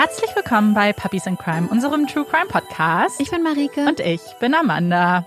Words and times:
Herzlich 0.00 0.34
willkommen 0.34 0.72
bei 0.72 0.94
Puppies 0.94 1.26
in 1.26 1.36
Crime, 1.36 1.68
unserem 1.68 2.06
True 2.06 2.24
Crime 2.24 2.46
Podcast. 2.46 3.20
Ich 3.20 3.30
bin 3.30 3.42
Marike. 3.42 3.86
Und 3.86 4.00
ich 4.00 4.22
bin 4.40 4.54
Amanda. 4.54 5.26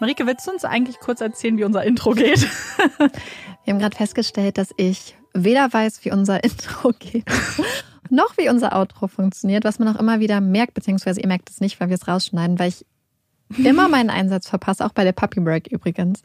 Marike, 0.00 0.26
willst 0.26 0.46
du 0.46 0.52
uns 0.52 0.64
eigentlich 0.64 1.00
kurz 1.00 1.20
erzählen, 1.20 1.58
wie 1.58 1.64
unser 1.64 1.84
Intro 1.84 2.12
geht? 2.12 2.40
Wir 3.64 3.74
haben 3.74 3.78
gerade 3.78 3.94
festgestellt, 3.94 4.56
dass 4.56 4.70
ich 4.78 5.18
weder 5.34 5.70
weiß, 5.70 6.02
wie 6.06 6.12
unser 6.12 6.42
Intro 6.44 6.92
geht, 6.98 7.26
noch 8.08 8.38
wie 8.38 8.48
unser 8.48 8.74
Outro 8.74 9.06
funktioniert, 9.06 9.64
was 9.64 9.78
man 9.78 9.94
auch 9.94 10.00
immer 10.00 10.18
wieder 10.18 10.40
merkt, 10.40 10.72
beziehungsweise 10.72 11.20
ihr 11.20 11.28
merkt 11.28 11.50
es 11.50 11.60
nicht, 11.60 11.78
weil 11.78 11.90
wir 11.90 11.96
es 11.96 12.08
rausschneiden, 12.08 12.58
weil 12.58 12.70
ich 12.70 12.86
immer 13.58 13.86
meinen 13.86 14.08
Einsatz 14.08 14.48
verpasse, 14.48 14.86
auch 14.86 14.94
bei 14.94 15.04
der 15.04 15.12
Puppy 15.12 15.40
Break 15.40 15.66
übrigens. 15.66 16.22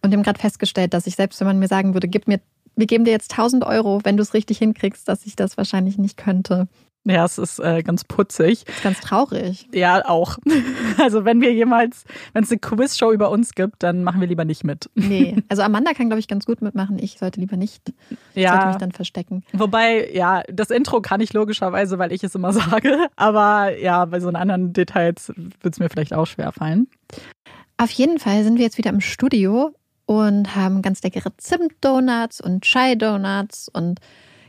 Und 0.00 0.10
wir 0.10 0.16
haben 0.16 0.24
gerade 0.24 0.40
festgestellt, 0.40 0.94
dass 0.94 1.06
ich 1.06 1.14
selbst, 1.14 1.40
wenn 1.40 1.46
man 1.46 1.58
mir 1.58 1.68
sagen 1.68 1.92
würde, 1.92 2.08
gib 2.08 2.26
mir, 2.26 2.40
wir 2.74 2.86
geben 2.86 3.04
dir 3.04 3.10
jetzt 3.10 3.32
1000 3.32 3.64
Euro, 3.64 4.00
wenn 4.02 4.16
du 4.16 4.22
es 4.22 4.32
richtig 4.32 4.56
hinkriegst, 4.56 5.06
dass 5.06 5.26
ich 5.26 5.36
das 5.36 5.58
wahrscheinlich 5.58 5.98
nicht 5.98 6.16
könnte. 6.16 6.68
Ja, 7.06 7.24
es 7.26 7.36
ist 7.36 7.58
äh, 7.58 7.82
ganz 7.82 8.02
putzig. 8.04 8.66
Ist 8.66 8.82
ganz 8.82 9.00
traurig. 9.00 9.68
Ja, 9.74 10.08
auch. 10.08 10.38
Also 10.96 11.24
wenn 11.24 11.40
wir 11.40 11.52
jemals, 11.52 12.04
wenn 12.34 12.44
es 12.44 12.50
eine 12.52 12.60
Quizshow 12.60 13.10
über 13.12 13.28
uns 13.30 13.54
gibt, 13.54 13.82
dann 13.82 14.04
machen 14.04 14.20
wir 14.20 14.28
lieber 14.28 14.44
nicht 14.44 14.62
mit. 14.62 14.88
Nee, 14.94 15.36
also 15.48 15.62
Amanda 15.62 15.92
kann, 15.92 16.06
glaube 16.06 16.20
ich, 16.20 16.28
ganz 16.28 16.46
gut 16.46 16.62
mitmachen. 16.62 16.98
Ich 17.00 17.18
sollte 17.18 17.40
lieber 17.40 17.56
nicht. 17.56 17.92
Ich 18.34 18.42
Ja. 18.42 18.50
sollte 18.52 18.66
mich 18.68 18.76
dann 18.76 18.92
verstecken. 18.92 19.42
Wobei, 19.52 20.08
ja, 20.12 20.42
das 20.50 20.70
Intro 20.70 21.00
kann 21.00 21.20
ich 21.20 21.32
logischerweise, 21.32 21.98
weil 21.98 22.12
ich 22.12 22.22
es 22.22 22.34
immer 22.36 22.52
sage. 22.52 23.08
Aber 23.16 23.76
ja, 23.76 24.04
bei 24.04 24.20
so 24.20 24.28
anderen 24.28 24.72
Details 24.72 25.32
wird 25.60 25.74
es 25.74 25.80
mir 25.80 25.90
vielleicht 25.90 26.14
auch 26.14 26.26
schwer 26.26 26.52
fallen. 26.52 26.86
Auf 27.76 27.90
jeden 27.90 28.20
Fall 28.20 28.44
sind 28.44 28.56
wir 28.56 28.64
jetzt 28.64 28.78
wieder 28.78 28.90
im 28.90 29.00
Studio 29.00 29.74
und 30.06 30.54
haben 30.54 30.80
ganz 30.80 31.02
leckere 31.02 31.36
Zimtdonuts 31.38 32.40
und 32.40 32.62
Chai-Donuts 32.62 33.68
und 33.68 33.98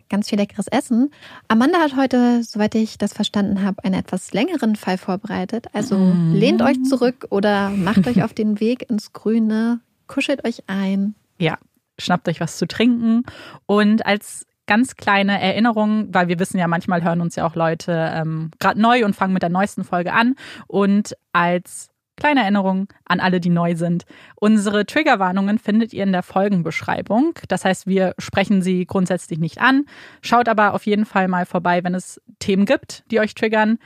ganz 0.10 0.30
viel 0.30 0.38
leckeres 0.40 0.68
Essen. 0.68 1.12
Amanda 1.48 1.80
hat 1.80 1.96
heute, 1.96 2.44
soweit 2.44 2.76
ich 2.76 2.98
das 2.98 3.14
verstanden 3.14 3.64
habe, 3.64 3.84
einen 3.84 3.96
etwas 3.96 4.34
längeren 4.34 4.76
Fall 4.76 4.98
vorbereitet. 4.98 5.68
Also 5.74 5.98
Mhm. 5.98 6.34
lehnt 6.34 6.62
euch 6.62 6.82
zurück 6.84 7.28
oder 7.30 7.70
macht 7.72 8.08
euch 8.08 8.24
auf 8.24 8.34
den 8.34 8.60
Weg 8.60 8.90
ins 8.90 9.14
Grüne, 9.14 9.80
kuschelt 10.08 10.46
euch 10.46 10.64
ein. 10.68 11.16
Ja, 11.40 11.58
schnappt 12.00 12.28
euch 12.30 12.40
was 12.40 12.58
zu 12.58 12.68
trinken. 12.68 13.24
Und 13.66 14.06
als 14.06 14.46
ganz 14.68 14.96
kleine 14.96 15.40
Erinnerung, 15.40 16.08
weil 16.12 16.28
wir 16.28 16.40
wissen 16.40 16.58
ja, 16.58 16.68
manchmal 16.68 17.04
hören 17.04 17.22
uns 17.22 17.36
ja 17.36 17.46
auch 17.46 17.56
Leute 17.56 18.12
ähm, 18.14 18.52
gerade 18.60 18.82
neu 18.82 19.06
und 19.06 19.16
fangen 19.16 19.34
mit 19.34 19.44
der 19.44 19.50
neuesten 19.50 19.84
Folge 19.84 20.12
an. 20.14 20.36
Und 20.68 21.16
als 21.34 21.90
kleine 22.18 22.42
Erinnerung 22.42 22.88
an 23.06 23.20
alle, 23.20 23.40
die 23.40 23.50
neu 23.50 23.76
sind. 23.76 24.06
Unsere 24.36 24.86
Triggerwarnungen 24.86 25.60
findet 25.60 25.94
ihr 25.94 26.04
in 26.04 26.12
der 26.12 26.24
Folgenbeschreibung. 26.24 27.38
Das 27.48 27.66
heißt, 27.66 27.88
wir 27.88 28.16
sprechen 28.18 28.62
sie 28.62 28.86
grundsätzlich 28.86 29.40
nicht 29.40 29.60
an. 29.60 29.86
Schaut 30.22 30.48
aber 30.48 30.74
auf 30.74 30.86
jeden 30.86 31.06
Fall 31.06 31.28
mal 31.28 31.46
vorbei, 31.46 31.84
wenn 31.84 31.96
es 31.96 32.22
Themen 32.40 32.66
gibt, 32.66 33.04
die 33.12 33.20
euch 33.20 33.36
triggern. 33.36 33.78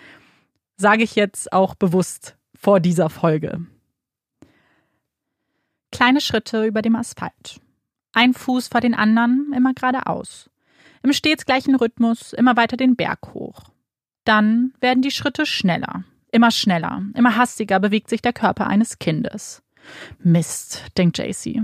Sage 0.77 1.03
ich 1.03 1.15
jetzt 1.15 1.51
auch 1.51 1.75
bewusst 1.75 2.37
vor 2.55 2.79
dieser 2.79 3.09
Folge. 3.09 3.65
Kleine 5.91 6.21
Schritte 6.21 6.65
über 6.65 6.81
dem 6.81 6.95
Asphalt. 6.95 7.59
Ein 8.13 8.33
Fuß 8.33 8.67
vor 8.67 8.81
den 8.81 8.93
anderen, 8.93 9.51
immer 9.55 9.73
geradeaus. 9.73 10.49
Im 11.03 11.13
stets 11.13 11.45
gleichen 11.45 11.75
Rhythmus, 11.75 12.33
immer 12.33 12.57
weiter 12.57 12.77
den 12.77 12.95
Berg 12.95 13.33
hoch. 13.33 13.63
Dann 14.25 14.73
werden 14.79 15.01
die 15.01 15.11
Schritte 15.11 15.45
schneller. 15.45 16.03
Immer 16.31 16.51
schneller, 16.51 17.03
immer 17.15 17.35
hastiger 17.35 17.79
bewegt 17.79 18.09
sich 18.09 18.21
der 18.21 18.33
Körper 18.33 18.67
eines 18.67 18.99
Kindes. 18.99 19.63
Mist, 20.19 20.85
denkt 20.97 21.17
JC. 21.17 21.63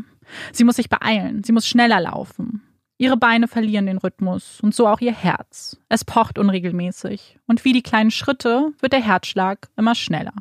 Sie 0.52 0.64
muss 0.64 0.78
sich 0.78 0.90
beeilen, 0.90 1.44
sie 1.44 1.52
muss 1.52 1.68
schneller 1.68 2.02
laufen. 2.02 2.64
Ihre 2.98 3.18
Beine 3.18 3.48
verlieren 3.48 3.88
den 3.88 3.98
Rhythmus 3.98 4.62
und 4.62 4.74
so 4.74 4.88
auch 4.88 5.02
ihr 5.02 5.14
Herz. 5.14 5.78
Es 5.90 6.06
pocht 6.06 6.40
unregelmäßig 6.40 7.38
und 7.46 7.66
wie 7.66 7.74
die 7.74 7.84
kleinen 7.84 8.12
Schritte 8.12 8.72
wird 8.80 8.94
der 8.94 9.04
Herzschlag 9.04 9.68
immer 9.76 9.96
schneller. 9.96 10.34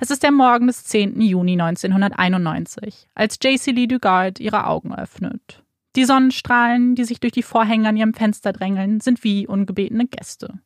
Es 0.00 0.10
ist 0.10 0.22
der 0.22 0.32
Morgen 0.32 0.68
des 0.68 0.84
10. 0.84 1.20
Juni 1.20 1.52
1991, 1.52 3.08
als 3.14 3.38
JC 3.42 3.72
Lee 3.72 3.86
Dugard 3.86 4.40
ihre 4.40 4.66
Augen 4.66 4.94
öffnet. 4.94 5.62
Die 5.94 6.04
Sonnenstrahlen, 6.04 6.94
die 6.94 7.04
sich 7.04 7.20
durch 7.20 7.32
die 7.32 7.42
Vorhänge 7.42 7.88
an 7.88 7.96
ihrem 7.96 8.14
Fenster 8.14 8.52
drängeln, 8.52 9.00
sind 9.00 9.24
wie 9.24 9.46
ungebetene 9.46 10.06
Gäste. 10.06 10.60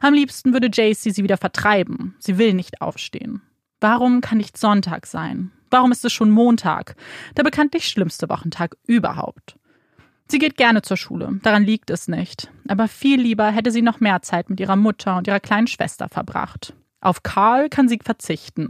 Am 0.00 0.14
liebsten 0.14 0.52
würde 0.52 0.68
JC 0.72 1.12
sie 1.12 1.22
wieder 1.22 1.36
vertreiben. 1.36 2.14
Sie 2.18 2.38
will 2.38 2.54
nicht 2.54 2.80
aufstehen. 2.80 3.42
Warum 3.80 4.20
kann 4.20 4.38
nicht 4.38 4.56
Sonntag 4.56 5.06
sein? 5.06 5.50
Warum 5.70 5.92
ist 5.92 6.04
es 6.04 6.12
schon 6.12 6.30
Montag? 6.30 6.96
Der 7.36 7.42
bekanntlich 7.42 7.88
schlimmste 7.88 8.28
Wochentag 8.28 8.76
überhaupt. 8.86 9.58
Sie 10.28 10.38
geht 10.38 10.56
gerne 10.56 10.82
zur 10.82 10.96
Schule, 10.96 11.38
daran 11.42 11.64
liegt 11.64 11.90
es 11.90 12.08
nicht. 12.08 12.50
Aber 12.66 12.88
viel 12.88 13.20
lieber 13.20 13.50
hätte 13.50 13.70
sie 13.70 13.82
noch 13.82 14.00
mehr 14.00 14.22
Zeit 14.22 14.48
mit 14.48 14.58
ihrer 14.58 14.76
Mutter 14.76 15.16
und 15.16 15.26
ihrer 15.26 15.40
kleinen 15.40 15.66
Schwester 15.66 16.08
verbracht. 16.08 16.74
Auf 17.00 17.22
Karl 17.22 17.68
kann 17.68 17.88
sie 17.88 17.98
verzichten. 18.02 18.68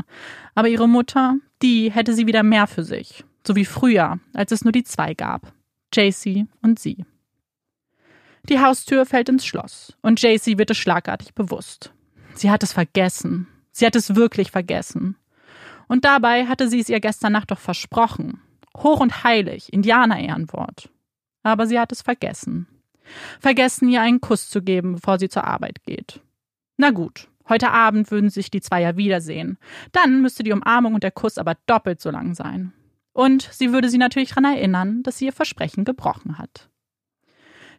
Aber 0.57 0.69
ihre 0.69 0.89
Mutter, 0.89 1.37
die 1.63 1.93
hätte 1.93 2.15
sie 2.15 2.27
wieder 2.27 2.43
mehr 2.43 2.67
für 2.67 2.83
sich. 2.83 3.25
So 3.47 3.55
wie 3.55 3.65
früher, 3.65 4.19
als 4.33 4.51
es 4.51 4.65
nur 4.65 4.73
die 4.73 4.83
zwei 4.83 5.15
gab. 5.15 5.53
JC 5.95 6.47
und 6.61 6.81
sie. 6.81 7.05
Die 8.49 8.61
Haustür 8.61 9.07
fällt 9.07 9.29
ins 9.29 9.47
Schloss 9.47 9.97
und 10.03 10.21
JC 10.21 10.59
wird 10.59 10.71
es 10.71 10.77
schlagartig 10.77 11.35
bewusst. 11.35 11.93
Sie 12.35 12.51
hat 12.51 12.63
es 12.63 12.73
vergessen. 12.73 13.49
Sie 13.71 13.87
hat 13.87 13.97
es 13.97 14.15
wirklich 14.15 14.51
vergessen. 14.51 15.17
Und 15.89 16.05
dabei 16.05 16.47
hatte 16.47 16.69
sie 16.69 16.81
es 16.81 16.89
ihr 16.89 17.01
gestern 17.01 17.33
Nacht 17.33 17.51
doch 17.51 17.59
versprochen. 17.59 18.41
Hoch 18.77 19.01
und 19.01 19.25
heilig, 19.25 19.73
Indianer-Ehrenwort. 19.73 20.91
Aber 21.43 21.67
sie 21.67 21.79
hat 21.79 21.93
es 21.93 22.03
vergessen. 22.03 22.67
Vergessen, 23.41 23.89
ihr 23.89 24.01
einen 24.01 24.21
Kuss 24.21 24.49
zu 24.49 24.63
geben, 24.63 24.95
bevor 24.95 25.19
sie 25.19 25.29
zur 25.29 25.45
Arbeit 25.45 25.83
geht. 25.85 26.21
Na 26.77 26.91
gut, 26.91 27.29
heute 27.49 27.71
Abend 27.71 28.11
würden 28.11 28.31
sich 28.31 28.51
die 28.51 28.61
zwei 28.61 28.83
ja 28.83 28.97
wiedersehen. 28.97 29.59
Dann 29.93 30.23
müsste 30.23 30.43
die 30.43 30.53
Umarmung 30.53 30.95
und 30.95 31.03
der 31.03 31.11
Kuss 31.11 31.39
aber 31.39 31.57
doppelt 31.67 32.01
so 32.01 32.11
lang 32.11 32.35
sein. 32.35 32.73
Und 33.13 33.49
sie 33.53 33.73
würde 33.73 33.89
sie 33.89 33.99
natürlich 33.99 34.31
daran 34.31 34.45
erinnern, 34.45 35.03
dass 35.03 35.19
sie 35.19 35.27
ihr 35.27 35.33
Versprechen 35.33 35.85
gebrochen 35.85 36.39
hat. 36.39 36.69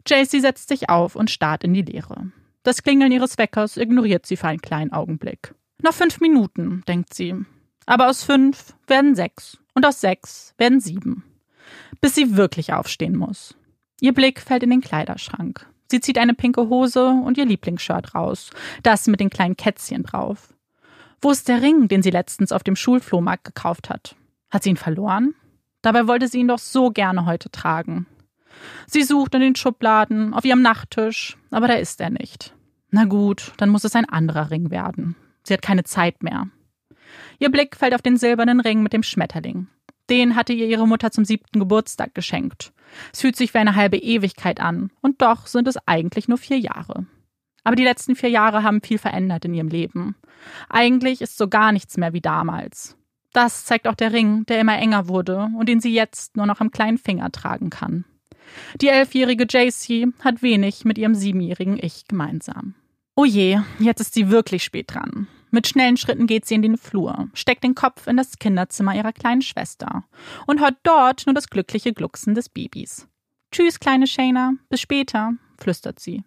JC 0.08 0.42
setzt 0.42 0.70
sich 0.70 0.90
auf 0.90 1.16
und 1.16 1.32
starrt 1.32 1.64
in 1.64 1.74
die 1.74 1.82
Leere. 1.82 2.32
Das 2.64 2.84
Klingeln 2.84 3.12
ihres 3.12 3.38
Weckers 3.38 3.78
ignoriert 3.78 4.26
sie 4.26 4.38
für 4.38 4.48
einen 4.48 4.62
kleinen 4.62 4.92
Augenblick. 4.92 5.54
Noch 5.82 5.94
fünf 5.94 6.20
Minuten, 6.20 6.84
denkt 6.88 7.14
sie. 7.14 7.36
Aber 7.86 8.10
aus 8.10 8.24
fünf 8.24 8.76
werden 8.88 9.16
sechs 9.16 9.58
und 9.74 9.86
aus 9.86 10.02
sechs 10.02 10.54
werden 10.58 10.80
sieben. 10.80 11.24
Bis 12.02 12.16
sie 12.16 12.38
wirklich 12.38 12.74
aufstehen 12.74 13.16
muss. 13.16 13.56
Ihr 14.02 14.14
Blick 14.14 14.42
fällt 14.42 14.64
in 14.64 14.72
den 14.72 14.82
Kleiderschrank. 14.82 15.68
Sie 15.92 16.02
zieht 16.02 16.18
eine 16.18 16.34
pinke 16.34 16.70
Hose 16.70 17.10
und 17.10 17.38
ihr 17.38 17.46
Lieblingsshirt 17.46 18.16
raus, 18.16 18.50
das 18.84 19.08
mit 19.08 19.20
den 19.20 19.30
kleinen 19.30 19.58
Kätzchen 19.58 20.04
drauf. 20.04 20.54
Wo 21.22 21.32
ist 21.32 21.48
der 21.48 21.62
Ring, 21.62 21.88
den 21.88 22.02
sie 22.02 22.10
letztens 22.10 22.52
auf 22.52 22.64
dem 22.64 22.76
Schulflohmarkt 22.76 23.46
gekauft 23.46 23.90
hat? 23.90 24.16
Hat 24.50 24.64
sie 24.64 24.72
ihn 24.72 24.78
verloren? 24.78 25.36
Dabei 25.82 26.08
wollte 26.08 26.28
sie 26.28 26.40
ihn 26.40 26.48
doch 26.48 26.60
so 26.60 26.90
gerne 26.90 27.26
heute 27.26 27.50
tragen. 27.52 28.08
Sie 28.88 29.04
sucht 29.04 29.36
in 29.36 29.42
den 29.42 29.56
Schubladen, 29.56 30.34
auf 30.34 30.46
ihrem 30.46 30.62
Nachttisch, 30.62 31.38
aber 31.52 31.68
da 31.68 31.74
ist 31.76 32.00
er 32.02 32.10
nicht. 32.10 32.54
Na 32.92 33.06
gut, 33.06 33.54
dann 33.58 33.70
muss 33.70 33.84
es 33.84 33.96
ein 33.96 34.08
anderer 34.08 34.52
Ring 34.52 34.72
werden. 34.72 35.16
Sie 35.44 35.54
hat 35.54 35.62
keine 35.62 35.84
Zeit 35.84 36.24
mehr. 36.24 36.48
Ihr 37.40 37.52
Blick 37.52 37.76
fällt 37.76 37.94
auf 37.94 38.02
den 38.02 38.18
silbernen 38.18 38.60
Ring 38.60 38.82
mit 38.84 38.94
dem 38.94 39.04
Schmetterling. 39.04 39.68
Den 40.10 40.36
hatte 40.36 40.54
ihr 40.54 40.68
ihre 40.68 40.88
Mutter 40.88 41.12
zum 41.12 41.26
siebten 41.26 41.60
Geburtstag 41.60 42.14
geschenkt. 42.14 42.74
Es 43.12 43.22
fühlt 43.22 43.36
sich 43.36 43.54
wie 43.54 43.58
eine 43.58 43.76
halbe 43.76 43.98
Ewigkeit 43.98 44.60
an, 44.60 44.92
und 45.02 45.22
doch 45.22 45.48
sind 45.48 45.68
es 45.68 45.78
eigentlich 45.88 46.28
nur 46.28 46.38
vier 46.38 46.60
Jahre. 46.60 47.08
Aber 47.64 47.76
die 47.76 47.84
letzten 47.84 48.16
vier 48.16 48.30
Jahre 48.30 48.62
haben 48.62 48.82
viel 48.82 49.00
verändert 49.00 49.46
in 49.46 49.54
ihrem 49.56 49.70
Leben. 49.70 50.16
Eigentlich 50.70 51.22
ist 51.22 51.38
so 51.38 51.48
gar 51.48 51.72
nichts 51.72 51.98
mehr 51.98 52.14
wie 52.14 52.22
damals. 52.22 52.96
Das 53.34 53.66
zeigt 53.66 53.88
auch 53.88 53.96
der 53.96 54.14
Ring, 54.14 54.46
der 54.46 54.62
immer 54.62 54.78
enger 54.78 55.08
wurde 55.08 55.50
und 55.58 55.68
den 55.68 55.81
sie 55.81 55.94
jetzt 55.94 56.38
nur 56.38 56.46
noch 56.46 56.62
am 56.62 56.72
kleinen 56.72 57.00
Finger 57.00 57.31
tragen 57.31 57.69
kann. 57.69 58.06
Die 58.81 58.88
elfjährige 58.88 59.45
JC 59.50 60.07
hat 60.21 60.42
wenig 60.42 60.86
mit 60.86 60.97
ihrem 60.97 61.15
siebenjährigen 61.15 61.77
Ich 61.81 62.07
gemeinsam. 62.07 62.75
Oh 63.15 63.25
je, 63.25 63.59
jetzt 63.80 64.01
ist 64.01 64.13
sie 64.13 64.30
wirklich 64.30 64.63
spät 64.63 64.94
dran. 64.94 65.27
Mit 65.51 65.68
schnellen 65.68 65.95
Schritten 65.95 66.27
geht 66.27 66.45
sie 66.45 66.56
in 66.56 66.62
den 66.62 66.77
Flur, 66.77 67.30
steckt 67.33 67.63
den 67.63 67.75
Kopf 67.75 68.07
in 68.07 68.18
das 68.18 68.39
Kinderzimmer 68.39 68.94
ihrer 68.94 69.13
kleinen 69.13 69.42
Schwester 69.42 70.03
und 70.47 70.59
hört 70.59 70.75
dort 70.83 71.25
nur 71.25 71.33
das 71.33 71.50
glückliche 71.50 71.94
Glucksen 71.94 72.36
des 72.36 72.50
Babys. 72.50 73.07
Tschüss, 73.51 73.80
kleine 73.80 74.06
Shayna, 74.06 74.56
bis 74.69 74.81
später, 74.81 75.33
flüstert 75.57 76.00
sie. 76.00 76.25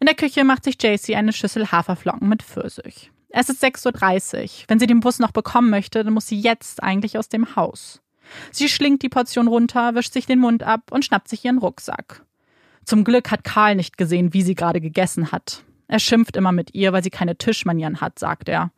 In 0.00 0.06
der 0.06 0.14
Küche 0.14 0.44
macht 0.44 0.64
sich 0.64 0.76
JC 0.82 1.16
eine 1.16 1.32
Schüssel 1.32 1.72
Haferflocken 1.72 2.28
mit 2.28 2.42
Pfirsich. 2.42 3.10
Es 3.30 3.48
ist 3.48 3.64
6.30 3.64 4.42
Uhr. 4.42 4.64
Wenn 4.68 4.78
sie 4.78 4.86
den 4.86 5.00
Bus 5.00 5.18
noch 5.18 5.32
bekommen 5.32 5.70
möchte, 5.70 6.04
dann 6.04 6.12
muss 6.12 6.26
sie 6.26 6.38
jetzt 6.38 6.82
eigentlich 6.82 7.16
aus 7.16 7.30
dem 7.30 7.56
Haus. 7.56 8.02
Sie 8.50 8.68
schlingt 8.68 9.02
die 9.02 9.08
Portion 9.08 9.48
runter, 9.48 9.94
wischt 9.94 10.12
sich 10.12 10.26
den 10.26 10.38
Mund 10.38 10.62
ab 10.62 10.90
und 10.90 11.04
schnappt 11.04 11.28
sich 11.28 11.44
ihren 11.44 11.58
Rucksack. 11.58 12.24
Zum 12.84 13.04
Glück 13.04 13.30
hat 13.30 13.44
Karl 13.44 13.74
nicht 13.74 13.98
gesehen, 13.98 14.32
wie 14.32 14.42
sie 14.42 14.54
gerade 14.54 14.80
gegessen 14.80 15.32
hat. 15.32 15.64
Er 15.88 15.98
schimpft 15.98 16.36
immer 16.36 16.52
mit 16.52 16.74
ihr, 16.74 16.92
weil 16.92 17.02
sie 17.02 17.10
keine 17.10 17.36
Tischmanieren 17.36 18.00
hat, 18.00 18.18
sagt 18.18 18.48
er. 18.48 18.72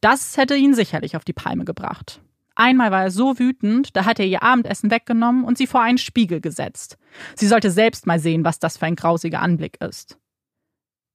Das 0.00 0.36
hätte 0.36 0.56
ihn 0.56 0.74
sicherlich 0.74 1.16
auf 1.16 1.24
die 1.24 1.32
Palme 1.32 1.64
gebracht. 1.64 2.20
Einmal 2.54 2.90
war 2.90 3.04
er 3.04 3.10
so 3.10 3.38
wütend, 3.38 3.96
da 3.96 4.04
hat 4.04 4.18
er 4.18 4.26
ihr 4.26 4.42
Abendessen 4.42 4.90
weggenommen 4.90 5.44
und 5.44 5.56
sie 5.58 5.66
vor 5.66 5.80
einen 5.80 5.98
Spiegel 5.98 6.40
gesetzt. 6.40 6.98
Sie 7.34 7.46
sollte 7.46 7.70
selbst 7.70 8.06
mal 8.06 8.18
sehen, 8.18 8.44
was 8.44 8.58
das 8.58 8.76
für 8.76 8.86
ein 8.86 8.96
grausiger 8.96 9.40
Anblick 9.40 9.80
ist. 9.80 10.18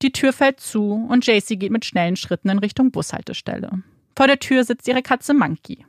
Die 0.02 0.12
Tür 0.12 0.34
fällt 0.34 0.60
zu 0.60 1.08
und 1.10 1.26
JC 1.26 1.60
geht 1.60 1.72
mit 1.72 1.86
schnellen 1.86 2.16
Schritten 2.16 2.50
in 2.50 2.60
Richtung 2.60 2.92
Bushaltestelle. 2.92 3.84
Vor 4.16 4.28
der 4.28 4.40
Tür 4.40 4.64
sitzt 4.64 4.88
ihre 4.88 5.02
Katze 5.02 5.34
Monkey. 5.34 5.86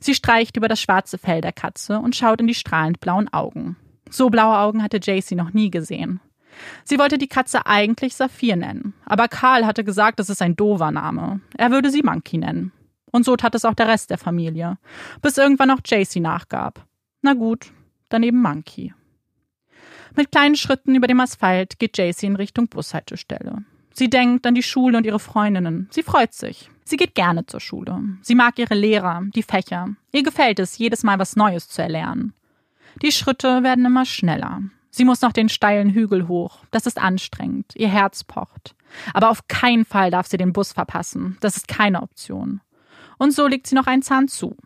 Sie 0.00 0.14
streicht 0.14 0.56
über 0.56 0.68
das 0.68 0.80
schwarze 0.80 1.18
Fell 1.18 1.40
der 1.40 1.52
Katze 1.52 1.98
und 1.98 2.16
schaut 2.16 2.40
in 2.40 2.46
die 2.46 2.54
strahlend 2.54 3.00
blauen 3.00 3.32
Augen. 3.32 3.76
So 4.10 4.30
blaue 4.30 4.58
Augen 4.58 4.82
hatte 4.82 4.98
JC 4.98 5.32
noch 5.32 5.52
nie 5.52 5.70
gesehen. 5.70 6.20
Sie 6.84 6.98
wollte 6.98 7.18
die 7.18 7.28
Katze 7.28 7.66
eigentlich 7.66 8.16
Saphir 8.16 8.56
nennen, 8.56 8.94
aber 9.06 9.28
Karl 9.28 9.66
hatte 9.66 9.84
gesagt, 9.84 10.20
es 10.20 10.30
ist 10.30 10.42
ein 10.42 10.56
doofer 10.56 10.90
Name. 10.90 11.40
Er 11.56 11.70
würde 11.70 11.90
sie 11.90 12.02
Monkey 12.02 12.38
nennen. 12.38 12.72
Und 13.12 13.24
so 13.24 13.36
tat 13.36 13.54
es 13.54 13.64
auch 13.64 13.74
der 13.74 13.88
Rest 13.88 14.10
der 14.10 14.18
Familie, 14.18 14.78
bis 15.22 15.38
irgendwann 15.38 15.70
auch 15.70 15.80
JC 15.84 16.16
nachgab. 16.16 16.86
Na 17.22 17.34
gut, 17.34 17.72
dann 18.08 18.22
eben 18.22 18.40
Monkey. 18.40 18.94
Mit 20.16 20.32
kleinen 20.32 20.56
Schritten 20.56 20.94
über 20.94 21.06
dem 21.06 21.20
Asphalt 21.20 21.78
geht 21.78 21.96
JC 21.96 22.24
in 22.24 22.36
Richtung 22.36 22.68
Bushaltestelle. 22.68 23.64
Sie 23.92 24.10
denkt 24.10 24.46
an 24.46 24.54
die 24.54 24.62
Schule 24.62 24.96
und 24.96 25.06
ihre 25.06 25.20
Freundinnen. 25.20 25.88
Sie 25.90 26.02
freut 26.02 26.32
sich. 26.32 26.70
Sie 26.90 26.96
geht 26.96 27.14
gerne 27.14 27.46
zur 27.46 27.60
Schule. 27.60 28.02
Sie 28.20 28.34
mag 28.34 28.58
ihre 28.58 28.74
Lehrer, 28.74 29.22
die 29.32 29.44
Fächer. 29.44 29.90
Ihr 30.10 30.24
gefällt 30.24 30.58
es, 30.58 30.76
jedes 30.76 31.04
Mal 31.04 31.20
was 31.20 31.36
Neues 31.36 31.68
zu 31.68 31.80
erlernen. 31.80 32.34
Die 33.00 33.12
Schritte 33.12 33.62
werden 33.62 33.84
immer 33.84 34.04
schneller. 34.04 34.62
Sie 34.90 35.04
muss 35.04 35.20
noch 35.20 35.30
den 35.30 35.48
steilen 35.48 35.90
Hügel 35.90 36.26
hoch. 36.26 36.58
Das 36.72 36.86
ist 36.86 37.00
anstrengend. 37.00 37.76
Ihr 37.76 37.86
Herz 37.86 38.24
pocht. 38.24 38.74
Aber 39.14 39.30
auf 39.30 39.46
keinen 39.46 39.84
Fall 39.84 40.10
darf 40.10 40.26
sie 40.26 40.36
den 40.36 40.52
Bus 40.52 40.72
verpassen. 40.72 41.38
Das 41.40 41.56
ist 41.56 41.68
keine 41.68 42.02
Option. 42.02 42.60
Und 43.18 43.32
so 43.32 43.46
legt 43.46 43.68
sie 43.68 43.76
noch 43.76 43.86
einen 43.86 44.02
Zahn 44.02 44.26
zu. 44.26 44.56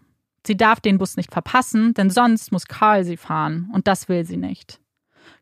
Sie 0.47 0.57
darf 0.57 0.81
den 0.81 0.97
Bus 0.97 1.19
nicht 1.19 1.31
verpassen, 1.31 1.93
denn 1.93 2.09
sonst 2.09 2.53
muss 2.53 2.69
Carl 2.69 3.05
sie 3.05 3.19
fahren. 3.19 3.69
Und 3.75 3.87
das 3.87 4.09
will 4.09 4.25
sie 4.25 4.39
nicht. 4.39 4.81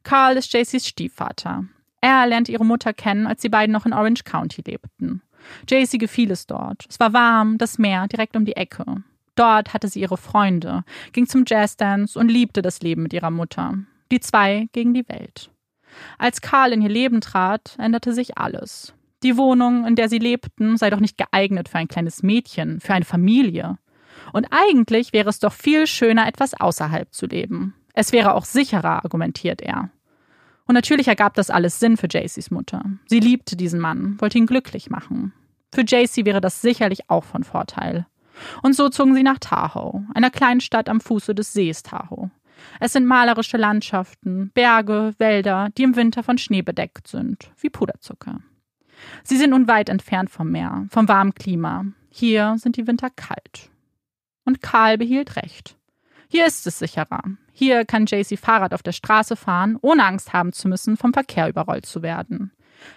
Carl 0.02 0.36
ist 0.36 0.52
Jaycees 0.52 0.88
Stiefvater. 0.88 1.64
Er 2.00 2.26
lernt 2.26 2.48
ihre 2.48 2.64
Mutter 2.64 2.92
kennen, 2.92 3.28
als 3.28 3.40
die 3.40 3.48
beiden 3.48 3.72
noch 3.72 3.86
in 3.86 3.92
Orange 3.92 4.24
County 4.24 4.64
lebten. 4.66 5.22
Jaycee 5.68 5.98
gefiel 5.98 6.30
es 6.30 6.46
dort. 6.46 6.86
Es 6.88 7.00
war 7.00 7.12
warm, 7.12 7.58
das 7.58 7.78
Meer 7.78 8.08
direkt 8.08 8.36
um 8.36 8.44
die 8.44 8.56
Ecke. 8.56 8.84
Dort 9.34 9.72
hatte 9.72 9.88
sie 9.88 10.00
ihre 10.00 10.18
Freunde, 10.18 10.84
ging 11.12 11.26
zum 11.26 11.44
Jazzdance 11.46 12.18
und 12.18 12.28
liebte 12.28 12.62
das 12.62 12.80
Leben 12.82 13.02
mit 13.02 13.12
ihrer 13.12 13.30
Mutter. 13.30 13.74
Die 14.10 14.20
zwei 14.20 14.68
gegen 14.72 14.92
die 14.92 15.08
Welt. 15.08 15.50
Als 16.18 16.40
Karl 16.40 16.72
in 16.72 16.82
ihr 16.82 16.88
Leben 16.88 17.20
trat, 17.20 17.76
änderte 17.78 18.12
sich 18.12 18.38
alles. 18.38 18.94
Die 19.22 19.36
Wohnung, 19.36 19.86
in 19.86 19.94
der 19.94 20.08
sie 20.08 20.18
lebten, 20.18 20.76
sei 20.76 20.90
doch 20.90 21.00
nicht 21.00 21.16
geeignet 21.16 21.68
für 21.68 21.78
ein 21.78 21.88
kleines 21.88 22.22
Mädchen, 22.22 22.80
für 22.80 22.94
eine 22.94 23.04
Familie. 23.04 23.78
Und 24.32 24.48
eigentlich 24.50 25.12
wäre 25.12 25.30
es 25.30 25.38
doch 25.38 25.52
viel 25.52 25.86
schöner, 25.86 26.26
etwas 26.26 26.54
außerhalb 26.54 27.12
zu 27.12 27.26
leben. 27.26 27.74
Es 27.94 28.12
wäre 28.12 28.34
auch 28.34 28.44
sicherer, 28.44 29.04
argumentiert 29.04 29.60
er. 29.60 29.90
Und 30.66 30.74
natürlich 30.74 31.08
ergab 31.08 31.34
das 31.34 31.50
alles 31.50 31.80
Sinn 31.80 31.96
für 31.96 32.08
Jaceys 32.10 32.50
Mutter. 32.50 32.82
Sie 33.06 33.20
liebte 33.20 33.56
diesen 33.56 33.80
Mann, 33.80 34.20
wollte 34.20 34.38
ihn 34.38 34.46
glücklich 34.46 34.90
machen. 34.90 35.32
Für 35.74 35.84
Jacey 35.86 36.24
wäre 36.24 36.40
das 36.40 36.60
sicherlich 36.60 37.08
auch 37.10 37.24
von 37.24 37.44
Vorteil. 37.44 38.06
Und 38.62 38.74
so 38.74 38.88
zogen 38.88 39.14
sie 39.14 39.22
nach 39.22 39.38
Tahoe, 39.38 40.06
einer 40.14 40.30
kleinen 40.30 40.60
Stadt 40.60 40.88
am 40.88 41.00
Fuße 41.00 41.34
des 41.34 41.52
Sees 41.52 41.82
Tahoe. 41.82 42.30
Es 42.80 42.92
sind 42.92 43.06
malerische 43.06 43.56
Landschaften, 43.56 44.50
Berge, 44.54 45.14
Wälder, 45.18 45.70
die 45.76 45.82
im 45.82 45.96
Winter 45.96 46.22
von 46.22 46.38
Schnee 46.38 46.62
bedeckt 46.62 47.08
sind, 47.08 47.50
wie 47.58 47.70
Puderzucker. 47.70 48.40
Sie 49.24 49.36
sind 49.36 49.50
nun 49.50 49.66
weit 49.66 49.88
entfernt 49.88 50.30
vom 50.30 50.50
Meer, 50.50 50.86
vom 50.90 51.08
warmen 51.08 51.34
Klima. 51.34 51.86
Hier 52.08 52.54
sind 52.58 52.76
die 52.76 52.86
Winter 52.86 53.10
kalt. 53.10 53.70
Und 54.44 54.60
Karl 54.62 54.98
behielt 54.98 55.36
recht. 55.36 55.76
Hier 56.32 56.46
ist 56.46 56.66
es 56.66 56.78
sicherer. 56.78 57.20
Hier 57.52 57.84
kann 57.84 58.06
JC 58.06 58.38
Fahrrad 58.38 58.72
auf 58.72 58.82
der 58.82 58.92
Straße 58.92 59.36
fahren, 59.36 59.76
ohne 59.82 60.02
Angst 60.06 60.32
haben 60.32 60.54
zu 60.54 60.66
müssen, 60.66 60.96
vom 60.96 61.12
Verkehr 61.12 61.46
überrollt 61.46 61.84
zu 61.84 62.00
werden. 62.00 62.52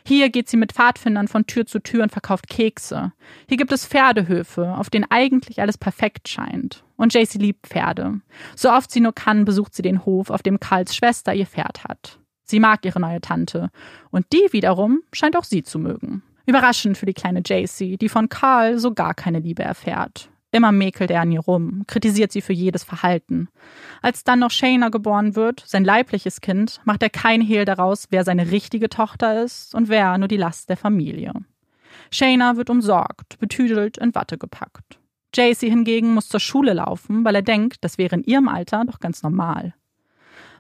Hier 0.07 0.29
geht 0.29 0.47
sie 0.47 0.55
mit 0.55 0.71
Pfadfindern 0.71 1.27
von 1.27 1.45
Tür 1.45 1.65
zu 1.65 1.79
Tür 1.79 2.03
und 2.03 2.13
verkauft 2.13 2.47
Kekse. 2.47 3.11
Hier 3.49 3.57
gibt 3.57 3.73
es 3.73 3.85
Pferdehöfe, 3.85 4.75
auf 4.77 4.89
denen 4.89 5.05
eigentlich 5.09 5.59
alles 5.59 5.77
perfekt 5.77 6.29
scheint. 6.29 6.85
Und 6.95 7.13
JC 7.13 7.33
liebt 7.33 7.67
Pferde. 7.67 8.21
So 8.55 8.71
oft 8.71 8.89
sie 8.89 9.01
nur 9.01 9.13
kann, 9.13 9.43
besucht 9.43 9.75
sie 9.75 9.81
den 9.81 10.05
Hof, 10.05 10.29
auf 10.29 10.41
dem 10.41 10.61
Karls 10.61 10.95
Schwester 10.95 11.33
ihr 11.33 11.45
Pferd 11.45 11.83
hat. 11.83 12.19
Sie 12.45 12.61
mag 12.61 12.85
ihre 12.85 13.01
neue 13.01 13.19
Tante. 13.19 13.69
Und 14.11 14.31
die 14.31 14.47
wiederum 14.51 15.01
scheint 15.11 15.35
auch 15.35 15.43
sie 15.43 15.63
zu 15.63 15.77
mögen. 15.77 16.23
Überraschend 16.45 16.97
für 16.97 17.05
die 17.05 17.13
kleine 17.13 17.41
JC, 17.45 17.97
die 17.97 18.07
von 18.07 18.29
Karl 18.29 18.79
so 18.79 18.93
gar 18.93 19.13
keine 19.13 19.39
Liebe 19.39 19.63
erfährt. 19.63 20.29
Immer 20.55 20.71
mäkelt 20.71 21.11
er 21.11 21.19
an 21.19 21.33
ihr 21.33 21.41
rum, 21.41 21.83
kritisiert 21.85 22.31
sie 22.31 22.39
für 22.39 22.53
jedes 22.53 22.85
Verhalten. 22.85 23.49
Als 24.01 24.23
dann 24.23 24.39
noch 24.39 24.51
Shayna 24.51 24.87
geboren 24.87 25.35
wird, 25.35 25.61
sein 25.67 25.83
leibliches 25.83 26.39
Kind, 26.39 26.79
macht 26.85 27.03
er 27.03 27.09
kein 27.09 27.41
Hehl 27.41 27.65
daraus, 27.65 28.07
wer 28.09 28.23
seine 28.23 28.51
richtige 28.51 28.87
Tochter 28.87 29.43
ist 29.43 29.75
und 29.75 29.89
wer 29.89 30.17
nur 30.17 30.29
die 30.29 30.37
Last 30.37 30.69
der 30.69 30.77
Familie. 30.77 31.33
Shayna 32.09 32.55
wird 32.55 32.69
umsorgt, 32.69 33.37
betüdelt, 33.37 33.97
in 33.97 34.15
Watte 34.15 34.37
gepackt. 34.37 34.97
JC 35.35 35.67
hingegen 35.67 36.13
muss 36.13 36.29
zur 36.29 36.39
Schule 36.39 36.71
laufen, 36.71 37.25
weil 37.25 37.35
er 37.35 37.41
denkt, 37.41 37.79
das 37.81 37.97
wäre 37.97 38.15
in 38.15 38.23
ihrem 38.23 38.47
Alter 38.47 38.85
doch 38.85 39.01
ganz 39.01 39.23
normal. 39.23 39.73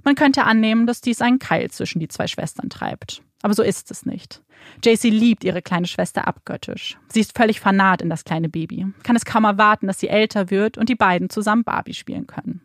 Man 0.03 0.15
könnte 0.15 0.43
annehmen, 0.43 0.87
dass 0.87 0.99
dies 0.99 1.21
einen 1.21 1.39
Keil 1.39 1.71
zwischen 1.71 2.01
die 2.01 2.09
zwei 2.09 2.27
Schwestern 2.27 2.69
treibt. 2.69 3.23
Aber 3.45 3.53
so 3.53 3.61
ist 3.61 3.91
es 3.91 4.07
nicht. 4.07 4.41
JC 4.83 5.03
liebt 5.11 5.43
ihre 5.43 5.61
kleine 5.61 5.85
Schwester 5.85 6.27
abgöttisch. 6.27 6.97
Sie 7.09 7.19
ist 7.19 7.37
völlig 7.37 7.59
fanat 7.59 8.01
in 8.01 8.09
das 8.09 8.23
kleine 8.23 8.49
Baby, 8.49 8.87
kann 9.03 9.15
es 9.15 9.23
kaum 9.23 9.43
erwarten, 9.43 9.85
dass 9.85 9.99
sie 9.99 10.07
älter 10.07 10.49
wird 10.49 10.79
und 10.79 10.89
die 10.89 10.95
beiden 10.95 11.29
zusammen 11.29 11.63
Barbie 11.63 11.93
spielen 11.93 12.25
können. 12.25 12.61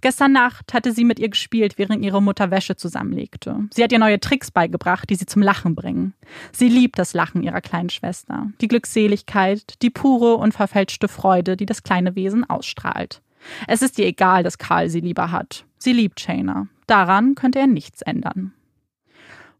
Gestern 0.00 0.30
Nacht 0.30 0.72
hatte 0.72 0.92
sie 0.92 1.02
mit 1.02 1.18
ihr 1.18 1.30
gespielt, 1.30 1.78
während 1.78 2.04
ihre 2.04 2.22
Mutter 2.22 2.52
Wäsche 2.52 2.76
zusammenlegte. 2.76 3.66
Sie 3.74 3.82
hat 3.82 3.90
ihr 3.90 3.98
neue 3.98 4.20
Tricks 4.20 4.52
beigebracht, 4.52 5.10
die 5.10 5.16
sie 5.16 5.26
zum 5.26 5.42
Lachen 5.42 5.74
bringen. 5.74 6.14
Sie 6.52 6.68
liebt 6.68 6.96
das 6.96 7.12
Lachen 7.12 7.42
ihrer 7.42 7.60
kleinen 7.60 7.90
Schwester, 7.90 8.52
die 8.60 8.68
Glückseligkeit, 8.68 9.82
die 9.82 9.90
pure, 9.90 10.36
unverfälschte 10.36 11.08
Freude, 11.08 11.56
die 11.56 11.66
das 11.66 11.82
kleine 11.82 12.14
Wesen 12.14 12.48
ausstrahlt. 12.48 13.20
Es 13.66 13.82
ist 13.82 13.98
ihr 13.98 14.06
egal, 14.06 14.44
dass 14.44 14.58
Karl 14.58 14.90
sie 14.90 15.00
lieber 15.00 15.32
hat. 15.32 15.64
Sie 15.76 15.92
liebt 15.92 16.20
Shayna. 16.20 16.68
Daran 16.86 17.34
könnte 17.34 17.58
er 17.58 17.66
nichts 17.66 18.02
ändern. 18.02 18.52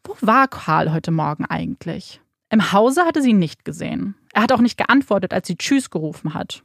Wo 0.09 0.17
war 0.23 0.49
Karl 0.49 0.91
heute 0.91 1.11
Morgen 1.11 1.45
eigentlich? 1.45 2.23
Im 2.49 2.73
Hause 2.73 3.05
hatte 3.05 3.21
sie 3.21 3.31
ihn 3.31 3.39
nicht 3.39 3.67
gesehen. 3.67 4.15
Er 4.33 4.41
hat 4.41 4.53
auch 4.53 4.63
nicht 4.63 4.79
geantwortet, 4.79 5.35
als 5.35 5.47
sie 5.47 5.59
Tschüss 5.59 5.91
gerufen 5.91 6.33
hat. 6.33 6.63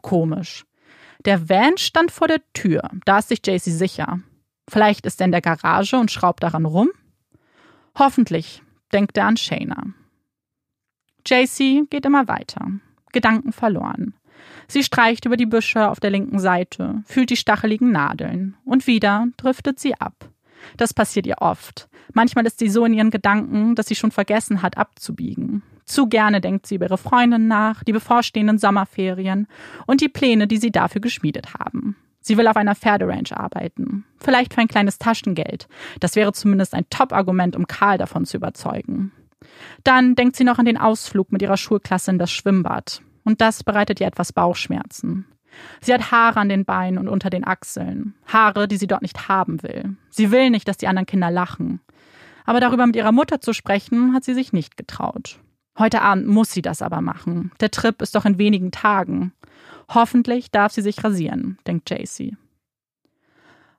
Komisch. 0.00 0.64
Der 1.24 1.48
Van 1.48 1.76
stand 1.76 2.12
vor 2.12 2.28
der 2.28 2.40
Tür. 2.52 2.88
Da 3.04 3.18
ist 3.18 3.30
sich 3.30 3.44
Jaycee 3.44 3.72
sicher. 3.72 4.20
Vielleicht 4.70 5.06
ist 5.06 5.20
er 5.20 5.24
in 5.24 5.32
der 5.32 5.40
Garage 5.40 5.96
und 5.96 6.12
schraubt 6.12 6.44
daran 6.44 6.66
rum? 6.66 6.88
Hoffentlich 7.98 8.62
denkt 8.92 9.18
er 9.18 9.26
an 9.26 9.38
Shayna. 9.38 9.86
Jaycee 11.26 11.86
geht 11.90 12.06
immer 12.06 12.28
weiter. 12.28 12.64
Gedanken 13.10 13.52
verloren. 13.52 14.14
Sie 14.68 14.84
streicht 14.84 15.24
über 15.24 15.36
die 15.36 15.46
Büsche 15.46 15.88
auf 15.88 15.98
der 15.98 16.10
linken 16.10 16.38
Seite, 16.38 17.02
fühlt 17.06 17.30
die 17.30 17.36
stacheligen 17.36 17.90
Nadeln 17.90 18.56
und 18.64 18.86
wieder 18.86 19.26
driftet 19.36 19.80
sie 19.80 19.94
ab. 19.96 20.30
Das 20.76 20.94
passiert 20.94 21.26
ihr 21.26 21.38
oft. 21.40 21.88
Manchmal 22.12 22.46
ist 22.46 22.58
sie 22.58 22.68
so 22.68 22.84
in 22.84 22.94
ihren 22.94 23.10
Gedanken, 23.10 23.74
dass 23.74 23.86
sie 23.86 23.94
schon 23.94 24.10
vergessen 24.10 24.62
hat, 24.62 24.76
abzubiegen. 24.76 25.62
Zu 25.84 26.06
gerne 26.08 26.40
denkt 26.40 26.66
sie 26.66 26.76
über 26.76 26.86
ihre 26.86 26.98
Freundin 26.98 27.46
nach, 27.46 27.84
die 27.84 27.92
bevorstehenden 27.92 28.58
Sommerferien 28.58 29.46
und 29.86 30.00
die 30.00 30.08
Pläne, 30.08 30.46
die 30.46 30.56
sie 30.56 30.70
dafür 30.70 31.00
geschmiedet 31.00 31.54
haben. 31.54 31.96
Sie 32.20 32.38
will 32.38 32.48
auf 32.48 32.56
einer 32.56 32.74
Pferderanch 32.74 33.36
arbeiten. 33.36 34.06
Vielleicht 34.16 34.54
für 34.54 34.62
ein 34.62 34.68
kleines 34.68 34.98
Taschengeld. 34.98 35.68
Das 36.00 36.16
wäre 36.16 36.32
zumindest 36.32 36.72
ein 36.72 36.86
Top-Argument, 36.88 37.54
um 37.54 37.66
Karl 37.66 37.98
davon 37.98 38.24
zu 38.24 38.38
überzeugen. 38.38 39.12
Dann 39.82 40.14
denkt 40.14 40.36
sie 40.36 40.44
noch 40.44 40.58
an 40.58 40.64
den 40.64 40.78
Ausflug 40.78 41.32
mit 41.32 41.42
ihrer 41.42 41.58
Schulklasse 41.58 42.10
in 42.10 42.18
das 42.18 42.32
Schwimmbad. 42.32 43.02
Und 43.24 43.42
das 43.42 43.62
bereitet 43.62 44.00
ihr 44.00 44.06
etwas 44.06 44.32
Bauchschmerzen. 44.32 45.26
Sie 45.80 45.92
hat 45.92 46.10
Haare 46.10 46.40
an 46.40 46.48
den 46.48 46.64
Beinen 46.64 46.98
und 46.98 47.08
unter 47.08 47.30
den 47.30 47.46
Achseln. 47.46 48.14
Haare, 48.26 48.68
die 48.68 48.76
sie 48.76 48.86
dort 48.86 49.02
nicht 49.02 49.28
haben 49.28 49.62
will. 49.62 49.96
Sie 50.10 50.30
will 50.30 50.50
nicht, 50.50 50.68
dass 50.68 50.76
die 50.76 50.88
anderen 50.88 51.06
Kinder 51.06 51.30
lachen. 51.30 51.80
Aber 52.44 52.60
darüber 52.60 52.86
mit 52.86 52.96
ihrer 52.96 53.12
Mutter 53.12 53.40
zu 53.40 53.52
sprechen, 53.52 54.12
hat 54.14 54.24
sie 54.24 54.34
sich 54.34 54.52
nicht 54.52 54.76
getraut. 54.76 55.38
Heute 55.78 56.02
Abend 56.02 56.26
muss 56.26 56.52
sie 56.52 56.62
das 56.62 56.82
aber 56.82 57.00
machen. 57.00 57.50
Der 57.60 57.70
Trip 57.70 58.00
ist 58.00 58.14
doch 58.14 58.24
in 58.24 58.38
wenigen 58.38 58.70
Tagen. 58.70 59.32
Hoffentlich 59.88 60.50
darf 60.50 60.72
sie 60.72 60.82
sich 60.82 61.02
rasieren, 61.02 61.58
denkt 61.66 61.90
Jaycee. 61.90 62.36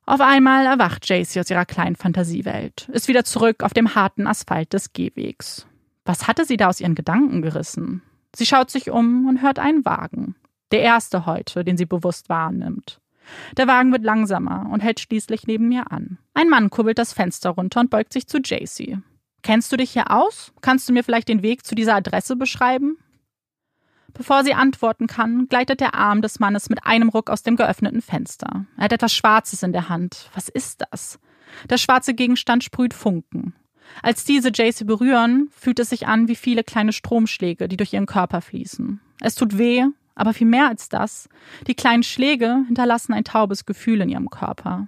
Auf 0.06 0.22
einmal 0.22 0.66
erwacht 0.66 1.08
Jaycee 1.10 1.40
aus 1.40 1.50
ihrer 1.50 1.66
kleinen 1.66 1.96
Fantasiewelt, 1.96 2.90
ist 2.92 3.08
wieder 3.08 3.24
zurück 3.24 3.64
auf 3.64 3.74
dem 3.74 3.96
harten 3.96 4.28
Asphalt 4.28 4.74
des 4.74 4.94
Gehwegs. 4.94 5.66
Was 6.04 6.28
hatte 6.28 6.46
sie 6.46 6.58
da 6.58 6.68
aus 6.68 6.80
ihren 6.80 6.94
Gedanken 6.94 7.42
gerissen? 7.42 8.04
Sie 8.36 8.46
schaut 8.46 8.70
sich 8.70 8.92
um 8.92 9.28
und 9.28 9.42
hört 9.42 9.58
einen 9.58 9.86
Wagen. 9.86 10.36
Der 10.72 10.82
erste 10.82 11.26
heute, 11.26 11.64
den 11.64 11.78
sie 11.78 11.86
bewusst 11.86 12.30
wahrnimmt. 12.30 13.00
Der 13.58 13.68
Wagen 13.68 13.92
wird 13.92 14.04
langsamer 14.04 14.70
und 14.72 14.82
hält 14.82 15.00
schließlich 15.00 15.48
neben 15.48 15.68
mir 15.68 15.92
an. 15.92 16.18
Ein 16.34 16.50
Mann 16.50 16.70
kurbelt 16.70 16.98
das 16.98 17.14
Fenster 17.14 17.52
runter 17.52 17.80
und 17.80 17.90
beugt 17.90 18.14
sich 18.14 18.28
zu 18.28 18.40
Jaycee. 18.44 19.00
Kennst 19.42 19.72
du 19.72 19.78
dich 19.78 19.92
hier 19.92 20.12
aus? 20.12 20.54
Kannst 20.62 20.90
du 20.90 20.94
mir 20.94 21.04
vielleicht 21.04 21.28
den 21.28 21.44
Weg 21.44 21.66
zu 21.66 21.76
dieser 21.76 21.96
Adresse 21.96 22.36
beschreiben? 22.36 22.98
Bevor 24.14 24.44
sie 24.44 24.54
antworten 24.54 25.08
kann, 25.08 25.48
gleitet 25.50 25.82
der 25.82 25.94
Arm 25.94 26.22
des 26.22 26.40
Mannes 26.40 26.70
mit 26.70 26.86
einem 26.86 27.10
Ruck 27.10 27.30
aus 27.30 27.44
dem 27.44 27.58
geöffneten 27.58 28.02
Fenster. 28.02 28.66
Er 28.78 28.86
hat 28.86 28.94
etwas 28.94 29.14
Schwarzes 29.14 29.62
in 29.62 29.74
der 29.74 29.90
Hand. 29.90 30.30
Was 30.34 30.48
ist 30.50 30.84
das? 30.90 31.20
Der 31.70 31.78
schwarze 31.78 32.14
Gegenstand 32.14 32.64
sprüht 32.64 32.94
Funken. 32.94 33.54
Als 34.02 34.24
diese 34.24 34.52
Jaycee 34.54 34.86
berühren, 34.86 35.50
fühlt 35.52 35.80
es 35.80 35.90
sich 35.90 36.08
an 36.08 36.28
wie 36.28 36.36
viele 36.36 36.64
kleine 36.64 36.94
Stromschläge, 36.94 37.68
die 37.68 37.78
durch 37.78 37.94
ihren 37.94 38.08
Körper 38.08 38.42
fließen. 38.42 39.00
Es 39.22 39.36
tut 39.36 39.58
weh, 39.58 39.86
aber 40.16 40.34
viel 40.34 40.48
mehr 40.48 40.68
als 40.68 40.90
das. 40.90 41.30
Die 41.68 41.76
kleinen 41.76 42.04
Schläge 42.04 42.64
hinterlassen 42.68 43.14
ein 43.14 43.24
taubes 43.24 43.66
Gefühl 43.66 44.02
in 44.02 44.10
ihrem 44.10 44.30
Körper. 44.30 44.88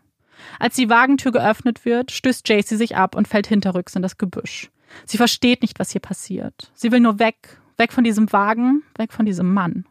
Als 0.59 0.75
die 0.75 0.89
Wagentür 0.89 1.31
geöffnet 1.31 1.85
wird, 1.85 2.11
stößt 2.11 2.47
Jaycee 2.47 2.75
sich 2.75 2.95
ab 2.95 3.15
und 3.15 3.27
fällt 3.27 3.47
hinterrücks 3.47 3.95
in 3.95 4.01
das 4.01 4.17
Gebüsch. 4.17 4.69
Sie 5.05 5.17
versteht 5.17 5.61
nicht, 5.61 5.79
was 5.79 5.91
hier 5.91 6.01
passiert. 6.01 6.71
Sie 6.73 6.91
will 6.91 6.99
nur 6.99 7.19
weg, 7.19 7.59
weg 7.77 7.91
von 7.91 8.03
diesem 8.03 8.31
Wagen, 8.31 8.83
weg 8.97 9.11
von 9.11 9.25
diesem 9.25 9.53
Mann. 9.53 9.85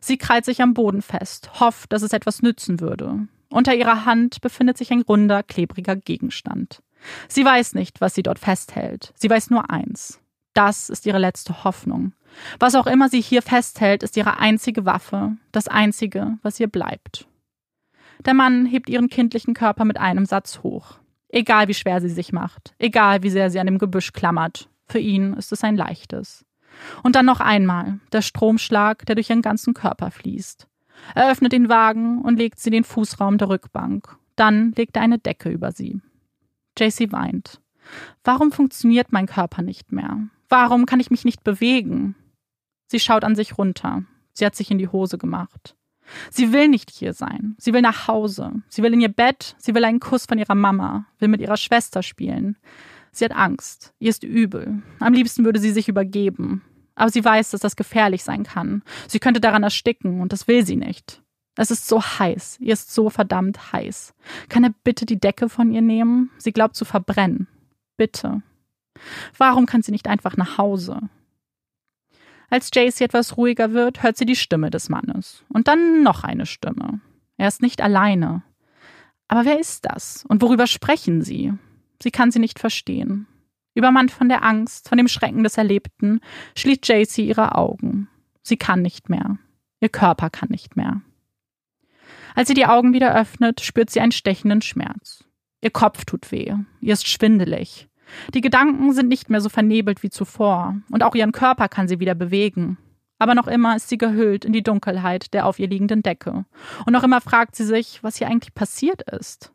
Sie 0.00 0.16
krallt 0.16 0.44
sich 0.44 0.62
am 0.62 0.74
Boden 0.74 1.02
fest, 1.02 1.60
hofft, 1.60 1.92
dass 1.92 2.02
es 2.02 2.12
etwas 2.12 2.42
nützen 2.42 2.80
würde. 2.80 3.26
Unter 3.50 3.74
ihrer 3.74 4.04
Hand 4.04 4.40
befindet 4.40 4.78
sich 4.78 4.90
ein 4.90 5.02
runder, 5.02 5.42
klebriger 5.42 5.96
Gegenstand. 5.96 6.82
Sie 7.28 7.44
weiß 7.44 7.74
nicht, 7.74 8.00
was 8.00 8.14
sie 8.14 8.22
dort 8.22 8.38
festhält. 8.38 9.12
Sie 9.16 9.28
weiß 9.28 9.50
nur 9.50 9.70
eins. 9.70 10.20
Das 10.54 10.88
ist 10.88 11.04
ihre 11.06 11.18
letzte 11.18 11.64
Hoffnung. 11.64 12.12
Was 12.58 12.74
auch 12.74 12.86
immer 12.86 13.08
sie 13.08 13.20
hier 13.20 13.42
festhält, 13.42 14.02
ist 14.02 14.16
ihre 14.16 14.38
einzige 14.38 14.84
Waffe, 14.84 15.36
das 15.52 15.68
einzige, 15.68 16.38
was 16.42 16.60
ihr 16.60 16.68
bleibt. 16.68 17.26
Der 18.24 18.34
Mann 18.34 18.66
hebt 18.66 18.88
ihren 18.88 19.08
kindlichen 19.08 19.54
Körper 19.54 19.84
mit 19.84 19.98
einem 19.98 20.26
Satz 20.26 20.60
hoch. 20.62 20.98
Egal 21.28 21.68
wie 21.68 21.74
schwer 21.74 22.00
sie 22.00 22.08
sich 22.08 22.32
macht, 22.32 22.74
egal 22.78 23.22
wie 23.22 23.30
sehr 23.30 23.50
sie 23.50 23.58
an 23.58 23.66
dem 23.66 23.78
Gebüsch 23.78 24.12
klammert, 24.12 24.68
für 24.86 25.00
ihn 25.00 25.34
ist 25.34 25.52
es 25.52 25.64
ein 25.64 25.76
leichtes. 25.76 26.44
Und 27.02 27.16
dann 27.16 27.26
noch 27.26 27.40
einmal 27.40 27.98
der 28.12 28.22
Stromschlag, 28.22 29.06
der 29.06 29.14
durch 29.14 29.30
ihren 29.30 29.42
ganzen 29.42 29.74
Körper 29.74 30.10
fließt. 30.10 30.68
Er 31.14 31.30
öffnet 31.30 31.52
den 31.52 31.68
Wagen 31.68 32.22
und 32.22 32.36
legt 32.38 32.58
sie 32.58 32.70
den 32.70 32.84
Fußraum 32.84 33.38
der 33.38 33.48
Rückbank. 33.48 34.16
Dann 34.36 34.72
legt 34.72 34.96
er 34.96 35.02
eine 35.02 35.18
Decke 35.18 35.50
über 35.50 35.72
sie. 35.72 36.00
JC 36.78 37.12
weint. 37.12 37.60
Warum 38.22 38.52
funktioniert 38.52 39.12
mein 39.12 39.26
Körper 39.26 39.62
nicht 39.62 39.92
mehr? 39.92 40.18
Warum 40.48 40.86
kann 40.86 41.00
ich 41.00 41.10
mich 41.10 41.24
nicht 41.24 41.44
bewegen? 41.44 42.14
Sie 42.86 43.00
schaut 43.00 43.24
an 43.24 43.34
sich 43.34 43.58
runter. 43.58 44.04
Sie 44.32 44.44
hat 44.44 44.56
sich 44.56 44.70
in 44.70 44.78
die 44.78 44.88
Hose 44.88 45.18
gemacht. 45.18 45.76
Sie 46.30 46.52
will 46.52 46.68
nicht 46.68 46.90
hier 46.90 47.12
sein. 47.12 47.54
Sie 47.58 47.72
will 47.72 47.82
nach 47.82 48.08
Hause. 48.08 48.52
Sie 48.68 48.82
will 48.82 48.92
in 48.92 49.00
ihr 49.00 49.08
Bett. 49.08 49.54
Sie 49.58 49.74
will 49.74 49.84
einen 49.84 50.00
Kuss 50.00 50.26
von 50.26 50.38
ihrer 50.38 50.54
Mama. 50.54 51.06
Will 51.18 51.28
mit 51.28 51.40
ihrer 51.40 51.56
Schwester 51.56 52.02
spielen. 52.02 52.56
Sie 53.12 53.24
hat 53.24 53.32
Angst. 53.32 53.94
Ihr 53.98 54.10
ist 54.10 54.24
übel. 54.24 54.82
Am 55.00 55.12
liebsten 55.12 55.44
würde 55.44 55.60
sie 55.60 55.70
sich 55.70 55.88
übergeben. 55.88 56.62
Aber 56.94 57.10
sie 57.10 57.24
weiß, 57.24 57.50
dass 57.50 57.60
das 57.60 57.76
gefährlich 57.76 58.22
sein 58.22 58.44
kann. 58.44 58.82
Sie 59.08 59.18
könnte 59.18 59.40
daran 59.40 59.62
ersticken 59.62 60.20
und 60.20 60.32
das 60.32 60.46
will 60.46 60.64
sie 60.64 60.76
nicht. 60.76 61.22
Es 61.56 61.70
ist 61.70 61.86
so 61.86 62.02
heiß. 62.02 62.58
Ihr 62.60 62.72
ist 62.72 62.92
so 62.92 63.10
verdammt 63.10 63.72
heiß. 63.72 64.14
Kann 64.48 64.64
er 64.64 64.74
bitte 64.82 65.06
die 65.06 65.20
Decke 65.20 65.48
von 65.48 65.70
ihr 65.72 65.82
nehmen? 65.82 66.30
Sie 66.38 66.52
glaubt 66.52 66.76
zu 66.76 66.84
verbrennen. 66.84 67.46
Bitte. 67.96 68.42
Warum 69.38 69.66
kann 69.66 69.82
sie 69.82 69.92
nicht 69.92 70.08
einfach 70.08 70.36
nach 70.36 70.58
Hause? 70.58 71.00
Als 72.50 72.70
Jaycee 72.72 73.04
etwas 73.04 73.36
ruhiger 73.36 73.72
wird, 73.72 74.02
hört 74.02 74.16
sie 74.16 74.26
die 74.26 74.36
Stimme 74.36 74.70
des 74.70 74.88
Mannes. 74.88 75.44
Und 75.48 75.68
dann 75.68 76.02
noch 76.02 76.24
eine 76.24 76.46
Stimme. 76.46 77.00
Er 77.36 77.48
ist 77.48 77.62
nicht 77.62 77.80
alleine. 77.80 78.42
Aber 79.28 79.44
wer 79.44 79.58
ist 79.58 79.84
das? 79.84 80.24
Und 80.28 80.42
worüber 80.42 80.66
sprechen 80.66 81.22
sie? 81.22 81.52
Sie 82.02 82.10
kann 82.10 82.30
sie 82.30 82.38
nicht 82.38 82.58
verstehen. 82.58 83.26
Übermannt 83.74 84.10
von 84.10 84.28
der 84.28 84.44
Angst, 84.44 84.88
von 84.88 84.98
dem 84.98 85.08
Schrecken 85.08 85.42
des 85.42 85.56
Erlebten, 85.56 86.20
schließt 86.56 86.86
Jaycee 86.86 87.26
ihre 87.26 87.56
Augen. 87.56 88.08
Sie 88.42 88.56
kann 88.56 88.82
nicht 88.82 89.08
mehr. 89.08 89.38
Ihr 89.80 89.88
Körper 89.88 90.30
kann 90.30 90.50
nicht 90.50 90.76
mehr. 90.76 91.00
Als 92.34 92.48
sie 92.48 92.54
die 92.54 92.66
Augen 92.66 92.92
wieder 92.92 93.14
öffnet, 93.14 93.60
spürt 93.60 93.90
sie 93.90 94.00
einen 94.00 94.12
stechenden 94.12 94.62
Schmerz. 94.62 95.24
Ihr 95.60 95.70
Kopf 95.70 96.04
tut 96.04 96.30
weh. 96.30 96.54
Ihr 96.80 96.92
ist 96.92 97.08
schwindelig. 97.08 97.88
Die 98.34 98.40
Gedanken 98.40 98.92
sind 98.92 99.08
nicht 99.08 99.30
mehr 99.30 99.40
so 99.40 99.48
vernebelt 99.48 100.02
wie 100.02 100.10
zuvor, 100.10 100.76
und 100.90 101.02
auch 101.02 101.14
ihren 101.14 101.32
Körper 101.32 101.68
kann 101.68 101.88
sie 101.88 102.00
wieder 102.00 102.14
bewegen. 102.14 102.78
Aber 103.18 103.34
noch 103.34 103.46
immer 103.46 103.76
ist 103.76 103.88
sie 103.88 103.98
gehüllt 103.98 104.44
in 104.44 104.52
die 104.52 104.62
Dunkelheit 104.62 105.32
der 105.34 105.46
auf 105.46 105.58
ihr 105.58 105.68
liegenden 105.68 106.02
Decke. 106.02 106.44
Und 106.84 106.92
noch 106.92 107.04
immer 107.04 107.20
fragt 107.20 107.56
sie 107.56 107.64
sich, 107.64 108.02
was 108.02 108.16
hier 108.16 108.28
eigentlich 108.28 108.54
passiert 108.54 109.02
ist. 109.02 109.52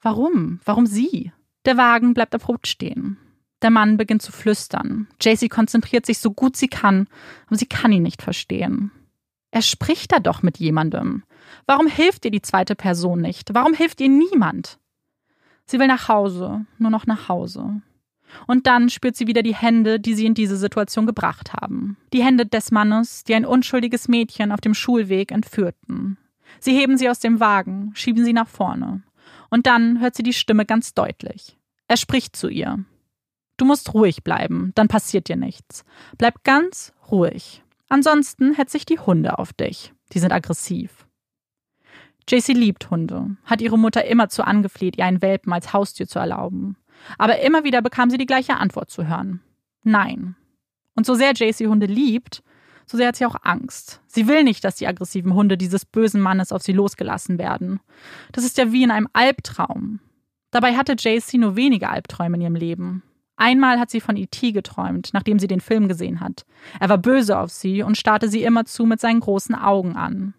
Warum? 0.00 0.60
Warum 0.64 0.86
sie? 0.86 1.32
Der 1.64 1.76
Wagen 1.76 2.14
bleibt 2.14 2.34
abrupt 2.34 2.66
stehen. 2.66 3.18
Der 3.62 3.70
Mann 3.70 3.96
beginnt 3.96 4.22
zu 4.22 4.32
flüstern. 4.32 5.06
Jaycee 5.20 5.48
konzentriert 5.48 6.04
sich 6.04 6.18
so 6.18 6.32
gut 6.32 6.56
sie 6.56 6.68
kann, 6.68 7.06
aber 7.46 7.56
sie 7.56 7.66
kann 7.66 7.92
ihn 7.92 8.02
nicht 8.02 8.22
verstehen. 8.22 8.90
Er 9.52 9.62
spricht 9.62 10.10
da 10.10 10.18
doch 10.18 10.42
mit 10.42 10.58
jemandem. 10.58 11.22
Warum 11.66 11.86
hilft 11.86 12.24
ihr 12.24 12.30
die 12.30 12.42
zweite 12.42 12.74
Person 12.74 13.20
nicht? 13.20 13.54
Warum 13.54 13.74
hilft 13.74 14.00
ihr 14.00 14.08
niemand? 14.08 14.78
Sie 15.64 15.78
will 15.78 15.86
nach 15.86 16.08
Hause, 16.08 16.66
nur 16.78 16.90
noch 16.90 17.06
nach 17.06 17.28
Hause. 17.28 17.82
Und 18.46 18.66
dann 18.66 18.88
spürt 18.88 19.16
sie 19.16 19.26
wieder 19.26 19.42
die 19.42 19.54
Hände, 19.54 20.00
die 20.00 20.14
sie 20.14 20.26
in 20.26 20.34
diese 20.34 20.56
Situation 20.56 21.06
gebracht 21.06 21.52
haben. 21.52 21.96
Die 22.12 22.22
Hände 22.22 22.46
des 22.46 22.70
Mannes, 22.70 23.24
die 23.24 23.34
ein 23.34 23.46
unschuldiges 23.46 24.08
Mädchen 24.08 24.52
auf 24.52 24.60
dem 24.60 24.74
Schulweg 24.74 25.32
entführten. 25.32 26.18
Sie 26.60 26.72
heben 26.72 26.96
sie 26.98 27.08
aus 27.08 27.18
dem 27.18 27.40
Wagen, 27.40 27.92
schieben 27.94 28.24
sie 28.24 28.32
nach 28.32 28.48
vorne. 28.48 29.02
Und 29.50 29.66
dann 29.66 30.00
hört 30.00 30.14
sie 30.14 30.22
die 30.22 30.32
Stimme 30.32 30.64
ganz 30.64 30.94
deutlich. 30.94 31.58
Er 31.88 31.96
spricht 31.96 32.36
zu 32.36 32.48
ihr. 32.48 32.84
Du 33.56 33.64
musst 33.64 33.92
ruhig 33.94 34.24
bleiben, 34.24 34.72
dann 34.74 34.88
passiert 34.88 35.28
dir 35.28 35.36
nichts. 35.36 35.84
Bleib 36.18 36.42
ganz 36.42 36.92
ruhig. 37.10 37.62
Ansonsten 37.88 38.54
hetzt 38.54 38.72
sich 38.72 38.86
die 38.86 38.98
Hunde 38.98 39.38
auf 39.38 39.52
dich. 39.52 39.92
Die 40.12 40.18
sind 40.18 40.32
aggressiv. 40.32 41.06
JC 42.28 42.48
liebt 42.54 42.90
Hunde, 42.90 43.36
hat 43.44 43.60
ihre 43.60 43.78
Mutter 43.78 44.04
immerzu 44.04 44.42
angefleht, 44.42 44.96
ihr 44.96 45.04
einen 45.04 45.22
Welpen 45.22 45.52
als 45.52 45.72
Haustier 45.72 46.06
zu 46.06 46.18
erlauben. 46.18 46.76
Aber 47.18 47.40
immer 47.40 47.64
wieder 47.64 47.82
bekam 47.82 48.10
sie 48.10 48.18
die 48.18 48.26
gleiche 48.26 48.56
Antwort 48.56 48.90
zu 48.90 49.06
hören. 49.06 49.40
Nein. 49.82 50.36
Und 50.94 51.06
so 51.06 51.14
sehr 51.14 51.32
JC 51.32 51.66
Hunde 51.66 51.86
liebt, 51.86 52.42
so 52.86 52.96
sehr 52.96 53.08
hat 53.08 53.16
sie 53.16 53.26
auch 53.26 53.36
Angst. 53.42 54.00
Sie 54.06 54.28
will 54.28 54.44
nicht, 54.44 54.64
dass 54.64 54.76
die 54.76 54.86
aggressiven 54.86 55.34
Hunde 55.34 55.56
dieses 55.56 55.84
bösen 55.84 56.20
Mannes 56.20 56.52
auf 56.52 56.62
sie 56.62 56.72
losgelassen 56.72 57.38
werden. 57.38 57.80
Das 58.32 58.44
ist 58.44 58.58
ja 58.58 58.72
wie 58.72 58.82
in 58.82 58.90
einem 58.90 59.08
Albtraum. 59.12 60.00
Dabei 60.50 60.76
hatte 60.76 60.96
JC 60.98 61.34
nur 61.34 61.56
wenige 61.56 61.88
Albträume 61.88 62.36
in 62.36 62.42
ihrem 62.42 62.54
Leben. 62.56 63.02
Einmal 63.36 63.80
hat 63.80 63.90
sie 63.90 64.00
von 64.00 64.16
E.T. 64.16 64.52
geträumt, 64.52 65.10
nachdem 65.14 65.38
sie 65.38 65.46
den 65.46 65.60
Film 65.60 65.88
gesehen 65.88 66.20
hat. 66.20 66.44
Er 66.78 66.90
war 66.90 66.98
böse 66.98 67.38
auf 67.38 67.50
sie 67.50 67.82
und 67.82 67.96
starrte 67.96 68.28
sie 68.28 68.42
immerzu 68.42 68.84
mit 68.84 69.00
seinen 69.00 69.20
großen 69.20 69.54
Augen 69.54 69.96
an. 69.96 70.34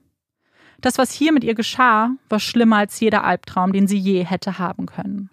Das, 0.79 0.97
was 0.97 1.11
hier 1.11 1.33
mit 1.33 1.43
ihr 1.43 1.55
geschah, 1.55 2.11
war 2.29 2.39
schlimmer 2.39 2.77
als 2.77 2.99
jeder 2.99 3.23
Albtraum, 3.23 3.73
den 3.73 3.87
sie 3.87 3.97
je 3.97 4.23
hätte 4.23 4.59
haben 4.59 4.85
können. 4.85 5.29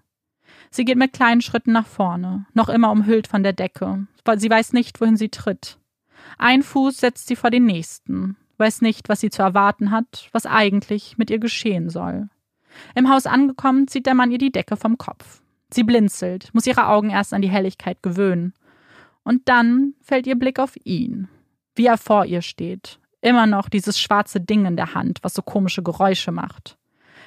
Sie 0.70 0.84
geht 0.84 0.96
mit 0.96 1.12
kleinen 1.12 1.40
Schritten 1.40 1.72
nach 1.72 1.86
vorne, 1.86 2.46
noch 2.54 2.68
immer 2.68 2.90
umhüllt 2.92 3.26
von 3.26 3.42
der 3.42 3.52
Decke, 3.52 4.06
weil 4.24 4.38
sie 4.38 4.50
weiß 4.50 4.72
nicht, 4.72 5.00
wohin 5.00 5.16
sie 5.16 5.28
tritt. 5.28 5.78
Ein 6.38 6.62
Fuß 6.62 6.98
setzt 6.98 7.26
sie 7.26 7.36
vor 7.36 7.50
den 7.50 7.64
nächsten, 7.64 8.36
weiß 8.58 8.82
nicht, 8.82 9.08
was 9.08 9.20
sie 9.20 9.30
zu 9.30 9.42
erwarten 9.42 9.90
hat, 9.90 10.28
was 10.32 10.46
eigentlich 10.46 11.18
mit 11.18 11.30
ihr 11.30 11.38
geschehen 11.38 11.90
soll. 11.90 12.28
Im 12.94 13.10
Haus 13.10 13.26
angekommen, 13.26 13.88
zieht 13.88 14.06
der 14.06 14.14
Mann 14.14 14.30
ihr 14.30 14.38
die 14.38 14.52
Decke 14.52 14.76
vom 14.76 14.96
Kopf. 14.96 15.42
Sie 15.72 15.82
blinzelt, 15.82 16.50
muss 16.52 16.66
ihre 16.66 16.86
Augen 16.86 17.10
erst 17.10 17.34
an 17.34 17.42
die 17.42 17.50
Helligkeit 17.50 18.02
gewöhnen. 18.02 18.54
Und 19.24 19.48
dann 19.48 19.94
fällt 20.00 20.26
ihr 20.26 20.36
Blick 20.36 20.58
auf 20.58 20.74
ihn, 20.84 21.28
wie 21.74 21.86
er 21.86 21.98
vor 21.98 22.26
ihr 22.26 22.42
steht. 22.42 23.00
Immer 23.20 23.46
noch 23.46 23.68
dieses 23.68 24.00
schwarze 24.00 24.40
Ding 24.40 24.66
in 24.66 24.76
der 24.76 24.94
Hand, 24.94 25.18
was 25.22 25.34
so 25.34 25.42
komische 25.42 25.82
Geräusche 25.82 26.32
macht. 26.32 26.78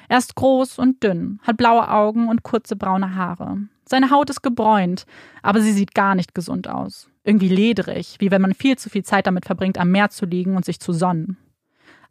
Er 0.08 0.18
ist 0.18 0.34
groß 0.34 0.78
und 0.78 1.02
dünn, 1.02 1.40
hat 1.42 1.56
blaue 1.56 1.90
Augen 1.90 2.28
und 2.28 2.42
kurze 2.42 2.76
braune 2.76 3.14
Haare. 3.14 3.58
Seine 3.86 4.10
Haut 4.10 4.30
ist 4.30 4.42
gebräunt, 4.42 5.06
aber 5.42 5.60
sie 5.60 5.72
sieht 5.72 5.94
gar 5.94 6.14
nicht 6.14 6.34
gesund 6.34 6.68
aus. 6.68 7.10
Irgendwie 7.22 7.48
ledrig, 7.48 8.16
wie 8.18 8.30
wenn 8.30 8.42
man 8.42 8.54
viel 8.54 8.76
zu 8.76 8.90
viel 8.90 9.04
Zeit 9.04 9.26
damit 9.26 9.44
verbringt, 9.44 9.78
am 9.78 9.90
Meer 9.90 10.10
zu 10.10 10.26
liegen 10.26 10.56
und 10.56 10.64
sich 10.64 10.80
zu 10.80 10.92
sonnen. 10.92 11.36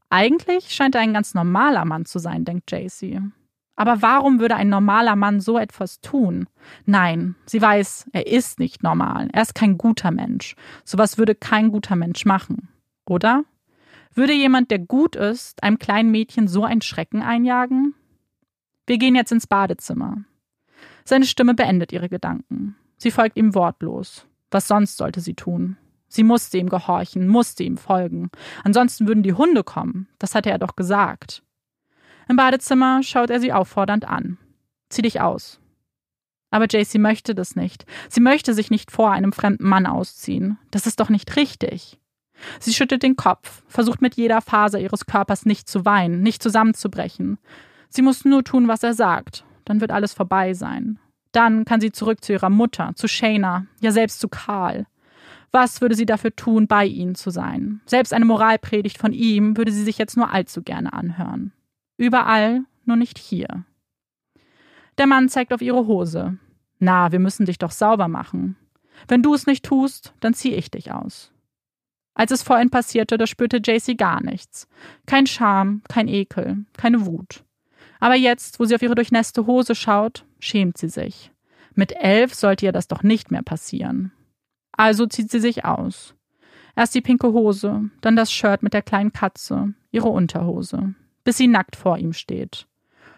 Eigentlich 0.09 0.69
scheint 0.69 0.95
er 0.95 1.01
ein 1.01 1.13
ganz 1.13 1.33
normaler 1.33 1.85
Mann 1.85 2.05
zu 2.05 2.19
sein, 2.19 2.45
denkt 2.45 2.71
Jaycee. 2.71 3.19
Aber 3.75 4.03
warum 4.03 4.39
würde 4.39 4.55
ein 4.55 4.69
normaler 4.69 5.15
Mann 5.15 5.39
so 5.39 5.57
etwas 5.57 5.99
tun? 6.01 6.47
Nein, 6.85 7.35
sie 7.45 7.61
weiß, 7.61 8.09
er 8.13 8.27
ist 8.27 8.59
nicht 8.59 8.83
normal. 8.83 9.29
Er 9.33 9.41
ist 9.41 9.55
kein 9.55 9.77
guter 9.77 10.11
Mensch. 10.11 10.55
Sowas 10.83 11.17
würde 11.17 11.33
kein 11.33 11.71
guter 11.71 11.95
Mensch 11.95 12.25
machen. 12.25 12.69
Oder? 13.07 13.43
Würde 14.13 14.33
jemand, 14.33 14.69
der 14.71 14.79
gut 14.79 15.15
ist, 15.15 15.63
einem 15.63 15.79
kleinen 15.79 16.11
Mädchen 16.11 16.47
so 16.47 16.63
einen 16.63 16.81
Schrecken 16.81 17.21
einjagen? 17.21 17.95
Wir 18.85 18.97
gehen 18.97 19.15
jetzt 19.15 19.31
ins 19.31 19.47
Badezimmer. 19.47 20.17
Seine 21.05 21.25
Stimme 21.25 21.53
beendet 21.53 21.91
ihre 21.91 22.09
Gedanken. 22.09 22.75
Sie 22.97 23.11
folgt 23.11 23.37
ihm 23.37 23.55
wortlos. 23.55 24.25
Was 24.51 24.67
sonst 24.67 24.97
sollte 24.97 25.19
sie 25.19 25.33
tun? 25.33 25.77
Sie 26.07 26.23
musste 26.23 26.59
ihm 26.59 26.69
gehorchen, 26.69 27.27
musste 27.27 27.63
ihm 27.63 27.77
folgen. 27.77 28.29
Ansonsten 28.63 29.07
würden 29.07 29.23
die 29.23 29.33
Hunde 29.33 29.63
kommen. 29.63 30.07
Das 30.19 30.35
hatte 30.35 30.51
er 30.51 30.59
doch 30.59 30.75
gesagt. 30.75 31.41
Im 32.29 32.35
Badezimmer 32.35 33.01
schaut 33.01 33.31
er 33.31 33.39
sie 33.39 33.51
auffordernd 33.51 34.05
an. 34.05 34.37
Zieh 34.89 35.01
dich 35.01 35.21
aus. 35.21 35.59
Aber 36.51 36.67
Jaycee 36.69 36.99
möchte 36.99 37.33
das 37.33 37.55
nicht. 37.55 37.85
Sie 38.09 38.21
möchte 38.21 38.53
sich 38.53 38.69
nicht 38.69 38.91
vor 38.91 39.11
einem 39.11 39.33
fremden 39.33 39.67
Mann 39.67 39.87
ausziehen. 39.87 40.59
Das 40.69 40.85
ist 40.85 40.99
doch 40.99 41.09
nicht 41.09 41.35
richtig. 41.35 41.97
Sie 42.59 42.73
schüttelt 42.73 43.03
den 43.03 43.15
Kopf, 43.15 43.63
versucht 43.67 44.01
mit 44.01 44.15
jeder 44.15 44.41
Faser 44.41 44.79
ihres 44.79 45.05
Körpers 45.05 45.45
nicht 45.45 45.69
zu 45.69 45.85
weinen, 45.85 46.21
nicht 46.21 46.41
zusammenzubrechen. 46.43 47.37
Sie 47.89 48.01
muss 48.01 48.25
nur 48.25 48.43
tun, 48.43 48.67
was 48.67 48.83
er 48.83 48.93
sagt, 48.93 49.43
dann 49.65 49.81
wird 49.81 49.91
alles 49.91 50.13
vorbei 50.13 50.53
sein. 50.53 50.99
Dann 51.31 51.65
kann 51.65 51.81
sie 51.81 51.91
zurück 51.91 52.23
zu 52.23 52.33
ihrer 52.33 52.49
Mutter, 52.49 52.91
zu 52.95 53.07
Shayna, 53.07 53.65
ja 53.81 53.91
selbst 53.91 54.19
zu 54.19 54.27
Karl. 54.27 54.85
Was 55.51 55.81
würde 55.81 55.95
sie 55.95 56.05
dafür 56.05 56.35
tun, 56.35 56.67
bei 56.67 56.85
ihnen 56.85 57.15
zu 57.15 57.29
sein? 57.29 57.81
Selbst 57.85 58.13
eine 58.13 58.25
Moralpredigt 58.25 58.97
von 58.97 59.13
ihm 59.13 59.55
würde 59.57 59.71
sie 59.71 59.83
sich 59.83 59.97
jetzt 59.97 60.17
nur 60.17 60.31
allzu 60.31 60.63
gerne 60.63 60.93
anhören. 60.93 61.51
Überall, 61.97 62.63
nur 62.85 62.95
nicht 62.95 63.19
hier. 63.19 63.63
Der 64.97 65.07
Mann 65.07 65.29
zeigt 65.29 65.53
auf 65.53 65.61
ihre 65.61 65.87
Hose. 65.87 66.37
Na, 66.79 67.11
wir 67.11 67.19
müssen 67.19 67.45
dich 67.45 67.57
doch 67.57 67.71
sauber 67.71 68.07
machen. 68.07 68.55
Wenn 69.07 69.21
du 69.23 69.33
es 69.33 69.47
nicht 69.47 69.65
tust, 69.65 70.13
dann 70.19 70.33
zieh 70.33 70.53
ich 70.53 70.71
dich 70.71 70.91
aus. 70.91 71.32
Als 72.15 72.31
es 72.31 72.43
vorhin 72.43 72.69
passierte, 72.69 73.17
da 73.17 73.25
spürte 73.25 73.57
JC 73.57 73.97
gar 73.97 74.21
nichts. 74.21 74.67
Kein 75.05 75.25
Scham, 75.25 75.81
kein 75.89 76.07
Ekel, 76.07 76.65
keine 76.77 77.05
Wut. 77.05 77.43
Aber 77.99 78.15
jetzt, 78.15 78.59
wo 78.59 78.65
sie 78.65 78.75
auf 78.75 78.81
ihre 78.81 78.95
durchnässte 78.95 79.47
Hose 79.47 79.75
schaut, 79.75 80.25
schämt 80.39 80.77
sie 80.77 80.89
sich. 80.89 81.31
Mit 81.73 81.93
elf 81.93 82.33
sollte 82.35 82.65
ihr 82.65 82.71
das 82.71 82.87
doch 82.87 83.01
nicht 83.01 83.31
mehr 83.31 83.41
passieren. 83.41 84.11
Also 84.71 85.05
zieht 85.05 85.31
sie 85.31 85.39
sich 85.39 85.65
aus. 85.65 86.13
Erst 86.75 86.95
die 86.95 87.01
pinke 87.01 87.33
Hose, 87.33 87.89
dann 88.01 88.15
das 88.15 88.31
Shirt 88.31 88.63
mit 88.63 88.73
der 88.73 88.81
kleinen 88.81 89.13
Katze, 89.13 89.73
ihre 89.91 90.09
Unterhose, 90.09 90.95
bis 91.23 91.37
sie 91.37 91.47
nackt 91.47 91.75
vor 91.75 91.97
ihm 91.97 92.13
steht. 92.13 92.67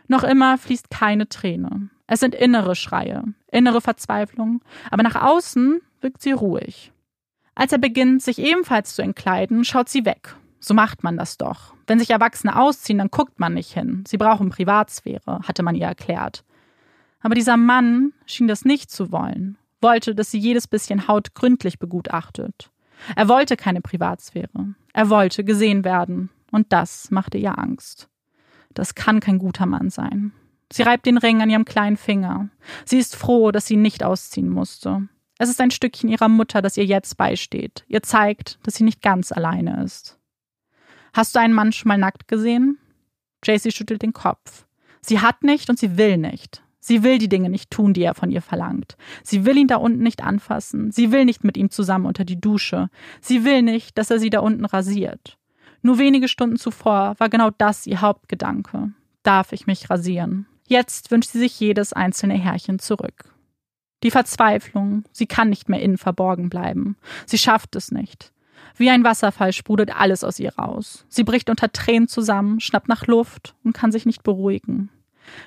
Noch 0.07 0.23
immer 0.23 0.57
fließt 0.57 0.89
keine 0.89 1.27
Träne. 1.27 1.89
Es 2.07 2.19
sind 2.19 2.35
innere 2.35 2.75
Schreie, 2.75 3.23
innere 3.51 3.81
Verzweiflung, 3.81 4.61
aber 4.91 5.03
nach 5.03 5.15
außen 5.15 5.79
wirkt 6.01 6.21
sie 6.21 6.33
ruhig. 6.33 6.91
Als 7.55 7.71
er 7.71 7.77
beginnt, 7.77 8.21
sich 8.21 8.37
ebenfalls 8.37 8.95
zu 8.95 9.01
entkleiden, 9.01 9.63
schaut 9.63 9.89
sie 9.89 10.05
weg. 10.05 10.35
So 10.59 10.73
macht 10.73 11.03
man 11.03 11.17
das 11.17 11.37
doch. 11.37 11.73
Wenn 11.87 11.99
sich 11.99 12.09
Erwachsene 12.09 12.59
ausziehen, 12.59 12.97
dann 12.97 13.09
guckt 13.09 13.39
man 13.39 13.53
nicht 13.53 13.73
hin. 13.73 14.03
Sie 14.07 14.17
brauchen 14.17 14.49
Privatsphäre, 14.49 15.39
hatte 15.47 15.63
man 15.63 15.75
ihr 15.75 15.85
erklärt. 15.85 16.43
Aber 17.21 17.35
dieser 17.35 17.57
Mann 17.57 18.13
schien 18.25 18.47
das 18.47 18.65
nicht 18.65 18.91
zu 18.91 19.11
wollen, 19.11 19.57
wollte, 19.81 20.15
dass 20.15 20.31
sie 20.31 20.39
jedes 20.39 20.67
bisschen 20.67 21.07
Haut 21.07 21.33
gründlich 21.33 21.79
begutachtet. 21.79 22.71
Er 23.15 23.27
wollte 23.27 23.57
keine 23.57 23.81
Privatsphäre. 23.81 24.75
Er 24.93 25.09
wollte 25.09 25.43
gesehen 25.43 25.83
werden. 25.83 26.29
Und 26.51 26.71
das 26.71 27.11
machte 27.11 27.37
ihr 27.37 27.57
Angst. 27.59 28.09
Das 28.73 28.95
kann 28.95 29.19
kein 29.19 29.39
guter 29.39 29.65
Mann 29.65 29.89
sein. 29.89 30.31
Sie 30.71 30.83
reibt 30.83 31.05
den 31.05 31.17
Ring 31.17 31.41
an 31.41 31.49
ihrem 31.49 31.65
kleinen 31.65 31.97
Finger. 31.97 32.49
Sie 32.85 32.97
ist 32.97 33.15
froh, 33.15 33.51
dass 33.51 33.67
sie 33.67 33.77
nicht 33.77 34.03
ausziehen 34.03 34.49
musste. 34.49 35.07
Es 35.37 35.49
ist 35.49 35.59
ein 35.59 35.71
Stückchen 35.71 36.09
ihrer 36.09 36.29
Mutter, 36.29 36.61
das 36.61 36.77
ihr 36.77 36.85
jetzt 36.85 37.17
beisteht, 37.17 37.83
ihr 37.87 38.01
zeigt, 38.01 38.57
dass 38.63 38.75
sie 38.75 38.83
nicht 38.83 39.01
ganz 39.01 39.31
alleine 39.31 39.83
ist. 39.83 40.17
Hast 41.13 41.35
du 41.35 41.39
einen 41.39 41.53
Mann 41.53 41.71
schon 41.71 41.89
mal 41.89 41.97
nackt 41.97 42.27
gesehen? 42.27 42.77
Jacy 43.43 43.71
schüttelt 43.71 44.01
den 44.01 44.13
Kopf. 44.13 44.65
Sie 45.01 45.19
hat 45.19 45.43
nicht 45.43 45.69
und 45.69 45.77
sie 45.77 45.97
will 45.97 46.17
nicht. 46.17 46.63
Sie 46.79 47.03
will 47.03 47.17
die 47.17 47.29
Dinge 47.29 47.49
nicht 47.49 47.71
tun, 47.71 47.93
die 47.93 48.03
er 48.03 48.13
von 48.13 48.31
ihr 48.31 48.41
verlangt. 48.41 48.95
Sie 49.23 49.45
will 49.45 49.57
ihn 49.57 49.67
da 49.67 49.77
unten 49.77 50.03
nicht 50.03 50.23
anfassen. 50.23 50.91
Sie 50.91 51.11
will 51.11 51.25
nicht 51.25 51.43
mit 51.43 51.57
ihm 51.57 51.71
zusammen 51.71 52.05
unter 52.05 52.25
die 52.25 52.39
Dusche. 52.39 52.89
Sie 53.21 53.43
will 53.43 53.61
nicht, 53.61 53.97
dass 53.97 54.11
er 54.11 54.19
sie 54.19 54.29
da 54.29 54.39
unten 54.39 54.65
rasiert. 54.65 55.37
Nur 55.81 55.97
wenige 55.97 56.27
Stunden 56.27 56.57
zuvor 56.57 57.15
war 57.17 57.29
genau 57.29 57.49
das 57.49 57.87
ihr 57.87 58.01
Hauptgedanke. 58.01 58.91
Darf 59.23 59.51
ich 59.51 59.67
mich 59.67 59.89
rasieren? 59.89 60.47
Jetzt 60.67 61.11
wünscht 61.11 61.31
sie 61.31 61.39
sich 61.39 61.59
jedes 61.59 61.93
einzelne 61.93 62.35
Härchen 62.35 62.79
zurück. 62.79 63.34
Die 64.05 64.11
Verzweiflung, 64.11 65.03
sie 65.11 65.25
kann 65.25 65.49
nicht 65.49 65.67
mehr 65.67 65.81
innen 65.81 65.97
verborgen 65.97 66.47
bleiben. 66.47 66.95
Sie 67.25 67.39
schafft 67.39 67.75
es 67.75 67.91
nicht. 67.91 68.31
Wie 68.77 68.91
ein 68.91 69.03
Wasserfall 69.03 69.51
sprudelt 69.51 69.95
alles 69.99 70.23
aus 70.23 70.39
ihr 70.39 70.53
raus. 70.53 71.07
Sie 71.09 71.23
bricht 71.23 71.49
unter 71.49 71.71
Tränen 71.71 72.07
zusammen, 72.07 72.59
schnappt 72.59 72.87
nach 72.87 73.07
Luft 73.07 73.55
und 73.63 73.73
kann 73.73 73.91
sich 73.91 74.05
nicht 74.05 74.21
beruhigen. 74.21 74.91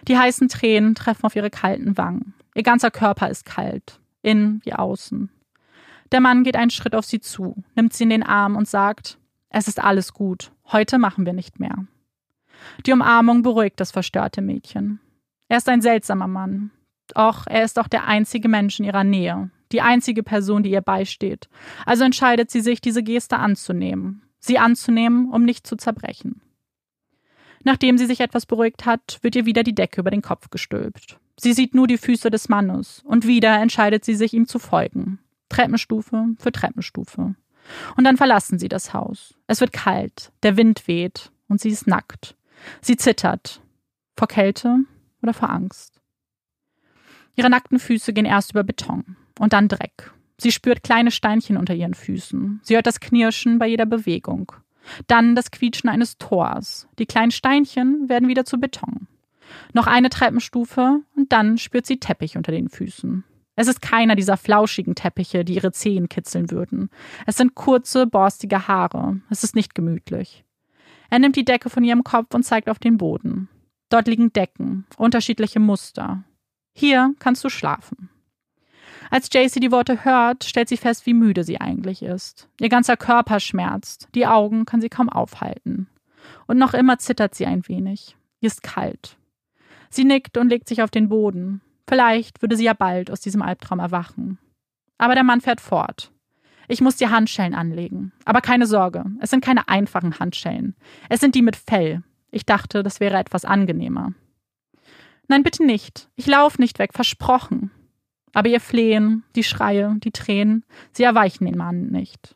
Die 0.09 0.19
heißen 0.19 0.49
Tränen 0.49 0.97
treffen 0.97 1.25
auf 1.25 1.37
ihre 1.37 1.51
kalten 1.51 1.97
Wangen. 1.97 2.35
Ihr 2.57 2.65
ganzer 2.65 2.91
Körper 2.91 3.31
ist 3.31 3.45
kalt, 3.45 4.01
innen 4.23 4.61
wie 4.65 4.73
außen. 4.73 5.31
Der 6.11 6.21
Mann 6.21 6.43
geht 6.43 6.57
einen 6.57 6.71
Schritt 6.71 6.97
auf 6.97 7.05
sie 7.05 7.21
zu, 7.21 7.63
nimmt 7.77 7.93
sie 7.93 8.03
in 8.03 8.11
den 8.11 8.25
Arm 8.25 8.57
und 8.57 8.67
sagt, 8.67 9.19
es 9.51 9.69
ist 9.69 9.81
alles 9.81 10.15
gut, 10.15 10.51
heute 10.73 10.99
machen 10.99 11.27
wir 11.27 11.33
nicht 11.33 11.61
mehr. 11.61 11.87
Die 12.87 12.93
Umarmung 12.93 13.43
beruhigt 13.43 13.79
das 13.79 13.93
verstörte 13.93 14.41
Mädchen. 14.41 14.99
Er 15.47 15.59
ist 15.59 15.69
ein 15.69 15.81
seltsamer 15.81 16.27
Mann, 16.27 16.73
doch 17.17 17.47
er 17.47 17.65
ist 17.65 17.79
auch 17.79 17.89
der 17.89 18.07
einzige 18.07 18.49
Mensch 18.49 18.79
in 18.79 18.85
ihrer 18.85 19.05
Nähe, 19.05 19.51
die 19.73 19.81
einzige 19.81 20.23
Person, 20.23 20.63
die 20.63 20.71
ihr 20.71 20.81
beisteht. 20.81 21.49
Also 21.87 22.05
entscheidet 22.05 22.51
sie 22.51 22.61
sich, 22.61 22.81
diese 22.81 23.03
Geste 23.03 23.39
anzunehmen. 23.39 24.23
Sie 24.39 24.59
anzunehmen, 24.59 25.31
um 25.31 25.45
nicht 25.45 25.67
zu 25.67 25.77
zerbrechen. 25.77 26.41
Nachdem 27.65 27.99
sie 27.99 28.07
sich 28.07 28.21
etwas 28.21 28.47
beruhigt 28.47 28.87
hat, 28.87 29.19
wird 29.23 29.37
ihr 29.37 29.47
wieder 29.47 29.63
die 29.63 29.75
Decke 29.75 30.01
über 30.01 30.11
den 30.11 30.23
Kopf 30.23 30.51
gestülpt. 30.51 31.19
Sie 31.39 31.53
sieht 31.53 31.75
nur 31.75 31.87
die 31.87 31.99
Füße 31.99 32.31
des 32.31 32.49
Mannes 32.49 33.03
und 33.05 33.27
wieder 33.27 33.61
entscheidet 33.61 34.05
sie 34.05 34.15
sich, 34.15 34.33
ihm 34.33 34.47
zu 34.47 34.59
folgen. 34.59 35.19
Treppenstufe 35.49 36.35
für 36.39 36.53
Treppenstufe. 36.53 37.35
Und 37.97 38.05
dann 38.05 38.17
verlassen 38.17 38.59
sie 38.59 38.69
das 38.69 38.95
Haus. 38.95 39.35
Es 39.47 39.61
wird 39.61 39.73
kalt, 39.73 40.33
der 40.43 40.57
Wind 40.57 40.89
weht 40.89 41.31
und 41.49 41.61
sie 41.61 41.71
ist 41.71 41.87
nackt. 41.87 42.37
Sie 42.81 42.97
zittert. 42.97 43.61
Vor 44.17 44.29
Kälte 44.29 44.79
oder 45.23 45.35
vor 45.35 45.51
Angst. 45.51 45.98
Ihre 47.39 47.51
nackten 47.51 47.79
Füße 47.79 48.13
gehen 48.13 48.25
erst 48.25 48.51
über 48.51 48.65
Beton 48.65 49.17
und 49.39 49.53
dann 49.53 49.69
Dreck. 49.69 50.13
Sie 50.39 50.51
spürt 50.51 50.83
kleine 50.83 51.13
Steinchen 51.13 51.57
unter 51.57 51.73
ihren 51.73 51.95
Füßen. 51.95 52.59
Sie 52.65 52.75
hört 52.75 52.89
das 52.89 52.99
Knirschen 52.99 53.61
bei 53.61 53.69
jeder 53.69 53.87
Bewegung. 53.87 54.51
Dann 55.07 55.37
das 55.37 55.53
Quietschen 55.53 55.89
eines 55.89 56.19
Tors. 56.19 56.89
Die 56.99 57.07
kleinen 57.07 57.31
Steinchen 57.31 58.09
werden 58.09 58.29
wieder 58.29 58.45
zu 58.45 58.59
Beton. 58.59 59.07
Noch 59.73 59.87
eine 59.87 60.11
Treppenstufe 60.11 61.03
und 61.15 61.33
dann 61.33 61.59
spürt 61.59 61.87
sie 61.87 62.01
Teppich 62.01 62.37
unter 62.37 62.51
den 62.51 62.69
Füßen. 62.69 63.23
Es 63.55 63.69
ist 63.69 63.83
keiner 63.83 64.17
dieser 64.17 64.37
flauschigen 64.37 64.97
Teppiche, 64.97 65.45
die 65.45 65.55
ihre 65.55 65.71
Zehen 65.71 66.09
kitzeln 66.09 66.51
würden. 66.51 66.91
Es 67.25 67.37
sind 67.37 67.55
kurze, 67.55 68.09
borstige 68.09 68.67
Haare. 68.67 69.21
Es 69.31 69.45
ist 69.45 69.55
nicht 69.55 69.77
gemütlich. 69.77 70.45
Er 71.09 71.21
nimmt 71.21 71.37
die 71.37 71.45
Decke 71.45 71.71
von 71.71 71.85
ihrem 71.85 72.03
Kopf 72.03 72.35
und 72.35 72.43
zeigt 72.43 72.69
auf 72.69 72.81
den 72.81 72.99
Boden. 72.99 73.49
Dort 73.91 74.09
liegen 74.09 74.33
Decken, 74.33 74.87
unterschiedliche 74.97 75.61
Muster. 75.61 76.25
Hier 76.79 77.13
kannst 77.19 77.43
du 77.43 77.49
schlafen. 77.49 78.09
Als 79.11 79.29
Jacy 79.33 79.59
die 79.59 79.73
Worte 79.73 80.05
hört, 80.05 80.45
stellt 80.45 80.69
sie 80.69 80.77
fest, 80.77 81.07
wie 81.07 81.13
müde 81.13 81.43
sie 81.43 81.61
eigentlich 81.61 82.05
ist. 82.05 82.49
Ihr 82.61 82.69
ganzer 82.69 82.97
Körper 82.97 83.41
schmerzt, 83.41 84.07
die 84.15 84.29
Augen 84.29 84.65
kann 84.65 84.81
sie 84.81 84.89
kaum 84.89 85.09
aufhalten. 85.09 85.89
Und 86.47 86.57
noch 86.57 86.75
immer 86.75 86.99
zittert 86.99 87.35
sie 87.35 87.47
ein 87.47 87.67
wenig. 87.67 88.17
Ihr 88.39 88.47
ist 88.47 88.63
kalt. 88.63 89.17
Sie 89.91 90.05
nickt 90.05 90.39
und 90.39 90.51
legt 90.51 90.69
sich 90.69 90.81
auf 90.81 90.93
den 90.93 91.09
Boden. 91.09 91.63
Vielleicht 91.89 92.43
würde 92.43 92.57
sie 92.57 92.67
ja 92.67 92.75
bald 92.75 93.11
aus 93.11 93.21
diesem 93.21 93.43
Albtraum 93.43 93.81
erwachen. 93.81 94.39
Aber 94.99 95.17
der 95.17 95.25
Mann 95.25 95.41
fährt 95.41 95.61
fort. 95.61 96.13
Ich 96.69 96.81
muss 96.81 96.95
dir 96.95 97.11
Handschellen 97.11 97.57
anlegen. 97.57 98.13
Aber 98.25 98.41
keine 98.41 98.67
Sorge, 98.67 99.05
es 99.21 99.31
sind 99.31 99.45
keine 99.45 99.69
einfachen 99.69 100.21
Handschellen. 100.21 100.77
Es 101.09 101.19
sind 101.19 101.35
die 101.35 101.43
mit 101.43 101.57
Fell. 101.57 102.05
Ich 102.31 102.47
dachte, 102.47 102.85
das 102.85 103.01
wäre 103.01 103.19
etwas 103.19 103.45
angenehmer. 103.45 104.13
Nein, 105.29 105.43
bitte 105.43 105.65
nicht. 105.65 106.09
Ich 106.17 106.27
lauf 106.27 106.59
nicht 106.59 106.79
weg, 106.79 106.95
versprochen. 106.95 107.71
Aber 108.33 108.49
ihr 108.49 108.61
Flehen, 108.61 109.25
die 109.37 109.45
Schreie, 109.45 109.95
die 109.99 110.11
Tränen, 110.11 110.65
sie 110.93 111.03
erweichen 111.03 111.45
den 111.45 111.57
Mann 111.57 111.89
nicht. 111.89 112.35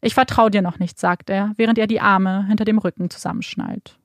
Ich 0.00 0.14
vertraue 0.14 0.50
dir 0.50 0.62
noch 0.62 0.78
nicht, 0.78 0.98
sagt 0.98 1.28
er, 1.28 1.52
während 1.56 1.78
er 1.78 1.86
die 1.86 2.00
Arme 2.00 2.46
hinter 2.46 2.64
dem 2.64 2.78
Rücken 2.78 3.10
zusammenschnallt. 3.10 3.98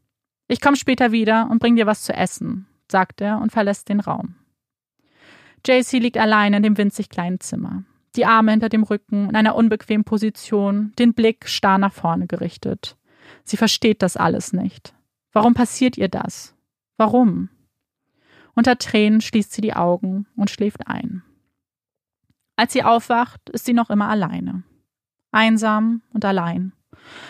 Ich 0.48 0.62
komme 0.62 0.78
später 0.78 1.12
wieder 1.12 1.48
und 1.50 1.60
bring 1.60 1.76
dir 1.76 1.86
was 1.86 2.04
zu 2.04 2.14
essen, 2.14 2.68
sagt 2.92 3.22
er 3.22 3.40
und 3.40 3.52
verlässt 3.52 3.90
den 3.90 4.00
Raum. 4.00 4.36
JC 5.66 5.94
liegt 5.94 6.18
allein 6.18 6.54
in 6.54 6.64
dem 6.64 6.78
winzig 6.78 7.10
kleinen 7.10 7.40
Zimmer, 7.40 7.84
die 8.16 8.26
Arme 8.26 8.52
hinter 8.52 8.70
dem 8.70 8.84
Rücken 8.84 9.30
in 9.30 9.36
einer 9.36 9.56
unbequemen 9.56 10.04
Position, 10.04 10.94
den 11.00 11.14
Blick 11.14 11.48
starr 11.48 11.78
nach 11.78 11.94
vorne 11.94 12.28
gerichtet. 12.28 12.98
Sie 13.44 13.58
versteht 13.58 14.02
das 14.02 14.18
alles 14.18 14.54
nicht. 14.54 14.94
Warum 15.32 15.54
passiert 15.54 15.98
ihr 15.98 16.08
das? 16.08 16.56
Warum? 16.98 17.50
Unter 18.56 18.78
Tränen 18.78 19.22
schließt 19.22 19.52
sie 19.52 19.62
die 19.62 19.74
Augen 19.74 20.28
und 20.36 20.50
schläft 20.50 20.88
ein. 20.88 21.24
Als 22.56 22.74
sie 22.74 22.84
aufwacht, 22.84 23.50
ist 23.50 23.66
sie 23.66 23.74
noch 23.74 23.90
immer 23.90 24.08
alleine. 24.08 24.64
Einsam 25.32 26.02
und 26.14 26.24
allein. 26.24 26.72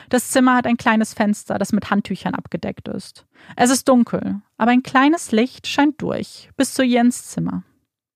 Das 0.10 0.30
Zimmer 0.30 0.56
hat 0.56 0.68
ein 0.68 0.78
kleines 0.78 1.14
Fenster, 1.14 1.58
das 1.58 1.74
mit 1.74 1.90
Handtüchern 1.90 2.36
abgedeckt 2.36 2.88
ist. 2.88 3.26
Es 3.56 3.72
ist 3.72 3.90
dunkel, 3.90 4.42
aber 4.58 4.72
ein 4.72 4.84
kleines 4.84 5.32
Licht 5.32 5.68
scheint 5.68 6.02
durch, 6.02 6.50
bis 6.56 6.74
zu 6.76 6.84
Jens 6.84 7.30
Zimmer. 7.30 7.64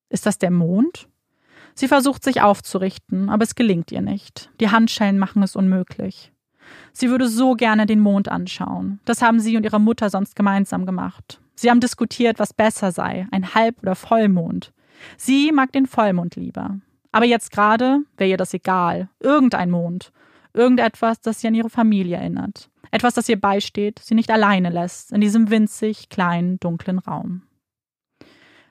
Ist 0.10 0.26
das 0.26 0.38
der 0.38 0.52
Mond? 0.52 1.10
Sie 1.74 1.88
versucht 1.88 2.24
sich 2.24 2.42
aufzurichten, 2.42 3.30
aber 3.30 3.44
es 3.44 3.56
gelingt 3.56 3.92
ihr 3.92 4.02
nicht. 4.02 4.52
Die 4.60 4.70
Handschellen 4.70 5.18
machen 5.18 5.44
es 5.44 5.56
unmöglich. 5.56 6.32
Sie 6.94 7.10
würde 7.10 7.28
so 7.28 7.56
gerne 7.56 7.86
den 7.86 8.00
Mond 8.00 8.30
anschauen. 8.30 9.00
Das 9.06 9.22
haben 9.22 9.40
sie 9.40 9.58
und 9.58 9.64
ihre 9.64 9.80
Mutter 9.80 10.10
sonst 10.10 10.36
gemeinsam 10.36 10.86
gemacht. 10.86 11.42
Sie 11.60 11.70
haben 11.70 11.82
diskutiert, 11.82 12.40
was 12.40 12.54
besser 12.54 12.94
sei, 12.94 13.28
ein 13.32 13.54
Halb- 13.54 13.82
oder 13.82 13.94
Vollmond. 13.94 14.72
Sie 15.18 15.52
mag 15.52 15.74
den 15.74 15.88
Vollmond 15.88 16.38
lieber. 16.38 16.80
Aber 17.12 17.26
jetzt 17.26 17.52
gerade 17.52 18.00
wäre 18.16 18.30
ihr 18.30 18.38
das 18.38 18.54
egal. 18.54 19.10
Irgendein 19.20 19.70
Mond. 19.70 20.14
Irgendetwas, 20.54 21.20
das 21.20 21.42
sie 21.42 21.48
an 21.48 21.56
ihre 21.56 21.70
Familie 21.70 22.16
erinnert. 22.16 22.70
Etwas, 22.92 23.14
das 23.14 23.28
ihr 23.28 23.40
beisteht, 23.40 24.00
sie 24.00 24.16
nicht 24.16 24.32
alleine 24.32 24.70
lässt, 24.70 25.12
in 25.12 25.20
diesem 25.20 25.50
winzig 25.50 26.08
kleinen, 26.08 26.62
dunklen 26.62 26.98
Raum. 26.98 27.42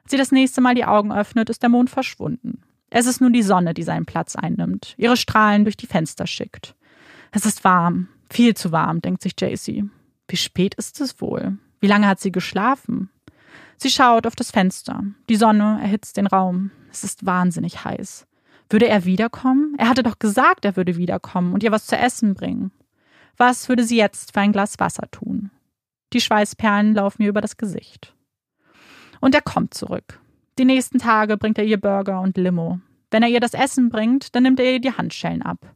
Als 0.04 0.12
sie 0.12 0.16
das 0.16 0.32
nächste 0.32 0.62
Mal 0.62 0.74
die 0.74 0.86
Augen 0.86 1.12
öffnet, 1.12 1.50
ist 1.50 1.62
der 1.62 1.68
Mond 1.68 1.90
verschwunden. 1.90 2.62
Es 2.88 3.04
ist 3.04 3.20
nur 3.20 3.28
die 3.28 3.42
Sonne, 3.42 3.74
die 3.74 3.82
seinen 3.82 4.06
Platz 4.06 4.34
einnimmt, 4.34 4.94
ihre 4.96 5.18
Strahlen 5.18 5.64
durch 5.64 5.76
die 5.76 5.86
Fenster 5.86 6.26
schickt. 6.26 6.74
Es 7.32 7.44
ist 7.44 7.64
warm, 7.64 8.08
viel 8.30 8.54
zu 8.54 8.72
warm, 8.72 9.02
denkt 9.02 9.20
sich 9.20 9.34
Jaycee. 9.38 9.84
Wie 10.26 10.36
spät 10.38 10.74
ist 10.76 11.02
es 11.02 11.20
wohl? 11.20 11.58
Wie 11.80 11.86
lange 11.86 12.08
hat 12.08 12.20
sie 12.20 12.32
geschlafen? 12.32 13.10
Sie 13.76 13.90
schaut 13.90 14.26
auf 14.26 14.34
das 14.34 14.50
Fenster. 14.50 15.04
Die 15.28 15.36
Sonne 15.36 15.78
erhitzt 15.80 16.16
den 16.16 16.26
Raum. 16.26 16.70
Es 16.90 17.04
ist 17.04 17.26
wahnsinnig 17.26 17.84
heiß. 17.84 18.26
Würde 18.70 18.88
er 18.88 19.04
wiederkommen? 19.04 19.74
Er 19.78 19.88
hatte 19.88 20.02
doch 20.02 20.18
gesagt, 20.18 20.64
er 20.64 20.76
würde 20.76 20.96
wiederkommen 20.96 21.54
und 21.54 21.62
ihr 21.62 21.72
was 21.72 21.86
zu 21.86 21.96
essen 21.96 22.34
bringen. 22.34 22.72
Was 23.36 23.68
würde 23.68 23.84
sie 23.84 23.96
jetzt 23.96 24.32
für 24.32 24.40
ein 24.40 24.52
Glas 24.52 24.78
Wasser 24.78 25.08
tun? 25.10 25.50
Die 26.12 26.20
Schweißperlen 26.20 26.94
laufen 26.94 27.22
ihr 27.22 27.28
über 27.28 27.40
das 27.40 27.56
Gesicht. 27.56 28.14
Und 29.20 29.34
er 29.34 29.42
kommt 29.42 29.74
zurück. 29.74 30.20
Die 30.58 30.64
nächsten 30.64 30.98
Tage 30.98 31.36
bringt 31.36 31.58
er 31.58 31.64
ihr 31.64 31.80
Burger 31.80 32.20
und 32.20 32.36
Limo. 32.36 32.80
Wenn 33.10 33.22
er 33.22 33.28
ihr 33.28 33.40
das 33.40 33.54
Essen 33.54 33.90
bringt, 33.90 34.34
dann 34.34 34.42
nimmt 34.42 34.60
er 34.60 34.72
ihr 34.72 34.80
die 34.80 34.92
Handschellen 34.92 35.42
ab. 35.42 35.74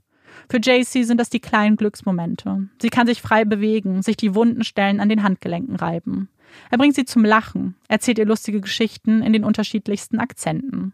Für 0.48 0.60
Jaycee 0.62 1.04
sind 1.04 1.18
das 1.18 1.30
die 1.30 1.40
kleinen 1.40 1.76
Glücksmomente. 1.76 2.68
Sie 2.80 2.90
kann 2.90 3.06
sich 3.06 3.22
frei 3.22 3.44
bewegen, 3.44 4.02
sich 4.02 4.16
die 4.16 4.34
wunden 4.34 4.64
Stellen 4.64 5.00
an 5.00 5.08
den 5.08 5.22
Handgelenken 5.22 5.76
reiben. 5.76 6.28
Er 6.70 6.78
bringt 6.78 6.94
sie 6.94 7.04
zum 7.04 7.24
Lachen, 7.24 7.76
erzählt 7.88 8.18
ihr 8.18 8.26
lustige 8.26 8.60
Geschichten 8.60 9.22
in 9.22 9.32
den 9.32 9.44
unterschiedlichsten 9.44 10.18
Akzenten. 10.18 10.92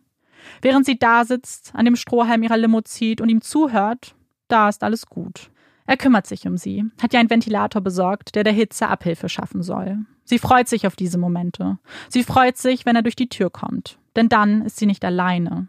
Während 0.62 0.86
sie 0.86 0.98
da 0.98 1.24
sitzt, 1.24 1.72
an 1.74 1.84
dem 1.84 1.96
Strohhalm 1.96 2.42
ihrer 2.42 2.56
Limo 2.56 2.80
zieht 2.80 3.20
und 3.20 3.28
ihm 3.28 3.40
zuhört, 3.40 4.14
da 4.46 4.68
ist 4.68 4.82
alles 4.82 5.06
gut. 5.06 5.50
Er 5.86 5.96
kümmert 5.96 6.26
sich 6.26 6.46
um 6.46 6.56
sie, 6.56 6.84
hat 7.00 7.12
ihr 7.12 7.18
einen 7.18 7.30
Ventilator 7.30 7.80
besorgt, 7.80 8.34
der 8.34 8.44
der 8.44 8.52
Hitze 8.52 8.88
Abhilfe 8.88 9.28
schaffen 9.28 9.62
soll. 9.62 9.98
Sie 10.24 10.38
freut 10.38 10.68
sich 10.68 10.86
auf 10.86 10.96
diese 10.96 11.16
Momente. 11.16 11.78
Sie 12.10 12.22
freut 12.22 12.58
sich, 12.58 12.84
wenn 12.84 12.96
er 12.96 13.02
durch 13.02 13.16
die 13.16 13.30
Tür 13.30 13.48
kommt. 13.48 13.98
Denn 14.14 14.28
dann 14.28 14.62
ist 14.62 14.76
sie 14.76 14.84
nicht 14.84 15.04
alleine. 15.04 15.68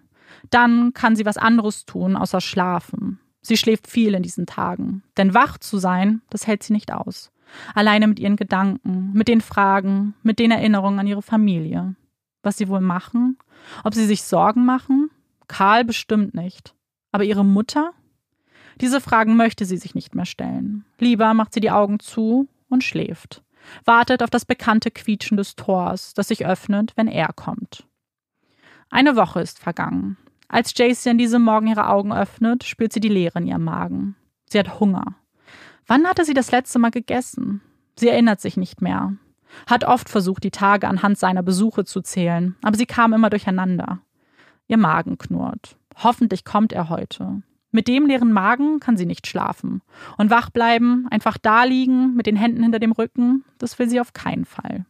Dann 0.49 0.93
kann 0.93 1.15
sie 1.15 1.25
was 1.25 1.37
anderes 1.37 1.85
tun, 1.85 2.17
außer 2.17 2.41
schlafen. 2.41 3.19
Sie 3.41 3.57
schläft 3.57 3.87
viel 3.87 4.13
in 4.13 4.23
diesen 4.23 4.45
Tagen. 4.45 5.03
Denn 5.17 5.33
wach 5.33 5.57
zu 5.57 5.77
sein, 5.77 6.21
das 6.29 6.47
hält 6.47 6.63
sie 6.63 6.73
nicht 6.73 6.91
aus. 6.91 7.31
Alleine 7.73 8.07
mit 8.07 8.19
ihren 8.19 8.35
Gedanken, 8.35 9.11
mit 9.13 9.27
den 9.27 9.41
Fragen, 9.41 10.13
mit 10.23 10.39
den 10.39 10.51
Erinnerungen 10.51 10.99
an 10.99 11.07
ihre 11.07 11.21
Familie. 11.21 11.95
Was 12.43 12.57
sie 12.57 12.67
wohl 12.67 12.81
machen? 12.81 13.37
Ob 13.83 13.93
sie 13.93 14.05
sich 14.05 14.23
Sorgen 14.23 14.65
machen? 14.65 15.09
Karl 15.47 15.83
bestimmt 15.83 16.33
nicht. 16.33 16.75
Aber 17.11 17.23
ihre 17.23 17.43
Mutter? 17.43 17.93
Diese 18.81 19.01
Fragen 19.01 19.35
möchte 19.35 19.65
sie 19.65 19.77
sich 19.77 19.95
nicht 19.95 20.15
mehr 20.15 20.25
stellen. 20.25 20.85
Lieber 20.99 21.33
macht 21.33 21.53
sie 21.53 21.59
die 21.59 21.71
Augen 21.71 21.99
zu 21.99 22.47
und 22.69 22.83
schläft. 22.83 23.43
Wartet 23.83 24.23
auf 24.23 24.29
das 24.29 24.45
bekannte 24.45 24.89
Quietschen 24.89 25.37
des 25.37 25.55
Tors, 25.55 26.13
das 26.13 26.29
sich 26.29 26.45
öffnet, 26.45 26.93
wenn 26.95 27.07
er 27.07 27.33
kommt. 27.33 27.85
Eine 28.89 29.15
Woche 29.15 29.41
ist 29.41 29.59
vergangen. 29.59 30.17
Als 30.49 30.73
Jaycee 30.75 31.11
an 31.11 31.19
diesem 31.19 31.43
Morgen 31.43 31.67
ihre 31.67 31.87
Augen 31.87 32.11
öffnet, 32.11 32.63
spürt 32.63 32.91
sie 32.91 32.99
die 32.99 33.07
Leere 33.07 33.39
in 33.39 33.47
ihrem 33.47 33.63
Magen. 33.63 34.15
Sie 34.49 34.59
hat 34.59 34.79
Hunger. 34.79 35.15
Wann 35.85 36.07
hatte 36.07 36.25
sie 36.25 36.33
das 36.33 36.51
letzte 36.51 36.79
Mal 36.79 36.91
gegessen? 36.91 37.61
Sie 37.95 38.09
erinnert 38.09 38.41
sich 38.41 38.57
nicht 38.57 38.81
mehr. 38.81 39.13
Hat 39.67 39.83
oft 39.83 40.09
versucht, 40.09 40.43
die 40.43 40.51
Tage 40.51 40.87
anhand 40.87 41.17
seiner 41.17 41.43
Besuche 41.43 41.85
zu 41.85 42.01
zählen, 42.01 42.55
aber 42.63 42.77
sie 42.77 42.85
kam 42.85 43.13
immer 43.13 43.29
durcheinander. 43.29 43.99
Ihr 44.67 44.77
Magen 44.77 45.17
knurrt. 45.17 45.77
Hoffentlich 45.95 46.45
kommt 46.45 46.73
er 46.73 46.89
heute. 46.89 47.41
Mit 47.71 47.87
dem 47.87 48.07
leeren 48.07 48.31
Magen 48.31 48.79
kann 48.79 48.97
sie 48.97 49.05
nicht 49.05 49.27
schlafen. 49.27 49.81
Und 50.17 50.31
wach 50.31 50.49
bleiben, 50.49 51.07
einfach 51.11 51.37
da 51.37 51.63
liegen, 51.63 52.15
mit 52.15 52.25
den 52.25 52.35
Händen 52.35 52.63
hinter 52.63 52.79
dem 52.79 52.91
Rücken, 52.91 53.43
das 53.59 53.77
will 53.77 53.89
sie 53.89 53.99
auf 53.99 54.13
keinen 54.13 54.45
Fall. 54.45 54.85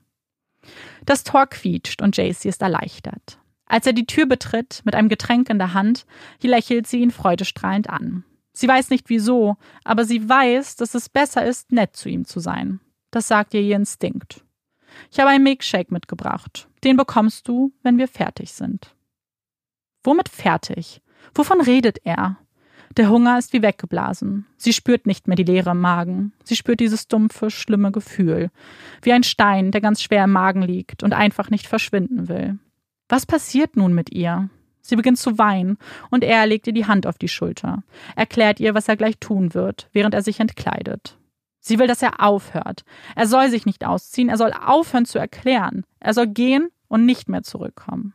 Das 1.06 1.24
Tor 1.24 1.48
quietscht 1.48 2.02
und 2.02 2.16
Jaycee 2.16 2.50
ist 2.50 2.62
erleichtert. 2.62 3.39
Als 3.70 3.86
er 3.86 3.94
die 3.94 4.08
Tür 4.08 4.26
betritt, 4.26 4.82
mit 4.84 4.96
einem 4.96 5.08
Getränk 5.08 5.50
in 5.50 5.60
der 5.60 5.74
Hand, 5.74 6.06
lächelt 6.42 6.88
sie 6.88 7.00
ihn 7.00 7.12
freudestrahlend 7.12 7.90
an. 7.90 8.26
Sie 8.52 8.68
weiß 8.68 8.90
nicht 8.90 9.10
wieso, 9.10 9.56
aber 9.86 10.04
sie 10.04 10.28
weiß, 10.28 10.76
dass 10.76 10.96
es 10.96 11.08
besser 11.08 11.46
ist, 11.46 11.72
nett 11.72 11.96
zu 11.96 12.10
ihm 12.10 12.26
zu 12.26 12.40
sein. 12.40 12.82
Das 13.12 13.28
sagt 13.28 13.54
ihr 13.54 13.62
ihr 13.62 13.76
Instinkt. 13.76 14.44
Ich 15.12 15.20
habe 15.20 15.30
einen 15.30 15.44
Milkshake 15.44 15.94
mitgebracht. 15.94 16.68
Den 16.84 16.98
bekommst 16.98 17.48
du, 17.48 17.72
wenn 17.84 17.98
wir 17.98 18.08
fertig 18.08 18.54
sind. 18.54 18.96
Womit 20.04 20.30
fertig? 20.30 21.02
Wovon 21.36 21.62
redet 21.62 22.00
er? 22.04 22.38
Der 22.98 23.10
Hunger 23.10 23.38
ist 23.38 23.54
wie 23.54 23.62
weggeblasen. 23.62 24.48
Sie 24.58 24.74
spürt 24.74 25.06
nicht 25.06 25.28
mehr 25.28 25.36
die 25.36 25.44
Leere 25.44 25.72
im 25.72 25.80
Magen. 25.80 26.34
Sie 26.44 26.56
spürt 26.56 26.80
dieses 26.80 27.08
dumpfe, 27.08 27.52
schlimme 27.52 27.92
Gefühl. 27.92 28.50
Wie 29.04 29.14
ein 29.14 29.24
Stein, 29.24 29.70
der 29.72 29.82
ganz 29.82 30.02
schwer 30.02 30.24
im 30.24 30.32
Magen 30.32 30.64
liegt 30.64 31.04
und 31.04 31.14
einfach 31.14 31.52
nicht 31.52 31.68
verschwinden 31.68 32.28
will. 32.28 32.58
Was 33.10 33.26
passiert 33.26 33.76
nun 33.76 33.94
mit 33.94 34.12
ihr? 34.12 34.50
Sie 34.82 34.96
beginnt 34.96 35.18
zu 35.18 35.38
weinen 35.38 35.78
und 36.10 36.24
er 36.24 36.46
legt 36.46 36.68
ihr 36.68 36.74
die 36.74 36.86
Hand 36.86 37.06
auf 37.06 37.18
die 37.18 37.28
Schulter, 37.28 37.84
erklärt 38.16 38.60
ihr, 38.60 38.74
was 38.74 38.88
er 38.88 38.98
gleich 38.98 39.18
tun 39.20 39.54
wird, 39.54 39.90
während 39.92 40.14
er 40.14 40.22
sich 40.22 40.40
entkleidet. 40.40 41.18
Sie 41.60 41.78
will, 41.78 41.88
dass 41.88 42.02
er 42.02 42.24
aufhört. 42.24 42.86
Er 43.16 43.28
soll 43.28 43.50
sich 43.50 43.66
nicht 43.66 43.86
ausziehen, 43.86 44.30
er 44.30 44.38
soll 44.38 44.54
aufhören 44.54 45.06
zu 45.06 45.20
erklären. 45.20 45.84
Er 46.00 46.14
soll 46.14 46.28
gehen 46.28 46.70
und 46.88 47.06
nicht 47.06 47.28
mehr 47.30 47.44
zurückkommen. 47.44 48.14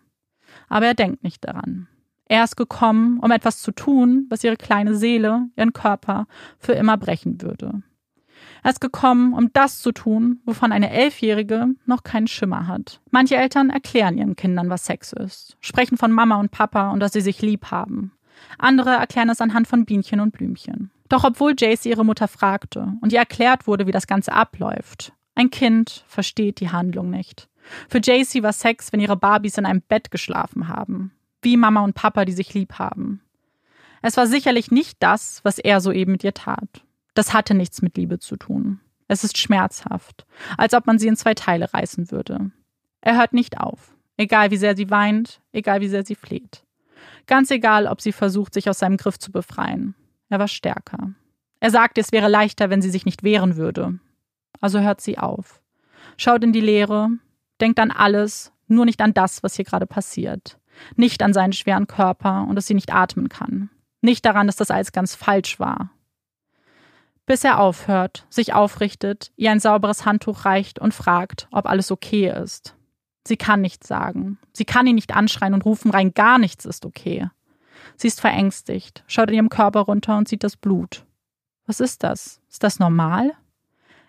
Aber 0.68 0.86
er 0.86 0.94
denkt 0.94 1.22
nicht 1.22 1.44
daran. 1.44 1.88
Er 2.26 2.44
ist 2.44 2.56
gekommen, 2.56 3.20
um 3.20 3.30
etwas 3.30 3.60
zu 3.60 3.70
tun, 3.70 4.26
was 4.30 4.42
ihre 4.42 4.56
kleine 4.56 4.94
Seele, 4.94 5.48
ihren 5.56 5.72
Körper 5.72 6.26
für 6.58 6.72
immer 6.72 6.96
brechen 6.96 7.42
würde. 7.42 7.82
Er 8.64 8.72
ist 8.72 8.80
gekommen, 8.80 9.34
um 9.34 9.52
das 9.52 9.80
zu 9.80 9.92
tun, 9.92 10.40
wovon 10.44 10.72
eine 10.72 10.90
Elfjährige 10.90 11.68
noch 11.86 12.02
keinen 12.02 12.26
Schimmer 12.26 12.66
hat. 12.66 13.00
Manche 13.12 13.36
Eltern 13.36 13.70
erklären 13.70 14.18
ihren 14.18 14.34
Kindern, 14.34 14.70
was 14.70 14.86
Sex 14.86 15.12
ist, 15.12 15.56
sprechen 15.60 15.96
von 15.96 16.10
Mama 16.10 16.40
und 16.40 16.50
Papa 16.50 16.90
und 16.90 16.98
dass 16.98 17.12
sie 17.12 17.20
sich 17.20 17.40
lieb 17.40 17.70
haben. 17.70 18.10
Andere 18.58 18.90
erklären 18.90 19.30
es 19.30 19.40
anhand 19.40 19.68
von 19.68 19.84
Bienchen 19.84 20.18
und 20.18 20.32
Blümchen. 20.32 20.90
Doch 21.08 21.22
obwohl 21.22 21.54
Jace 21.56 21.86
ihre 21.86 22.04
Mutter 22.04 22.26
fragte 22.26 22.94
und 23.00 23.12
ihr 23.12 23.20
erklärt 23.20 23.68
wurde, 23.68 23.86
wie 23.86 23.92
das 23.92 24.08
Ganze 24.08 24.32
abläuft, 24.32 25.12
ein 25.36 25.50
Kind 25.50 26.04
versteht 26.08 26.58
die 26.58 26.70
Handlung 26.70 27.10
nicht. 27.10 27.48
Für 27.88 28.00
Jaycee 28.02 28.42
war 28.42 28.52
Sex, 28.52 28.92
wenn 28.92 29.00
ihre 29.00 29.16
Barbies 29.16 29.58
in 29.58 29.66
einem 29.66 29.82
Bett 29.82 30.10
geschlafen 30.10 30.68
haben 30.68 31.12
wie 31.44 31.56
Mama 31.56 31.82
und 31.82 31.94
Papa, 31.94 32.24
die 32.24 32.32
sich 32.32 32.54
lieb 32.54 32.78
haben. 32.78 33.20
Es 34.02 34.16
war 34.16 34.26
sicherlich 34.26 34.70
nicht 34.70 34.96
das, 35.00 35.40
was 35.44 35.58
er 35.58 35.80
soeben 35.80 36.12
mit 36.12 36.24
ihr 36.24 36.34
tat. 36.34 36.83
Das 37.14 37.32
hatte 37.32 37.54
nichts 37.54 37.82
mit 37.82 37.96
Liebe 37.96 38.18
zu 38.18 38.36
tun. 38.36 38.80
Es 39.08 39.24
ist 39.24 39.38
schmerzhaft, 39.38 40.26
als 40.56 40.74
ob 40.74 40.86
man 40.86 40.98
sie 40.98 41.08
in 41.08 41.16
zwei 41.16 41.34
Teile 41.34 41.72
reißen 41.72 42.10
würde. 42.10 42.50
Er 43.00 43.16
hört 43.16 43.32
nicht 43.32 43.58
auf, 43.58 43.94
egal 44.16 44.50
wie 44.50 44.56
sehr 44.56 44.76
sie 44.76 44.90
weint, 44.90 45.40
egal 45.52 45.80
wie 45.80 45.88
sehr 45.88 46.04
sie 46.04 46.14
fleht. 46.14 46.64
Ganz 47.26 47.50
egal, 47.50 47.86
ob 47.86 48.00
sie 48.00 48.12
versucht, 48.12 48.54
sich 48.54 48.68
aus 48.68 48.78
seinem 48.78 48.96
Griff 48.96 49.18
zu 49.18 49.30
befreien. 49.30 49.94
Er 50.28 50.38
war 50.38 50.48
stärker. 50.48 51.12
Er 51.60 51.70
sagte, 51.70 52.00
es 52.00 52.12
wäre 52.12 52.28
leichter, 52.28 52.70
wenn 52.70 52.82
sie 52.82 52.90
sich 52.90 53.04
nicht 53.04 53.22
wehren 53.22 53.56
würde. 53.56 53.98
Also 54.60 54.80
hört 54.80 55.00
sie 55.00 55.18
auf. 55.18 55.62
Schaut 56.16 56.44
in 56.44 56.52
die 56.52 56.60
Leere, 56.60 57.08
denkt 57.60 57.78
an 57.78 57.90
alles, 57.90 58.52
nur 58.66 58.84
nicht 58.84 59.00
an 59.00 59.14
das, 59.14 59.42
was 59.42 59.56
hier 59.56 59.64
gerade 59.64 59.86
passiert. 59.86 60.58
Nicht 60.96 61.22
an 61.22 61.32
seinen 61.32 61.52
schweren 61.52 61.86
Körper 61.86 62.46
und 62.48 62.56
dass 62.56 62.66
sie 62.66 62.74
nicht 62.74 62.92
atmen 62.92 63.28
kann. 63.28 63.70
Nicht 64.00 64.24
daran, 64.24 64.46
dass 64.46 64.56
das 64.56 64.70
alles 64.70 64.92
ganz 64.92 65.14
falsch 65.14 65.60
war. 65.60 65.90
Bis 67.26 67.42
er 67.42 67.58
aufhört, 67.58 68.26
sich 68.28 68.52
aufrichtet, 68.52 69.32
ihr 69.36 69.50
ein 69.50 69.60
sauberes 69.60 70.04
Handtuch 70.04 70.44
reicht 70.44 70.78
und 70.78 70.92
fragt, 70.92 71.48
ob 71.50 71.66
alles 71.66 71.90
okay 71.90 72.30
ist. 72.30 72.76
Sie 73.26 73.36
kann 73.36 73.62
nichts 73.62 73.88
sagen. 73.88 74.38
Sie 74.52 74.66
kann 74.66 74.86
ihn 74.86 74.96
nicht 74.96 75.16
anschreien 75.16 75.54
und 75.54 75.64
rufen 75.64 75.90
rein, 75.90 76.12
gar 76.12 76.38
nichts 76.38 76.66
ist 76.66 76.84
okay. 76.84 77.28
Sie 77.96 78.08
ist 78.08 78.20
verängstigt, 78.20 79.04
schaut 79.06 79.30
in 79.30 79.36
ihrem 79.36 79.48
Körper 79.48 79.80
runter 79.80 80.18
und 80.18 80.28
sieht 80.28 80.44
das 80.44 80.56
Blut. 80.56 81.06
Was 81.66 81.80
ist 81.80 82.02
das? 82.02 82.40
Ist 82.50 82.62
das 82.62 82.78
normal? 82.78 83.32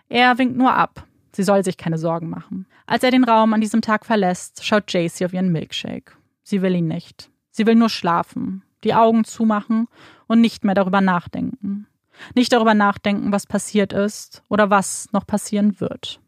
Er 0.08 0.36
winkt 0.36 0.56
nur 0.56 0.74
ab. 0.74 1.06
Sie 1.32 1.42
soll 1.42 1.64
sich 1.64 1.76
keine 1.76 1.98
Sorgen 1.98 2.28
machen. 2.28 2.66
Als 2.86 3.02
er 3.02 3.10
den 3.10 3.24
Raum 3.24 3.52
an 3.52 3.60
diesem 3.60 3.82
Tag 3.82 4.04
verlässt, 4.06 4.64
schaut 4.64 4.92
Jaycee 4.92 5.24
auf 5.24 5.32
ihren 5.32 5.52
Milkshake. 5.52 6.12
Sie 6.42 6.62
will 6.62 6.74
ihn 6.74 6.88
nicht. 6.88 7.30
Sie 7.50 7.66
will 7.66 7.74
nur 7.74 7.88
schlafen, 7.88 8.62
die 8.84 8.94
Augen 8.94 9.24
zumachen 9.24 9.88
und 10.26 10.40
nicht 10.40 10.64
mehr 10.64 10.74
darüber 10.74 11.00
nachdenken. 11.00 11.86
Nicht 12.34 12.52
darüber 12.52 12.74
nachdenken, 12.74 13.32
was 13.32 13.46
passiert 13.46 13.92
ist 13.92 14.42
oder 14.48 14.70
was 14.70 15.08
noch 15.12 15.26
passieren 15.26 15.80
wird. 15.80 16.20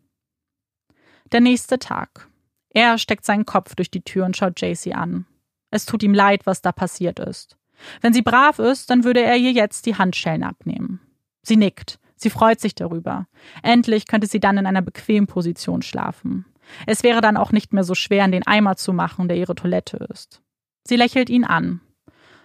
Der 1.33 1.41
nächste 1.41 1.79
Tag. 1.79 2.29
Er 2.71 2.99
steckt 2.99 3.25
seinen 3.25 3.47
Kopf 3.47 3.75
durch 3.75 3.91
die 3.91 4.03
Tür 4.03 4.25
und 4.25 4.37
schaut 4.37 4.61
Jaycee 4.61 4.95
an. 4.95 5.27
Es 5.71 5.87
tut 5.87 6.03
ihm 6.03 6.15
leid, 6.15 6.47
was 6.47 6.63
da 6.63 6.73
passiert 6.73 7.19
ist. 7.19 7.57
Wenn 8.01 8.13
sie 8.13 8.23
brav 8.23 8.59
ist, 8.59 8.91
dann 8.91 9.05
würde 9.05 9.23
er 9.23 9.37
ihr 9.37 9.53
jetzt 9.53 9.87
die 9.87 9.97
Handschellen 9.97 10.43
abnehmen. 10.43 11.01
Sie 11.43 11.57
nickt. 11.57 11.99
Sie 12.17 12.31
freut 12.31 12.61
sich 12.61 12.75
darüber. 12.75 13.27
Endlich 13.63 14.07
könnte 14.07 14.27
sie 14.27 14.41
dann 14.41 14.59
in 14.59 14.67
einer 14.67 14.83
bequemen 14.83 15.27
Position 15.27 15.83
schlafen. 15.83 16.47
Es 16.87 17.03
wäre 17.03 17.21
dann 17.21 17.37
auch 17.37 17.53
nicht 17.53 17.73
mehr 17.73 17.85
so 17.85 17.95
schwer, 17.95 18.25
in 18.25 18.33
den 18.33 18.47
Eimer 18.47 18.77
zu 18.77 18.93
machen, 18.93 19.29
der 19.29 19.37
ihre 19.37 19.55
Toilette 19.55 19.99
ist. 20.11 20.43
Sie 20.85 20.97
lächelt 20.97 21.31
ihn 21.31 21.45
an. 21.45 21.81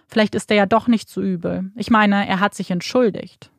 Vielleicht 0.08 0.34
ist 0.34 0.50
er 0.50 0.56
ja 0.56 0.66
doch 0.66 0.86
nicht 0.86 1.08
so 1.08 1.20
übel. 1.22 1.70
Ich 1.76 1.90
meine, 1.90 2.26
er 2.28 2.40
hat 2.40 2.54
sich 2.54 2.70
entschuldigt. 2.70 3.50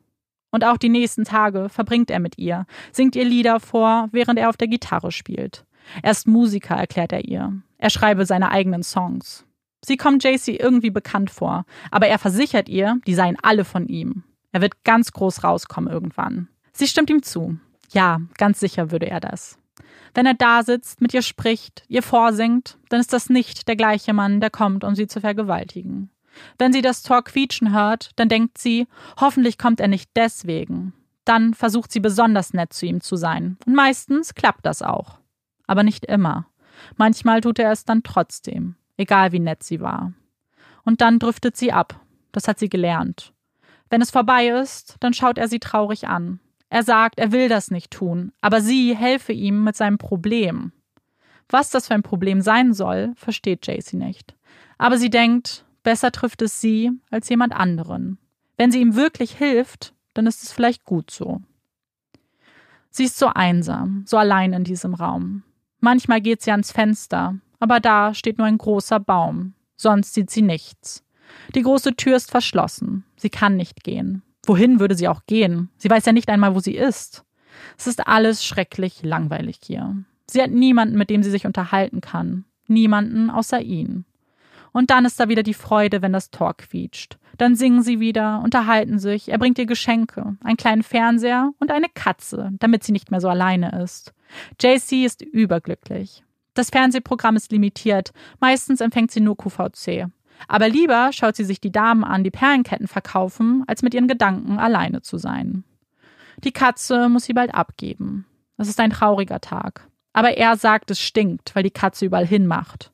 Und 0.50 0.64
auch 0.64 0.76
die 0.76 0.88
nächsten 0.88 1.24
Tage 1.24 1.68
verbringt 1.68 2.10
er 2.10 2.20
mit 2.20 2.38
ihr, 2.38 2.66
singt 2.92 3.16
ihr 3.16 3.24
Lieder 3.24 3.60
vor, 3.60 4.08
während 4.12 4.38
er 4.38 4.48
auf 4.48 4.56
der 4.56 4.68
Gitarre 4.68 5.12
spielt. 5.12 5.64
Er 6.02 6.12
ist 6.12 6.26
Musiker, 6.26 6.74
erklärt 6.74 7.12
er 7.12 7.24
ihr. 7.24 7.52
Er 7.78 7.90
schreibe 7.90 8.26
seine 8.26 8.50
eigenen 8.50 8.82
Songs. 8.82 9.44
Sie 9.84 9.96
kommt 9.96 10.24
JC 10.24 10.58
irgendwie 10.58 10.90
bekannt 10.90 11.30
vor, 11.30 11.64
aber 11.90 12.08
er 12.08 12.18
versichert 12.18 12.68
ihr, 12.68 12.98
die 13.06 13.14
seien 13.14 13.36
alle 13.42 13.64
von 13.64 13.86
ihm. 13.86 14.24
Er 14.52 14.60
wird 14.60 14.84
ganz 14.84 15.12
groß 15.12 15.44
rauskommen 15.44 15.92
irgendwann. 15.92 16.48
Sie 16.72 16.86
stimmt 16.86 17.10
ihm 17.10 17.22
zu. 17.22 17.58
Ja, 17.92 18.20
ganz 18.38 18.58
sicher 18.58 18.90
würde 18.90 19.06
er 19.08 19.20
das. 19.20 19.58
Wenn 20.14 20.26
er 20.26 20.34
da 20.34 20.62
sitzt, 20.62 21.02
mit 21.02 21.12
ihr 21.12 21.22
spricht, 21.22 21.84
ihr 21.88 22.02
vorsingt, 22.02 22.78
dann 22.88 23.00
ist 23.00 23.12
das 23.12 23.28
nicht 23.28 23.68
der 23.68 23.76
gleiche 23.76 24.14
Mann, 24.14 24.40
der 24.40 24.50
kommt, 24.50 24.82
um 24.82 24.94
sie 24.94 25.06
zu 25.06 25.20
vergewaltigen. 25.20 26.10
Wenn 26.58 26.72
sie 26.72 26.82
das 26.82 27.02
Tor 27.02 27.22
quietschen 27.22 27.72
hört, 27.72 28.10
dann 28.16 28.28
denkt 28.28 28.58
sie, 28.58 28.86
hoffentlich 29.20 29.58
kommt 29.58 29.80
er 29.80 29.88
nicht 29.88 30.10
deswegen. 30.16 30.92
Dann 31.24 31.54
versucht 31.54 31.90
sie 31.90 32.00
besonders 32.00 32.52
nett 32.52 32.72
zu 32.72 32.86
ihm 32.86 33.00
zu 33.00 33.16
sein. 33.16 33.58
Und 33.66 33.74
meistens 33.74 34.34
klappt 34.34 34.64
das 34.64 34.82
auch. 34.82 35.18
Aber 35.66 35.82
nicht 35.82 36.04
immer. 36.04 36.46
Manchmal 36.96 37.40
tut 37.40 37.58
er 37.58 37.72
es 37.72 37.84
dann 37.84 38.02
trotzdem, 38.02 38.76
egal 38.96 39.32
wie 39.32 39.40
nett 39.40 39.62
sie 39.62 39.80
war. 39.80 40.12
Und 40.84 41.00
dann 41.00 41.18
driftet 41.18 41.56
sie 41.56 41.72
ab. 41.72 42.00
Das 42.32 42.46
hat 42.46 42.58
sie 42.58 42.68
gelernt. 42.68 43.32
Wenn 43.90 44.02
es 44.02 44.10
vorbei 44.10 44.48
ist, 44.48 44.96
dann 45.00 45.14
schaut 45.14 45.38
er 45.38 45.48
sie 45.48 45.58
traurig 45.58 46.06
an. 46.06 46.40
Er 46.68 46.82
sagt, 46.82 47.18
er 47.18 47.32
will 47.32 47.48
das 47.48 47.70
nicht 47.70 47.92
tun, 47.92 48.32
aber 48.40 48.60
sie 48.60 48.96
helfe 48.96 49.32
ihm 49.32 49.64
mit 49.64 49.76
seinem 49.76 49.98
Problem. 49.98 50.72
Was 51.48 51.70
das 51.70 51.86
für 51.86 51.94
ein 51.94 52.02
Problem 52.02 52.40
sein 52.40 52.72
soll, 52.72 53.12
versteht 53.16 53.66
Jaycee 53.66 53.96
nicht. 53.96 54.34
Aber 54.78 54.98
sie 54.98 55.10
denkt, 55.10 55.64
besser 55.86 56.10
trifft 56.10 56.42
es 56.42 56.60
sie 56.60 56.90
als 57.12 57.28
jemand 57.28 57.52
anderen. 57.52 58.18
Wenn 58.56 58.72
sie 58.72 58.80
ihm 58.80 58.96
wirklich 58.96 59.36
hilft, 59.36 59.94
dann 60.14 60.26
ist 60.26 60.42
es 60.42 60.50
vielleicht 60.50 60.84
gut 60.84 61.12
so. 61.12 61.42
Sie 62.90 63.04
ist 63.04 63.16
so 63.16 63.28
einsam, 63.28 64.02
so 64.04 64.16
allein 64.16 64.52
in 64.52 64.64
diesem 64.64 64.94
Raum. 64.94 65.44
Manchmal 65.78 66.20
geht 66.20 66.42
sie 66.42 66.50
ans 66.50 66.72
Fenster, 66.72 67.36
aber 67.60 67.78
da 67.78 68.14
steht 68.14 68.36
nur 68.36 68.48
ein 68.48 68.58
großer 68.58 68.98
Baum. 68.98 69.54
Sonst 69.76 70.14
sieht 70.14 70.28
sie 70.28 70.42
nichts. 70.42 71.04
Die 71.54 71.62
große 71.62 71.94
Tür 71.94 72.16
ist 72.16 72.32
verschlossen. 72.32 73.04
Sie 73.14 73.30
kann 73.30 73.56
nicht 73.56 73.84
gehen. 73.84 74.22
Wohin 74.44 74.80
würde 74.80 74.96
sie 74.96 75.06
auch 75.06 75.24
gehen? 75.26 75.68
Sie 75.76 75.88
weiß 75.88 76.04
ja 76.04 76.12
nicht 76.12 76.28
einmal, 76.30 76.56
wo 76.56 76.58
sie 76.58 76.74
ist. 76.74 77.24
Es 77.78 77.86
ist 77.86 78.08
alles 78.08 78.44
schrecklich 78.44 79.04
langweilig 79.04 79.60
hier. 79.62 80.02
Sie 80.28 80.42
hat 80.42 80.50
niemanden, 80.50 80.98
mit 80.98 81.10
dem 81.10 81.22
sie 81.22 81.30
sich 81.30 81.46
unterhalten 81.46 82.00
kann. 82.00 82.44
Niemanden 82.66 83.30
außer 83.30 83.60
ihn. 83.60 84.04
Und 84.76 84.90
dann 84.90 85.06
ist 85.06 85.18
da 85.18 85.30
wieder 85.30 85.42
die 85.42 85.54
Freude, 85.54 86.02
wenn 86.02 86.12
das 86.12 86.30
Tor 86.30 86.54
quietscht. 86.54 87.16
Dann 87.38 87.54
singen 87.54 87.80
sie 87.80 87.98
wieder, 87.98 88.42
unterhalten 88.44 88.98
sich, 88.98 89.30
er 89.30 89.38
bringt 89.38 89.58
ihr 89.58 89.64
Geschenke, 89.64 90.36
einen 90.44 90.58
kleinen 90.58 90.82
Fernseher 90.82 91.54
und 91.60 91.70
eine 91.70 91.88
Katze, 91.88 92.50
damit 92.58 92.84
sie 92.84 92.92
nicht 92.92 93.10
mehr 93.10 93.22
so 93.22 93.30
alleine 93.30 93.80
ist. 93.82 94.12
JC 94.60 95.06
ist 95.06 95.22
überglücklich. 95.22 96.24
Das 96.52 96.68
Fernsehprogramm 96.68 97.36
ist 97.36 97.52
limitiert, 97.52 98.12
meistens 98.38 98.82
empfängt 98.82 99.12
sie 99.12 99.22
nur 99.22 99.38
QVC. 99.38 100.08
Aber 100.46 100.68
lieber 100.68 101.10
schaut 101.14 101.36
sie 101.36 101.44
sich 101.44 101.62
die 101.62 101.72
Damen 101.72 102.04
an, 102.04 102.22
die 102.22 102.30
Perlenketten 102.30 102.86
verkaufen, 102.86 103.64
als 103.66 103.80
mit 103.80 103.94
ihren 103.94 104.08
Gedanken 104.08 104.58
alleine 104.58 105.00
zu 105.00 105.16
sein. 105.16 105.64
Die 106.44 106.52
Katze 106.52 107.08
muss 107.08 107.24
sie 107.24 107.32
bald 107.32 107.54
abgeben. 107.54 108.26
Es 108.58 108.68
ist 108.68 108.78
ein 108.78 108.90
trauriger 108.90 109.40
Tag. 109.40 109.88
Aber 110.12 110.36
er 110.36 110.58
sagt, 110.58 110.90
es 110.90 111.00
stinkt, 111.00 111.54
weil 111.56 111.62
die 111.62 111.70
Katze 111.70 112.04
überall 112.04 112.26
hinmacht. 112.26 112.92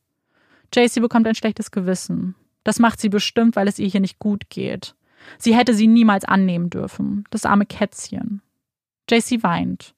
JC 0.75 1.01
bekommt 1.01 1.27
ein 1.27 1.35
schlechtes 1.35 1.71
Gewissen. 1.71 2.35
Das 2.65 2.79
macht 2.79 3.01
sie 3.01 3.09
bestimmt, 3.09 3.57
weil 3.57 3.69
es 3.69 3.79
ihr 3.79 3.89
hier 3.89 4.01
nicht 4.01 4.19
gut 4.19 4.49
geht. 4.49 4.95
Sie 5.39 5.55
hätte 5.55 5.75
sie 5.75 5.87
niemals 5.87 6.25
annehmen 6.25 6.71
dürfen, 6.71 7.25
das 7.31 7.45
arme 7.45 7.67
Kätzchen. 7.67 8.43
JC 9.11 9.43
weint. 9.43 9.95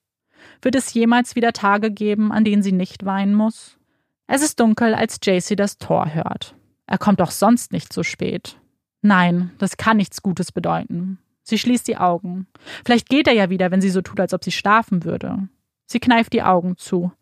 Wird 0.61 0.75
es 0.75 0.93
jemals 0.93 1.37
wieder 1.37 1.53
Tage 1.53 1.91
geben, 1.91 2.33
an 2.33 2.45
denen 2.45 2.63
sie 2.63 2.73
nicht 2.73 3.05
weinen 3.05 3.35
muss? 3.35 3.79
Es 4.27 4.43
ist 4.43 4.61
dunkel, 4.61 4.95
als 4.95 5.19
JC 5.23 5.57
das 5.57 5.79
Tor 5.79 6.13
hört. 6.13 6.55
Er 6.87 6.99
kommt 6.99 7.21
doch 7.21 7.31
sonst 7.31 7.73
nicht 7.73 7.93
so 7.93 8.03
spät. 8.03 8.59
Nein, 9.03 9.53
das 9.59 9.77
kann 9.77 9.99
nichts 9.99 10.23
Gutes 10.23 10.53
bedeuten. 10.53 11.19
Sie 11.43 11.59
schließt 11.59 11.87
die 11.87 11.99
Augen. 11.99 12.47
Vielleicht 12.87 13.09
geht 13.11 13.27
er 13.27 13.35
ja 13.35 13.51
wieder, 13.51 13.71
wenn 13.71 13.83
sie 13.83 13.91
so 13.91 14.01
tut, 14.01 14.19
als 14.19 14.33
ob 14.33 14.43
sie 14.43 14.53
schlafen 14.53 15.05
würde. 15.05 15.49
Sie 15.87 16.01
kneift 16.01 16.33
die 16.33 16.43
Augen 16.43 16.79
zu. 16.79 17.13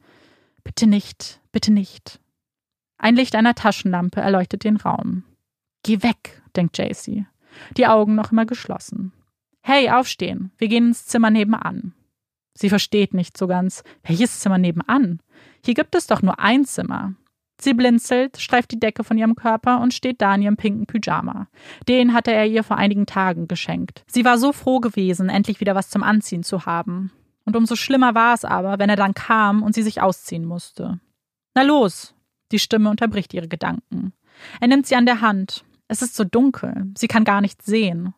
Bitte 0.62 0.86
nicht, 0.86 1.40
bitte 1.50 1.72
nicht. 1.72 2.20
Ein 3.02 3.16
Licht 3.16 3.34
einer 3.34 3.56
Taschenlampe 3.56 4.20
erleuchtet 4.20 4.62
den 4.62 4.76
Raum. 4.76 5.24
Geh 5.82 6.04
weg, 6.04 6.40
denkt 6.54 6.78
JC. 6.78 7.26
Die 7.76 7.88
Augen 7.88 8.14
noch 8.14 8.30
immer 8.30 8.46
geschlossen. 8.46 9.12
Hey, 9.60 9.90
aufstehen. 9.90 10.52
Wir 10.56 10.68
gehen 10.68 10.86
ins 10.86 11.06
Zimmer 11.06 11.30
nebenan. 11.30 11.94
Sie 12.54 12.68
versteht 12.68 13.12
nicht 13.12 13.36
so 13.36 13.48
ganz. 13.48 13.82
Welches 14.04 14.38
Zimmer 14.38 14.58
nebenan? 14.58 15.20
Hier 15.64 15.74
gibt 15.74 15.96
es 15.96 16.06
doch 16.06 16.22
nur 16.22 16.38
ein 16.38 16.64
Zimmer. 16.64 17.14
Sie 17.60 17.74
blinzelt, 17.74 18.36
streift 18.36 18.70
die 18.70 18.78
Decke 18.78 19.02
von 19.02 19.18
ihrem 19.18 19.34
Körper 19.34 19.80
und 19.80 19.92
steht 19.92 20.22
da 20.22 20.32
in 20.36 20.42
ihrem 20.42 20.56
pinken 20.56 20.86
Pyjama. 20.86 21.48
Den 21.88 22.14
hatte 22.14 22.32
er 22.32 22.46
ihr 22.46 22.62
vor 22.62 22.76
einigen 22.76 23.06
Tagen 23.06 23.48
geschenkt. 23.48 24.04
Sie 24.06 24.24
war 24.24 24.38
so 24.38 24.52
froh 24.52 24.78
gewesen, 24.78 25.28
endlich 25.28 25.58
wieder 25.58 25.74
was 25.74 25.90
zum 25.90 26.04
Anziehen 26.04 26.44
zu 26.44 26.66
haben. 26.66 27.10
Und 27.44 27.56
umso 27.56 27.74
schlimmer 27.74 28.14
war 28.14 28.34
es 28.34 28.44
aber, 28.44 28.78
wenn 28.78 28.90
er 28.90 28.96
dann 28.96 29.14
kam 29.14 29.64
und 29.64 29.74
sie 29.74 29.82
sich 29.82 30.00
ausziehen 30.00 30.44
musste. 30.44 31.00
Na 31.54 31.62
los! 31.62 32.14
Die 32.52 32.58
Stimme 32.58 32.90
unterbricht 32.90 33.34
ihre 33.34 33.48
Gedanken. 33.48 34.12
Er 34.60 34.68
nimmt 34.68 34.86
sie 34.86 34.94
an 34.94 35.06
der 35.06 35.20
Hand. 35.20 35.64
Es 35.88 36.02
ist 36.02 36.14
so 36.14 36.24
dunkel, 36.24 36.92
sie 36.96 37.08
kann 37.08 37.24
gar 37.24 37.40
nichts 37.40 37.66
sehen. 37.66 38.14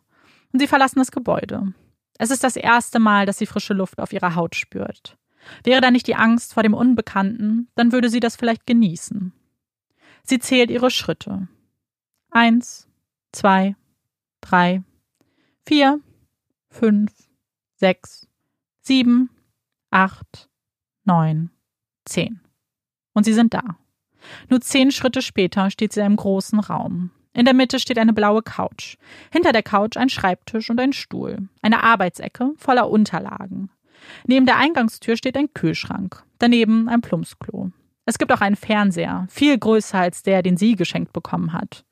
Und 0.53 0.59
sie 0.61 0.66
verlassen 0.66 0.99
das 0.99 1.11
Gebäude. 1.11 1.73
Es 2.18 2.31
ist 2.31 2.44
das 2.44 2.57
erste 2.57 2.99
Mal, 2.99 3.27
dass 3.27 3.38
sie 3.38 3.47
frische 3.47 3.75
Luft 3.75 4.01
auf 4.01 4.12
ihrer 4.12 4.35
Haut 4.35 4.55
spürt. 4.55 5.16
Wäre 5.62 5.81
da 5.81 5.90
nicht 5.90 6.07
die 6.07 6.14
Angst 6.14 6.55
vor 6.55 6.62
dem 6.62 6.75
Unbekannten, 6.75 7.68
dann 7.75 7.92
würde 7.92 8.09
sie 8.09 8.20
das 8.20 8.37
vielleicht 8.37 8.66
genießen. 8.66 9.33
Sie 10.23 10.38
zählt 10.38 10.70
ihre 10.70 10.90
Schritte. 10.90 11.49
Eins, 12.31 12.88
zwei, 13.33 13.77
drei, 14.40 14.83
vier, 15.66 16.01
fünf, 16.70 17.12
sechs, 17.77 18.27
sieben, 18.81 19.31
acht, 19.90 20.49
neun, 21.05 21.51
zehn. 22.05 22.40
Und 23.12 23.25
sie 23.25 23.35
sind 23.35 23.55
da. 23.55 23.77
Nur 24.48 24.60
zehn 24.60 24.90
Schritte 24.90 25.22
später 25.22 25.70
steht 25.70 25.92
sie 25.92 26.00
in 26.00 26.06
einem 26.06 26.16
großen 26.16 26.60
Raum. 26.60 27.10
In 27.32 27.44
der 27.44 27.54
Mitte 27.54 27.78
steht 27.80 27.98
eine 27.98 28.12
blaue 28.12 28.42
Couch. 28.42 28.96
Hinter 29.32 29.52
der 29.52 29.64
Couch 29.64 29.96
ein 29.96 30.08
Schreibtisch 30.08 30.70
und 30.70 30.80
ein 30.80 30.92
Stuhl. 30.92 31.48
Eine 31.62 31.82
Arbeitsecke 31.82 32.52
voller 32.56 32.88
Unterlagen. 32.88 33.70
Neben 34.26 34.46
der 34.46 34.58
Eingangstür 34.58 35.16
steht 35.16 35.37
ein 35.37 35.52
Kühlschrank. 35.52 36.22
Daneben 36.38 36.88
ein 36.88 37.00
Plumpsklo. 37.00 37.70
Es 38.06 38.18
gibt 38.18 38.32
auch 38.32 38.40
einen 38.40 38.56
Fernseher, 38.56 39.26
viel 39.30 39.58
größer 39.58 39.98
als 39.98 40.22
der, 40.22 40.42
den 40.42 40.56
sie 40.56 40.76
geschenkt 40.76 41.12
bekommen 41.12 41.52
hat. 41.52 41.84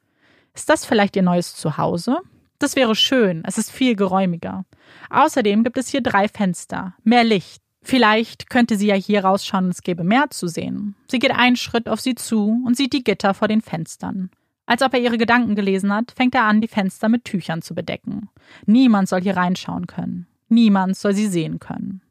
Ist 0.55 0.69
das 0.69 0.85
vielleicht 0.85 1.17
ihr 1.17 1.23
neues 1.23 1.57
Zuhause? 1.57 2.19
Das 2.59 2.77
wäre 2.77 2.95
schön, 2.95 3.43
es 3.47 3.59
ist 3.59 3.73
viel 3.73 3.97
geräumiger. 3.97 4.65
Außerdem 5.11 5.65
gibt 5.65 5.79
es 5.79 5.89
hier 5.89 6.03
drei 6.03 6.29
Fenster, 6.29 6.95
mehr 7.03 7.25
Licht. 7.25 7.63
Vielleicht 7.83 8.49
könnte 8.49 8.77
sie 8.77 8.87
ja 8.87 8.95
hier 8.95 9.25
rausschauen 9.25 9.67
und 9.67 9.71
es 9.71 9.83
gäbe 9.83 10.05
mehr 10.05 10.31
zu 10.31 10.47
sehen. 10.47 10.95
Sie 11.09 11.19
geht 11.19 11.33
einen 11.33 11.57
Schritt 11.57 11.89
auf 11.89 12.01
sie 12.01 12.15
zu 12.15 12.63
und 12.65 12.77
sieht 12.77 12.93
die 12.93 13.05
Gitter 13.05 13.35
vor 13.35 13.49
den 13.49 13.61
Fenstern. 13.61 14.31
Als 14.67 14.83
ob 14.83 14.95
er 14.95 15.01
ihre 15.01 15.19
Gedanken 15.19 15.57
gelesen 15.57 15.93
hat, 15.93 16.13
fängt 16.13 16.35
er 16.35 16.45
an, 16.45 16.61
die 16.61 16.69
Fenster 16.69 17.09
mit 17.09 17.25
Tüchern 17.25 17.61
zu 17.61 17.75
bedecken. 17.75 18.29
Niemand 18.67 19.09
soll 19.09 19.21
hier 19.21 19.37
reinschauen 19.37 19.87
können. 19.87 20.27
Niemand 20.49 20.97
soll 20.97 21.15
sie 21.15 21.27
sehen 21.27 21.59
können. 21.59 22.03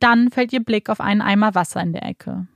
Dann 0.00 0.30
fällt 0.30 0.52
ihr 0.52 0.64
Blick 0.64 0.90
auf 0.90 1.00
einen 1.00 1.22
Eimer 1.22 1.54
Wasser 1.54 1.80
in 1.80 1.92
der 1.92 2.04
Ecke. 2.04 2.48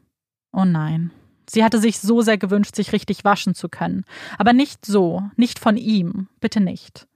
Oh 0.52 0.64
nein. 0.64 1.12
Sie 1.48 1.64
hatte 1.64 1.78
sich 1.78 2.00
so 2.00 2.20
sehr 2.20 2.36
gewünscht, 2.36 2.74
sich 2.74 2.92
richtig 2.92 3.24
waschen 3.24 3.54
zu 3.54 3.68
können. 3.68 4.04
Aber 4.36 4.52
nicht 4.52 4.84
so, 4.84 5.22
nicht 5.36 5.58
von 5.58 5.76
ihm, 5.76 6.28
bitte 6.40 6.60
nicht. 6.60 7.06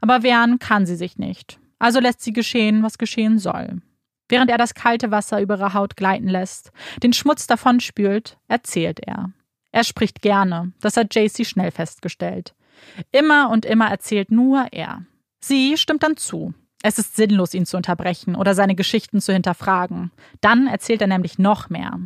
Aber 0.00 0.22
wehren 0.22 0.58
kann 0.58 0.86
sie 0.86 0.96
sich 0.96 1.18
nicht. 1.18 1.58
Also 1.78 2.00
lässt 2.00 2.20
sie 2.20 2.32
geschehen, 2.32 2.82
was 2.82 2.98
geschehen 2.98 3.38
soll. 3.38 3.80
Während 4.30 4.50
er 4.50 4.58
das 4.58 4.74
kalte 4.74 5.10
Wasser 5.10 5.42
über 5.42 5.58
ihre 5.58 5.74
Haut 5.74 5.96
gleiten 5.96 6.28
lässt, 6.28 6.70
den 7.02 7.12
Schmutz 7.12 7.46
davonspült, 7.46 8.38
erzählt 8.48 9.00
er. 9.00 9.32
Er 9.72 9.84
spricht 9.84 10.22
gerne, 10.22 10.72
das 10.80 10.96
hat 10.96 11.14
JC 11.14 11.44
schnell 11.44 11.70
festgestellt. 11.70 12.54
Immer 13.12 13.50
und 13.50 13.66
immer 13.66 13.90
erzählt 13.90 14.30
nur 14.30 14.68
er. 14.72 15.04
Sie 15.40 15.76
stimmt 15.76 16.02
dann 16.02 16.16
zu. 16.16 16.54
Es 16.82 16.98
ist 16.98 17.16
sinnlos, 17.16 17.54
ihn 17.54 17.66
zu 17.66 17.76
unterbrechen 17.76 18.36
oder 18.36 18.54
seine 18.54 18.74
Geschichten 18.74 19.20
zu 19.20 19.32
hinterfragen. 19.32 20.12
Dann 20.40 20.66
erzählt 20.66 21.02
er 21.02 21.08
nämlich 21.08 21.38
noch 21.38 21.68
mehr. 21.68 21.98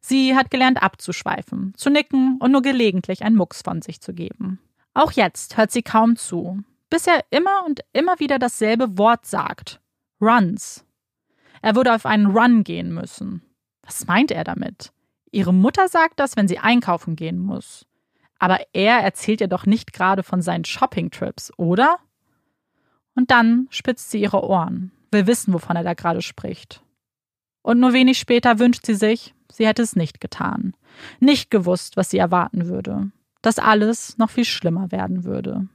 Sie 0.00 0.34
hat 0.34 0.50
gelernt 0.50 0.82
abzuschweifen, 0.82 1.74
zu 1.76 1.90
nicken 1.90 2.38
und 2.40 2.52
nur 2.52 2.62
gelegentlich 2.62 3.22
einen 3.22 3.36
Mucks 3.36 3.62
von 3.62 3.82
sich 3.82 4.00
zu 4.00 4.14
geben. 4.14 4.60
Auch 4.94 5.12
jetzt 5.12 5.56
hört 5.56 5.72
sie 5.72 5.82
kaum 5.82 6.16
zu, 6.16 6.62
bis 6.88 7.06
er 7.06 7.24
immer 7.30 7.64
und 7.66 7.80
immer 7.92 8.18
wieder 8.20 8.38
dasselbe 8.38 8.96
Wort 8.96 9.26
sagt. 9.26 9.80
Runs. 10.20 10.84
Er 11.64 11.74
würde 11.76 11.94
auf 11.94 12.04
einen 12.04 12.26
Run 12.26 12.62
gehen 12.62 12.92
müssen. 12.92 13.40
Was 13.80 14.06
meint 14.06 14.30
er 14.30 14.44
damit? 14.44 14.92
Ihre 15.30 15.54
Mutter 15.54 15.88
sagt 15.88 16.20
das, 16.20 16.36
wenn 16.36 16.46
sie 16.46 16.58
einkaufen 16.58 17.16
gehen 17.16 17.38
muss. 17.38 17.86
Aber 18.38 18.58
er 18.74 18.98
erzählt 18.98 19.40
ihr 19.40 19.48
doch 19.48 19.64
nicht 19.64 19.94
gerade 19.94 20.22
von 20.22 20.42
seinen 20.42 20.66
Shopping-Trips, 20.66 21.54
oder? 21.56 22.00
Und 23.14 23.30
dann 23.30 23.66
spitzt 23.70 24.10
sie 24.10 24.20
ihre 24.20 24.44
Ohren, 24.44 24.92
will 25.10 25.26
wissen, 25.26 25.54
wovon 25.54 25.76
er 25.76 25.84
da 25.84 25.94
gerade 25.94 26.20
spricht. 26.20 26.82
Und 27.62 27.80
nur 27.80 27.94
wenig 27.94 28.18
später 28.18 28.58
wünscht 28.58 28.84
sie 28.84 28.94
sich, 28.94 29.34
sie 29.50 29.66
hätte 29.66 29.80
es 29.80 29.96
nicht 29.96 30.20
getan. 30.20 30.76
Nicht 31.18 31.50
gewusst, 31.50 31.96
was 31.96 32.10
sie 32.10 32.18
erwarten 32.18 32.66
würde. 32.66 33.10
Dass 33.40 33.58
alles 33.58 34.18
noch 34.18 34.28
viel 34.28 34.44
schlimmer 34.44 34.92
werden 34.92 35.24
würde. 35.24 35.66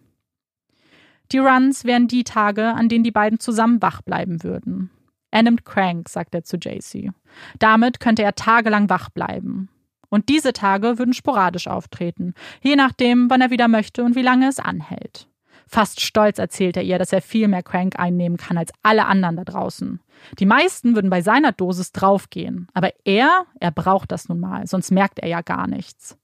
Die 1.31 1.39
Runs 1.39 1.83
wären 1.83 2.07
die 2.07 2.25
Tage, 2.25 2.75
an 2.75 2.89
denen 2.89 3.03
die 3.03 3.09
beiden 3.09 3.39
zusammen 3.39 3.81
wach 3.81 4.03
bleiben 4.03 4.43
würden. 4.43 4.91
Er 5.31 5.43
nimmt 5.43 5.65
Crank, 5.65 6.09
sagt 6.09 6.33
er 6.33 6.43
zu 6.43 6.57
JC. 6.57 7.11
Damit 7.59 7.99
könnte 7.99 8.23
er 8.23 8.35
tagelang 8.35 8.89
wach 8.89 9.09
bleiben. 9.09 9.69
Und 10.09 10.29
diese 10.29 10.53
Tage 10.53 10.97
würden 10.97 11.13
sporadisch 11.13 11.67
auftreten, 11.67 12.33
je 12.61 12.75
nachdem, 12.75 13.29
wann 13.29 13.41
er 13.41 13.51
wieder 13.51 13.67
möchte 13.67 14.03
und 14.03 14.15
wie 14.15 14.23
lange 14.23 14.47
es 14.47 14.59
anhält. 14.59 15.27
Fast 15.67 16.01
stolz 16.01 16.39
erzählt 16.39 16.77
er 16.77 16.83
ihr, 16.83 16.97
dass 16.97 17.13
er 17.13 17.21
viel 17.21 17.47
mehr 17.47 17.61
Crank 17.61 17.99
einnehmen 17.99 18.37
kann 18.37 18.57
als 18.57 18.71
alle 18.81 19.05
anderen 19.05 19.35
da 19.35 19.43
draußen. 19.43 19.99
Die 20.39 20.47
meisten 20.47 20.95
würden 20.95 21.11
bei 21.11 21.21
seiner 21.21 21.51
Dosis 21.51 21.91
draufgehen, 21.91 22.67
aber 22.73 22.91
er, 23.05 23.45
er 23.59 23.69
braucht 23.69 24.11
das 24.11 24.29
nun 24.29 24.39
mal, 24.39 24.65
sonst 24.65 24.89
merkt 24.89 25.19
er 25.19 25.27
ja 25.27 25.41
gar 25.41 25.67
nichts. 25.67 26.17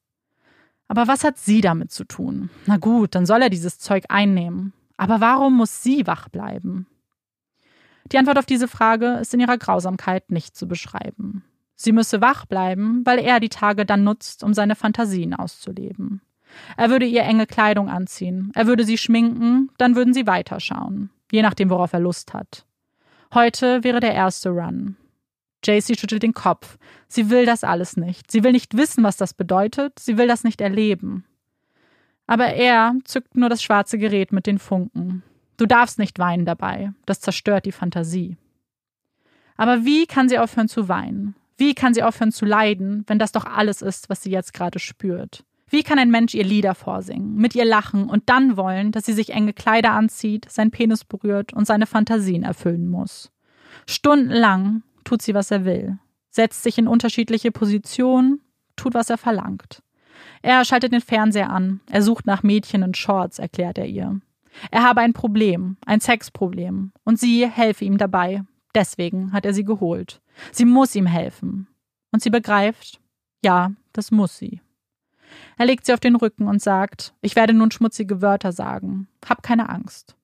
Aber 0.88 1.08
was 1.08 1.24
hat 1.24 1.38
sie 1.38 1.62
damit 1.62 1.92
zu 1.92 2.06
tun? 2.06 2.50
Na 2.66 2.78
gut, 2.78 3.14
dann 3.14 3.28
soll 3.28 3.44
er 3.44 3.52
dieses 3.52 3.78
Zeug 3.78 4.06
einnehmen. 4.10 4.74
Aber 4.98 5.22
warum 5.22 5.58
muss 5.58 5.84
sie 5.84 6.08
wach 6.08 6.30
bleiben? 6.30 6.88
Die 8.12 8.18
Antwort 8.18 8.38
auf 8.38 8.46
diese 8.46 8.68
Frage 8.68 9.18
ist 9.22 9.34
in 9.34 9.40
ihrer 9.40 9.58
Grausamkeit 9.58 10.32
nicht 10.32 10.56
zu 10.56 10.68
beschreiben. 10.68 11.44
Sie 11.76 11.92
müsse 11.92 12.22
wach 12.22 12.46
bleiben, 12.46 13.02
weil 13.06 13.20
er 13.20 13.40
die 13.40 13.50
Tage 13.50 13.86
dann 13.86 14.04
nutzt, 14.04 14.44
um 14.44 14.54
seine 14.54 14.76
Fantasien 14.76 15.34
auszuleben. 15.34 16.22
Er 16.78 16.90
würde 16.90 17.06
ihr 17.06 17.24
enge 17.24 17.48
Kleidung 17.48 17.90
anziehen, 17.90 18.52
er 18.54 18.68
würde 18.68 18.86
sie 18.86 18.98
schminken, 18.98 19.70
dann 19.78 19.96
würden 19.96 20.14
sie 20.14 20.26
weiterschauen, 20.26 21.10
je 21.32 21.42
nachdem, 21.42 21.70
worauf 21.70 21.92
er 21.92 22.00
Lust 22.00 22.34
hat. 22.34 22.66
Heute 23.34 23.84
wäre 23.84 24.00
der 24.00 24.14
erste 24.14 24.50
Run. 24.50 24.96
JC 25.66 26.00
schüttelt 26.00 26.24
den 26.24 26.34
Kopf. 26.34 26.78
Sie 27.08 27.30
will 27.30 27.46
das 27.46 27.64
alles 27.64 27.98
nicht. 27.98 28.32
Sie 28.32 28.44
will 28.44 28.52
nicht 28.52 28.78
wissen, 28.78 29.04
was 29.04 29.18
das 29.18 29.34
bedeutet. 29.34 30.00
Sie 30.00 30.18
will 30.18 30.28
das 30.28 30.44
nicht 30.44 30.62
erleben. 30.62 31.26
Aber 32.28 32.48
er 32.48 32.96
zückt 33.04 33.36
nur 33.36 33.50
das 33.50 33.64
schwarze 33.64 33.98
Gerät 33.98 34.32
mit 34.32 34.48
den 34.48 34.60
Funken. 34.60 35.24
Du 35.58 35.66
darfst 35.66 36.00
nicht 36.00 36.20
weinen 36.20 36.46
dabei. 36.46 36.92
Das 37.06 37.22
zerstört 37.22 37.66
die 37.66 37.72
Fantasie. 37.72 38.38
Aber 39.58 39.86
wie 39.86 40.06
kann 40.06 40.28
sie 40.28 40.38
aufhören 40.38 40.68
zu 40.68 40.90
weinen? 40.90 41.36
Wie 41.58 41.74
kann 41.74 41.94
sie 41.94 42.04
aufhören 42.04 42.32
zu 42.32 42.46
leiden, 42.46 43.06
wenn 43.08 43.20
das 43.20 43.32
doch 43.32 43.46
alles 43.46 43.82
ist, 43.82 44.10
was 44.10 44.22
sie 44.22 44.32
jetzt 44.32 44.54
gerade 44.54 44.80
spürt? 44.80 45.46
Wie 45.68 45.84
kann 45.84 45.98
ein 45.98 46.12
Mensch 46.12 46.36
ihr 46.36 46.44
Lieder 46.44 46.76
vorsingen, 46.76 47.36
mit 47.36 47.56
ihr 47.56 47.66
lachen 47.66 48.10
und 48.10 48.30
dann 48.30 48.56
wollen, 48.58 48.92
dass 48.92 49.06
sie 49.06 49.14
sich 49.14 49.32
enge 49.32 49.54
Kleider 49.54 49.92
anzieht, 49.92 50.46
sein 50.50 50.72
Penis 50.72 51.06
berührt 51.06 51.54
und 51.54 51.66
seine 51.66 51.88
Fantasien 51.88 52.44
erfüllen 52.44 52.88
muss? 52.88 53.32
Stundenlang 53.88 54.84
tut 55.04 55.22
sie, 55.22 55.34
was 55.34 55.52
er 55.52 55.66
will, 55.66 55.98
setzt 56.30 56.64
sich 56.64 56.78
in 56.78 56.88
unterschiedliche 56.88 57.52
Positionen, 57.52 58.42
tut, 58.76 58.94
was 58.94 59.10
er 59.10 59.18
verlangt. 59.18 59.82
Er 60.42 60.64
schaltet 60.66 60.94
den 60.94 61.02
Fernseher 61.02 61.50
an, 61.50 61.80
er 61.90 62.02
sucht 62.02 62.26
nach 62.26 62.44
Mädchen 62.44 62.84
in 62.84 62.94
Shorts, 62.94 63.40
erklärt 63.40 63.78
er 63.78 63.88
ihr. 63.88 64.20
Er 64.72 64.84
habe 64.84 65.02
ein 65.02 65.14
Problem, 65.14 65.78
ein 65.86 66.00
Sexproblem, 66.00 66.92
und 67.04 67.20
sie 67.20 67.48
helfe 67.48 67.86
ihm 67.86 67.98
dabei. 67.98 68.44
Deswegen 68.74 69.32
hat 69.32 69.46
er 69.46 69.54
sie 69.54 69.64
geholt. 69.64 70.22
Sie 70.52 70.66
muss 70.66 70.96
ihm 70.96 71.06
helfen. 71.06 71.68
Und 72.12 72.22
sie 72.22 72.30
begreift, 72.30 73.00
ja, 73.44 73.72
das 73.94 74.12
muss 74.12 74.38
sie. 74.38 74.62
Er 75.58 75.66
legt 75.66 75.86
sie 75.86 75.94
auf 75.94 76.00
den 76.00 76.16
Rücken 76.16 76.48
und 76.48 76.62
sagt, 76.62 77.14
ich 77.22 77.36
werde 77.36 77.54
nun 77.54 77.72
schmutzige 77.72 78.22
Wörter 78.22 78.52
sagen. 78.52 79.08
Hab 79.28 79.44
keine 79.44 79.70
Angst. 79.70 80.16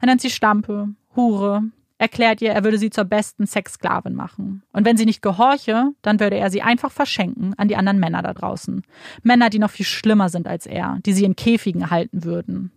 Er 0.00 0.06
nennt 0.06 0.20
sie 0.20 0.30
Stampe, 0.30 0.94
Hure, 1.14 1.64
erklärt 1.98 2.42
ihr, 2.42 2.50
er 2.50 2.64
würde 2.64 2.78
sie 2.78 2.90
zur 2.90 3.04
besten 3.04 3.46
Sexsklavin 3.46 4.14
machen. 4.14 4.62
Und 4.72 4.84
wenn 4.84 4.96
sie 4.96 5.06
nicht 5.06 5.22
gehorche, 5.22 5.92
dann 6.02 6.20
würde 6.20 6.36
er 6.36 6.50
sie 6.50 6.62
einfach 6.62 6.92
verschenken 6.92 7.54
an 7.56 7.68
die 7.68 7.76
anderen 7.76 7.98
Männer 7.98 8.22
da 8.22 8.34
draußen. 8.34 8.82
Männer, 9.22 9.50
die 9.50 9.58
noch 9.58 9.70
viel 9.70 9.86
schlimmer 9.86 10.28
sind 10.28 10.46
als 10.46 10.66
er, 10.66 10.98
die 11.04 11.12
sie 11.12 11.24
in 11.24 11.36
Käfigen 11.36 11.90
halten 11.90 12.24
würden. 12.24 12.72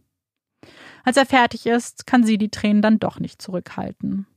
Als 1.03 1.17
er 1.17 1.25
fertig 1.25 1.65
ist, 1.65 2.05
kann 2.05 2.23
sie 2.23 2.37
die 2.37 2.49
Tränen 2.49 2.81
dann 2.81 2.99
doch 2.99 3.19
nicht 3.19 3.41
zurückhalten. 3.41 4.27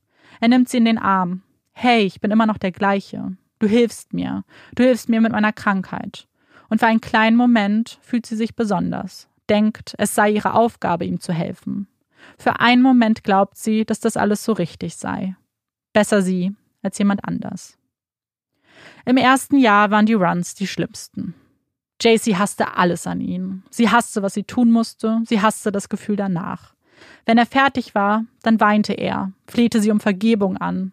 Er 0.40 0.48
nimmt 0.48 0.68
sie 0.68 0.78
in 0.78 0.84
den 0.84 0.98
Arm. 0.98 1.42
Hey, 1.72 2.02
ich 2.02 2.20
bin 2.20 2.30
immer 2.30 2.46
noch 2.46 2.58
der 2.58 2.72
gleiche. 2.72 3.36
Du 3.58 3.66
hilfst 3.66 4.12
mir. 4.12 4.44
Du 4.74 4.82
hilfst 4.82 5.08
mir 5.08 5.20
mit 5.20 5.32
meiner 5.32 5.52
Krankheit. 5.52 6.26
Und 6.68 6.78
für 6.78 6.86
einen 6.86 7.00
kleinen 7.00 7.36
Moment 7.36 7.98
fühlt 8.02 8.26
sie 8.26 8.36
sich 8.36 8.56
besonders, 8.56 9.28
denkt, 9.48 9.94
es 9.98 10.14
sei 10.14 10.30
ihre 10.30 10.54
Aufgabe, 10.54 11.04
ihm 11.04 11.20
zu 11.20 11.32
helfen. 11.32 11.86
Für 12.38 12.60
einen 12.60 12.82
Moment 12.82 13.24
glaubt 13.24 13.56
sie, 13.56 13.84
dass 13.84 14.00
das 14.00 14.16
alles 14.16 14.44
so 14.44 14.52
richtig 14.52 14.96
sei. 14.96 15.36
Besser 15.92 16.22
sie 16.22 16.54
als 16.82 16.98
jemand 16.98 17.24
anders. 17.24 17.78
Im 19.04 19.16
ersten 19.16 19.58
Jahr 19.58 19.90
waren 19.90 20.06
die 20.06 20.14
Runs 20.14 20.54
die 20.54 20.66
schlimmsten. 20.66 21.34
JC 22.02 22.36
hasste 22.36 22.76
alles 22.76 23.06
an 23.06 23.20
ihn. 23.20 23.62
Sie 23.70 23.88
hasste, 23.88 24.22
was 24.22 24.34
sie 24.34 24.42
tun 24.42 24.70
musste, 24.70 25.20
sie 25.24 25.40
hasste 25.40 25.70
das 25.70 25.88
Gefühl 25.88 26.16
danach. 26.16 26.74
Wenn 27.26 27.38
er 27.38 27.46
fertig 27.46 27.94
war, 27.94 28.24
dann 28.42 28.60
weinte 28.60 28.92
er, 28.92 29.32
flehte 29.46 29.80
sie 29.80 29.90
um 29.90 30.00
Vergebung 30.00 30.56
an. 30.56 30.92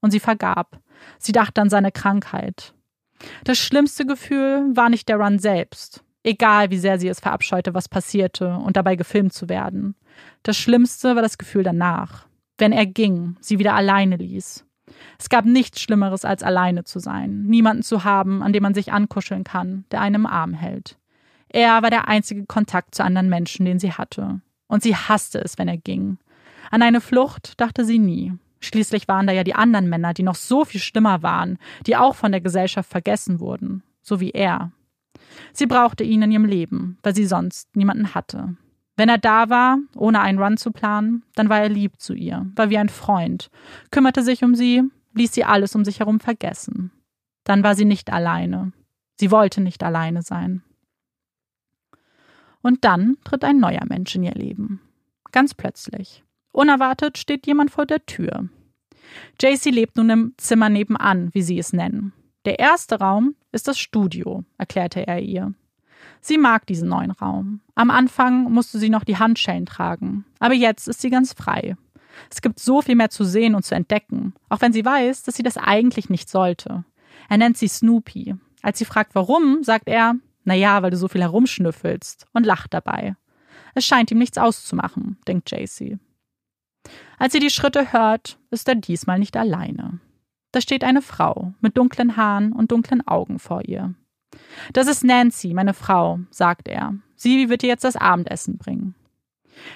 Und 0.00 0.10
sie 0.10 0.20
vergab. 0.20 0.78
Sie 1.18 1.32
dachte 1.32 1.60
an 1.60 1.70
seine 1.70 1.92
Krankheit. 1.92 2.74
Das 3.44 3.58
schlimmste 3.58 4.06
Gefühl 4.06 4.70
war 4.74 4.88
nicht 4.88 5.08
der 5.08 5.16
Run 5.16 5.38
selbst, 5.38 6.02
egal 6.22 6.70
wie 6.70 6.78
sehr 6.78 6.98
sie 6.98 7.08
es 7.08 7.20
verabscheute, 7.20 7.74
was 7.74 7.88
passierte 7.88 8.56
und 8.56 8.76
dabei 8.76 8.96
gefilmt 8.96 9.32
zu 9.32 9.48
werden. 9.48 9.94
Das 10.42 10.56
Schlimmste 10.56 11.14
war 11.14 11.22
das 11.22 11.38
Gefühl 11.38 11.62
danach, 11.62 12.26
wenn 12.58 12.72
er 12.72 12.86
ging, 12.86 13.36
sie 13.40 13.58
wieder 13.58 13.74
alleine 13.74 14.16
ließ. 14.16 14.64
Es 15.18 15.28
gab 15.28 15.44
nichts 15.44 15.80
Schlimmeres, 15.80 16.24
als 16.24 16.42
alleine 16.42 16.84
zu 16.84 16.98
sein, 16.98 17.42
niemanden 17.44 17.82
zu 17.82 18.04
haben, 18.04 18.42
an 18.42 18.52
dem 18.52 18.62
man 18.62 18.74
sich 18.74 18.92
ankuscheln 18.92 19.44
kann, 19.44 19.84
der 19.90 20.00
einen 20.00 20.16
im 20.16 20.26
Arm 20.26 20.54
hält. 20.54 20.98
Er 21.48 21.82
war 21.82 21.90
der 21.90 22.08
einzige 22.08 22.46
Kontakt 22.46 22.94
zu 22.94 23.04
anderen 23.04 23.28
Menschen, 23.28 23.64
den 23.64 23.78
sie 23.78 23.92
hatte. 23.92 24.40
Und 24.68 24.82
sie 24.82 24.94
hasste 24.94 25.40
es, 25.40 25.58
wenn 25.58 25.68
er 25.68 25.76
ging. 25.76 26.18
An 26.70 26.82
eine 26.82 27.00
Flucht 27.00 27.60
dachte 27.60 27.84
sie 27.84 27.98
nie. 27.98 28.32
Schließlich 28.60 29.08
waren 29.08 29.26
da 29.26 29.32
ja 29.32 29.42
die 29.42 29.54
anderen 29.54 29.88
Männer, 29.88 30.14
die 30.14 30.22
noch 30.22 30.34
so 30.34 30.64
viel 30.64 30.80
schlimmer 30.80 31.22
waren, 31.22 31.58
die 31.86 31.96
auch 31.96 32.14
von 32.14 32.30
der 32.30 32.40
Gesellschaft 32.40 32.88
vergessen 32.88 33.40
wurden, 33.40 33.82
so 34.02 34.20
wie 34.20 34.30
er. 34.30 34.70
Sie 35.52 35.66
brauchte 35.66 36.04
ihn 36.04 36.22
in 36.22 36.30
ihrem 36.30 36.44
Leben, 36.44 36.98
weil 37.02 37.14
sie 37.14 37.26
sonst 37.26 37.74
niemanden 37.74 38.14
hatte. 38.14 38.56
Wenn 39.00 39.08
er 39.08 39.16
da 39.16 39.48
war, 39.48 39.78
ohne 39.96 40.20
einen 40.20 40.38
Run 40.38 40.58
zu 40.58 40.72
planen, 40.72 41.22
dann 41.34 41.48
war 41.48 41.58
er 41.58 41.70
lieb 41.70 41.98
zu 41.98 42.12
ihr, 42.12 42.44
war 42.54 42.68
wie 42.68 42.76
ein 42.76 42.90
Freund, 42.90 43.50
kümmerte 43.90 44.22
sich 44.22 44.44
um 44.44 44.54
sie, 44.54 44.82
ließ 45.14 45.32
sie 45.32 45.42
alles 45.42 45.74
um 45.74 45.86
sich 45.86 46.00
herum 46.00 46.20
vergessen. 46.20 46.92
Dann 47.44 47.64
war 47.64 47.74
sie 47.74 47.86
nicht 47.86 48.12
alleine. 48.12 48.72
Sie 49.18 49.30
wollte 49.30 49.62
nicht 49.62 49.82
alleine 49.82 50.20
sein. 50.20 50.62
Und 52.60 52.84
dann 52.84 53.16
tritt 53.24 53.42
ein 53.42 53.58
neuer 53.58 53.86
Mensch 53.88 54.14
in 54.16 54.22
ihr 54.22 54.34
Leben. 54.34 54.82
Ganz 55.32 55.54
plötzlich. 55.54 56.22
Unerwartet 56.52 57.16
steht 57.16 57.46
jemand 57.46 57.70
vor 57.70 57.86
der 57.86 58.04
Tür. 58.04 58.50
JC 59.40 59.70
lebt 59.70 59.96
nun 59.96 60.10
im 60.10 60.34
Zimmer 60.36 60.68
nebenan, 60.68 61.30
wie 61.32 61.40
sie 61.40 61.58
es 61.58 61.72
nennen. 61.72 62.12
Der 62.44 62.58
erste 62.58 62.98
Raum 62.98 63.34
ist 63.50 63.66
das 63.66 63.78
Studio, 63.78 64.44
erklärte 64.58 65.06
er 65.06 65.22
ihr. 65.22 65.54
Sie 66.20 66.38
mag 66.38 66.66
diesen 66.66 66.88
neuen 66.88 67.10
Raum. 67.10 67.60
Am 67.74 67.90
Anfang 67.90 68.52
musste 68.52 68.78
sie 68.78 68.90
noch 68.90 69.04
die 69.04 69.16
Handschellen 69.16 69.66
tragen, 69.66 70.24
aber 70.38 70.54
jetzt 70.54 70.86
ist 70.86 71.00
sie 71.00 71.10
ganz 71.10 71.32
frei. 71.32 71.76
Es 72.30 72.42
gibt 72.42 72.58
so 72.58 72.82
viel 72.82 72.96
mehr 72.96 73.10
zu 73.10 73.24
sehen 73.24 73.54
und 73.54 73.64
zu 73.64 73.74
entdecken, 73.74 74.34
auch 74.48 74.60
wenn 74.60 74.72
sie 74.72 74.84
weiß, 74.84 75.22
dass 75.22 75.36
sie 75.36 75.42
das 75.42 75.56
eigentlich 75.56 76.10
nicht 76.10 76.28
sollte. 76.28 76.84
Er 77.28 77.38
nennt 77.38 77.56
sie 77.56 77.68
Snoopy. 77.68 78.34
Als 78.62 78.78
sie 78.78 78.84
fragt, 78.84 79.14
warum, 79.14 79.62
sagt 79.62 79.88
er, 79.88 80.16
na 80.44 80.54
ja, 80.54 80.82
weil 80.82 80.90
du 80.90 80.96
so 80.96 81.08
viel 81.08 81.22
herumschnüffelst 81.22 82.26
und 82.32 82.44
lacht 82.44 82.74
dabei. 82.74 83.16
Es 83.74 83.86
scheint 83.86 84.10
ihm 84.10 84.18
nichts 84.18 84.36
auszumachen, 84.36 85.18
denkt 85.26 85.50
JC. 85.50 85.98
Als 87.18 87.32
sie 87.32 87.40
die 87.40 87.50
Schritte 87.50 87.92
hört, 87.92 88.38
ist 88.50 88.68
er 88.68 88.74
diesmal 88.74 89.18
nicht 89.18 89.36
alleine. 89.36 90.00
Da 90.52 90.60
steht 90.60 90.82
eine 90.82 91.02
Frau 91.02 91.54
mit 91.60 91.76
dunklen 91.76 92.16
Haaren 92.16 92.52
und 92.52 92.72
dunklen 92.72 93.06
Augen 93.06 93.38
vor 93.38 93.62
ihr. 93.64 93.94
Das 94.72 94.86
ist 94.86 95.04
Nancy, 95.04 95.54
meine 95.54 95.74
Frau, 95.74 96.20
sagt 96.30 96.68
er. 96.68 96.94
Sie 97.16 97.48
wird 97.48 97.62
dir 97.62 97.68
jetzt 97.68 97.84
das 97.84 97.96
Abendessen 97.96 98.58
bringen. 98.58 98.94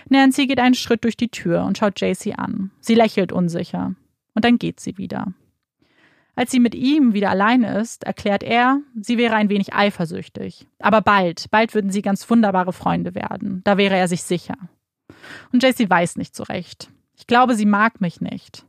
Nancy 0.09 0.47
geht 0.47 0.61
einen 0.61 0.75
Schritt 0.75 1.05
durch 1.05 1.17
die 1.17 1.29
Tür 1.29 1.65
und 1.65 1.79
schaut 1.79 2.01
JC 2.01 2.39
an. 2.39 2.71
Sie 2.81 2.95
lächelt 2.95 3.33
unsicher. 3.33 3.95
Und 4.35 4.45
dann 4.45 4.59
geht 4.59 4.81
sie 4.81 4.97
wieder. 4.99 5.33
Als 6.37 6.51
sie 6.51 6.59
mit 6.59 6.75
ihm 6.75 7.15
wieder 7.15 7.31
alleine 7.31 7.79
ist, 7.79 8.05
erklärt 8.05 8.43
er, 8.43 8.81
sie 9.01 9.19
wäre 9.19 9.37
ein 9.37 9.49
wenig 9.49 9.73
eifersüchtig. 9.73 10.67
Aber 10.81 11.01
bald, 11.01 11.51
bald 11.51 11.75
würden 11.75 11.93
sie 11.93 12.03
ganz 12.03 12.29
wunderbare 12.29 12.73
Freunde 12.73 13.15
werden. 13.15 13.61
Da 13.65 13.77
wäre 13.79 13.97
er 13.97 14.09
sich 14.09 14.23
sicher. 14.25 14.57
Und 15.53 15.63
JC 15.63 15.89
weiß 15.89 16.17
nicht 16.17 16.35
so 16.35 16.43
recht. 16.43 16.91
Ich 17.17 17.29
glaube, 17.29 17.55
sie 17.55 17.67
mag 17.67 18.01
mich 18.01 18.21
nicht. 18.21 18.67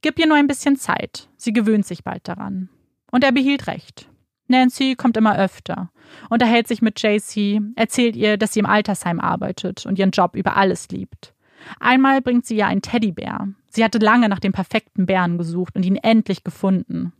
Gib 0.00 0.18
ihr 0.18 0.26
nur 0.26 0.36
ein 0.36 0.48
bisschen 0.48 0.76
Zeit. 0.76 1.28
Sie 1.36 1.52
gewöhnt 1.52 1.86
sich 1.86 2.02
bald 2.02 2.26
daran. 2.26 2.68
Und 3.12 3.22
er 3.22 3.32
behielt 3.32 3.68
recht. 3.68 4.08
Nancy 4.48 4.94
kommt 4.96 5.16
immer 5.16 5.38
öfter, 5.38 5.90
unterhält 6.30 6.66
sich 6.68 6.82
mit 6.82 7.00
JC, 7.00 7.60
erzählt 7.76 8.16
ihr, 8.16 8.36
dass 8.36 8.54
sie 8.54 8.60
im 8.60 8.66
Altersheim 8.66 9.20
arbeitet 9.20 9.86
und 9.86 9.98
ihren 9.98 10.10
Job 10.10 10.34
über 10.34 10.56
alles 10.56 10.88
liebt. 10.88 11.34
Einmal 11.80 12.22
bringt 12.22 12.46
sie 12.46 12.56
ihr 12.56 12.66
einen 12.66 12.82
Teddybär. 12.82 13.48
Sie 13.68 13.84
hatte 13.84 13.98
lange 13.98 14.28
nach 14.28 14.40
dem 14.40 14.52
perfekten 14.52 15.06
Bären 15.06 15.38
gesucht 15.38 15.76
und 15.76 15.84
ihn 15.84 15.96
endlich 15.96 16.44
gefunden. 16.44 17.12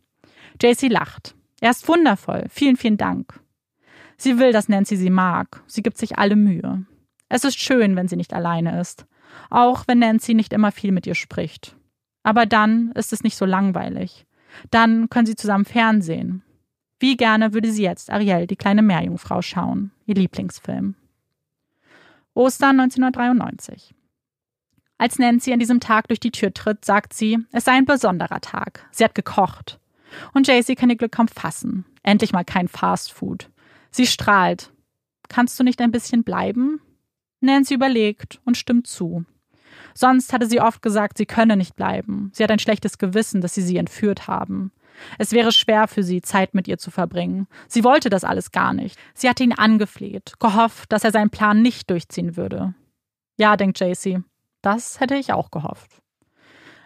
JC 0.61 0.89
lacht. 0.89 1.35
Er 1.61 1.71
ist 1.71 1.87
wundervoll. 1.89 2.47
Vielen, 2.49 2.77
vielen 2.77 2.97
Dank. 2.97 3.41
Sie 4.17 4.39
will, 4.39 4.53
dass 4.53 4.69
Nancy 4.69 4.97
sie 4.97 5.11
mag. 5.11 5.63
Sie 5.67 5.83
gibt 5.83 5.99
sich 5.99 6.19
alle 6.19 6.37
Mühe. 6.37 6.85
Es 7.29 7.45
ist 7.45 7.61
schön, 7.61 7.95
wenn 7.95 8.09
sie 8.09 8.17
nicht 8.17 8.33
alleine 8.33 8.81
ist. 8.81 9.07
Auch 9.51 9.85
wenn 9.87 9.99
Nancy 9.99 10.35
nicht 10.35 10.53
immer 10.53 10.73
viel 10.73 10.93
mit 10.93 11.07
ihr 11.07 11.15
spricht. 11.15 11.77
Aber 12.23 12.47
dann 12.47 12.93
ist 12.93 13.13
es 13.13 13.23
nicht 13.23 13.37
so 13.37 13.45
langweilig. 13.45 14.27
Dann 14.71 15.09
können 15.11 15.27
sie 15.27 15.37
zusammen 15.37 15.65
Fernsehen. 15.65 16.43
Wie 16.99 17.17
gerne 17.17 17.55
würde 17.55 17.71
sie 17.71 17.83
jetzt 17.83 18.11
Ariel, 18.11 18.47
die 18.47 18.57
kleine 18.57 18.83
Meerjungfrau, 18.83 19.43
schauen. 19.43 19.93
Ihr 20.07 20.17
Lieblingsfilm. 20.17 20.95
Ostern 22.35 22.81
1993. 22.81 23.95
Als 24.99 25.19
Nancy 25.19 25.53
an 25.53 25.61
diesem 25.61 25.79
Tag 25.79 26.09
durch 26.09 26.19
die 26.19 26.33
Tür 26.33 26.53
tritt, 26.53 26.85
sagt 26.85 27.13
sie, 27.13 27.39
es 27.53 27.65
sei 27.65 27.73
ein 27.73 27.85
besonderer 27.85 28.41
Tag. 28.41 28.87
Sie 28.91 29.05
hat 29.05 29.15
gekocht. 29.15 29.79
Und 30.35 30.49
Jaycee 30.49 30.75
kann 30.75 30.91
ihr 30.91 30.97
Glück 30.97 31.13
kaum 31.13 31.29
fassen. 31.29 31.85
Endlich 32.03 32.33
mal 32.33 32.45
kein 32.45 32.67
Fast 32.67 33.13
Food. 33.13 33.51
Sie 33.91 34.07
strahlt. 34.07 34.73
Kannst 35.29 35.59
du 35.61 35.65
nicht 35.65 35.81
ein 35.81 35.93
bisschen 35.93 36.25
bleiben? 36.25 36.81
Nancy 37.41 37.75
überlegt 37.75 38.41
und 38.45 38.57
stimmt 38.57 38.89
zu. 38.89 39.25
Sonst 39.95 40.33
hatte 40.33 40.47
sie 40.47 40.61
oft 40.61 40.83
gesagt, 40.83 41.19
sie 41.19 41.27
könne 41.27 41.57
nicht 41.57 41.77
bleiben. 41.77 42.31
Sie 42.35 42.43
hat 42.43 42.51
ein 42.51 42.59
schlechtes 42.59 42.99
Gewissen, 42.99 43.41
dass 43.41 43.55
sie 43.55 43.63
sie 43.63 43.77
entführt 43.77 44.27
haben. 44.27 44.73
Es 45.19 45.33
wäre 45.33 45.53
schwer 45.53 45.89
für 45.89 46.03
sie, 46.03 46.21
Zeit 46.23 46.55
mit 46.55 46.69
ihr 46.69 46.79
zu 46.79 46.91
verbringen. 46.91 47.47
Sie 47.67 47.85
wollte 47.85 48.11
das 48.11 48.25
alles 48.25 48.53
gar 48.53 48.73
nicht. 48.73 48.99
Sie 49.15 49.29
hatte 49.29 49.45
ihn 49.45 49.53
angefleht, 49.53 50.35
gehofft, 50.39 50.93
dass 50.93 51.05
er 51.05 51.13
seinen 51.13 51.31
Plan 51.31 51.63
nicht 51.63 51.91
durchziehen 51.91 52.37
würde. 52.37 52.75
Ja, 53.37 53.57
denkt 53.57 53.81
Jaycee, 53.81 54.23
das 54.63 55.01
hätte 55.01 55.15
ich 55.15 55.33
auch 55.33 55.51
gehofft. 55.51 56.03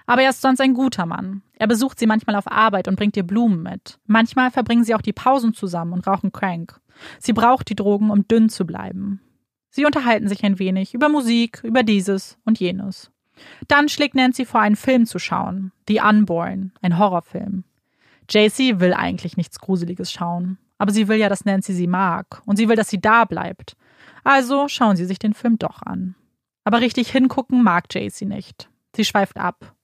Aber 0.07 0.23
er 0.23 0.31
ist 0.31 0.43
sonst 0.43 0.61
ein 0.61 0.75
guter 0.75 1.07
Mann. 1.07 1.43
Er 1.55 1.67
besucht 1.67 1.99
sie 1.99 2.07
manchmal 2.07 2.37
auf 2.37 2.51
Arbeit 2.51 2.89
und 2.89 2.97
bringt 2.97 3.17
ihr 3.17 3.23
Blumen 3.23 3.63
mit. 3.63 3.99
Manchmal 4.07 4.51
verbringen 4.51 4.85
sie 4.85 4.95
auch 4.95 5.03
die 5.03 5.13
Pausen 5.13 5.55
zusammen 5.55 5.93
und 5.93 6.07
rauchen 6.07 6.33
Crank. 6.33 6.81
Sie 7.19 7.33
braucht 7.33 7.69
die 7.69 7.77
Drogen, 7.77 8.11
um 8.11 8.27
dünn 8.27 8.49
zu 8.49 8.67
bleiben. 8.67 9.21
Sie 9.71 9.87
unterhalten 9.87 10.29
sich 10.29 10.45
ein 10.45 10.59
wenig 10.59 10.93
über 10.93 11.09
Musik, 11.09 11.63
über 11.65 11.83
dieses 11.83 12.37
und 12.45 12.61
jenes. 12.61 13.11
Dann 13.69 13.89
schlägt 13.89 14.15
Nancy 14.15 14.45
vor, 14.45 14.61
einen 14.61 14.77
Film 14.77 15.07
zu 15.07 15.19
schauen. 15.19 15.73
The 15.89 16.01
Unborn, 16.01 16.73
ein 16.83 16.99
Horrorfilm. 16.99 17.65
JC 18.33 18.81
will 18.81 18.95
eigentlich 18.95 19.37
nichts 19.37 19.59
Gruseliges 19.59 20.11
schauen. 20.11 20.59
Aber 20.79 20.91
sie 20.91 21.07
will 21.07 21.19
ja, 21.19 21.29
dass 21.29 21.45
Nancy 21.45 21.75
sie 21.75 21.87
mag. 21.87 22.43
Und 22.47 22.57
sie 22.57 22.69
will, 22.69 22.77
dass 22.77 22.89
sie 22.89 23.01
da 23.01 23.25
bleibt. 23.25 23.77
Also 24.25 24.69
schauen 24.69 24.97
sie 24.97 25.05
sich 25.05 25.19
den 25.19 25.35
Film 25.35 25.59
doch 25.59 25.83
an. 25.83 26.15
Aber 26.65 26.81
richtig 26.81 27.11
hingucken 27.11 27.63
mag 27.63 27.93
Jaycee 27.93 28.25
nicht. 28.25 28.69
Sie 28.97 29.05
schweift 29.05 29.37
ab. 29.37 29.75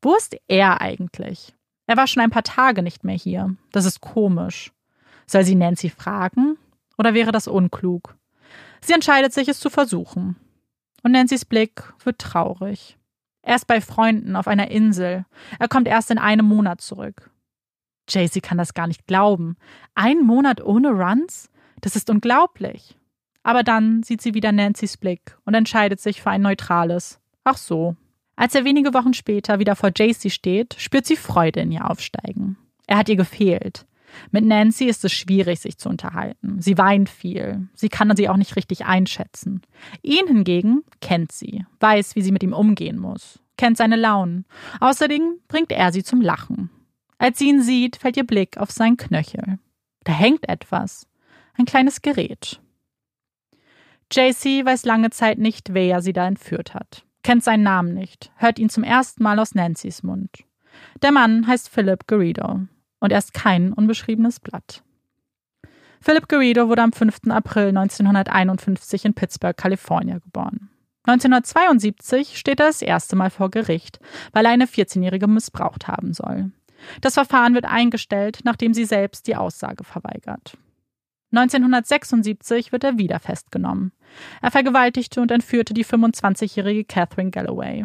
Wo 0.00 0.14
ist 0.14 0.36
er 0.46 0.80
eigentlich? 0.80 1.54
Er 1.86 1.96
war 1.96 2.06
schon 2.06 2.22
ein 2.22 2.30
paar 2.30 2.44
Tage 2.44 2.82
nicht 2.82 3.04
mehr 3.04 3.16
hier. 3.16 3.56
Das 3.72 3.84
ist 3.84 4.00
komisch. 4.00 4.72
Soll 5.26 5.44
sie 5.44 5.54
Nancy 5.54 5.90
fragen? 5.90 6.56
Oder 6.96 7.14
wäre 7.14 7.32
das 7.32 7.48
unklug? 7.48 8.16
Sie 8.80 8.92
entscheidet 8.92 9.32
sich, 9.32 9.48
es 9.48 9.60
zu 9.60 9.70
versuchen. 9.70 10.36
Und 11.02 11.12
Nancy's 11.12 11.44
Blick 11.44 11.82
wird 12.04 12.18
traurig. 12.18 12.96
Er 13.42 13.56
ist 13.56 13.66
bei 13.66 13.80
Freunden 13.80 14.36
auf 14.36 14.48
einer 14.48 14.70
Insel. 14.70 15.24
Er 15.58 15.68
kommt 15.68 15.88
erst 15.88 16.10
in 16.10 16.18
einem 16.18 16.46
Monat 16.46 16.80
zurück. 16.80 17.30
Jaycee 18.08 18.40
kann 18.40 18.58
das 18.58 18.74
gar 18.74 18.86
nicht 18.86 19.06
glauben. 19.06 19.56
Ein 19.94 20.20
Monat 20.20 20.62
ohne 20.62 20.90
Runs? 20.90 21.50
Das 21.80 21.96
ist 21.96 22.10
unglaublich. 22.10 22.96
Aber 23.42 23.62
dann 23.62 24.02
sieht 24.02 24.20
sie 24.20 24.34
wieder 24.34 24.52
Nancy's 24.52 24.96
Blick 24.96 25.38
und 25.44 25.54
entscheidet 25.54 26.00
sich 26.00 26.20
für 26.20 26.30
ein 26.30 26.42
neutrales. 26.42 27.20
Ach 27.44 27.56
so. 27.56 27.96
Als 28.36 28.54
er 28.54 28.64
wenige 28.64 28.94
Wochen 28.94 29.14
später 29.14 29.58
wieder 29.58 29.74
vor 29.74 29.90
Jaycee 29.94 30.30
steht, 30.30 30.74
spürt 30.78 31.06
sie 31.06 31.16
Freude 31.16 31.60
in 31.60 31.72
ihr 31.72 31.90
aufsteigen. 31.90 32.56
Er 32.86 32.98
hat 32.98 33.08
ihr 33.08 33.16
gefehlt. 33.16 33.86
Mit 34.30 34.44
Nancy 34.44 34.84
ist 34.84 35.04
es 35.04 35.12
schwierig, 35.12 35.60
sich 35.60 35.78
zu 35.78 35.88
unterhalten. 35.88 36.60
Sie 36.60 36.78
weint 36.78 37.08
viel. 37.08 37.68
Sie 37.74 37.88
kann 37.88 38.14
sie 38.16 38.28
auch 38.28 38.36
nicht 38.36 38.56
richtig 38.56 38.86
einschätzen. 38.86 39.62
Ihn 40.02 40.26
hingegen 40.26 40.82
kennt 41.00 41.32
sie, 41.32 41.64
weiß, 41.80 42.16
wie 42.16 42.22
sie 42.22 42.32
mit 42.32 42.42
ihm 42.42 42.52
umgehen 42.52 42.98
muss, 42.98 43.40
kennt 43.56 43.76
seine 43.76 43.96
Launen. 43.96 44.44
Außerdem 44.80 45.38
bringt 45.48 45.72
er 45.72 45.92
sie 45.92 46.02
zum 46.02 46.20
Lachen. 46.20 46.70
Als 47.18 47.38
sie 47.38 47.48
ihn 47.48 47.62
sieht, 47.62 47.96
fällt 47.96 48.16
ihr 48.16 48.26
Blick 48.26 48.56
auf 48.58 48.70
seinen 48.70 48.96
Knöchel. 48.96 49.58
Da 50.04 50.12
hängt 50.12 50.48
etwas. 50.48 51.06
Ein 51.54 51.64
kleines 51.64 52.00
Gerät. 52.02 52.60
JC 54.10 54.64
weiß 54.64 54.84
lange 54.84 55.10
Zeit 55.10 55.38
nicht, 55.38 55.74
wer 55.74 56.00
sie 56.00 56.14
da 56.14 56.26
entführt 56.26 56.72
hat, 56.72 57.04
kennt 57.22 57.44
seinen 57.44 57.62
Namen 57.62 57.92
nicht, 57.92 58.32
hört 58.36 58.58
ihn 58.58 58.70
zum 58.70 58.82
ersten 58.82 59.22
Mal 59.22 59.38
aus 59.38 59.54
Nancys 59.54 60.02
Mund. 60.02 60.30
Der 61.02 61.12
Mann 61.12 61.46
heißt 61.46 61.68
Philip 61.68 62.06
Garrido 62.06 62.60
und 63.00 63.12
er 63.12 63.18
ist 63.18 63.34
kein 63.34 63.72
unbeschriebenes 63.72 64.40
Blatt. 64.40 64.82
Philip 66.00 66.28
Garrido 66.28 66.68
wurde 66.68 66.82
am 66.82 66.92
5. 66.92 67.28
April 67.28 67.68
1951 67.68 69.04
in 69.04 69.14
Pittsburgh, 69.14 69.56
Kalifornien 69.56 70.20
geboren. 70.20 70.70
1972 71.04 72.38
steht 72.38 72.60
er 72.60 72.66
das 72.66 72.82
erste 72.82 73.16
Mal 73.16 73.30
vor 73.30 73.50
Gericht, 73.50 73.98
weil 74.32 74.44
er 74.44 74.52
eine 74.52 74.66
14-Jährige 74.66 75.26
missbraucht 75.26 75.88
haben 75.88 76.12
soll. 76.14 76.52
Das 77.00 77.14
Verfahren 77.14 77.54
wird 77.54 77.64
eingestellt, 77.64 78.40
nachdem 78.44 78.74
sie 78.74 78.84
selbst 78.84 79.26
die 79.26 79.36
Aussage 79.36 79.84
verweigert. 79.84 80.56
1976 81.32 82.72
wird 82.72 82.84
er 82.84 82.98
wieder 82.98 83.18
festgenommen. 83.20 83.92
Er 84.40 84.50
vergewaltigte 84.50 85.20
und 85.20 85.30
entführte 85.30 85.74
die 85.74 85.84
25-jährige 85.84 86.84
Catherine 86.84 87.30
Galloway. 87.30 87.84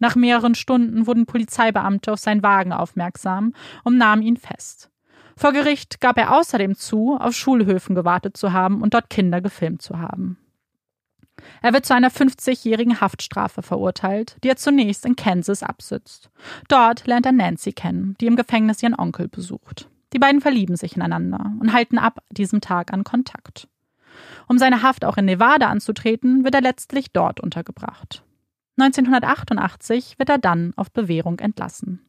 Nach 0.00 0.14
mehreren 0.14 0.54
Stunden 0.54 1.06
wurden 1.06 1.26
Polizeibeamte 1.26 2.12
auf 2.12 2.20
seinen 2.20 2.42
Wagen 2.42 2.72
aufmerksam 2.72 3.54
und 3.82 3.96
nahmen 3.96 4.22
ihn 4.22 4.36
fest. 4.36 4.90
Vor 5.36 5.52
Gericht 5.52 6.00
gab 6.00 6.16
er 6.18 6.34
außerdem 6.36 6.76
zu, 6.76 7.16
auf 7.18 7.34
Schulhöfen 7.34 7.94
gewartet 7.94 8.36
zu 8.36 8.52
haben 8.52 8.82
und 8.82 8.94
dort 8.94 9.10
Kinder 9.10 9.40
gefilmt 9.40 9.82
zu 9.82 9.98
haben. 9.98 10.38
Er 11.62 11.72
wird 11.72 11.86
zu 11.86 11.94
einer 11.94 12.10
50-jährigen 12.10 13.00
Haftstrafe 13.00 13.62
verurteilt, 13.62 14.36
die 14.42 14.48
er 14.48 14.56
zunächst 14.56 15.04
in 15.04 15.16
Kansas 15.16 15.62
absitzt. 15.62 16.30
Dort 16.68 17.06
lernt 17.06 17.26
er 17.26 17.32
Nancy 17.32 17.72
kennen, 17.72 18.16
die 18.20 18.26
im 18.26 18.36
Gefängnis 18.36 18.82
ihren 18.82 18.98
Onkel 18.98 19.28
besucht. 19.28 19.88
Die 20.12 20.18
beiden 20.18 20.40
verlieben 20.40 20.76
sich 20.76 20.96
ineinander 20.96 21.52
und 21.60 21.72
halten 21.72 21.98
ab 21.98 22.20
diesem 22.30 22.60
Tag 22.60 22.92
an 22.92 23.04
Kontakt. 23.04 23.68
Um 24.48 24.58
seine 24.58 24.82
Haft 24.82 25.04
auch 25.04 25.16
in 25.16 25.24
Nevada 25.24 25.68
anzutreten, 25.68 26.44
wird 26.44 26.54
er 26.54 26.62
letztlich 26.62 27.12
dort 27.12 27.40
untergebracht. 27.40 28.22
1988 28.78 30.18
wird 30.18 30.28
er 30.28 30.38
dann 30.38 30.72
auf 30.76 30.90
Bewährung 30.90 31.38
entlassen. 31.38 32.06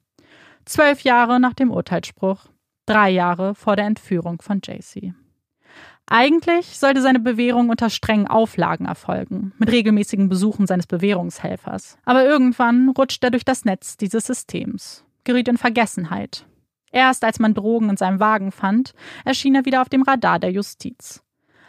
Zwölf 0.66 1.02
Jahre 1.02 1.40
nach 1.40 1.54
dem 1.54 1.72
Urteilsspruch, 1.72 2.46
drei 2.86 3.10
Jahre 3.10 3.56
vor 3.56 3.76
der 3.76 3.86
Entführung 3.86 4.42
von 4.42 4.62
JC. 4.64 5.14
Eigentlich 6.08 6.80
sollte 6.80 7.02
seine 7.02 7.20
Bewährung 7.20 7.70
unter 7.70 7.90
strengen 7.90 8.28
Auflagen 8.28 8.86
erfolgen, 8.86 9.54
mit 9.58 9.72
regelmäßigen 9.72 10.30
Besuchen 10.30 10.66
seines 10.66 10.88
Bewährungshelfers. 10.88 11.98
Aber 12.06 12.26
irgendwann 12.26 12.90
rutscht 12.90 13.24
er 13.24 13.32
durch 13.32 13.46
das 13.46 13.66
Netz 13.66 13.98
dieses 13.98 14.26
Systems, 14.26 15.04
geriet 15.26 15.48
in 15.50 15.58
Vergessenheit 15.58 16.46
Erst 16.92 17.24
als 17.24 17.40
man 17.40 17.54
Drogen 17.54 17.90
in 17.90 17.98
seinem 17.98 18.20
Wagen 18.20 18.52
fand, 18.52 18.94
erschien 19.26 19.56
er 19.56 19.66
wieder 19.66 19.82
auf 19.82 19.90
dem 19.90 20.04
Radar 20.04 20.40
der 20.40 20.52
Justiz. 20.52 21.22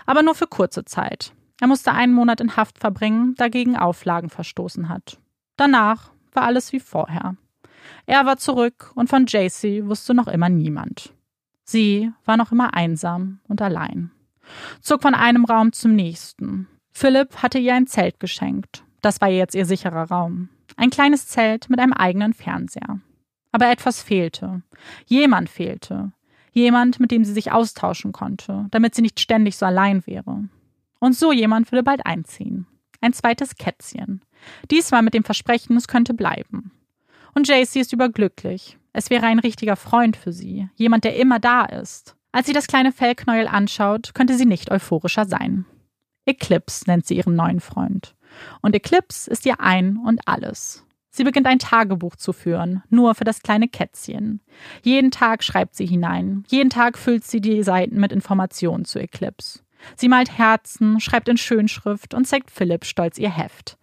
Aber 0.07 0.23
nur 0.23 0.35
für 0.35 0.47
kurze 0.47 0.85
Zeit. 0.85 1.33
Er 1.61 1.67
musste 1.67 1.93
einen 1.93 2.15
Monat 2.15 2.41
in 2.41 2.57
Haft 2.57 2.79
verbringen, 2.79 3.35
da 3.37 3.49
gegen 3.49 3.77
Auflagen 3.77 4.31
verstoßen 4.31 4.89
hat. 4.89 5.19
Danach 5.57 6.13
war 6.33 6.45
alles 6.45 6.73
wie 6.73 6.81
vorher. 6.81 7.37
Er 8.07 8.27
war 8.27 8.37
zurück 8.37 8.93
und 8.95 9.09
von 9.09 9.27
JC 9.27 9.87
wusste 9.87 10.15
noch 10.15 10.29
immer 10.29 10.49
niemand. 10.49 11.13
Sie 11.65 12.13
war 12.25 12.37
noch 12.37 12.53
immer 12.53 12.75
einsam 12.75 13.41
und 13.49 13.61
allein. 13.61 14.11
Zog 14.81 15.03
von 15.03 15.15
einem 15.15 15.45
Raum 15.45 15.73
zum 15.73 15.95
nächsten. 15.95 16.69
Philipp 16.93 17.43
hatte 17.43 17.59
ihr 17.59 17.75
ein 17.75 17.87
Zelt 17.87 18.21
geschenkt. 18.21 18.85
Das 19.03 19.21
war 19.21 19.29
jetzt 19.29 19.55
ihr 19.55 19.67
sicherer 19.67 20.11
Raum. 20.11 20.49
Ein 20.77 20.91
kleines 20.91 21.27
Zelt 21.27 21.71
mit 21.71 21.79
einem 21.79 21.93
eigenen 21.93 22.35
Fernseher. 22.35 23.01
Aber 23.53 23.71
etwas 23.71 24.03
fehlte. 24.03 24.63
Jemand 25.07 25.49
fehlte. 25.49 26.13
Jemand, 26.53 26.99
mit 27.01 27.11
dem 27.11 27.25
sie 27.25 27.33
sich 27.33 27.53
austauschen 27.53 28.13
konnte, 28.13 28.67
damit 28.71 28.95
sie 28.95 29.03
nicht 29.03 29.21
ständig 29.21 29.57
so 29.57 29.67
allein 29.67 30.07
wäre. 30.07 30.49
Und 30.99 31.15
so 31.15 31.33
jemand 31.33 31.71
würde 31.71 31.85
bald 31.85 32.05
einziehen. 32.05 32.67
Ein 33.01 33.13
zweites 33.13 33.55
Kätzchen. 33.57 34.23
Diesmal 34.71 35.03
mit 35.03 35.15
dem 35.15 35.25
Versprechen, 35.25 35.77
es 35.77 35.87
könnte 35.87 36.15
bleiben. 36.15 36.73
Und 37.35 37.47
Jaycee 37.47 37.81
ist 37.81 37.93
überglücklich. 37.93 38.77
Es 38.93 39.11
wäre 39.11 39.27
ein 39.27 39.39
richtiger 39.39 39.77
Freund 39.77 40.17
für 40.17 40.33
sie. 40.33 40.69
Jemand, 40.75 41.05
der 41.05 41.17
immer 41.17 41.39
da 41.39 41.65
ist. 41.65 42.17
Als 42.33 42.47
sie 42.47 42.53
das 42.53 42.67
kleine 42.67 42.93
Fellknäuel 42.93 43.49
anschaut, 43.49 44.15
könnte 44.15 44.37
sie 44.37 44.47
nicht 44.47 44.71
euphorischer 44.71 45.25
sein. 45.25 45.65
Eclipse 46.27 46.85
nennt 46.87 47.07
sie 47.07 47.17
ihren 47.17 47.35
neuen 47.35 47.61
Freund. 47.61 48.15
Und 48.61 48.75
Eclipse 48.75 49.31
ist 49.31 49.47
ihr 49.47 49.61
ein 49.61 49.97
und 49.97 50.21
alles. 50.27 50.85
Sie 51.11 51.25
beginnt 51.25 51.47
ein 51.47 51.59
Tagebuch 51.59 52.17
zu 52.17 52.33
führen, 52.33 52.83
nur 52.91 53.15
für 53.15 53.25
das 53.25 53.43
kleine 53.43 53.67
Kätzchen. 53.67 54.41
Jeden 54.83 55.11
Tag 55.11 55.43
schreibt 55.43 55.75
sie 55.75 55.87
hinein. 55.87 56.45
Jeden 56.49 56.71
Tag 56.71 56.99
füllt 56.99 57.25
sie 57.25 57.41
die 57.41 57.63
Seiten 57.63 57.99
mit 57.99 58.13
Informationen 58.13 58.85
zu 58.85 59.01
Eclipse. 59.01 59.61
Sie 59.97 60.09
malt 60.09 60.37
Herzen, 60.37 61.01
schreibt 61.01 61.29
in 61.29 61.39
Schönschrift 61.39 62.13
und 62.13 62.27
zeigt 62.27 62.51
Philipp 62.51 62.85
stolz 62.85 63.19
ihr 63.19 63.31
Heft. 63.31 63.79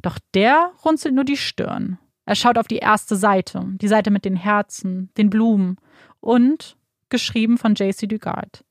Doch 0.00 0.18
der 0.34 0.72
runzelt 0.84 1.14
nur 1.14 1.24
die 1.24 1.36
Stirn. 1.36 1.98
Er 2.24 2.34
schaut 2.34 2.58
auf 2.58 2.68
die 2.68 2.78
erste 2.78 3.16
Seite, 3.16 3.64
die 3.80 3.88
Seite 3.88 4.10
mit 4.10 4.24
den 4.24 4.36
Herzen, 4.36 5.10
den 5.16 5.30
Blumen 5.30 5.76
und 6.20 6.76
geschrieben 7.10 7.58
von 7.58 7.74
JC 7.74 8.08
Dugard. 8.08 8.64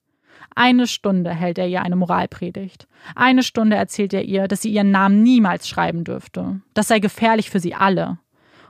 Eine 0.55 0.87
Stunde 0.87 1.31
hält 1.31 1.57
er 1.57 1.67
ihr 1.67 1.81
eine 1.83 1.95
Moralpredigt. 1.95 2.87
Eine 3.15 3.43
Stunde 3.43 3.75
erzählt 3.75 4.13
er 4.13 4.23
ihr, 4.23 4.47
dass 4.47 4.61
sie 4.61 4.71
ihren 4.71 4.91
Namen 4.91 5.21
niemals 5.23 5.67
schreiben 5.67 6.03
dürfte. 6.03 6.61
Das 6.73 6.87
sei 6.87 6.99
gefährlich 6.99 7.49
für 7.49 7.59
sie 7.59 7.75
alle. 7.75 8.19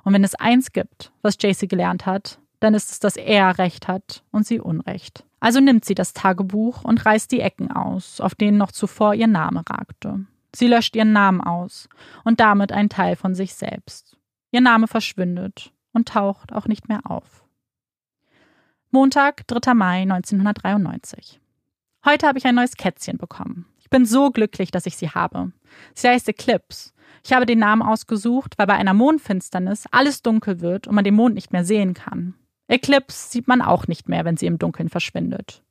Und 0.04 0.14
wenn 0.14 0.24
es 0.24 0.36
eins 0.36 0.72
gibt, 0.72 1.12
was 1.22 1.38
JC 1.42 1.70
gelernt 1.70 2.06
hat, 2.06 2.40
dann 2.60 2.74
ist 2.74 2.92
es, 2.92 3.00
dass 3.00 3.16
er 3.16 3.58
Recht 3.58 3.88
hat 3.88 4.24
und 4.32 4.46
sie 4.46 4.60
Unrecht. 4.60 5.24
Also 5.40 5.62
nimmt 5.62 5.86
sie 5.86 5.96
das 5.96 6.14
Tagebuch 6.14 6.84
und 6.84 7.06
reißt 7.06 7.32
die 7.32 7.40
Ecken 7.40 7.72
aus, 7.72 8.20
auf 8.20 8.36
denen 8.36 8.58
noch 8.58 8.72
zuvor 8.72 9.14
ihr 9.14 9.28
Name 9.28 9.64
ragte. 9.70 10.26
Sie 10.54 10.68
löscht 10.68 10.96
ihren 10.96 11.14
Namen 11.14 11.42
aus 11.42 11.88
und 12.24 12.40
damit 12.40 12.72
einen 12.72 12.90
Teil 12.90 13.16
von 13.16 13.36
sich 13.36 13.54
selbst. 13.54 14.18
Ihr 14.52 14.62
Name 14.62 14.88
verschwindet 14.88 15.72
und 15.94 16.10
taucht 16.10 16.54
auch 16.54 16.68
nicht 16.68 16.90
mehr 16.90 17.02
auf. 17.10 17.46
Montag, 18.92 19.46
3. 19.46 19.76
Mai 19.76 20.02
1993. 20.02 21.40
Heute 22.04 22.26
habe 22.26 22.40
ich 22.40 22.48
ein 22.48 22.56
neues 22.56 22.76
Kätzchen 22.76 23.20
bekommen. 23.20 23.68
Ich 23.78 23.92
bin 23.92 24.04
so 24.04 24.32
glücklich, 24.32 24.72
dass 24.72 24.88
ich 24.88 24.98
sie 24.98 25.12
habe. 25.12 25.52
Sie 25.94 26.08
heißt 26.08 26.28
Eclipse. 26.28 26.92
Ich 27.24 27.32
habe 27.32 27.46
den 27.46 27.60
Namen 27.60 27.84
ausgesucht, 27.84 28.58
weil 28.58 28.66
bei 28.66 28.74
einer 28.74 28.96
Mondfinsternis 28.96 29.86
alles 29.92 30.24
dunkel 30.24 30.62
wird 30.62 30.88
und 30.88 30.96
man 30.96 31.04
den 31.04 31.14
Mond 31.14 31.36
nicht 31.36 31.54
mehr 31.54 31.64
sehen 31.66 31.94
kann. 31.94 32.34
Eclipse 32.68 33.30
sieht 33.30 33.48
man 33.48 33.62
auch 33.62 33.86
nicht 33.86 34.10
mehr, 34.10 34.26
wenn 34.26 34.38
sie 34.38 34.48
im 34.48 34.58
Dunkeln 34.58 34.90
verschwindet. 34.90 35.62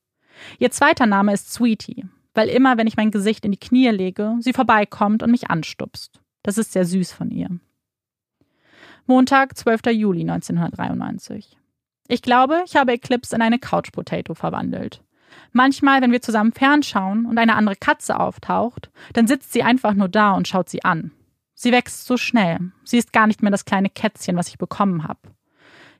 Ihr 0.60 0.70
zweiter 0.70 1.06
Name 1.06 1.32
ist 1.32 1.52
Sweetie, 1.52 2.04
weil 2.34 2.48
immer, 2.48 2.78
wenn 2.78 2.86
ich 2.86 2.96
mein 2.96 3.10
Gesicht 3.10 3.44
in 3.44 3.50
die 3.50 3.58
Knie 3.58 3.88
lege, 3.88 4.36
sie 4.38 4.52
vorbeikommt 4.52 5.24
und 5.24 5.32
mich 5.32 5.50
anstupst. 5.50 6.20
Das 6.44 6.56
ist 6.56 6.70
sehr 6.70 6.84
süß 6.84 7.10
von 7.10 7.32
ihr. 7.32 7.50
Montag, 9.06 9.56
12. 9.56 9.86
Juli 9.86 10.20
1993. 10.20 11.57
Ich 12.08 12.22
glaube, 12.22 12.62
ich 12.66 12.74
habe 12.74 12.92
Eclipse 12.92 13.36
in 13.36 13.42
eine 13.42 13.58
Couch 13.58 13.92
Potato 13.92 14.34
verwandelt. 14.34 15.02
Manchmal, 15.52 16.00
wenn 16.00 16.10
wir 16.10 16.22
zusammen 16.22 16.52
fernschauen 16.52 17.26
und 17.26 17.38
eine 17.38 17.54
andere 17.54 17.76
Katze 17.76 18.18
auftaucht, 18.18 18.90
dann 19.12 19.26
sitzt 19.26 19.52
sie 19.52 19.62
einfach 19.62 19.92
nur 19.92 20.08
da 20.08 20.32
und 20.32 20.48
schaut 20.48 20.70
sie 20.70 20.84
an. 20.84 21.12
Sie 21.54 21.70
wächst 21.70 22.06
so 22.06 22.16
schnell. 22.16 22.72
Sie 22.84 22.96
ist 22.96 23.12
gar 23.12 23.26
nicht 23.26 23.42
mehr 23.42 23.50
das 23.50 23.66
kleine 23.66 23.90
Kätzchen, 23.90 24.36
was 24.36 24.48
ich 24.48 24.58
bekommen 24.58 25.06
habe. 25.06 25.20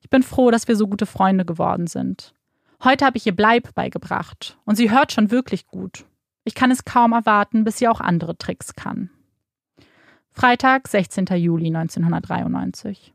Ich 0.01 0.09
bin 0.09 0.23
froh, 0.23 0.51
dass 0.51 0.67
wir 0.67 0.77
so 0.77 0.87
gute 0.87 1.07
Freunde 1.07 1.45
geworden 1.45 1.87
sind. 1.87 2.35
Heute 2.83 3.05
habe 3.05 3.17
ich 3.17 3.27
ihr 3.27 3.35
Bleib 3.35 3.75
beigebracht 3.75 4.57
und 4.65 4.77
sie 4.77 4.91
hört 4.91 5.13
schon 5.13 5.31
wirklich 5.31 5.67
gut. 5.67 6.05
Ich 6.45 6.55
kann 6.55 6.71
es 6.71 6.85
kaum 6.85 7.13
erwarten, 7.13 7.65
bis 7.65 7.79
sie 7.79 7.89
auch 7.89 8.01
andere 8.01 8.39
Tricks 8.39 8.75
kann. 8.75 9.11
Freitag, 10.31 10.89
16. 10.89 11.27
Juli 11.35 11.67
1993. 11.67 13.13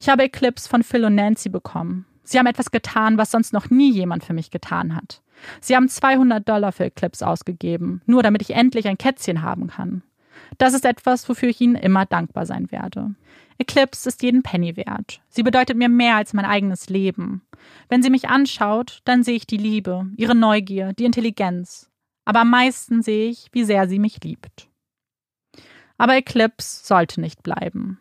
Ich 0.00 0.08
habe 0.08 0.24
Eclipse 0.24 0.68
von 0.68 0.82
Phil 0.82 1.04
und 1.04 1.14
Nancy 1.14 1.50
bekommen. 1.50 2.06
Sie 2.26 2.38
haben 2.38 2.46
etwas 2.46 2.72
getan, 2.72 3.18
was 3.18 3.30
sonst 3.30 3.52
noch 3.52 3.70
nie 3.70 3.92
jemand 3.92 4.24
für 4.24 4.32
mich 4.32 4.50
getan 4.50 4.96
hat. 4.96 5.22
Sie 5.60 5.76
haben 5.76 5.88
200 5.88 6.46
Dollar 6.46 6.72
für 6.72 6.86
Eclipse 6.86 7.26
ausgegeben, 7.26 8.02
nur 8.06 8.22
damit 8.22 8.42
ich 8.42 8.50
endlich 8.50 8.88
ein 8.88 8.98
Kätzchen 8.98 9.42
haben 9.42 9.68
kann. 9.68 10.02
Das 10.58 10.74
ist 10.74 10.84
etwas, 10.84 11.28
wofür 11.28 11.48
ich 11.48 11.60
Ihnen 11.60 11.76
immer 11.76 12.04
dankbar 12.04 12.44
sein 12.44 12.70
werde. 12.72 13.14
Eclipse 13.58 14.08
ist 14.08 14.22
jeden 14.22 14.42
Penny 14.42 14.76
wert. 14.76 15.20
Sie 15.28 15.42
bedeutet 15.42 15.76
mir 15.76 15.88
mehr 15.88 16.16
als 16.16 16.32
mein 16.32 16.44
eigenes 16.44 16.88
Leben. 16.88 17.42
Wenn 17.88 18.02
sie 18.02 18.10
mich 18.10 18.28
anschaut, 18.28 19.00
dann 19.04 19.22
sehe 19.22 19.36
ich 19.36 19.46
die 19.46 19.56
Liebe, 19.56 20.06
ihre 20.16 20.34
Neugier, 20.34 20.92
die 20.92 21.04
Intelligenz. 21.04 21.88
Aber 22.24 22.40
am 22.40 22.50
meisten 22.50 23.02
sehe 23.02 23.30
ich, 23.30 23.48
wie 23.52 23.64
sehr 23.64 23.88
sie 23.88 23.98
mich 23.98 24.22
liebt. 24.22 24.68
Aber 25.96 26.16
Eclipse 26.16 26.84
sollte 26.84 27.20
nicht 27.20 27.42
bleiben. 27.42 27.98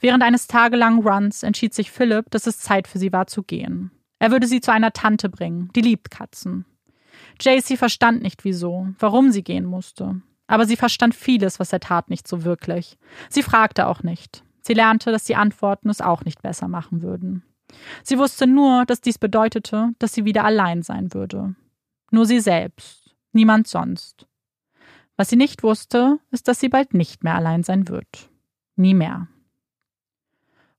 Während 0.00 0.22
eines 0.22 0.46
tagelangen 0.46 1.06
Runs 1.06 1.42
entschied 1.42 1.74
sich 1.74 1.90
Philipp, 1.90 2.30
dass 2.30 2.46
es 2.46 2.60
Zeit 2.60 2.86
für 2.86 2.98
sie 2.98 3.12
war 3.12 3.26
zu 3.26 3.42
gehen. 3.42 3.90
Er 4.18 4.30
würde 4.30 4.46
sie 4.46 4.60
zu 4.60 4.72
einer 4.72 4.92
Tante 4.92 5.28
bringen, 5.28 5.70
die 5.74 5.80
liebt 5.80 6.10
Katzen. 6.10 6.64
JC 7.40 7.76
verstand 7.76 8.22
nicht 8.22 8.44
wieso, 8.44 8.88
warum 8.98 9.30
sie 9.30 9.42
gehen 9.42 9.64
musste. 9.64 10.20
Aber 10.46 10.66
sie 10.66 10.76
verstand 10.76 11.14
vieles, 11.14 11.60
was 11.60 11.72
er 11.72 11.80
tat, 11.80 12.10
nicht 12.10 12.26
so 12.26 12.44
wirklich. 12.44 12.96
Sie 13.28 13.42
fragte 13.42 13.86
auch 13.86 14.02
nicht. 14.02 14.42
Sie 14.60 14.74
lernte, 14.74 15.12
dass 15.12 15.24
die 15.24 15.36
Antworten 15.36 15.88
es 15.88 16.00
auch 16.00 16.24
nicht 16.24 16.42
besser 16.42 16.68
machen 16.68 17.02
würden. 17.02 17.42
Sie 18.02 18.18
wusste 18.18 18.46
nur, 18.46 18.86
dass 18.86 19.00
dies 19.00 19.18
bedeutete, 19.18 19.90
dass 19.98 20.14
sie 20.14 20.24
wieder 20.24 20.44
allein 20.44 20.82
sein 20.82 21.12
würde. 21.12 21.54
Nur 22.10 22.24
sie 22.24 22.40
selbst, 22.40 23.14
niemand 23.32 23.68
sonst. 23.68 24.26
Was 25.16 25.28
sie 25.28 25.36
nicht 25.36 25.62
wusste, 25.62 26.18
ist, 26.30 26.48
dass 26.48 26.60
sie 26.60 26.68
bald 26.68 26.94
nicht 26.94 27.24
mehr 27.24 27.34
allein 27.34 27.62
sein 27.62 27.88
wird. 27.88 28.30
Nie 28.76 28.94
mehr. 28.94 29.28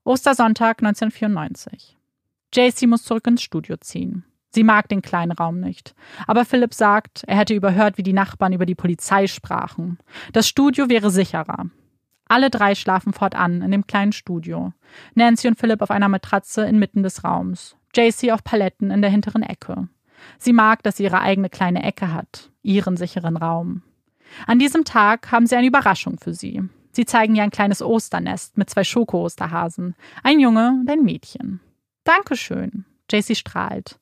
Ostersonntag 0.09 0.81
1994. 0.81 1.95
JC 2.51 2.87
muss 2.87 3.03
zurück 3.03 3.27
ins 3.27 3.43
Studio 3.43 3.77
ziehen. 3.77 4.25
Sie 4.49 4.63
mag 4.63 4.89
den 4.89 5.03
kleinen 5.03 5.33
Raum 5.33 5.59
nicht. 5.59 5.93
Aber 6.25 6.45
Philipp 6.45 6.73
sagt, 6.73 7.23
er 7.27 7.37
hätte 7.37 7.53
überhört, 7.53 7.99
wie 7.99 8.03
die 8.03 8.13
Nachbarn 8.13 8.51
über 8.51 8.65
die 8.65 8.73
Polizei 8.73 9.27
sprachen. 9.27 9.99
Das 10.33 10.47
Studio 10.47 10.89
wäre 10.89 11.11
sicherer. 11.11 11.67
Alle 12.27 12.49
drei 12.49 12.73
schlafen 12.73 13.13
fortan 13.13 13.61
in 13.61 13.69
dem 13.69 13.85
kleinen 13.85 14.11
Studio. 14.11 14.73
Nancy 15.13 15.47
und 15.47 15.59
Philipp 15.59 15.83
auf 15.83 15.91
einer 15.91 16.09
Matratze 16.09 16.65
inmitten 16.65 17.03
des 17.03 17.23
Raums. 17.23 17.75
JC 17.95 18.31
auf 18.31 18.43
Paletten 18.43 18.89
in 18.89 19.03
der 19.03 19.11
hinteren 19.11 19.43
Ecke. 19.43 19.89
Sie 20.39 20.53
mag, 20.53 20.81
dass 20.81 20.97
sie 20.97 21.03
ihre 21.03 21.21
eigene 21.21 21.51
kleine 21.51 21.83
Ecke 21.83 22.11
hat, 22.11 22.49
ihren 22.63 22.97
sicheren 22.97 23.37
Raum. 23.37 23.83
An 24.47 24.57
diesem 24.57 24.85
Tag 24.85 25.31
haben 25.31 25.45
sie 25.45 25.55
eine 25.55 25.67
Überraschung 25.67 26.17
für 26.17 26.33
sie. 26.33 26.67
Sie 26.91 27.05
zeigen 27.05 27.35
ihr 27.35 27.43
ein 27.43 27.51
kleines 27.51 27.81
Osternest 27.81 28.57
mit 28.57 28.69
zwei 28.69 28.83
Schoko-Osterhasen, 28.83 29.95
ein 30.23 30.39
Junge 30.39 30.69
und 30.81 30.89
ein 30.89 31.03
Mädchen. 31.03 31.59
Dankeschön. 32.03 32.85
JC 33.11 33.35
strahlt. 33.35 33.99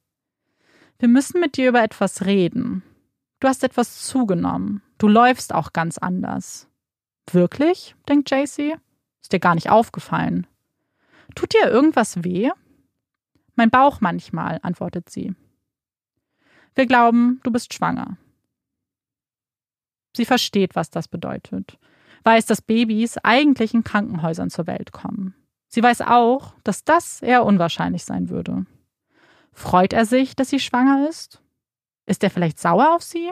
Wir 1.00 1.08
müssen 1.08 1.40
mit 1.40 1.58
dir 1.58 1.70
über 1.70 1.84
etwas 1.84 2.26
reden. 2.26 2.84
Du 3.40 3.48
hast 3.48 3.64
etwas 3.64 4.04
zugenommen. 4.04 4.82
Du 4.98 5.08
läufst 5.08 5.54
auch 5.54 5.74
ganz 5.74 5.98
anders. 5.98 6.68
Wirklich? 7.32 7.96
denkt 8.08 8.32
JC. 8.32 8.78
Ist 9.22 9.34
dir 9.34 9.40
gar 9.40 9.56
nicht 9.56 9.70
aufgefallen. 9.70 10.48
Tut 11.36 11.54
dir 11.54 11.70
irgendwas 11.70 12.24
weh? 12.24 12.50
Mein 13.56 13.70
Bauch 13.70 14.02
manchmal, 14.02 14.60
antwortet 14.62 15.10
sie. 15.10 15.36
Wir 16.76 16.86
glauben, 16.86 17.40
du 17.44 17.52
bist 17.52 17.74
schwanger. 17.74 18.18
Sie 20.16 20.26
versteht, 20.26 20.76
was 20.76 20.90
das 20.90 21.08
bedeutet, 21.08 21.78
weiß, 22.24 22.46
dass 22.46 22.62
Babys 22.62 23.18
eigentlich 23.24 23.74
in 23.74 23.84
Krankenhäusern 23.84 24.50
zur 24.50 24.68
Welt 24.68 24.92
kommen. 24.92 25.36
Sie 25.68 25.84
weiß 25.84 26.02
auch, 26.02 26.54
dass 26.64 26.84
das 26.84 27.22
eher 27.22 27.46
unwahrscheinlich 27.46 28.06
sein 28.06 28.30
würde. 28.30 28.66
Freut 29.52 29.94
er 29.94 30.06
sich, 30.06 30.36
dass 30.36 30.50
sie 30.50 30.60
schwanger 30.60 31.08
ist? 31.10 31.42
Ist 32.06 32.24
er 32.24 32.30
vielleicht 32.30 32.60
sauer 32.60 32.96
auf 32.96 33.04
sie? 33.04 33.32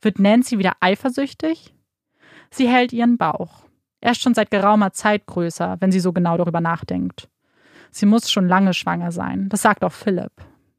Wird 0.00 0.18
Nancy 0.18 0.58
wieder 0.58 0.74
eifersüchtig? 0.80 1.74
Sie 2.50 2.68
hält 2.68 2.92
ihren 2.92 3.16
Bauch. 3.16 3.64
Er 4.00 4.12
ist 4.12 4.22
schon 4.22 4.34
seit 4.34 4.50
geraumer 4.50 4.92
Zeit 4.92 5.26
größer, 5.26 5.76
wenn 5.80 5.92
sie 5.92 6.00
so 6.00 6.12
genau 6.12 6.36
darüber 6.36 6.60
nachdenkt. 6.60 7.28
Sie 7.90 8.06
muss 8.06 8.30
schon 8.30 8.48
lange 8.48 8.74
schwanger 8.74 9.12
sein, 9.12 9.48
das 9.48 9.62
sagt 9.62 9.84
auch 9.84 9.92
Philipp. 9.92 10.32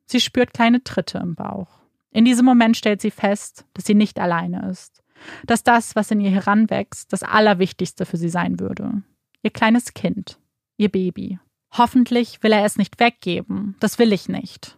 Sie 0.05 0.19
spürt 0.19 0.53
kleine 0.53 0.83
Tritte 0.83 1.19
im 1.19 1.35
Bauch. 1.35 1.67
In 2.11 2.25
diesem 2.25 2.45
Moment 2.45 2.77
stellt 2.77 3.01
sie 3.01 3.11
fest, 3.11 3.65
dass 3.73 3.85
sie 3.85 3.95
nicht 3.95 4.19
alleine 4.19 4.69
ist. 4.69 5.02
Dass 5.45 5.64
das, 5.64 5.95
was 5.95 6.11
in 6.11 6.20
ihr 6.20 6.32
heranwächst, 6.32 7.11
das 7.14 7.24
Allerwichtigste 7.24 8.05
für 8.05 8.18
sie 8.18 8.30
sein 8.30 8.59
würde. 8.59 9.03
Ihr 9.41 9.51
kleines 9.51 9.93
Kind 9.93 10.38
ihr 10.78 10.89
Baby. 10.89 11.39
Hoffentlich 11.72 12.43
will 12.43 12.51
er 12.51 12.66
es 12.66 12.78
nicht 12.78 12.99
weggeben, 12.99 13.76
das 13.80 13.97
will 13.97 14.14
ich 14.14 14.30
nicht. 14.30 14.78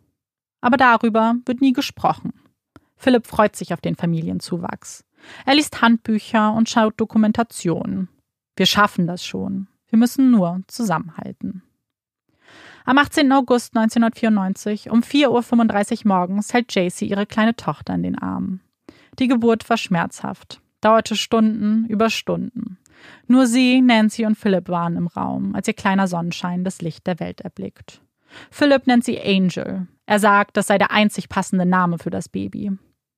Aber 0.62 0.78
darüber 0.78 1.36
wird 1.46 1.62
nie 1.62 1.74
gesprochen. 1.74 2.34
Philipp 2.96 3.28
freut 3.28 3.56
sich 3.56 3.74
auf 3.74 3.82
den 3.82 3.96
Familienzuwachs. 3.96 5.04
Er 5.46 5.56
liest 5.56 5.82
Handbücher 5.82 6.54
und 6.54 6.70
schaut 6.70 7.00
Dokumentationen. 7.00 8.10
Wir 8.56 8.66
schaffen 8.66 9.08
das 9.08 9.26
schon. 9.26 9.68
Wir 9.90 10.00
müssen 10.00 10.32
nur 10.32 10.62
zusammenhalten. 10.68 11.64
Am 12.86 12.98
18. 12.98 13.32
August 13.32 13.76
1994 13.76 14.90
um 14.92 15.02
4.35 15.02 16.06
Uhr 16.06 16.08
morgens 16.08 16.54
hält 16.54 16.74
JC 16.74 17.02
ihre 17.02 17.26
kleine 17.26 17.56
Tochter 17.56 17.96
in 17.96 18.04
den 18.04 18.18
Armen. 18.18 18.62
Die 19.20 19.28
Geburt 19.28 19.70
war 19.70 19.78
schmerzhaft, 19.78 20.62
dauerte 20.82 21.16
Stunden 21.16 21.86
über 21.86 22.10
Stunden. 22.10 22.78
Nur 23.28 23.48
sie, 23.48 23.82
Nancy 23.82 24.26
und 24.26 24.38
Philip 24.38 24.70
waren 24.70 24.98
im 24.98 25.08
Raum, 25.08 25.56
als 25.56 25.68
ihr 25.68 25.74
kleiner 25.74 26.08
Sonnenschein 26.08 26.64
das 26.64 26.82
Licht 26.82 27.08
der 27.08 27.20
Welt 27.20 27.42
erblickt. 27.42 28.02
Philip 28.52 28.88
nennt 28.88 29.04
sie 29.04 29.20
Angel. 29.22 29.88
Er 30.06 30.20
sagt, 30.20 30.58
das 30.58 30.68
sei 30.68 30.78
der 30.78 30.92
einzig 30.92 31.30
passende 31.30 31.66
Name 31.66 31.98
für 31.98 32.10
das 32.10 32.30
Baby. 32.30 32.72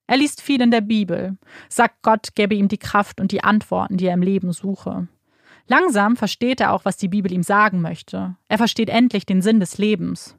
Er 0.07 0.17
liest 0.17 0.41
viel 0.41 0.61
in 0.61 0.71
der 0.71 0.81
Bibel, 0.81 1.37
sagt 1.67 2.01
Gott 2.01 2.29
gäbe 2.35 2.55
ihm 2.55 2.69
die 2.69 2.77
Kraft 2.77 3.19
und 3.19 3.31
die 3.31 3.43
Antworten, 3.43 3.97
die 3.97 4.05
er 4.05 4.13
im 4.13 4.21
Leben 4.21 4.53
suche. 4.53 5.07
Langsam 5.67 6.15
versteht 6.15 6.61
er 6.61 6.71
auch, 6.71 6.85
was 6.85 6.95
die 6.95 7.09
Bibel 7.09 7.31
ihm 7.31 7.43
sagen 7.43 7.81
möchte. 7.81 8.37
Er 8.47 8.57
versteht 8.57 8.89
endlich 8.89 9.25
den 9.25 9.41
Sinn 9.41 9.59
des 9.59 9.77
Lebens. 9.77 10.37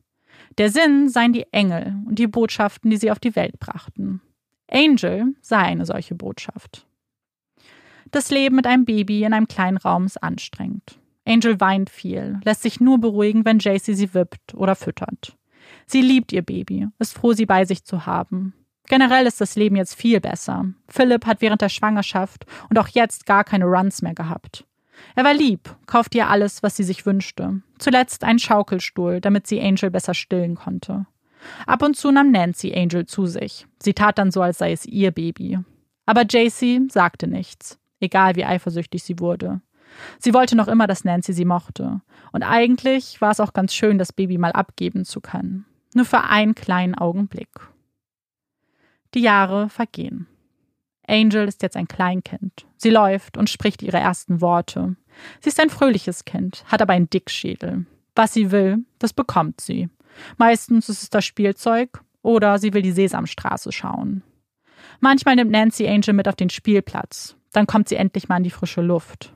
Der 0.57 0.71
Sinn 0.71 1.11
seien 1.11 1.35
die 1.35 1.53
Engel 1.53 1.97
und 2.07 2.19
die 2.19 2.27
Botschaften, 2.27 2.91
die 2.91 2.97
sie 2.97 3.11
auf 3.11 3.19
die 3.19 3.37
Welt 3.37 3.61
brachten. 3.61 4.23
Angel 4.71 5.35
sei 5.41 5.59
eine 5.59 5.87
solche 5.87 6.15
Botschaft. 6.15 6.87
Das 8.11 8.31
Leben 8.31 8.57
mit 8.57 8.67
einem 8.67 8.85
Baby 8.85 9.25
in 9.25 9.33
einem 9.33 9.49
kleinen 9.49 9.77
Raum 9.77 10.07
ist 10.07 10.23
anstrengend. 10.23 10.99
Angel 11.27 11.61
weint 11.61 11.91
viel, 11.91 12.41
lässt 12.45 12.63
sich 12.63 12.81
nur 12.81 12.99
beruhigen, 12.99 13.45
wenn 13.45 13.59
JC 13.59 13.95
sie 13.95 14.15
wippt 14.15 14.55
oder 14.55 14.75
füttert. 14.75 15.37
Sie 15.87 16.01
liebt 16.01 16.33
ihr 16.33 16.43
Baby, 16.43 16.89
ist 16.99 17.15
froh, 17.15 17.35
sie 17.35 17.45
bei 17.45 17.67
sich 17.67 17.85
zu 17.85 18.07
haben. 18.07 18.55
Generell 18.89 19.27
ist 19.27 19.41
das 19.43 19.55
Leben 19.57 19.77
jetzt 19.77 19.95
viel 19.95 20.21
besser. 20.21 20.67
Philipp 20.89 21.27
hat 21.27 21.43
während 21.43 21.61
der 21.61 21.69
Schwangerschaft 21.69 22.47
und 22.71 22.79
auch 22.79 22.89
jetzt 22.89 23.27
gar 23.27 23.45
keine 23.45 23.67
Runs 23.67 24.01
mehr 24.01 24.15
gehabt. 24.15 24.65
Er 25.15 25.25
war 25.25 25.35
lieb, 25.35 25.77
kaufte 25.87 26.19
ihr 26.19 26.29
alles, 26.29 26.63
was 26.63 26.77
sie 26.77 26.85
sich 26.85 27.05
wünschte. 27.05 27.61
Zuletzt 27.79 28.25
einen 28.25 28.39
Schaukelstuhl, 28.39 29.21
damit 29.21 29.47
sie 29.47 29.61
Angel 29.61 29.91
besser 29.91 30.15
stillen 30.15 30.55
konnte. 30.55 31.07
Ab 31.67 31.83
und 31.83 31.97
zu 31.97 32.11
nahm 32.11 32.31
Nancy 32.31 32.75
Angel 32.75 33.07
zu 33.07 33.27
sich. 33.27 33.67
Sie 33.79 33.95
tat 33.95 34.19
dann 34.19 34.31
so, 34.31 34.43
als 34.43 34.59
sei 34.59 34.73
es 34.73 34.87
ihr 34.87 35.11
Baby. 35.11 35.59
Aber 36.07 36.23
JC 36.23 36.91
sagte 36.91 37.27
nichts, 37.27 37.79
egal 38.01 38.37
wie 38.37 38.45
eifersüchtig 38.45 39.03
sie 39.03 39.19
wurde. 39.19 39.61
Sie 40.19 40.35
wollte 40.35 40.57
noch 40.57 40.69
immer, 40.69 40.87
dass 40.87 41.05
Nancy 41.05 41.33
sie 41.33 41.45
mochte. 41.45 42.01
Und 42.33 42.43
eigentlich 42.43 43.21
war 43.21 43.31
es 43.31 43.41
auch 43.41 43.53
ganz 43.53 43.75
schön, 43.75 43.99
das 43.99 44.13
Baby 44.13 44.39
mal 44.39 44.53
abgeben 44.53 45.05
zu 45.05 45.21
können. 45.21 45.65
Nur 45.95 46.05
für 46.05 46.23
einen 46.25 46.55
kleinen 46.55 46.95
Augenblick. 46.95 47.49
Die 49.15 49.21
Jahre 49.21 49.69
vergehen. 49.69 50.27
Angel 51.07 51.49
ist 51.49 51.63
jetzt 51.63 51.77
ein 51.77 51.89
Kleinkind. 51.89 52.67
Sie 52.77 52.91
läuft 52.91 53.39
und 53.39 53.49
spricht 53.49 53.83
ihre 53.83 53.97
ersten 53.97 54.41
Worte. 54.41 54.97
Sie 55.41 55.49
ist 55.49 55.59
ein 55.59 55.71
fröhliches 55.71 56.25
Kind, 56.27 56.65
hat 56.67 56.83
aber 56.83 56.93
einen 56.93 57.09
Dickschädel. 57.09 57.87
Was 58.15 58.35
sie 58.35 58.51
will, 58.51 58.85
das 58.99 59.13
bekommt 59.13 59.61
sie. 59.61 59.89
Meistens 60.37 60.89
ist 60.89 61.03
es 61.03 61.11
das 61.11 61.25
Spielzeug 61.25 62.03
oder 62.23 62.59
sie 62.59 62.73
will 62.73 62.83
die 62.83 62.93
Sesamstraße 62.93 63.73
schauen. 63.73 64.23
Manchmal 65.01 65.37
nimmt 65.37 65.51
Nancy 65.51 65.87
Angel 65.87 66.15
mit 66.15 66.29
auf 66.29 66.37
den 66.37 66.51
Spielplatz. 66.51 67.37
Dann 67.53 67.67
kommt 67.67 67.89
sie 67.89 67.97
endlich 67.97 68.29
mal 68.29 68.39
in 68.39 68.45
die 68.45 68.51
frische 68.51 68.83
Luft. 68.83 69.35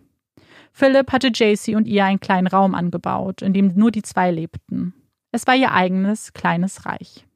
Philip 0.72 1.12
hatte 1.12 1.28
JC 1.28 1.76
und 1.76 1.86
ihr 1.86 2.04
einen 2.04 2.20
kleinen 2.20 2.46
Raum 2.46 2.74
angebaut, 2.74 3.42
in 3.42 3.52
dem 3.52 3.74
nur 3.74 3.90
die 3.90 4.02
zwei 4.02 4.30
lebten. 4.30 4.94
Es 5.30 5.46
war 5.46 5.54
ihr 5.54 5.72
eigenes 5.72 6.32
kleines 6.32 6.86
Reich. 6.86 7.26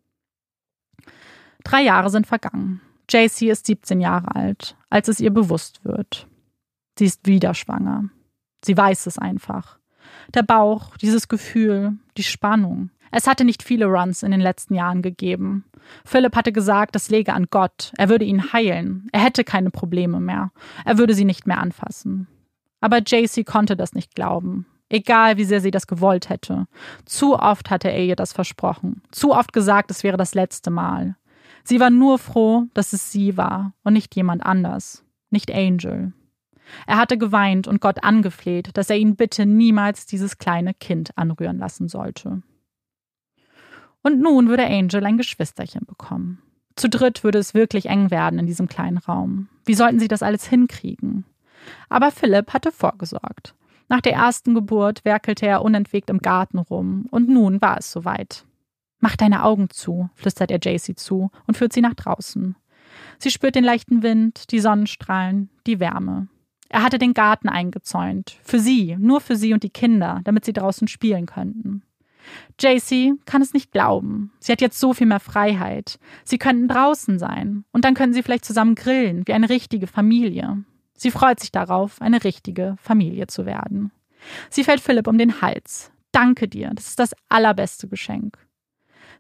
Drei 1.64 1.82
Jahre 1.82 2.11
sind 2.11 2.26
vergangen. 2.26 2.80
JC 3.09 3.51
ist 3.51 3.66
17 3.66 4.01
Jahre 4.01 4.34
alt, 4.34 4.76
als 4.90 5.09
es 5.09 5.20
ihr 5.20 5.32
bewusst 5.32 5.84
wird. 5.84 6.26
Sie 6.99 7.05
ist 7.05 7.26
wieder 7.26 7.55
schwanger. 7.55 8.11
Sie 8.64 8.76
weiß 8.76 9.07
es 9.07 9.18
einfach. 9.18 9.78
Der 10.34 10.42
Bauch, 10.42 10.97
dieses 10.97 11.28
Gefühl, 11.28 11.99
die 12.16 12.22
Spannung. 12.22 12.90
Es 13.11 13.27
hatte 13.27 13.45
nicht 13.45 13.63
viele 13.63 13.87
Runs 13.87 14.23
in 14.23 14.31
den 14.31 14.41
letzten 14.41 14.75
Jahren 14.75 15.03
gegeben. 15.03 15.65
Philipp 16.05 16.35
hatte 16.35 16.53
gesagt, 16.53 16.95
das 16.95 17.11
läge 17.11 17.33
an 17.33 17.47
Gott. 17.51 17.93
Er 17.97 18.09
würde 18.09 18.25
ihn 18.25 18.53
heilen. 18.53 19.09
Er 19.13 19.21
hätte 19.21 19.45
keine 19.45 19.71
Probleme 19.71 20.21
mehr. 20.21 20.51
Er 20.85 20.99
würde 20.99 21.15
sie 21.15 21.25
nicht 21.25 21.47
mehr 21.47 21.59
anfassen. 21.59 22.27
Aber 22.81 22.99
JC 22.99 23.45
konnte 23.45 23.77
das 23.77 23.95
nicht 23.95 24.15
glauben. 24.15 24.67
Egal, 24.89 25.37
wie 25.37 25.45
sehr 25.45 25.61
sie 25.61 25.71
das 25.71 25.87
gewollt 25.87 26.29
hätte. 26.29 26.67
Zu 27.05 27.39
oft 27.39 27.71
hatte 27.71 27.91
er 27.91 28.05
ihr 28.05 28.17
das 28.17 28.33
versprochen. 28.33 29.03
Zu 29.11 29.33
oft 29.33 29.53
gesagt, 29.53 29.91
es 29.91 30.05
wäre 30.05 30.17
das 30.17 30.35
letzte 30.35 30.71
Mal. 30.71 31.17
Sie 31.65 31.81
war 31.81 31.91
nur 31.91 32.19
froh, 32.19 32.65
dass 32.75 32.93
es 32.93 33.11
sie 33.11 33.37
war 33.37 33.73
und 33.83 33.95
nicht 33.95 34.15
jemand 34.15 34.47
anders. 34.47 35.05
Nicht 35.31 35.53
Angel. 35.53 36.13
Er 36.87 36.97
hatte 36.99 37.19
geweint 37.19 37.67
und 37.67 37.81
Gott 37.81 38.05
angefleht, 38.05 38.71
dass 38.75 38.91
er 38.91 38.97
ihn 38.97 39.17
bitte 39.17 39.47
niemals 39.47 40.07
dieses 40.07 40.39
kleine 40.39 40.75
Kind 40.75 41.11
anrühren 41.17 41.59
lassen 41.59 41.89
sollte. 41.89 42.43
Und 44.07 44.21
nun 44.21 44.49
würde 44.49 44.65
Angel 44.65 45.05
ein 45.05 45.17
Geschwisterchen 45.17 45.85
bekommen. 45.85 46.39
Zu 46.77 46.89
dritt 46.89 47.25
würde 47.25 47.41
es 47.41 47.55
wirklich 47.55 47.87
eng 47.87 48.13
werden 48.13 48.39
in 48.39 48.47
diesem 48.47 48.69
kleinen 48.69 48.99
Raum. 48.99 49.49
Wie 49.65 49.75
sollten 49.75 49.99
sie 49.99 50.07
das 50.07 50.23
alles 50.23 50.47
hinkriegen? 50.47 51.25
Aber 51.89 52.13
Philipp 52.13 52.55
hatte 52.55 52.71
vorgesorgt. 52.71 53.57
Nach 53.89 54.01
der 54.01 54.13
ersten 54.13 54.55
Geburt 54.55 55.05
werkelte 55.05 55.49
er 55.49 55.63
unentwegt 55.63 56.09
im 56.09 56.21
Garten 56.21 56.59
rum, 56.59 57.07
und 57.11 57.29
nun 57.29 57.61
war 57.61 57.79
es 57.79 57.91
soweit. 57.91 58.45
Mach 59.01 59.17
deine 59.17 59.43
Augen 59.43 59.71
zu, 59.71 60.09
flüstert 60.15 60.53
er 60.53 60.61
Jacy 60.63 60.95
zu 60.95 61.33
und 61.49 61.57
führt 61.57 61.73
sie 61.73 61.81
nach 61.81 61.95
draußen. 61.95 62.55
Sie 63.19 63.33
spürt 63.33 63.57
den 63.57 63.65
leichten 63.65 64.05
Wind, 64.05 64.53
die 64.53 64.61
Sonnenstrahlen, 64.61 65.51
die 65.67 65.81
Wärme. 65.81 66.29
Er 66.69 66.85
hatte 66.85 66.99
den 66.99 67.13
Garten 67.13 67.49
eingezäunt. 67.49 68.39
Für 68.45 68.61
sie, 68.61 68.95
nur 69.01 69.21
für 69.21 69.35
sie 69.35 69.53
und 69.53 69.65
die 69.65 69.71
Kinder, 69.71 70.21
damit 70.23 70.45
sie 70.45 70.53
draußen 70.53 70.87
spielen 70.87 71.27
könnten. 71.27 71.83
JC 72.61 73.14
kann 73.27 73.43
es 73.43 73.53
nicht 73.53 73.72
glauben. 73.72 74.33
Sie 74.41 74.53
hat 74.53 74.61
jetzt 74.61 74.81
so 74.81 74.95
viel 74.95 75.07
mehr 75.07 75.20
Freiheit. 75.20 75.99
Sie 76.24 76.39
könnten 76.39 76.68
draußen 76.68 77.18
sein. 77.18 77.64
Und 77.72 77.85
dann 77.85 77.95
können 77.95 78.12
sie 78.12 78.22
vielleicht 78.22 78.45
zusammen 78.45 78.74
grillen, 78.74 79.27
wie 79.27 79.33
eine 79.33 79.49
richtige 79.49 79.87
Familie. 79.87 80.64
Sie 80.95 81.11
freut 81.11 81.41
sich 81.41 81.53
darauf, 81.53 82.01
eine 82.01 82.24
richtige 82.24 82.77
Familie 82.81 83.27
zu 83.27 83.45
werden. 83.47 83.93
Sie 84.51 84.64
fällt 84.64 84.81
Philipp 84.81 85.07
um 85.07 85.18
den 85.18 85.41
Hals. 85.41 85.93
Danke 86.12 86.49
dir, 86.49 86.70
das 86.74 86.89
ist 86.89 86.99
das 86.99 87.14
allerbeste 87.29 87.89
Geschenk. 87.89 88.39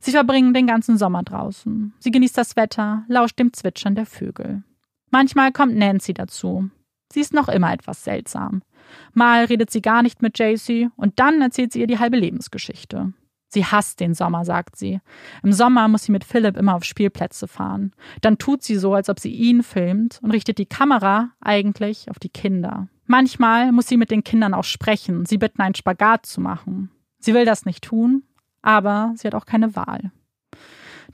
Sie 0.00 0.12
verbringen 0.12 0.54
den 0.54 0.66
ganzen 0.66 0.98
Sommer 0.98 1.22
draußen. 1.22 1.92
Sie 1.98 2.10
genießt 2.10 2.38
das 2.38 2.56
Wetter, 2.56 3.04
lauscht 3.08 3.38
dem 3.38 3.52
Zwitschern 3.52 3.94
der 3.94 4.06
Vögel. 4.06 4.62
Manchmal 5.10 5.52
kommt 5.52 5.76
Nancy 5.76 6.14
dazu. 6.14 6.70
Sie 7.12 7.20
ist 7.20 7.32
noch 7.32 7.48
immer 7.48 7.72
etwas 7.72 8.04
seltsam. 8.04 8.62
Mal 9.12 9.44
redet 9.44 9.70
sie 9.70 9.82
gar 9.82 10.02
nicht 10.02 10.22
mit 10.22 10.38
JC 10.38 10.90
und 10.96 11.18
dann 11.18 11.40
erzählt 11.40 11.72
sie 11.72 11.80
ihr 11.80 11.86
die 11.86 11.98
halbe 11.98 12.16
Lebensgeschichte. 12.16 13.12
Sie 13.48 13.64
hasst 13.64 14.00
den 14.00 14.14
Sommer, 14.14 14.44
sagt 14.44 14.76
sie. 14.76 15.00
Im 15.42 15.52
Sommer 15.52 15.88
muss 15.88 16.04
sie 16.04 16.12
mit 16.12 16.24
Philipp 16.24 16.56
immer 16.56 16.74
auf 16.74 16.84
Spielplätze 16.84 17.48
fahren. 17.48 17.92
Dann 18.20 18.38
tut 18.38 18.62
sie 18.62 18.76
so, 18.76 18.92
als 18.92 19.08
ob 19.08 19.20
sie 19.20 19.30
ihn 19.30 19.62
filmt 19.62 20.18
und 20.22 20.32
richtet 20.32 20.58
die 20.58 20.66
Kamera 20.66 21.30
eigentlich 21.40 22.10
auf 22.10 22.18
die 22.18 22.28
Kinder. 22.28 22.88
Manchmal 23.06 23.70
muss 23.70 23.86
sie 23.86 23.96
mit 23.96 24.10
den 24.10 24.24
Kindern 24.24 24.52
auch 24.52 24.64
sprechen, 24.64 25.26
sie 25.26 25.38
bitten, 25.38 25.62
einen 25.62 25.76
Spagat 25.76 26.26
zu 26.26 26.40
machen. 26.40 26.90
Sie 27.18 27.34
will 27.34 27.44
das 27.44 27.64
nicht 27.64 27.84
tun, 27.84 28.24
aber 28.62 29.12
sie 29.16 29.28
hat 29.28 29.34
auch 29.34 29.46
keine 29.46 29.76
Wahl. 29.76 30.10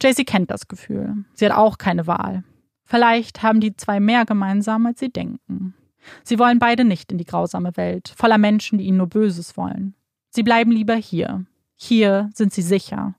JC 0.03 0.27
kennt 0.27 0.51
das 0.51 0.68
Gefühl. 0.68 1.25
Sie 1.35 1.45
hat 1.45 1.53
auch 1.53 1.77
keine 1.77 2.07
Wahl. 2.07 2.45
Vielleicht 2.85 3.43
haben 3.43 3.61
die 3.61 3.77
zwei 3.77 4.01
mehr 4.01 4.25
gemeinsam, 4.25 4.87
als 4.87 5.01
sie 5.01 5.12
denken. 5.12 5.75
Sie 6.24 6.38
wollen 6.38 6.59
beide 6.59 6.84
nicht 6.84 7.12
in 7.12 7.18
die 7.18 7.24
grausame 7.24 7.76
Welt, 7.76 8.12
voller 8.16 8.38
Menschen, 8.38 8.78
die 8.78 8.84
ihnen 8.84 8.98
nur 8.98 9.09
Böses 9.09 9.57
wollen. 9.57 9.94
Sie 10.30 10.42
bleiben 10.42 10.70
lieber 10.72 10.94
hier. 10.94 11.44
Hier 11.76 12.30
sind 12.34 12.53
sie 12.53 12.62
sicher. 12.62 13.14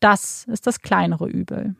Das 0.00 0.44
ist 0.44 0.66
das 0.66 0.80
kleinere 0.80 1.28
Übel. 1.28 1.74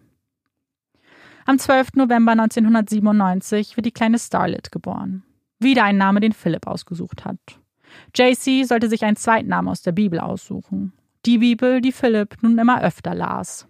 Am 1.44 1.59
12. 1.59 1.94
November 1.94 2.32
1997 2.32 3.76
wird 3.76 3.86
die 3.86 3.92
kleine 3.92 4.18
Starlet 4.18 4.70
geboren. 4.70 5.24
Wieder 5.59 5.84
ein 5.84 5.96
Name, 5.96 6.20
den 6.20 6.32
Philipp 6.32 6.66
ausgesucht 6.66 7.24
hat. 7.24 7.38
JC 8.14 8.64
sollte 8.64 8.88
sich 8.88 9.05
einen 9.05 9.16
Zweitnamen 9.16 9.70
aus 9.70 9.82
der 9.82 9.92
Bibel 9.92 10.20
aussuchen. 10.20 10.92
Die 11.26 11.38
Bibel, 11.38 11.80
die 11.80 11.92
Philipp 11.92 12.36
nun 12.42 12.59
immer 12.59 12.82
öfter 12.82 13.14
las. 13.14 13.66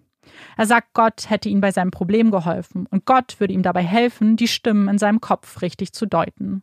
Er 0.56 0.66
sagt, 0.66 0.94
Gott 0.94 1.28
hätte 1.28 1.48
ihm 1.48 1.60
bei 1.60 1.70
seinem 1.70 1.90
Problem 1.90 2.30
geholfen 2.30 2.86
und 2.90 3.04
Gott 3.04 3.36
würde 3.40 3.52
ihm 3.52 3.62
dabei 3.62 3.82
helfen, 3.82 4.36
die 4.36 4.48
Stimmen 4.48 4.88
in 4.88 4.98
seinem 4.98 5.20
Kopf 5.20 5.62
richtig 5.62 5.92
zu 5.92 6.06
deuten. 6.06 6.62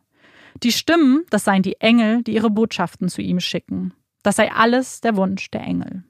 Die 0.64 0.72
Stimmen, 0.72 1.26
das 1.30 1.44
seien 1.46 1.64
die 1.64 1.80
Engel, 1.80 2.24
die 2.24 2.34
ihre 2.34 2.50
Botschaften 2.50 3.10
zu 3.10 3.22
ihm 3.22 3.40
schicken. 3.40 3.94
Das 4.24 4.36
sei 4.36 4.52
alles 4.52 5.02
der 5.02 5.16
Wunsch 5.16 5.50
der 5.52 5.62
Engel. 5.62 6.04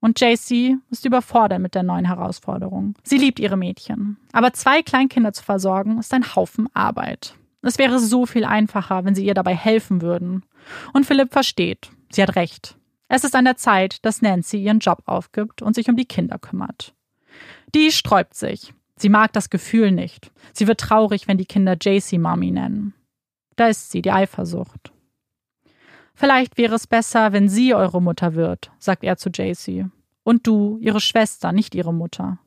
Und 0.00 0.20
JC 0.20 0.78
ist 0.90 1.04
überfordert 1.04 1.60
mit 1.60 1.74
der 1.74 1.84
neuen 1.84 2.04
Herausforderung. 2.04 2.96
Sie 3.04 3.18
liebt 3.18 3.38
ihre 3.38 3.56
Mädchen. 3.56 4.16
Aber 4.32 4.52
zwei 4.52 4.82
Kleinkinder 4.82 5.32
zu 5.32 5.44
versorgen, 5.44 5.98
ist 5.98 6.12
ein 6.12 6.34
Haufen 6.34 6.68
Arbeit. 6.74 7.36
Es 7.62 7.78
wäre 7.78 8.00
so 8.00 8.26
viel 8.26 8.44
einfacher, 8.44 9.04
wenn 9.04 9.14
sie 9.14 9.24
ihr 9.24 9.34
dabei 9.34 9.54
helfen 9.54 10.02
würden. 10.02 10.44
Und 10.92 11.06
Philipp 11.06 11.32
versteht. 11.32 11.90
Sie 12.10 12.20
hat 12.20 12.34
recht. 12.34 12.76
Es 13.08 13.22
ist 13.22 13.36
an 13.36 13.44
der 13.44 13.56
Zeit, 13.56 14.04
dass 14.04 14.22
Nancy 14.22 14.56
ihren 14.56 14.80
Job 14.80 15.02
aufgibt 15.06 15.62
und 15.62 15.74
sich 15.74 15.88
um 15.88 15.96
die 15.96 16.04
Kinder 16.04 16.38
kümmert. 16.38 16.94
Die 17.74 17.92
sträubt 17.92 18.34
sich. 18.34 18.74
Sie 18.96 19.08
mag 19.08 19.32
das 19.32 19.50
Gefühl 19.50 19.92
nicht. 19.92 20.32
Sie 20.52 20.66
wird 20.66 20.80
traurig, 20.80 21.28
wenn 21.28 21.38
die 21.38 21.46
Kinder 21.46 21.76
JC 21.80 22.18
Mommy 22.18 22.50
nennen. 22.50 22.94
Da 23.56 23.68
ist 23.68 23.90
sie, 23.90 24.02
die 24.02 24.10
Eifersucht. 24.10 24.92
Vielleicht 26.14 26.58
wäre 26.58 26.74
es 26.74 26.86
besser, 26.86 27.32
wenn 27.32 27.48
sie 27.48 27.74
eure 27.74 28.02
Mutter 28.02 28.34
wird, 28.34 28.70
sagt 28.78 29.04
er 29.04 29.16
zu 29.16 29.30
JC. 29.30 29.86
Und 30.22 30.46
du, 30.46 30.78
ihre 30.80 31.00
Schwester, 31.00 31.52
nicht 31.52 31.74
ihre 31.74 31.92
Mutter. 31.92 32.38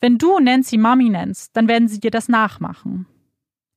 Wenn 0.00 0.18
du 0.18 0.38
Nancy 0.38 0.76
Mami 0.76 1.08
nennst, 1.08 1.56
dann 1.56 1.68
werden 1.68 1.88
sie 1.88 2.00
dir 2.00 2.10
das 2.10 2.28
nachmachen. 2.28 3.06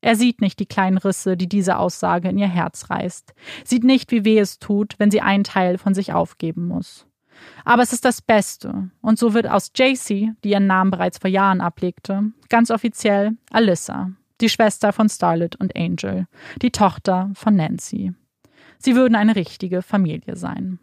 Er 0.01 0.17
sieht 0.17 0.41
nicht 0.41 0.59
die 0.59 0.65
kleinen 0.65 0.97
Risse, 0.97 1.37
die 1.37 1.47
diese 1.47 1.77
Aussage 1.77 2.27
in 2.27 2.37
ihr 2.37 2.47
Herz 2.47 2.89
reißt, 2.89 3.33
sieht 3.63 3.85
nicht, 3.85 4.11
wie 4.11 4.25
weh 4.25 4.37
es 4.37 4.59
tut, 4.59 4.95
wenn 4.97 5.11
sie 5.11 5.21
einen 5.21 5.45
Teil 5.45 5.77
von 5.77 5.93
sich 5.93 6.11
aufgeben 6.11 6.67
muss. 6.67 7.07
Aber 7.63 7.83
es 7.83 7.93
ist 7.93 8.03
das 8.03 8.21
Beste, 8.21 8.89
und 9.01 9.17
so 9.17 9.33
wird 9.33 9.47
aus 9.47 9.71
JC, 9.73 10.33
die 10.43 10.49
ihren 10.49 10.67
Namen 10.67 10.91
bereits 10.91 11.19
vor 11.19 11.29
Jahren 11.29 11.61
ablegte, 11.61 12.31
ganz 12.49 12.69
offiziell 12.69 13.37
Alyssa, 13.49 14.11
die 14.43 14.49
Schwester 14.49 14.93
von 14.93 15.09
Starlet 15.09 15.55
und 15.55 15.75
Angel, 15.75 16.27
die 16.61 16.71
Tochter 16.71 17.31
von 17.33 17.55
Nancy. 17.55 18.13
Sie 18.77 18.95
würden 18.95 19.15
eine 19.15 19.35
richtige 19.35 19.81
Familie 19.81 20.35
sein. 20.35 20.79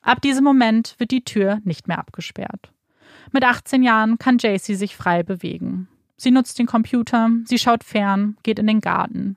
Ab 0.00 0.22
diesem 0.22 0.44
Moment 0.44 0.94
wird 0.98 1.10
die 1.10 1.24
Tür 1.24 1.60
nicht 1.64 1.88
mehr 1.88 1.98
abgesperrt. 1.98 2.72
Mit 3.32 3.44
18 3.44 3.82
Jahren 3.82 4.18
kann 4.18 4.38
JC 4.38 4.76
sich 4.76 4.94
frei 4.94 5.24
bewegen. 5.24 5.88
Sie 6.16 6.30
nutzt 6.30 6.60
den 6.60 6.66
Computer, 6.66 7.28
sie 7.44 7.58
schaut 7.58 7.82
fern, 7.82 8.36
geht 8.44 8.60
in 8.60 8.68
den 8.68 8.80
Garten. 8.80 9.36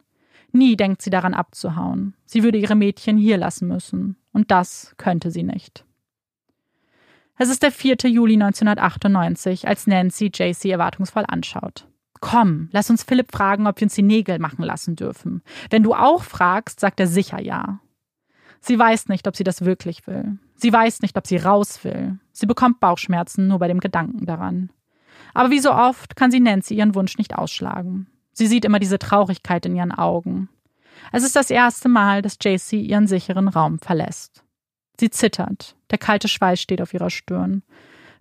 Nie 0.52 0.76
denkt 0.78 1.02
sie 1.02 1.10
daran 1.10 1.34
abzuhauen. 1.34 2.14
Sie 2.26 2.44
würde 2.44 2.60
ihre 2.60 2.76
Mädchen 2.76 3.18
hier 3.18 3.38
lassen 3.38 3.68
müssen. 3.68 4.16
Und 4.32 4.52
das 4.52 4.94
könnte 4.98 5.32
sie 5.32 5.44
nicht. 5.44 5.84
Es 7.38 7.50
ist 7.50 7.64
der 7.64 7.72
4. 7.72 7.98
Juli 8.06 8.34
1998, 8.34 9.68
als 9.68 9.88
Nancy 9.88 10.32
JC 10.34 10.66
erwartungsvoll 10.66 11.24
anschaut. 11.28 11.88
Komm, 12.22 12.70
lass 12.72 12.90
uns 12.90 13.04
Philipp 13.04 13.32
fragen, 13.32 13.68
ob 13.68 13.80
wir 13.80 13.86
uns 13.86 13.96
die 13.96 14.02
Nägel 14.02 14.40
machen 14.40 14.64
lassen 14.64 14.96
dürfen. 14.96 15.42
Wenn 15.70 15.84
du 15.84 15.94
auch 15.94 16.24
fragst, 16.24 16.80
sagt 16.80 17.00
er 17.00 17.08
sicher 17.08 17.42
ja. 17.42 17.80
Sie 18.62 18.78
weiß 18.78 19.08
nicht, 19.08 19.28
ob 19.28 19.38
sie 19.38 19.46
das 19.46 19.64
wirklich 19.64 20.06
will. 20.06 20.38
Sie 20.56 20.74
weiß 20.74 21.02
nicht, 21.02 21.18
ob 21.18 21.26
sie 21.26 21.38
raus 21.38 21.84
will. 21.84 22.20
Sie 22.34 22.46
bekommt 22.46 22.82
Bauchschmerzen 22.82 23.48
nur 23.48 23.60
bei 23.60 23.70
dem 23.70 23.80
Gedanken 23.80 24.26
daran. 24.26 24.70
Aber 25.34 25.50
wie 25.52 25.60
so 25.60 25.72
oft 25.72 26.16
kann 26.16 26.32
sie 26.32 26.42
Nancy 26.42 26.76
ihren 26.76 26.96
Wunsch 26.96 27.18
nicht 27.18 27.36
ausschlagen. 27.36 28.08
Sie 28.34 28.48
sieht 28.48 28.66
immer 28.66 28.80
diese 28.80 29.00
Traurigkeit 29.00 29.66
in 29.66 29.76
ihren 29.76 29.92
Augen. 29.92 30.50
Es 31.12 31.24
ist 31.24 31.36
das 31.36 31.50
erste 31.50 31.88
Mal, 31.88 32.22
dass 32.22 32.38
JC 32.42 32.74
ihren 32.74 33.08
sicheren 33.08 33.48
Raum 33.48 33.80
verlässt. 33.80 34.44
Sie 35.00 35.10
zittert. 35.10 35.76
Der 35.92 35.98
kalte 35.98 36.28
Schweiß 36.28 36.62
steht 36.62 36.82
auf 36.82 36.94
ihrer 36.94 37.10
Stirn. 37.10 37.64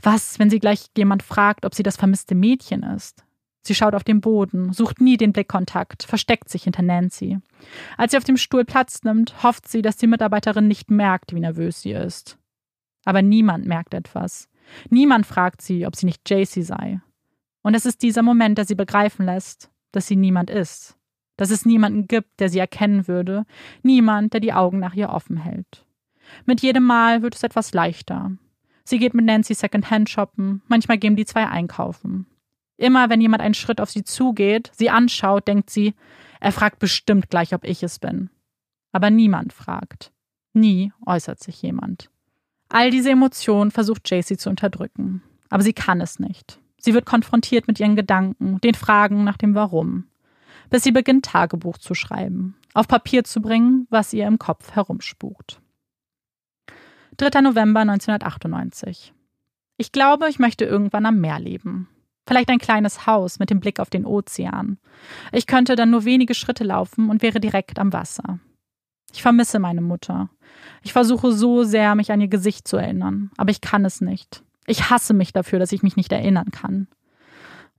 Was, 0.01 0.39
wenn 0.39 0.51
sie 0.51 0.61
gleich 0.61 0.87
jemand 0.97 1.25
fragt, 1.25 1.65
ob 1.65 1.75
sie 1.75 1.83
das 1.83 1.97
vermisste 1.97 2.37
Mädchen 2.37 2.85
ist? 2.85 3.25
Sie 3.63 3.75
schaut 3.75 3.95
auf 3.95 4.05
den 4.05 4.21
Boden, 4.21 4.73
sucht 4.73 5.01
nie 5.01 5.17
den 5.17 5.33
Blickkontakt, 5.33 6.05
versteckt 6.05 6.49
sich 6.49 6.65
hinter 6.65 6.83
Nancy. 6.83 7.39
Als 7.97 8.13
sie 8.13 8.19
auf 8.19 8.25
dem 8.25 8.37
Stuhl 8.37 8.65
Platz 8.65 9.03
nimmt, 9.03 9.43
hofft 9.43 9.69
sie, 9.69 9.83
dass 9.83 9.97
die 9.97 10.07
Mitarbeiterin 10.07 10.69
nicht 10.69 10.91
merkt, 10.91 11.35
wie 11.35 11.41
nervös 11.41 11.83
sie 11.83 11.93
ist. 11.93 12.39
Aber 13.05 13.23
niemand 13.23 13.67
merkt 13.67 13.95
etwas. 13.95 14.49
Niemand 14.91 15.27
fragt 15.27 15.63
sie, 15.63 15.87
ob 15.87 15.97
sie 15.97 16.07
nicht 16.07 16.29
JC 16.29 16.63
sei. 16.63 17.01
Und 17.63 17.75
es 17.75 17.87
ist 17.87 18.03
dieser 18.03 18.23
Moment, 18.23 18.59
der 18.59 18.65
sie 18.65 18.75
begreifen 18.75 19.27
lässt, 19.27 19.71
dass 19.93 20.07
sie 20.07 20.17
niemand 20.17 20.51
ist. 20.51 20.97
Dass 21.37 21.51
es 21.51 21.67
niemanden 21.67 22.09
gibt, 22.09 22.41
der 22.41 22.49
sie 22.49 22.59
erkennen 22.59 23.09
würde, 23.09 23.45
niemand, 23.83 24.33
der 24.33 24.41
die 24.41 24.53
Augen 24.53 24.79
nach 24.79 24.95
ihr 24.95 25.11
offen 25.11 25.37
hält. 25.37 25.87
Mit 26.45 26.61
jedem 26.61 26.85
Mal 26.85 27.23
wird 27.23 27.35
es 27.35 27.43
etwas 27.43 27.73
leichter. 27.73 28.33
Sie 28.85 28.99
geht 28.99 29.15
mit 29.15 29.25
Nancy 29.25 29.55
Secondhand 29.55 30.09
shoppen, 30.09 30.63
manchmal 30.67 30.99
gehen 30.99 31.17
die 31.17 31.27
zwei 31.27 31.47
einkaufen. 31.47 32.27
Immer 32.79 33.11
wenn 33.11 33.21
jemand 33.21 33.43
einen 33.43 33.55
Schritt 33.55 33.81
auf 33.81 33.91
sie 33.91 34.05
zugeht, 34.05 34.71
sie 34.73 34.89
anschaut, 34.89 35.49
denkt 35.49 35.69
sie, 35.69 35.95
er 36.41 36.53
fragt 36.53 36.79
bestimmt 36.79 37.29
gleich, 37.29 37.53
ob 37.53 37.65
ich 37.65 37.83
es 37.83 37.99
bin. 37.99 38.31
Aber 38.93 39.11
niemand 39.11 39.53
fragt. 39.53 40.13
Nie 40.55 40.93
äußert 41.05 41.41
sich 41.43 41.61
jemand. 41.61 42.09
All 42.69 42.91
diese 42.91 43.11
Emotionen 43.11 43.73
versucht 43.73 44.09
JC 44.09 44.39
zu 44.39 44.49
unterdrücken. 44.49 45.23
Aber 45.51 45.63
sie 45.63 45.73
kann 45.73 46.01
es 46.01 46.19
nicht. 46.21 46.61
Sie 46.79 46.95
wird 46.95 47.05
konfrontiert 47.05 47.67
mit 47.67 47.81
ihren 47.81 47.97
Gedanken, 47.97 48.61
den 48.61 48.75
Fragen 48.75 49.25
nach 49.25 49.37
dem 49.37 49.55
Warum. 49.55 50.05
Bis 50.71 50.85
sie 50.85 50.93
beginnt, 50.93 51.25
Tagebuch 51.25 51.79
zu 51.79 51.95
schreiben, 51.95 52.57
auf 52.75 52.87
Papier 52.87 53.25
zu 53.25 53.41
bringen, 53.41 53.87
was 53.91 54.13
ihr 54.13 54.27
im 54.27 54.39
Kopf 54.39 54.73
herumspukt. 54.73 55.61
3. 57.17 57.41
November 57.41 57.81
1998. 57.81 59.13
Ich 59.79 59.91
glaube, 59.91 60.29
ich 60.29 60.39
möchte 60.39 60.65
irgendwann 60.65 61.07
am 61.07 61.21
Meer 61.21 61.41
leben. 61.41 61.89
Vielleicht 62.29 62.51
ein 62.51 62.59
kleines 62.59 63.07
Haus 63.07 63.39
mit 63.39 63.49
dem 63.49 63.59
Blick 63.59 63.81
auf 63.81 63.89
den 63.89 64.05
Ozean. 64.05 64.77
Ich 65.33 65.47
könnte 65.47 65.77
dann 65.77 65.89
nur 65.89 66.05
wenige 66.05 66.35
Schritte 66.35 66.63
laufen 66.63 67.09
und 67.09 67.23
wäre 67.23 67.41
direkt 67.41 67.79
am 67.79 67.91
Wasser. 67.95 68.39
Ich 69.15 69.23
vermisse 69.23 69.59
meine 69.59 69.81
Mutter. 69.81 70.29
Ich 70.83 70.93
versuche 70.93 71.33
so 71.33 71.65
sehr, 71.65 71.95
mich 71.95 72.13
an 72.13 72.21
ihr 72.21 72.29
Gesicht 72.29 72.69
zu 72.69 72.77
erinnern, 72.77 73.31
aber 73.39 73.51
ich 73.51 73.63
kann 73.63 73.87
es 73.87 74.03
nicht. 74.03 74.43
Ich 74.67 74.91
hasse 74.91 75.15
mich 75.15 75.33
dafür, 75.33 75.59
dass 75.59 75.73
ich 75.73 75.83
mich 75.83 75.97
nicht 75.97 76.13
erinnern 76.13 76.51
kann. 76.51 76.89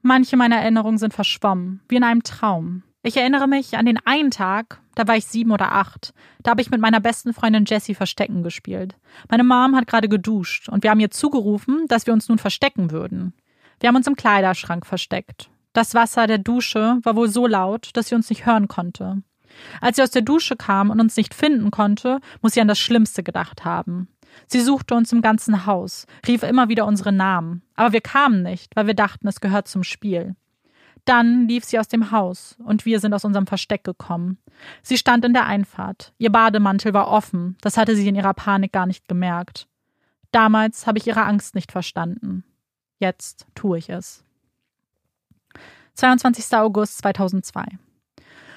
Manche 0.02 0.36
meiner 0.36 0.58
Erinnerungen 0.58 0.98
sind 0.98 1.14
verschwommen, 1.14 1.82
wie 1.88 1.98
in 1.98 2.04
einem 2.04 2.24
Traum. 2.24 2.82
Ich 3.04 3.18
erinnere 3.18 3.48
mich 3.48 3.78
an 3.78 3.86
den 3.86 4.00
einen 4.04 4.32
Tag, 4.32 4.82
da 4.96 5.08
war 5.08 5.16
ich 5.16 5.26
sieben 5.26 5.52
oder 5.52 5.74
acht. 5.74 6.12
Da 6.42 6.50
habe 6.50 6.62
ich 6.64 6.72
mit 6.72 6.82
meiner 6.82 7.00
besten 7.00 7.36
Freundin 7.36 7.66
Jessie 7.66 7.94
Verstecken 7.94 8.42
gespielt. 8.42 8.96
Meine 9.30 9.44
Mom 9.44 9.76
hat 9.76 9.86
gerade 9.86 10.10
geduscht 10.10 10.70
und 10.70 10.82
wir 10.82 10.90
haben 10.90 11.00
ihr 11.00 11.12
zugerufen, 11.12 11.86
dass 11.88 12.08
wir 12.08 12.14
uns 12.14 12.28
nun 12.30 12.40
verstecken 12.40 12.90
würden. 12.90 13.34
Wir 13.80 13.88
haben 13.88 13.96
uns 13.96 14.08
im 14.08 14.16
Kleiderschrank 14.16 14.86
versteckt. 14.86 15.50
Das 15.74 15.94
Wasser 15.94 16.28
der 16.28 16.40
Dusche 16.40 17.00
war 17.04 17.16
wohl 17.16 17.30
so 17.30 17.48
laut, 17.48 17.92
dass 17.94 18.10
sie 18.10 18.16
uns 18.16 18.30
nicht 18.30 18.46
hören 18.46 18.68
konnte. 18.68 19.22
Als 19.82 19.96
sie 19.96 20.04
aus 20.04 20.12
der 20.12 20.22
Dusche 20.22 20.56
kam 20.56 20.90
und 20.90 21.00
uns 21.00 21.16
nicht 21.16 21.34
finden 21.34 21.72
konnte, 21.72 22.20
muss 22.42 22.54
sie 22.54 22.62
an 22.62 22.68
das 22.68 22.80
Schlimmste 22.80 23.24
gedacht 23.24 23.66
haben. 23.66 24.08
Sie 24.48 24.62
suchte 24.62 24.96
uns 24.96 25.12
im 25.12 25.22
ganzen 25.22 25.66
Haus, 25.66 26.06
rief 26.28 26.44
immer 26.44 26.70
wieder 26.70 26.86
unsere 26.86 27.12
Namen, 27.12 27.64
aber 27.76 27.94
wir 27.94 28.02
kamen 28.02 28.44
nicht, 28.44 28.76
weil 28.76 28.88
wir 28.88 28.94
dachten, 28.94 29.28
es 29.28 29.42
gehört 29.42 29.68
zum 29.68 29.84
Spiel. 29.84 30.36
Dann 31.06 31.48
lief 31.48 31.66
sie 31.66 31.80
aus 31.80 31.88
dem 31.88 32.12
Haus 32.12 32.56
und 32.64 32.86
wir 32.86 33.00
sind 33.00 33.14
aus 33.14 33.26
unserem 33.26 33.48
Versteck 33.48 33.84
gekommen. 33.84 34.38
Sie 34.84 34.98
stand 34.98 35.26
in 35.26 35.34
der 35.34 35.48
Einfahrt. 35.48 36.14
Ihr 36.18 36.32
Bademantel 36.32 36.94
war 36.94 37.08
offen, 37.08 37.58
das 37.62 37.78
hatte 37.78 37.96
sie 37.96 38.08
in 38.08 38.16
ihrer 38.16 38.34
Panik 38.34 38.72
gar 38.72 38.86
nicht 38.86 39.08
gemerkt. 39.08 39.68
Damals 40.32 40.86
habe 40.86 41.00
ich 41.00 41.08
ihre 41.08 41.24
Angst 41.24 41.56
nicht 41.56 41.72
verstanden. 41.72 42.44
Jetzt 43.00 43.48
tue 43.56 43.78
ich 43.78 43.90
es. 43.90 44.24
22. 45.96 46.54
August 46.58 47.00
2002. 47.00 47.66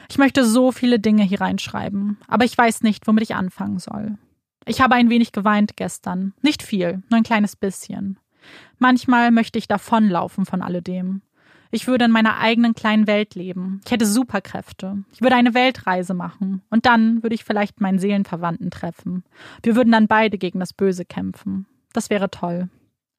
Ich 0.08 0.18
möchte 0.18 0.44
so 0.44 0.72
viele 0.72 0.98
Dinge 0.98 1.22
hier 1.22 1.40
reinschreiben, 1.40 2.18
aber 2.28 2.44
ich 2.44 2.56
weiß 2.56 2.82
nicht, 2.82 3.06
womit 3.06 3.22
ich 3.22 3.34
anfangen 3.34 3.78
soll. 3.78 4.18
Ich 4.66 4.80
habe 4.80 4.94
ein 4.94 5.10
wenig 5.10 5.32
geweint 5.32 5.76
gestern. 5.76 6.34
Nicht 6.42 6.62
viel, 6.62 7.02
nur 7.08 7.18
ein 7.18 7.24
kleines 7.24 7.56
bisschen. 7.56 8.18
Manchmal 8.78 9.30
möchte 9.30 9.58
ich 9.58 9.68
davonlaufen 9.68 10.44
von 10.44 10.62
alledem. 10.62 11.22
Ich 11.70 11.86
würde 11.86 12.04
in 12.04 12.10
meiner 12.10 12.38
eigenen 12.38 12.74
kleinen 12.74 13.06
Welt 13.06 13.34
leben. 13.34 13.80
Ich 13.86 13.90
hätte 13.90 14.04
Superkräfte. 14.04 15.04
Ich 15.12 15.22
würde 15.22 15.36
eine 15.36 15.54
Weltreise 15.54 16.12
machen. 16.12 16.60
Und 16.68 16.84
dann 16.84 17.22
würde 17.22 17.34
ich 17.34 17.44
vielleicht 17.44 17.80
meinen 17.80 17.98
Seelenverwandten 17.98 18.70
treffen. 18.70 19.24
Wir 19.62 19.74
würden 19.74 19.92
dann 19.92 20.06
beide 20.06 20.36
gegen 20.36 20.60
das 20.60 20.74
Böse 20.74 21.06
kämpfen. 21.06 21.64
Das 21.94 22.10
wäre 22.10 22.30
toll. 22.30 22.68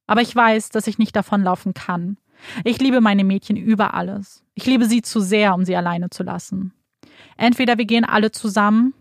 Aber 0.07 0.21
ich 0.21 0.35
weiß, 0.35 0.69
dass 0.69 0.87
ich 0.87 0.97
nicht 0.97 1.15
davonlaufen 1.15 1.73
kann. 1.73 2.17
Ich 2.63 2.79
liebe 2.79 3.01
meine 3.01 3.23
Mädchen 3.23 3.55
über 3.55 3.93
alles. 3.93 4.43
Ich 4.53 4.65
liebe 4.65 4.85
sie 4.85 5.01
zu 5.01 5.19
sehr, 5.19 5.53
um 5.53 5.65
sie 5.65 5.75
alleine 5.75 6.09
zu 6.09 6.23
lassen. 6.23 6.73
Entweder 7.37 7.77
wir 7.77 7.85
gehen 7.85 8.05
alle 8.05 8.31
zusammen 8.31 8.93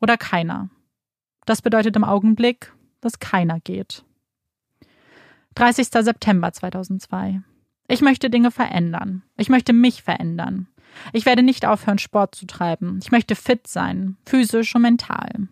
oder 0.00 0.16
keiner. 0.16 0.68
Das 1.46 1.62
bedeutet 1.62 1.96
im 1.96 2.04
Augenblick, 2.04 2.72
dass 3.00 3.18
keiner 3.18 3.60
geht. 3.60 4.04
30. 5.54 5.88
September 5.88 6.52
2002. 6.52 7.42
Ich 7.88 8.02
möchte 8.02 8.30
Dinge 8.30 8.50
verändern. 8.50 9.22
Ich 9.36 9.48
möchte 9.48 9.72
mich 9.72 10.02
verändern. 10.02 10.68
Ich 11.12 11.26
werde 11.26 11.42
nicht 11.42 11.66
aufhören, 11.66 11.98
Sport 11.98 12.34
zu 12.34 12.46
treiben. 12.46 13.00
Ich 13.02 13.10
möchte 13.10 13.34
fit 13.34 13.66
sein, 13.66 14.16
physisch 14.24 14.74
und 14.74 14.82
mental. 14.82 15.48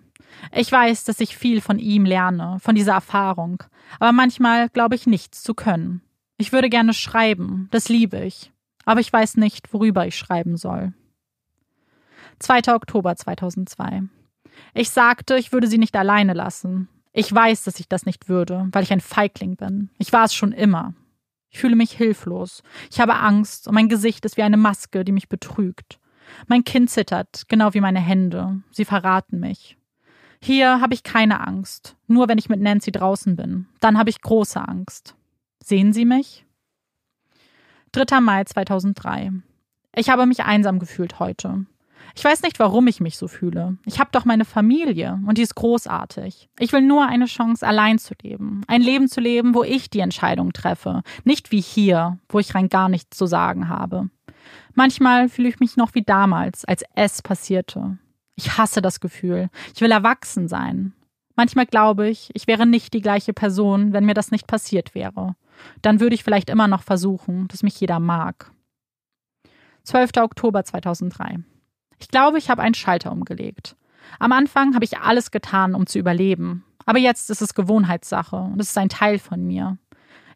Ich 0.53 0.71
weiß, 0.71 1.05
dass 1.05 1.21
ich 1.21 1.37
viel 1.37 1.61
von 1.61 1.79
ihm 1.79 2.05
lerne, 2.05 2.59
von 2.61 2.75
dieser 2.75 2.93
Erfahrung, 2.93 3.63
aber 3.99 4.13
manchmal 4.13 4.69
glaube 4.69 4.95
ich 4.95 5.07
nichts 5.07 5.43
zu 5.43 5.55
können. 5.55 6.03
Ich 6.37 6.53
würde 6.53 6.69
gerne 6.69 6.95
schreiben, 6.95 7.69
das 7.71 7.89
liebe 7.89 8.19
ich, 8.21 8.53
aber 8.85 9.01
ich 9.01 9.13
weiß 9.13 9.37
nicht, 9.37 9.73
worüber 9.73 10.07
ich 10.07 10.17
schreiben 10.17 10.57
soll. 10.57 10.93
2. 12.39 12.75
Oktober 12.75 13.17
2002. 13.17 14.03
Ich 14.75 14.91
sagte, 14.91 15.37
ich 15.37 15.53
würde 15.53 15.67
sie 15.67 15.79
nicht 15.79 15.97
alleine 15.97 16.35
lassen. 16.35 16.89
Ich 17.13 17.33
weiß, 17.33 17.65
dass 17.65 17.81
ich 17.81 17.89
das 17.89 18.07
nicht 18.07 18.29
würde, 18.29 18.69
weil 18.71 18.85
ich 18.85 18.93
ein 18.93 19.01
Feigling 19.01 19.57
bin. 19.57 19.91
Ich 19.99 20.13
war 20.13 20.25
es 20.25 20.35
schon 20.35 20.53
immer. 20.53 20.95
Ich 21.51 21.59
fühle 21.59 21.77
mich 21.77 21.93
hilflos. 21.93 22.63
Ich 22.91 23.01
habe 23.01 23.17
Angst 23.17 23.67
und 23.67 23.75
mein 23.75 23.89
Gesicht 23.89 24.25
ist 24.25 24.37
wie 24.37 24.43
eine 24.43 24.57
Maske, 24.57 25.05
die 25.05 25.13
mich 25.13 25.29
betrügt. 25.29 25.99
Mein 26.47 26.65
Kind 26.65 26.91
zittert, 26.91 27.45
genau 27.49 27.75
wie 27.75 27.81
meine 27.81 28.01
Hände. 28.01 28.63
Sie 28.71 28.85
verraten 28.85 29.41
mich. 29.41 29.77
Hier 30.41 30.81
habe 30.81 30.95
ich 30.95 31.03
keine 31.03 31.47
Angst, 31.47 31.97
nur 32.07 32.29
wenn 32.29 32.39
ich 32.39 32.49
mit 32.49 32.61
Nancy 32.61 32.93
draußen 32.93 33.37
bin. 33.37 33.67
Dann 33.81 33.99
habe 33.99 34.11
ich 34.11 34.21
große 34.21 34.61
Angst. 34.61 35.15
Sehen 35.63 35.93
Sie 35.93 36.05
mich? 36.05 36.45
3. 37.93 38.21
Mai 38.21 38.45
2003. 38.45 39.33
Ich 39.95 40.11
habe 40.11 40.27
mich 40.27 40.45
einsam 40.45 40.79
gefühlt 40.79 41.19
heute. 41.19 41.67
Ich 42.15 42.25
weiß 42.25 42.43
nicht, 42.43 42.59
warum 42.59 42.87
ich 42.87 43.01
mich 43.01 43.17
so 43.17 43.29
fühle. 43.29 43.77
Ich 43.85 44.01
habe 44.01 44.11
doch 44.13 44.25
meine 44.25 44.45
Familie 44.45 45.21
und 45.27 45.39
die 45.39 45.43
ist 45.43 45.55
großartig. 45.55 46.49
Ich 46.59 46.73
will 46.73 46.83
nur 46.83 47.07
eine 47.07 47.27
Chance, 47.27 47.67
allein 47.67 47.99
zu 47.99 48.15
leben. 48.23 48.63
Ein 48.67 48.83
Leben 48.83 49.09
zu 49.09 49.21
leben, 49.21 49.55
wo 49.55 49.63
ich 49.63 49.91
die 49.91 50.01
Entscheidung 50.01 50.53
treffe. 50.53 51.03
Nicht 51.25 51.51
wie 51.53 51.61
hier, 51.61 52.19
wo 52.29 52.39
ich 52.39 52.55
rein 52.55 52.69
gar 52.69 52.89
nichts 52.89 53.17
zu 53.17 53.27
sagen 53.27 53.69
habe. 53.69 54.09
Manchmal 54.75 55.29
fühle 55.29 55.49
ich 55.49 55.61
mich 55.61 55.77
noch 55.77 55.95
wie 55.95 56.03
damals, 56.03 56.65
als 56.65 56.85
es 56.95 57.23
passierte. 57.23 57.99
Ich 58.39 58.57
hasse 58.57 58.81
das 58.81 59.01
Gefühl. 59.01 59.51
Ich 59.75 59.81
will 59.81 59.91
erwachsen 59.91 60.47
sein. 60.47 60.93
Manchmal 61.35 61.67
glaube 61.67 62.09
ich, 62.09 62.31
ich 62.35 62.47
wäre 62.47 62.67
nicht 62.67 62.95
die 62.95 63.01
gleiche 63.01 63.33
Person, 63.33 63.93
wenn 63.93 64.05
mir 64.05 64.15
das 64.15 64.31
nicht 64.31 64.47
passiert 64.47 64.95
wäre. 64.95 65.35
Dann 65.83 65.99
würde 65.99 66.15
ich 66.15 66.23
vielleicht 66.23 66.49
immer 66.49 66.69
noch 66.69 66.85
versuchen, 66.85 67.49
dass 67.49 67.65
mich 67.65 67.81
jeder 67.81 67.99
mag. 67.99 68.53
12. 69.83 70.11
Oktober 70.19 70.63
2003. 70.63 71.41
Ich 71.99 72.09
glaube, 72.09 72.39
ich 72.39 72.49
habe 72.49 72.63
einen 72.63 72.75
Schalter 72.75 73.11
umgelegt. 73.11 73.75
Am 74.21 74.31
Anfang 74.31 74.77
habe 74.77 74.85
ich 74.85 74.99
alles 74.99 75.33
getan, 75.33 75.75
um 75.75 75.89
zu 75.89 75.99
überleben. 75.99 76.65
Aber 76.87 77.01
jetzt 77.01 77.31
ist 77.31 77.43
es 77.43 77.55
Gewohnheitssache 77.55 78.37
und 78.37 78.61
es 78.61 78.69
ist 78.69 78.79
ein 78.79 78.89
Teil 78.89 79.19
von 79.19 79.45
mir. 79.45 79.79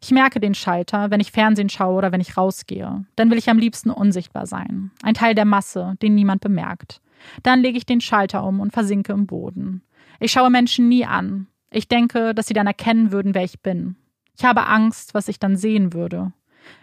Ich 0.01 0.11
merke 0.11 0.41
den 0.41 0.55
Schalter, 0.55 1.09
wenn 1.09 1.21
ich 1.21 1.31
Fernsehen 1.31 1.69
schaue 1.69 1.95
oder 1.95 2.11
wenn 2.11 2.19
ich 2.19 2.35
rausgehe. 2.35 3.05
Dann 3.15 3.31
will 3.31 3.37
ich 3.37 3.49
am 3.49 3.59
liebsten 3.59 3.91
unsichtbar 3.91 4.45
sein. 4.45 4.91
Ein 5.03 5.13
Teil 5.13 5.35
der 5.35 5.45
Masse, 5.45 5.95
den 6.01 6.15
niemand 6.15 6.41
bemerkt. 6.41 6.99
Dann 7.41 7.61
lege 7.61 7.77
ich 7.77 7.85
den 7.85 8.01
Schalter 8.01 8.43
um 8.43 8.59
und 8.59 8.73
versinke 8.73 9.13
im 9.13 9.25
Boden. 9.25 9.81
Ich 10.19 10.31
schaue 10.31 10.49
Menschen 10.49 10.87
nie 10.87 11.05
an. 11.05 11.47
Ich 11.71 11.87
denke, 11.87 12.33
dass 12.33 12.47
sie 12.47 12.53
dann 12.53 12.67
erkennen 12.67 13.11
würden, 13.11 13.33
wer 13.33 13.43
ich 13.43 13.61
bin. 13.61 13.95
Ich 14.37 14.45
habe 14.45 14.67
Angst, 14.67 15.13
was 15.13 15.27
ich 15.27 15.39
dann 15.39 15.57
sehen 15.57 15.93
würde. 15.93 16.33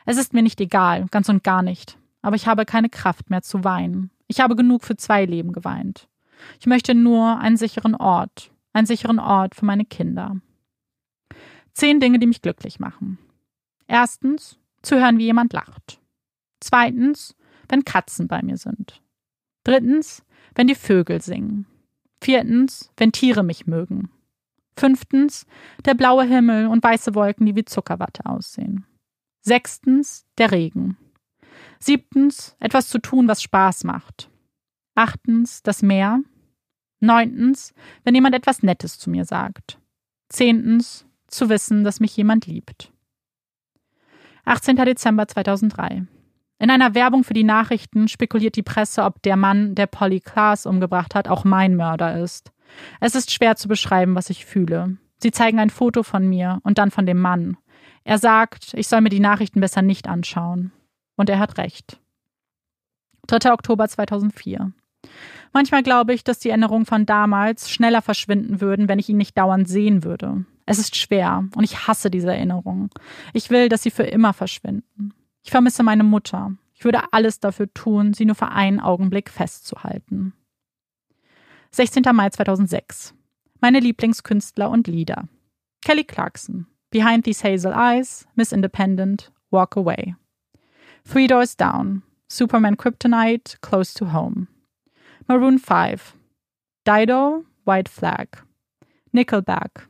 Es 0.04 0.16
ist 0.16 0.34
mir 0.34 0.42
nicht 0.42 0.60
egal, 0.60 1.06
ganz 1.10 1.28
und 1.28 1.44
gar 1.44 1.62
nicht. 1.62 1.96
Aber 2.22 2.36
ich 2.36 2.46
habe 2.46 2.64
keine 2.64 2.90
Kraft 2.90 3.30
mehr 3.30 3.42
zu 3.42 3.64
weinen. 3.64 4.10
Ich 4.26 4.40
habe 4.40 4.56
genug 4.56 4.84
für 4.84 4.96
zwei 4.96 5.24
Leben 5.24 5.52
geweint. 5.52 6.08
Ich 6.58 6.66
möchte 6.66 6.94
nur 6.94 7.38
einen 7.38 7.56
sicheren 7.56 7.94
Ort, 7.94 8.50
einen 8.72 8.86
sicheren 8.86 9.18
Ort 9.18 9.54
für 9.54 9.64
meine 9.64 9.84
Kinder. 9.84 10.36
Zehn 11.72 12.00
Dinge, 12.00 12.18
die 12.18 12.26
mich 12.26 12.42
glücklich 12.42 12.80
machen. 12.80 13.18
Erstens, 13.86 14.58
zu 14.82 15.00
hören, 15.00 15.18
wie 15.18 15.24
jemand 15.24 15.52
lacht. 15.52 16.00
Zweitens, 16.60 17.36
wenn 17.68 17.84
Katzen 17.84 18.28
bei 18.28 18.42
mir 18.42 18.56
sind. 18.56 18.99
Drittens, 19.64 20.24
wenn 20.54 20.66
die 20.66 20.74
Vögel 20.74 21.20
singen. 21.20 21.66
Viertens, 22.20 22.90
wenn 22.96 23.12
Tiere 23.12 23.42
mich 23.42 23.66
mögen. 23.66 24.10
Fünftens, 24.76 25.46
der 25.84 25.94
blaue 25.94 26.24
Himmel 26.24 26.66
und 26.66 26.82
weiße 26.82 27.14
Wolken, 27.14 27.46
die 27.46 27.56
wie 27.56 27.64
Zuckerwatte 27.64 28.26
aussehen. 28.26 28.86
Sechstens, 29.42 30.26
der 30.38 30.52
Regen. 30.52 30.96
Siebtens, 31.78 32.56
etwas 32.60 32.88
zu 32.88 32.98
tun, 32.98 33.28
was 33.28 33.42
Spaß 33.42 33.84
macht. 33.84 34.30
Achtens, 34.94 35.62
das 35.62 35.82
Meer. 35.82 36.20
Neuntens, 37.00 37.72
wenn 38.04 38.14
jemand 38.14 38.34
etwas 38.34 38.62
Nettes 38.62 38.98
zu 38.98 39.08
mir 39.08 39.24
sagt. 39.24 39.78
Zehntens, 40.28 41.06
zu 41.26 41.48
wissen, 41.48 41.84
dass 41.84 42.00
mich 42.00 42.16
jemand 42.16 42.46
liebt. 42.46 42.92
18. 44.44 44.76
Dezember 44.76 45.26
2003. 45.26 46.06
In 46.60 46.70
einer 46.70 46.94
Werbung 46.94 47.24
für 47.24 47.32
die 47.32 47.42
Nachrichten 47.42 48.06
spekuliert 48.06 48.54
die 48.54 48.62
Presse, 48.62 49.02
ob 49.04 49.22
der 49.22 49.36
Mann, 49.36 49.74
der 49.74 49.86
Polly 49.86 50.20
Klaas 50.20 50.66
umgebracht 50.66 51.14
hat, 51.14 51.26
auch 51.26 51.42
mein 51.42 51.74
Mörder 51.74 52.22
ist. 52.22 52.52
Es 53.00 53.14
ist 53.14 53.32
schwer 53.32 53.56
zu 53.56 53.66
beschreiben, 53.66 54.14
was 54.14 54.28
ich 54.28 54.44
fühle. 54.44 54.98
Sie 55.16 55.30
zeigen 55.30 55.58
ein 55.58 55.70
Foto 55.70 56.02
von 56.02 56.28
mir 56.28 56.60
und 56.62 56.76
dann 56.76 56.90
von 56.90 57.06
dem 57.06 57.18
Mann. 57.18 57.56
Er 58.04 58.18
sagt, 58.18 58.74
ich 58.74 58.88
soll 58.88 59.00
mir 59.00 59.08
die 59.08 59.20
Nachrichten 59.20 59.60
besser 59.60 59.80
nicht 59.80 60.06
anschauen. 60.06 60.70
Und 61.16 61.30
er 61.30 61.38
hat 61.38 61.56
recht. 61.56 61.98
3. 63.28 63.52
Oktober 63.52 63.88
2004. 63.88 64.72
Manchmal 65.54 65.82
glaube 65.82 66.12
ich, 66.12 66.24
dass 66.24 66.40
die 66.40 66.50
Erinnerungen 66.50 66.84
von 66.84 67.06
damals 67.06 67.70
schneller 67.70 68.02
verschwinden 68.02 68.60
würden, 68.60 68.86
wenn 68.86 68.98
ich 68.98 69.08
ihn 69.08 69.16
nicht 69.16 69.36
dauernd 69.38 69.66
sehen 69.66 70.04
würde. 70.04 70.44
Es 70.66 70.78
ist 70.78 70.94
schwer 70.94 71.44
und 71.56 71.64
ich 71.64 71.88
hasse 71.88 72.10
diese 72.10 72.34
Erinnerungen. 72.34 72.90
Ich 73.32 73.48
will, 73.48 73.70
dass 73.70 73.82
sie 73.82 73.90
für 73.90 74.04
immer 74.04 74.34
verschwinden. 74.34 75.14
Ich 75.42 75.50
vermisse 75.50 75.82
meine 75.82 76.04
Mutter. 76.04 76.52
Ich 76.74 76.84
würde 76.84 77.12
alles 77.12 77.40
dafür 77.40 77.72
tun, 77.72 78.14
sie 78.14 78.24
nur 78.24 78.34
für 78.34 78.48
einen 78.48 78.80
Augenblick 78.80 79.30
festzuhalten. 79.30 80.32
16. 81.72 82.02
Mai 82.12 82.30
2006. 82.30 83.14
Meine 83.60 83.80
Lieblingskünstler 83.80 84.70
und 84.70 84.86
Lieder. 84.86 85.28
Kelly 85.82 86.04
Clarkson. 86.04 86.66
Behind 86.90 87.24
These 87.24 87.44
Hazel 87.44 87.72
Eyes, 87.72 88.26
Miss 88.34 88.52
Independent, 88.52 89.30
Walk 89.50 89.76
Away. 89.76 90.16
Three 91.04 91.26
Doors 91.26 91.56
Down. 91.56 92.02
Superman 92.28 92.76
Kryptonite, 92.76 93.60
Close 93.60 93.94
to 93.94 94.12
Home. 94.12 94.48
Maroon 95.28 95.58
5. 95.58 96.16
Dido, 96.84 97.44
White 97.64 97.88
Flag. 97.88 98.38
Nickelback. 99.12 99.86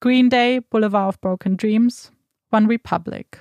Green 0.00 0.28
Day, 0.28 0.60
Boulevard 0.60 1.08
of 1.08 1.20
Broken 1.20 1.56
Dreams. 1.56 2.12
One 2.50 2.66
Republic. 2.66 3.38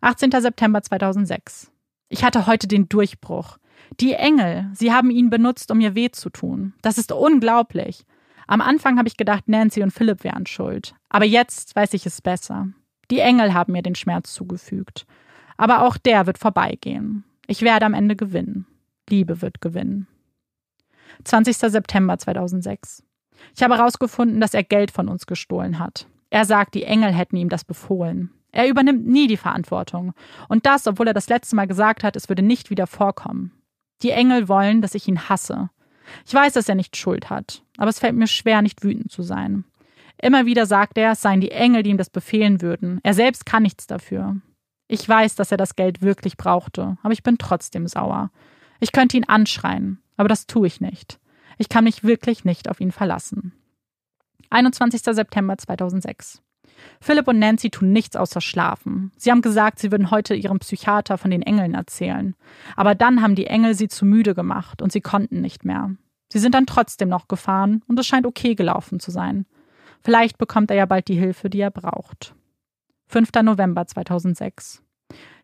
18. 0.00 0.30
September 0.30 0.80
2006. 0.80 1.72
Ich 2.08 2.22
hatte 2.22 2.46
heute 2.46 2.68
den 2.68 2.88
Durchbruch. 2.88 3.58
Die 3.98 4.12
Engel, 4.12 4.70
sie 4.72 4.92
haben 4.92 5.10
ihn 5.10 5.28
benutzt, 5.28 5.70
um 5.70 5.78
mir 5.78 5.94
weh 5.94 6.10
zu 6.10 6.30
tun. 6.30 6.74
Das 6.82 6.98
ist 6.98 7.10
unglaublich. 7.10 8.04
Am 8.46 8.60
Anfang 8.60 8.96
habe 8.98 9.08
ich 9.08 9.16
gedacht, 9.16 9.48
Nancy 9.48 9.82
und 9.82 9.90
Philipp 9.90 10.22
wären 10.22 10.46
schuld. 10.46 10.94
Aber 11.08 11.24
jetzt 11.24 11.74
weiß 11.74 11.94
ich 11.94 12.06
es 12.06 12.22
besser. 12.22 12.68
Die 13.10 13.18
Engel 13.18 13.54
haben 13.54 13.72
mir 13.72 13.82
den 13.82 13.96
Schmerz 13.96 14.32
zugefügt. 14.32 15.04
Aber 15.56 15.82
auch 15.82 15.96
der 15.96 16.26
wird 16.26 16.38
vorbeigehen. 16.38 17.24
Ich 17.46 17.62
werde 17.62 17.86
am 17.86 17.94
Ende 17.94 18.14
gewinnen. 18.14 18.66
Liebe 19.10 19.42
wird 19.42 19.60
gewinnen. 19.60 20.06
20. 21.24 21.56
September 21.56 22.18
2006. 22.18 23.02
Ich 23.56 23.62
habe 23.62 23.76
herausgefunden, 23.76 24.40
dass 24.40 24.54
er 24.54 24.62
Geld 24.62 24.92
von 24.92 25.08
uns 25.08 25.26
gestohlen 25.26 25.78
hat. 25.80 26.06
Er 26.30 26.44
sagt, 26.44 26.74
die 26.74 26.84
Engel 26.84 27.12
hätten 27.12 27.36
ihm 27.36 27.48
das 27.48 27.64
befohlen. 27.64 28.30
Er 28.52 28.68
übernimmt 28.68 29.06
nie 29.06 29.26
die 29.26 29.36
Verantwortung. 29.36 30.14
Und 30.48 30.66
das, 30.66 30.86
obwohl 30.86 31.08
er 31.08 31.14
das 31.14 31.28
letzte 31.28 31.56
Mal 31.56 31.66
gesagt 31.66 32.02
hat, 32.02 32.16
es 32.16 32.28
würde 32.28 32.42
nicht 32.42 32.70
wieder 32.70 32.86
vorkommen. 32.86 33.52
Die 34.02 34.10
Engel 34.10 34.48
wollen, 34.48 34.80
dass 34.80 34.94
ich 34.94 35.08
ihn 35.08 35.28
hasse. 35.28 35.70
Ich 36.26 36.32
weiß, 36.32 36.54
dass 36.54 36.68
er 36.68 36.74
nicht 36.74 36.96
Schuld 36.96 37.28
hat, 37.28 37.62
aber 37.76 37.90
es 37.90 37.98
fällt 37.98 38.14
mir 38.14 38.26
schwer, 38.26 38.62
nicht 38.62 38.82
wütend 38.82 39.10
zu 39.12 39.22
sein. 39.22 39.64
Immer 40.20 40.46
wieder 40.46 40.66
sagt 40.66 40.98
er, 40.98 41.12
es 41.12 41.22
seien 41.22 41.40
die 41.40 41.50
Engel, 41.50 41.82
die 41.82 41.90
ihm 41.90 41.98
das 41.98 42.10
befehlen 42.10 42.60
würden. 42.60 43.00
Er 43.02 43.14
selbst 43.14 43.46
kann 43.46 43.62
nichts 43.62 43.86
dafür. 43.86 44.36
Ich 44.88 45.06
weiß, 45.06 45.34
dass 45.36 45.52
er 45.52 45.58
das 45.58 45.76
Geld 45.76 46.00
wirklich 46.00 46.36
brauchte, 46.36 46.96
aber 47.02 47.12
ich 47.12 47.22
bin 47.22 47.38
trotzdem 47.38 47.86
sauer. 47.86 48.30
Ich 48.80 48.92
könnte 48.92 49.16
ihn 49.16 49.24
anschreien, 49.24 50.00
aber 50.16 50.28
das 50.28 50.46
tue 50.46 50.66
ich 50.66 50.80
nicht. 50.80 51.20
Ich 51.58 51.68
kann 51.68 51.84
mich 51.84 52.04
wirklich 52.04 52.44
nicht 52.44 52.68
auf 52.68 52.80
ihn 52.80 52.92
verlassen. 52.92 53.52
21. 54.50 55.02
September 55.02 55.58
2006. 55.58 56.40
Philipp 57.00 57.28
und 57.28 57.38
Nancy 57.38 57.70
tun 57.70 57.92
nichts 57.92 58.16
außer 58.16 58.40
schlafen. 58.40 59.12
Sie 59.16 59.30
haben 59.30 59.42
gesagt, 59.42 59.78
sie 59.78 59.90
würden 59.90 60.10
heute 60.10 60.34
ihrem 60.34 60.58
Psychiater 60.58 61.18
von 61.18 61.30
den 61.30 61.42
Engeln 61.42 61.74
erzählen. 61.74 62.34
Aber 62.76 62.94
dann 62.94 63.22
haben 63.22 63.34
die 63.34 63.46
Engel 63.46 63.74
sie 63.74 63.88
zu 63.88 64.04
müde 64.04 64.34
gemacht 64.34 64.82
und 64.82 64.92
sie 64.92 65.00
konnten 65.00 65.40
nicht 65.40 65.64
mehr. 65.64 65.90
Sie 66.30 66.38
sind 66.38 66.54
dann 66.54 66.66
trotzdem 66.66 67.08
noch 67.08 67.28
gefahren 67.28 67.82
und 67.86 67.98
es 67.98 68.06
scheint 68.06 68.26
okay 68.26 68.54
gelaufen 68.54 69.00
zu 69.00 69.10
sein. 69.10 69.46
Vielleicht 70.02 70.38
bekommt 70.38 70.70
er 70.70 70.76
ja 70.76 70.86
bald 70.86 71.08
die 71.08 71.18
Hilfe, 71.18 71.50
die 71.50 71.60
er 71.60 71.70
braucht. 71.70 72.34
5. 73.06 73.30
November 73.42 73.86
2006. 73.86 74.82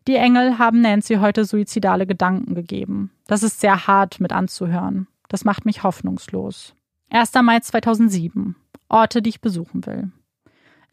Die 0.07 0.15
Engel 0.15 0.59
haben 0.59 0.81
Nancy 0.81 1.15
heute 1.15 1.45
suizidale 1.45 2.05
Gedanken 2.05 2.53
gegeben. 2.53 3.11
Das 3.25 3.41
ist 3.41 3.59
sehr 3.59 3.87
hart 3.87 4.19
mit 4.19 4.31
anzuhören. 4.31 5.07
Das 5.29 5.43
macht 5.45 5.65
mich 5.65 5.81
hoffnungslos. 5.81 6.75
1. 7.09 7.33
Mai 7.41 7.59
2007. 7.59 8.55
Orte, 8.87 9.23
die 9.23 9.29
ich 9.29 9.41
besuchen 9.41 9.85
will. 9.87 10.11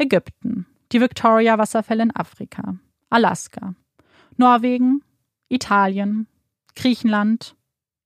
Ägypten, 0.03 0.66
die 0.90 1.00
Victoria-Wasserfälle 1.00 2.03
in 2.03 2.16
Afrika, 2.16 2.76
Alaska, 3.09 3.74
Norwegen, 4.36 5.03
Italien, 5.48 6.26
Griechenland, 6.74 7.55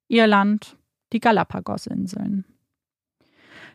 Irland, 0.08 0.76
die 1.12 1.20
Galapagos-Inseln. 1.20 2.44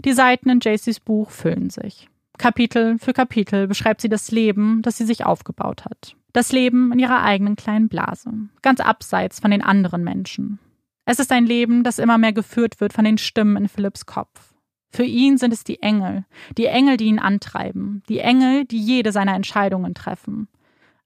Die 0.06 0.14
Seiten 0.14 0.50
in 0.50 0.60
Jaycees 0.62 1.00
Buch 1.00 1.32
füllen 1.32 1.70
sich. 1.70 2.10
Kapitel 2.38 3.00
für 3.00 3.14
Kapitel 3.14 3.68
beschreibt 3.68 4.02
sie 4.02 4.10
das 4.10 4.32
Leben, 4.32 4.82
das 4.82 4.98
sie 4.98 5.06
sich 5.06 5.26
aufgebaut 5.26 5.86
hat. 5.86 6.16
Das 6.34 6.52
Leben 6.52 6.92
in 6.92 7.00
ihrer 7.00 7.24
eigenen 7.24 7.56
kleinen 7.56 7.90
Blase, 7.90 8.32
ganz 8.62 8.80
abseits 8.80 9.40
von 9.40 9.52
den 9.52 9.62
anderen 9.62 10.04
Menschen. 10.04 10.60
Es 11.06 11.20
ist 11.20 11.32
ein 11.32 11.46
Leben, 11.46 11.84
das 11.84 12.00
immer 12.00 12.18
mehr 12.18 12.34
geführt 12.34 12.80
wird 12.80 12.94
von 12.94 13.04
den 13.04 13.18
Stimmen 13.18 13.58
in 13.58 13.68
Philipps 13.68 14.06
Kopf. 14.06 14.51
Für 14.92 15.04
ihn 15.04 15.38
sind 15.38 15.54
es 15.54 15.64
die 15.64 15.82
Engel, 15.82 16.26
die 16.58 16.66
Engel, 16.66 16.98
die 16.98 17.06
ihn 17.06 17.20
antreiben, 17.20 18.04
die 18.10 18.20
Engel, 18.20 18.66
die 18.66 18.80
jede 18.80 19.12
seiner 19.12 19.36
Entscheidungen 19.36 19.94
treffen. 19.94 20.50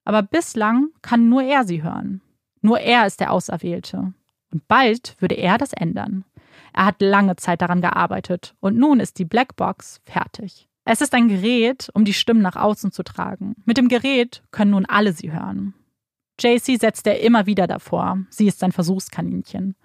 Aber 0.04 0.24
bislang 0.24 0.90
kann 1.02 1.30
nur 1.30 1.44
er 1.44 1.66
sie 1.66 1.84
hören. 1.84 2.22
Nur 2.62 2.80
er 2.80 3.06
ist 3.06 3.20
der 3.20 3.32
Auserwählte. 3.32 4.14
Und 4.52 4.68
bald 4.68 5.16
würde 5.20 5.36
er 5.36 5.58
das 5.58 5.74
ändern. 5.74 6.26
Er 6.74 6.86
hat 6.86 7.02
lange 7.02 7.36
Zeit 7.36 7.62
daran 7.62 7.82
gearbeitet 7.82 8.56
und 8.60 8.78
nun 8.78 9.00
ist 9.00 9.20
die 9.20 9.26
Blackbox 9.26 10.02
fertig. 10.06 10.68
Es 10.84 11.02
ist 11.02 11.14
ein 11.14 11.28
Gerät, 11.28 11.90
um 11.94 12.06
die 12.06 12.14
Stimmen 12.14 12.42
nach 12.42 12.56
außen 12.56 12.92
zu 12.92 13.04
tragen. 13.04 13.56
Mit 13.66 13.78
dem 13.78 13.88
Gerät 13.88 14.44
können 14.52 14.72
nun 14.72 14.86
alle 14.86 15.14
sie 15.14 15.32
hören. 15.32 15.74
JC 16.40 16.78
setzt 16.80 17.08
er 17.08 17.22
immer 17.22 17.46
wieder 17.46 17.66
davor. 17.66 18.20
Sie 18.30 18.48
ist 18.48 18.60
sein 18.60 18.72
Versuchskaninchen. 18.72 19.76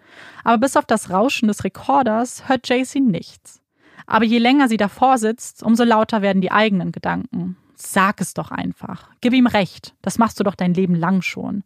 Aber 0.42 0.58
bis 0.58 0.76
auf 0.76 0.84
das 0.84 1.10
Rauschen 1.10 1.48
des 1.48 1.64
Rekorders 1.64 2.48
hört 2.48 2.68
JC 2.68 2.96
nichts. 3.00 3.59
Aber 4.06 4.24
je 4.24 4.38
länger 4.38 4.68
sie 4.68 4.76
davor 4.76 5.18
sitzt, 5.18 5.62
umso 5.62 5.84
lauter 5.84 6.22
werden 6.22 6.42
die 6.42 6.52
eigenen 6.52 6.92
Gedanken. 6.92 7.56
Sag 7.76 8.20
es 8.20 8.34
doch 8.34 8.50
einfach. 8.50 9.08
Gib 9.20 9.32
ihm 9.32 9.46
recht. 9.46 9.94
Das 10.02 10.18
machst 10.18 10.38
du 10.38 10.44
doch 10.44 10.54
dein 10.54 10.74
Leben 10.74 10.94
lang 10.94 11.22
schon. 11.22 11.64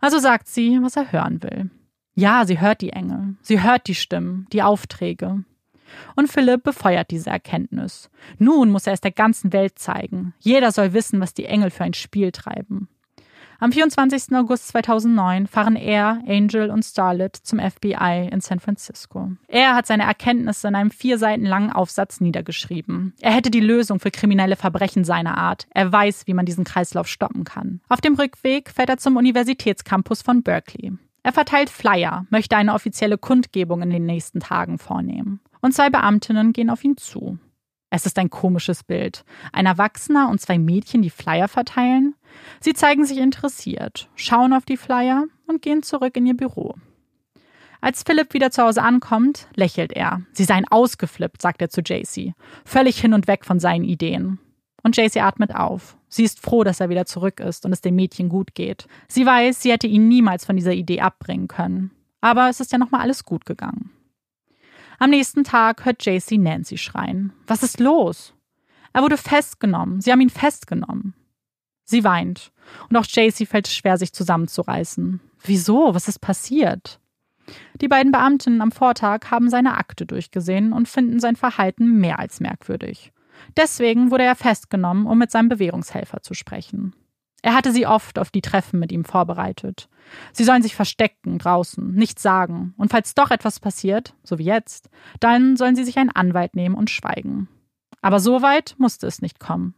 Also 0.00 0.18
sagt 0.18 0.48
sie, 0.48 0.78
was 0.82 0.96
er 0.96 1.12
hören 1.12 1.42
will. 1.42 1.70
Ja, 2.14 2.44
sie 2.44 2.60
hört 2.60 2.80
die 2.80 2.90
Engel. 2.90 3.36
Sie 3.42 3.62
hört 3.62 3.86
die 3.86 3.94
Stimmen, 3.94 4.46
die 4.52 4.62
Aufträge. 4.62 5.44
Und 6.16 6.28
Philipp 6.28 6.62
befeuert 6.62 7.10
diese 7.10 7.30
Erkenntnis. 7.30 8.10
Nun 8.38 8.70
muss 8.70 8.86
er 8.86 8.92
es 8.92 9.00
der 9.00 9.10
ganzen 9.10 9.52
Welt 9.52 9.78
zeigen. 9.78 10.34
Jeder 10.38 10.72
soll 10.72 10.92
wissen, 10.92 11.20
was 11.20 11.34
die 11.34 11.46
Engel 11.46 11.70
für 11.70 11.84
ein 11.84 11.94
Spiel 11.94 12.32
treiben. 12.32 12.88
Am 13.62 13.72
24. 13.72 14.34
August 14.36 14.68
2009 14.68 15.46
fahren 15.46 15.76
er, 15.76 16.22
Angel 16.26 16.70
und 16.70 16.82
Starlet 16.82 17.36
zum 17.36 17.58
FBI 17.58 18.30
in 18.32 18.40
San 18.40 18.58
Francisco. 18.58 19.32
Er 19.48 19.74
hat 19.74 19.86
seine 19.86 20.04
Erkenntnisse 20.04 20.68
in 20.68 20.74
einem 20.74 20.90
vier 20.90 21.18
Seiten 21.18 21.44
langen 21.44 21.70
Aufsatz 21.70 22.22
niedergeschrieben. 22.22 23.12
Er 23.20 23.32
hätte 23.32 23.50
die 23.50 23.60
Lösung 23.60 24.00
für 24.00 24.10
kriminelle 24.10 24.56
Verbrechen 24.56 25.04
seiner 25.04 25.36
Art. 25.36 25.66
Er 25.74 25.92
weiß, 25.92 26.26
wie 26.26 26.32
man 26.32 26.46
diesen 26.46 26.64
Kreislauf 26.64 27.06
stoppen 27.06 27.44
kann. 27.44 27.82
Auf 27.90 28.00
dem 28.00 28.14
Rückweg 28.14 28.70
fährt 28.70 28.88
er 28.88 28.96
zum 28.96 29.16
Universitätscampus 29.16 30.22
von 30.22 30.42
Berkeley. 30.42 30.92
Er 31.22 31.32
verteilt 31.32 31.68
Flyer, 31.68 32.24
möchte 32.30 32.56
eine 32.56 32.72
offizielle 32.72 33.18
Kundgebung 33.18 33.82
in 33.82 33.90
den 33.90 34.06
nächsten 34.06 34.40
Tagen 34.40 34.78
vornehmen. 34.78 35.40
Und 35.60 35.74
zwei 35.74 35.90
Beamtinnen 35.90 36.54
gehen 36.54 36.70
auf 36.70 36.82
ihn 36.82 36.96
zu. 36.96 37.38
Es 37.90 38.06
ist 38.06 38.18
ein 38.18 38.30
komisches 38.30 38.84
Bild. 38.84 39.24
Ein 39.52 39.66
Erwachsener 39.66 40.28
und 40.30 40.40
zwei 40.40 40.58
Mädchen, 40.58 41.02
die 41.02 41.10
Flyer 41.10 41.48
verteilen. 41.48 42.14
Sie 42.60 42.72
zeigen 42.72 43.04
sich 43.04 43.18
interessiert, 43.18 44.08
schauen 44.14 44.52
auf 44.52 44.64
die 44.64 44.76
Flyer 44.76 45.24
und 45.48 45.60
gehen 45.60 45.82
zurück 45.82 46.16
in 46.16 46.26
ihr 46.26 46.36
Büro. 46.36 46.76
Als 47.80 48.02
Philipp 48.02 48.34
wieder 48.34 48.50
zu 48.50 48.62
Hause 48.62 48.82
ankommt, 48.82 49.48
lächelt 49.54 49.92
er. 49.92 50.20
Sie 50.32 50.44
seien 50.44 50.66
ausgeflippt, 50.68 51.42
sagt 51.42 51.62
er 51.62 51.70
zu 51.70 51.80
JC. 51.80 52.34
Völlig 52.64 53.00
hin 53.00 53.14
und 53.14 53.26
weg 53.26 53.44
von 53.44 53.58
seinen 53.58 53.84
Ideen. 53.84 54.38
Und 54.82 54.96
JC 54.96 55.22
atmet 55.22 55.54
auf. 55.54 55.96
Sie 56.08 56.24
ist 56.24 56.40
froh, 56.40 56.62
dass 56.62 56.80
er 56.80 56.90
wieder 56.90 57.06
zurück 57.06 57.40
ist 57.40 57.64
und 57.64 57.72
es 57.72 57.80
dem 57.80 57.96
Mädchen 57.96 58.28
gut 58.28 58.54
geht. 58.54 58.86
Sie 59.08 59.26
weiß, 59.26 59.62
sie 59.62 59.72
hätte 59.72 59.86
ihn 59.86 60.08
niemals 60.08 60.44
von 60.44 60.56
dieser 60.56 60.72
Idee 60.72 61.00
abbringen 61.00 61.48
können. 61.48 61.90
Aber 62.20 62.48
es 62.48 62.60
ist 62.60 62.72
ja 62.72 62.78
nochmal 62.78 63.00
alles 63.00 63.24
gut 63.24 63.46
gegangen. 63.46 63.90
Am 65.02 65.08
nächsten 65.08 65.44
Tag 65.44 65.86
hört 65.86 66.04
JC 66.04 66.32
Nancy 66.32 66.76
schreien. 66.76 67.32
Was 67.46 67.62
ist 67.62 67.80
los? 67.80 68.34
Er 68.92 69.00
wurde 69.00 69.16
festgenommen. 69.16 70.02
Sie 70.02 70.12
haben 70.12 70.20
ihn 70.20 70.28
festgenommen. 70.28 71.14
Sie 71.84 72.04
weint. 72.04 72.52
Und 72.90 72.98
auch 72.98 73.06
JC 73.06 73.48
fällt 73.48 73.66
es 73.66 73.74
schwer, 73.74 73.96
sich 73.96 74.12
zusammenzureißen. 74.12 75.20
Wieso? 75.42 75.94
Was 75.94 76.06
ist 76.06 76.18
passiert? 76.18 77.00
Die 77.80 77.88
beiden 77.88 78.12
Beamten 78.12 78.60
am 78.60 78.72
Vortag 78.72 79.30
haben 79.30 79.48
seine 79.48 79.78
Akte 79.78 80.04
durchgesehen 80.04 80.74
und 80.74 80.86
finden 80.86 81.18
sein 81.18 81.34
Verhalten 81.34 81.98
mehr 81.98 82.18
als 82.18 82.40
merkwürdig. 82.40 83.10
Deswegen 83.56 84.10
wurde 84.10 84.24
er 84.24 84.36
festgenommen, 84.36 85.06
um 85.06 85.16
mit 85.16 85.30
seinem 85.30 85.48
Bewährungshelfer 85.48 86.20
zu 86.20 86.34
sprechen. 86.34 86.94
Er 87.42 87.54
hatte 87.54 87.72
sie 87.72 87.86
oft 87.86 88.18
auf 88.18 88.30
die 88.30 88.42
Treffen 88.42 88.78
mit 88.78 88.92
ihm 88.92 89.04
vorbereitet. 89.04 89.88
Sie 90.32 90.44
sollen 90.44 90.62
sich 90.62 90.74
verstecken 90.74 91.38
draußen, 91.38 91.92
nichts 91.94 92.22
sagen, 92.22 92.74
und 92.76 92.90
falls 92.90 93.14
doch 93.14 93.30
etwas 93.30 93.60
passiert, 93.60 94.14
so 94.22 94.38
wie 94.38 94.44
jetzt, 94.44 94.90
dann 95.20 95.56
sollen 95.56 95.76
sie 95.76 95.84
sich 95.84 95.98
einen 95.98 96.10
Anwalt 96.10 96.54
nehmen 96.54 96.74
und 96.74 96.90
schweigen. 96.90 97.48
Aber 98.02 98.20
so 98.20 98.42
weit 98.42 98.74
musste 98.78 99.06
es 99.06 99.22
nicht 99.22 99.40
kommen. 99.40 99.74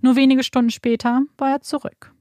Nur 0.00 0.16
wenige 0.16 0.44
Stunden 0.44 0.70
später 0.70 1.22
war 1.36 1.50
er 1.50 1.60
zurück. 1.60 2.12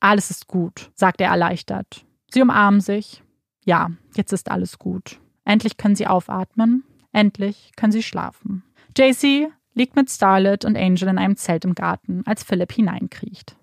Alles 0.00 0.30
ist 0.30 0.46
gut, 0.46 0.90
sagt 0.94 1.20
er 1.20 1.30
erleichtert. 1.30 2.04
Sie 2.30 2.42
umarmen 2.42 2.80
sich. 2.80 3.22
Ja, 3.64 3.90
jetzt 4.14 4.32
ist 4.32 4.50
alles 4.50 4.78
gut. 4.78 5.20
Endlich 5.44 5.76
können 5.76 5.96
sie 5.96 6.06
aufatmen. 6.06 6.84
Endlich 7.12 7.72
können 7.76 7.92
sie 7.92 8.02
schlafen. 8.02 8.62
JC 8.96 9.48
liegt 9.74 9.96
mit 9.96 10.10
Starlet 10.10 10.64
und 10.64 10.76
Angel 10.76 11.08
in 11.08 11.18
einem 11.18 11.36
Zelt 11.36 11.64
im 11.64 11.74
Garten, 11.74 12.22
als 12.26 12.42
Philipp 12.42 12.72
hineinkriecht. 12.72 13.56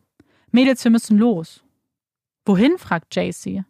Mädels, 0.54 0.84
wir 0.84 0.92
müssen 0.92 1.18
los. 1.18 1.64
Wohin? 2.46 2.78
fragt 2.78 3.16
JC. 3.16 3.64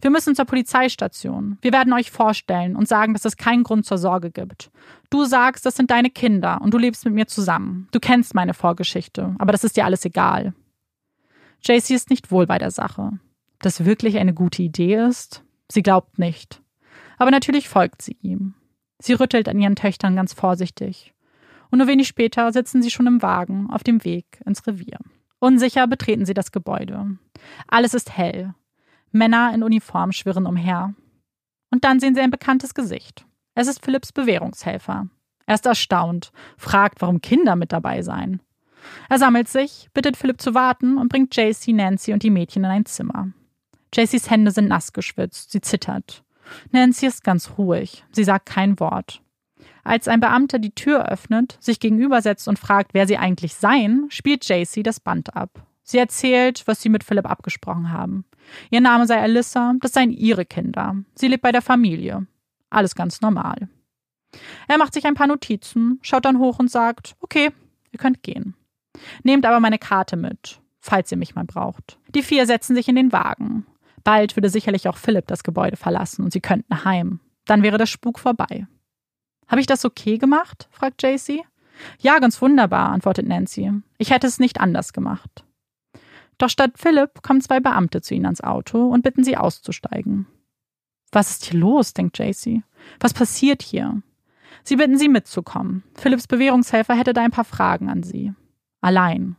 Wir 0.00 0.10
müssen 0.10 0.36
zur 0.36 0.44
Polizeistation. 0.44 1.58
Wir 1.60 1.72
werden 1.72 1.92
euch 1.92 2.10
vorstellen 2.12 2.76
und 2.76 2.86
sagen, 2.86 3.14
dass 3.14 3.24
es 3.24 3.36
keinen 3.36 3.64
Grund 3.64 3.84
zur 3.84 3.98
Sorge 3.98 4.30
gibt. 4.30 4.70
Du 5.10 5.24
sagst, 5.24 5.66
das 5.66 5.74
sind 5.74 5.90
deine 5.90 6.10
Kinder 6.10 6.60
und 6.60 6.72
du 6.72 6.78
lebst 6.78 7.04
mit 7.04 7.14
mir 7.14 7.26
zusammen. 7.26 7.88
Du 7.90 7.98
kennst 7.98 8.34
meine 8.34 8.54
Vorgeschichte, 8.54 9.34
aber 9.38 9.50
das 9.50 9.64
ist 9.64 9.76
dir 9.76 9.84
alles 9.84 10.04
egal. 10.04 10.54
JC 11.62 11.90
ist 11.90 12.10
nicht 12.10 12.30
wohl 12.30 12.46
bei 12.46 12.58
der 12.58 12.70
Sache. 12.70 13.02
Ob 13.54 13.62
das 13.62 13.84
wirklich 13.84 14.18
eine 14.18 14.32
gute 14.32 14.62
Idee 14.62 14.96
ist? 14.96 15.42
Sie 15.68 15.82
glaubt 15.82 16.18
nicht. 16.18 16.62
Aber 17.18 17.32
natürlich 17.32 17.68
folgt 17.68 18.02
sie 18.02 18.16
ihm. 18.22 18.54
Sie 18.98 19.14
rüttelt 19.14 19.48
an 19.48 19.58
ihren 19.58 19.76
Töchtern 19.76 20.14
ganz 20.14 20.32
vorsichtig. 20.32 21.12
Und 21.70 21.78
nur 21.78 21.88
wenig 21.88 22.06
später 22.06 22.52
sitzen 22.52 22.82
sie 22.82 22.90
schon 22.90 23.06
im 23.08 23.20
Wagen 23.20 23.68
auf 23.70 23.82
dem 23.82 24.04
Weg 24.04 24.40
ins 24.46 24.66
Revier. 24.66 24.98
Unsicher 25.40 25.86
betreten 25.86 26.26
sie 26.26 26.34
das 26.34 26.52
Gebäude. 26.52 27.18
Alles 27.66 27.94
ist 27.94 28.16
hell. 28.16 28.54
Männer 29.10 29.52
in 29.52 29.62
Uniform 29.62 30.12
schwirren 30.12 30.46
umher. 30.46 30.94
Und 31.70 31.84
dann 31.84 31.98
sehen 31.98 32.14
sie 32.14 32.20
ein 32.20 32.30
bekanntes 32.30 32.74
Gesicht. 32.74 33.26
Es 33.54 33.66
ist 33.66 33.84
Philipps 33.84 34.12
Bewährungshelfer. 34.12 35.08
Er 35.46 35.54
ist 35.54 35.66
erstaunt, 35.66 36.30
fragt, 36.56 37.00
warum 37.00 37.20
Kinder 37.20 37.56
mit 37.56 37.72
dabei 37.72 38.02
seien. 38.02 38.40
Er 39.08 39.18
sammelt 39.18 39.48
sich, 39.48 39.88
bittet 39.92 40.16
Philipp 40.16 40.40
zu 40.40 40.54
warten 40.54 40.98
und 40.98 41.08
bringt 41.08 41.34
JC, 41.34 41.72
Nancy 41.72 42.12
und 42.12 42.22
die 42.22 42.30
Mädchen 42.30 42.64
in 42.64 42.70
ein 42.70 42.86
Zimmer. 42.86 43.28
JCs 43.92 44.30
Hände 44.30 44.52
sind 44.52 44.68
nass 44.68 44.92
geschwitzt, 44.92 45.50
sie 45.50 45.60
zittert. 45.60 46.22
Nancy 46.70 47.06
ist 47.06 47.24
ganz 47.24 47.52
ruhig, 47.58 48.04
sie 48.12 48.24
sagt 48.24 48.46
kein 48.46 48.78
Wort. 48.78 49.22
Als 49.84 50.08
ein 50.08 50.20
Beamter 50.20 50.58
die 50.58 50.74
Tür 50.74 51.08
öffnet, 51.08 51.56
sich 51.60 51.80
gegenübersetzt 51.80 52.48
und 52.48 52.58
fragt, 52.58 52.94
wer 52.94 53.06
sie 53.06 53.16
eigentlich 53.16 53.54
seien, 53.54 54.06
spielt 54.10 54.48
JC 54.48 54.82
das 54.82 55.00
Band 55.00 55.36
ab. 55.36 55.66
Sie 55.82 55.98
erzählt, 55.98 56.62
was 56.66 56.80
sie 56.80 56.88
mit 56.88 57.02
Philipp 57.02 57.28
abgesprochen 57.28 57.92
haben. 57.92 58.24
Ihr 58.70 58.80
Name 58.80 59.06
sei 59.06 59.20
Alyssa, 59.20 59.74
das 59.80 59.92
seien 59.92 60.10
ihre 60.10 60.44
Kinder. 60.44 60.96
Sie 61.14 61.28
lebt 61.28 61.42
bei 61.42 61.52
der 61.52 61.62
Familie. 61.62 62.26
Alles 62.68 62.94
ganz 62.94 63.20
normal. 63.20 63.68
Er 64.68 64.78
macht 64.78 64.94
sich 64.94 65.06
ein 65.06 65.14
paar 65.14 65.26
Notizen, 65.26 65.98
schaut 66.02 66.24
dann 66.24 66.38
hoch 66.38 66.58
und 66.58 66.70
sagt, 66.70 67.16
okay, 67.20 67.50
ihr 67.90 67.98
könnt 67.98 68.22
gehen. 68.22 68.54
Nehmt 69.22 69.46
aber 69.46 69.60
meine 69.60 69.78
Karte 69.78 70.16
mit, 70.16 70.60
falls 70.80 71.10
ihr 71.10 71.18
mich 71.18 71.34
mal 71.34 71.44
braucht. 71.44 71.98
Die 72.14 72.22
vier 72.22 72.46
setzen 72.46 72.76
sich 72.76 72.88
in 72.88 72.96
den 72.96 73.12
Wagen. 73.12 73.66
Bald 74.04 74.36
würde 74.36 74.48
sicherlich 74.48 74.88
auch 74.88 74.96
Philipp 74.96 75.26
das 75.26 75.42
Gebäude 75.42 75.76
verlassen 75.76 76.24
und 76.24 76.32
sie 76.32 76.40
könnten 76.40 76.84
heim. 76.84 77.20
Dann 77.44 77.62
wäre 77.62 77.78
der 77.78 77.86
Spuk 77.86 78.18
vorbei. 78.18 78.66
Habe 79.50 79.60
ich 79.60 79.66
das 79.66 79.84
okay 79.84 80.16
gemacht? 80.16 80.68
fragt 80.70 81.02
JC. 81.02 81.42
Ja, 81.98 82.18
ganz 82.20 82.40
wunderbar, 82.40 82.90
antwortet 82.90 83.26
Nancy. 83.26 83.72
Ich 83.98 84.10
hätte 84.10 84.28
es 84.28 84.38
nicht 84.38 84.60
anders 84.60 84.92
gemacht. 84.92 85.44
Doch 86.38 86.48
statt 86.48 86.72
Philipp 86.76 87.22
kommen 87.22 87.40
zwei 87.40 87.58
Beamte 87.58 88.00
zu 88.00 88.14
ihnen 88.14 88.26
ans 88.26 88.42
Auto 88.42 88.88
und 88.88 89.02
bitten 89.02 89.24
sie 89.24 89.36
auszusteigen. 89.36 90.26
Was 91.10 91.30
ist 91.30 91.46
hier 91.46 91.58
los? 91.58 91.92
denkt 91.92 92.16
JC. 92.18 92.62
Was 93.00 93.12
passiert 93.12 93.62
hier? 93.62 94.02
Sie 94.62 94.76
bitten 94.76 94.98
sie 94.98 95.08
mitzukommen. 95.08 95.82
Philipps 95.94 96.28
Bewährungshelfer 96.28 96.94
hätte 96.94 97.12
da 97.12 97.22
ein 97.22 97.32
paar 97.32 97.44
Fragen 97.44 97.88
an 97.90 98.04
sie. 98.04 98.32
Allein. 98.80 99.36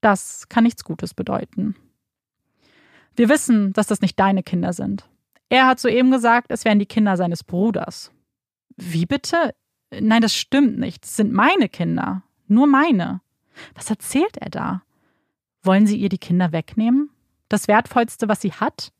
Das 0.00 0.48
kann 0.48 0.62
nichts 0.62 0.84
Gutes 0.84 1.12
bedeuten. 1.12 1.74
Wir 3.16 3.28
wissen, 3.28 3.72
dass 3.72 3.88
das 3.88 4.00
nicht 4.00 4.18
deine 4.20 4.44
Kinder 4.44 4.72
sind. 4.72 5.08
Er 5.48 5.66
hat 5.66 5.80
soeben 5.80 6.12
gesagt, 6.12 6.52
es 6.52 6.64
wären 6.64 6.78
die 6.78 6.86
Kinder 6.86 7.16
seines 7.16 7.42
Bruders. 7.42 8.12
Wie 8.78 9.06
bitte? 9.06 9.54
Nein, 9.90 10.22
das 10.22 10.34
stimmt 10.34 10.78
nicht. 10.78 11.04
Das 11.04 11.16
sind 11.16 11.32
meine 11.32 11.68
Kinder. 11.68 12.22
Nur 12.46 12.66
meine. 12.66 13.20
Was 13.74 13.90
erzählt 13.90 14.36
er 14.38 14.50
da? 14.50 14.82
Wollen 15.62 15.86
Sie 15.86 15.96
ihr 15.96 16.08
die 16.08 16.18
Kinder 16.18 16.52
wegnehmen? 16.52 17.10
Das 17.48 17.66
Wertvollste, 17.66 18.28
was 18.28 18.40
sie 18.40 18.52
hat? 18.52 18.92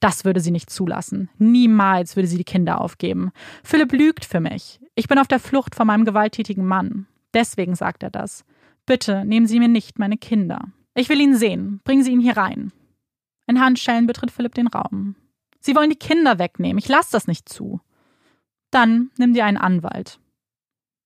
Das 0.00 0.24
würde 0.24 0.40
sie 0.40 0.50
nicht 0.50 0.70
zulassen. 0.70 1.28
Niemals 1.38 2.16
würde 2.16 2.28
sie 2.28 2.38
die 2.38 2.44
Kinder 2.44 2.80
aufgeben. 2.80 3.30
Philipp 3.62 3.92
lügt 3.92 4.24
für 4.24 4.40
mich. 4.40 4.80
Ich 4.94 5.08
bin 5.08 5.18
auf 5.18 5.28
der 5.28 5.38
Flucht 5.38 5.74
vor 5.74 5.84
meinem 5.84 6.04
gewalttätigen 6.04 6.64
Mann. 6.64 7.06
Deswegen 7.34 7.74
sagt 7.74 8.02
er 8.02 8.10
das. 8.10 8.44
Bitte 8.86 9.24
nehmen 9.24 9.46
Sie 9.46 9.58
mir 9.58 9.68
nicht 9.68 9.98
meine 9.98 10.16
Kinder. 10.16 10.60
Ich 10.94 11.08
will 11.08 11.20
ihn 11.20 11.36
sehen. 11.36 11.80
Bringen 11.84 12.02
Sie 12.02 12.10
ihn 12.10 12.20
hier 12.20 12.36
rein. 12.36 12.72
In 13.46 13.60
Handschellen 13.60 14.06
betritt 14.06 14.30
Philipp 14.30 14.54
den 14.54 14.66
Raum. 14.66 15.14
Sie 15.60 15.76
wollen 15.76 15.90
die 15.90 15.96
Kinder 15.96 16.38
wegnehmen. 16.38 16.78
Ich 16.78 16.88
lasse 16.88 17.12
das 17.12 17.26
nicht 17.26 17.48
zu. 17.48 17.80
Dann 18.70 19.10
nimm 19.16 19.34
dir 19.34 19.44
einen 19.44 19.56
Anwalt. 19.56 20.20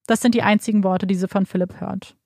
Das 0.07 0.21
sind 0.21 0.35
die 0.35 0.43
einzigen 0.43 0.85
Worte, 0.85 1.07
die 1.07 1.15
sie 1.15 1.29
von 1.29 1.47
Philipp 1.47 1.81
hört. 1.81 2.17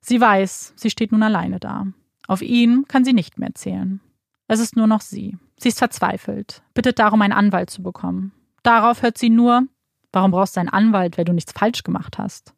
Sie 0.00 0.20
weiß, 0.20 0.74
sie 0.76 0.90
steht 0.90 1.12
nun 1.12 1.22
alleine 1.22 1.58
da. 1.58 1.86
Auf 2.28 2.42
ihn 2.42 2.84
kann 2.88 3.04
sie 3.04 3.12
nicht 3.12 3.38
mehr 3.38 3.54
zählen. 3.54 4.00
Es 4.48 4.60
ist 4.60 4.76
nur 4.76 4.86
noch 4.86 5.00
sie. 5.00 5.36
Sie 5.58 5.68
ist 5.68 5.78
verzweifelt, 5.78 6.62
bittet 6.74 6.98
darum, 6.98 7.22
einen 7.22 7.32
Anwalt 7.32 7.70
zu 7.70 7.82
bekommen. 7.82 8.32
Darauf 8.62 9.02
hört 9.02 9.16
sie 9.18 9.30
nur, 9.30 9.66
warum 10.12 10.30
brauchst 10.30 10.56
du 10.56 10.60
einen 10.60 10.68
Anwalt, 10.68 11.16
weil 11.16 11.24
du 11.24 11.32
nichts 11.32 11.52
falsch 11.52 11.82
gemacht 11.82 12.18
hast? 12.18 12.54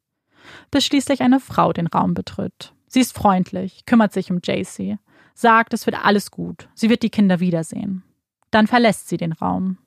Bis 0.70 0.84
schließlich 0.84 1.22
eine 1.22 1.40
Frau 1.40 1.72
den 1.72 1.86
Raum 1.86 2.14
betritt. 2.14 2.72
Sie 2.88 3.00
ist 3.00 3.14
freundlich, 3.14 3.84
kümmert 3.86 4.12
sich 4.12 4.30
um 4.30 4.40
JC, 4.42 4.98
sagt, 5.34 5.74
es 5.74 5.86
wird 5.86 6.04
alles 6.04 6.30
gut, 6.30 6.68
sie 6.74 6.88
wird 6.90 7.02
die 7.02 7.10
Kinder 7.10 7.40
wiedersehen. 7.40 8.02
Dann 8.50 8.66
verlässt 8.66 9.08
sie 9.08 9.18
den 9.18 9.32
Raum. 9.32 9.78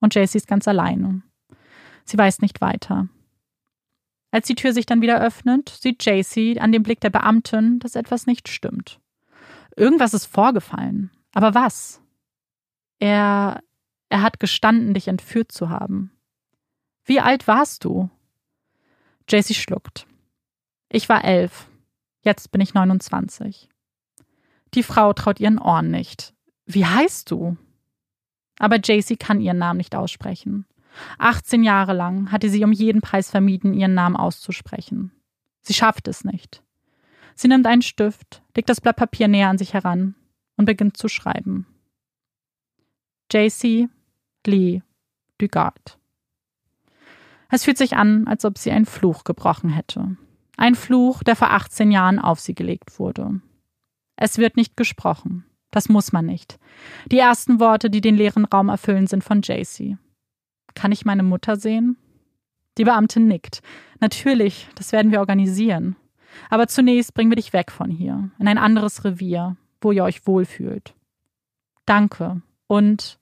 Und 0.00 0.14
JC 0.14 0.36
ist 0.36 0.46
ganz 0.46 0.68
alleine. 0.68 1.22
Sie 2.04 2.18
weiß 2.18 2.40
nicht 2.40 2.60
weiter. 2.60 3.08
Als 4.30 4.46
die 4.46 4.54
Tür 4.54 4.72
sich 4.72 4.86
dann 4.86 5.00
wieder 5.00 5.20
öffnet, 5.20 5.68
sieht 5.68 6.04
JC 6.04 6.60
an 6.60 6.72
dem 6.72 6.82
Blick 6.82 7.00
der 7.00 7.10
Beamtin, 7.10 7.78
dass 7.78 7.94
etwas 7.94 8.26
nicht 8.26 8.48
stimmt. 8.48 9.00
Irgendwas 9.76 10.14
ist 10.14 10.26
vorgefallen. 10.26 11.10
Aber 11.32 11.54
was? 11.54 12.00
Er. 12.98 13.62
Er 14.10 14.22
hat 14.22 14.38
gestanden, 14.38 14.94
dich 14.94 15.08
entführt 15.08 15.50
zu 15.50 15.70
haben. 15.70 16.12
Wie 17.04 17.20
alt 17.20 17.48
warst 17.48 17.84
du? 17.84 18.10
JC 19.28 19.54
schluckt. 19.54 20.06
Ich 20.88 21.08
war 21.08 21.24
elf. 21.24 21.68
Jetzt 22.22 22.52
bin 22.52 22.60
ich 22.60 22.74
29. 22.74 23.68
Die 24.74 24.82
Frau 24.82 25.12
traut 25.12 25.40
ihren 25.40 25.58
Ohren 25.58 25.90
nicht. 25.90 26.34
Wie 26.66 26.86
heißt 26.86 27.30
du? 27.30 27.56
Aber 28.58 28.76
JC 28.76 29.18
kann 29.18 29.40
ihren 29.40 29.58
Namen 29.58 29.78
nicht 29.78 29.94
aussprechen. 29.94 30.66
18 31.18 31.62
Jahre 31.62 31.92
lang 31.92 32.30
hatte 32.30 32.48
sie 32.48 32.64
um 32.64 32.72
jeden 32.72 33.00
Preis 33.00 33.30
vermieden, 33.30 33.74
ihren 33.74 33.94
Namen 33.94 34.16
auszusprechen. 34.16 35.12
Sie 35.60 35.74
schafft 35.74 36.08
es 36.08 36.24
nicht. 36.24 36.62
Sie 37.34 37.48
nimmt 37.48 37.66
einen 37.66 37.82
Stift, 37.82 38.42
legt 38.56 38.68
das 38.68 38.80
Blatt 38.80 38.96
Papier 38.96 39.28
näher 39.28 39.48
an 39.48 39.58
sich 39.58 39.74
heran 39.74 40.14
und 40.56 40.66
beginnt 40.66 40.96
zu 40.96 41.08
schreiben. 41.08 41.66
JC 43.32 43.88
Lee 44.46 44.82
Dugard. 45.38 45.98
Es 47.50 47.64
fühlt 47.64 47.78
sich 47.78 47.96
an, 47.96 48.26
als 48.26 48.44
ob 48.44 48.58
sie 48.58 48.70
einen 48.70 48.86
Fluch 48.86 49.24
gebrochen 49.24 49.70
hätte. 49.70 50.16
Ein 50.56 50.74
Fluch, 50.74 51.22
der 51.22 51.36
vor 51.36 51.50
18 51.50 51.90
Jahren 51.90 52.18
auf 52.18 52.40
sie 52.40 52.54
gelegt 52.54 52.98
wurde. 52.98 53.40
Es 54.16 54.38
wird 54.38 54.56
nicht 54.56 54.76
gesprochen. 54.76 55.44
Das 55.70 55.88
muss 55.88 56.12
man 56.12 56.26
nicht. 56.26 56.58
Die 57.10 57.18
ersten 57.18 57.58
Worte, 57.58 57.90
die 57.90 58.00
den 58.00 58.14
leeren 58.14 58.44
Raum 58.44 58.68
erfüllen, 58.68 59.08
sind 59.08 59.24
von 59.24 59.42
JC. 59.42 59.96
Kann 60.74 60.92
ich 60.92 61.04
meine 61.04 61.22
Mutter 61.22 61.56
sehen? 61.56 61.96
Die 62.78 62.84
Beamte 62.84 63.20
nickt. 63.20 63.62
Natürlich, 64.00 64.68
das 64.74 64.92
werden 64.92 65.12
wir 65.12 65.20
organisieren. 65.20 65.96
Aber 66.50 66.66
zunächst 66.66 67.14
bringen 67.14 67.30
wir 67.30 67.36
dich 67.36 67.52
weg 67.52 67.70
von 67.70 67.90
hier, 67.90 68.30
in 68.38 68.48
ein 68.48 68.58
anderes 68.58 69.04
Revier, 69.04 69.56
wo 69.80 69.92
ihr 69.92 70.04
euch 70.04 70.26
wohlfühlt. 70.26 70.94
Danke. 71.86 72.42
Und 72.66 73.18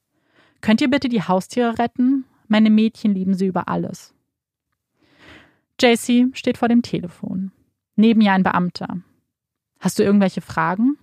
könnt 0.61 0.81
ihr 0.81 0.89
bitte 0.89 1.09
die 1.09 1.23
Haustiere 1.23 1.79
retten? 1.79 2.25
Meine 2.49 2.71
Mädchen 2.71 3.15
lieben 3.15 3.35
sie 3.35 3.47
über 3.47 3.69
alles. 3.69 4.15
JC 5.81 6.31
steht 6.35 6.59
vor 6.59 6.69
dem 6.69 6.83
Telefon. 6.83 7.51
Neben 7.97 8.21
ihr 8.21 8.33
ein 8.33 8.43
Beamter. 8.43 8.99
Hast 9.81 9.99
du 9.99 10.03
irgendwelche 10.03 10.41
Fragen? 10.41 10.97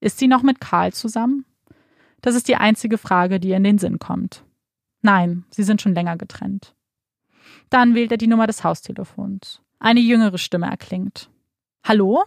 Ist 0.00 0.18
sie 0.18 0.28
noch 0.28 0.42
mit 0.42 0.60
Karl 0.60 0.92
zusammen? 0.92 1.44
Das 2.22 2.34
ist 2.34 2.48
die 2.48 2.56
einzige 2.56 2.98
Frage, 2.98 3.38
die 3.38 3.48
ihr 3.48 3.56
in 3.56 3.64
den 3.64 3.78
Sinn 3.78 3.98
kommt. 3.98 4.43
Nein, 5.04 5.44
sie 5.50 5.64
sind 5.64 5.82
schon 5.82 5.94
länger 5.94 6.16
getrennt. 6.16 6.74
Dann 7.68 7.94
wählt 7.94 8.10
er 8.10 8.16
die 8.16 8.26
Nummer 8.26 8.46
des 8.46 8.64
Haustelefons. 8.64 9.60
Eine 9.78 10.00
jüngere 10.00 10.38
Stimme 10.38 10.66
erklingt. 10.66 11.28
Hallo? 11.86 12.24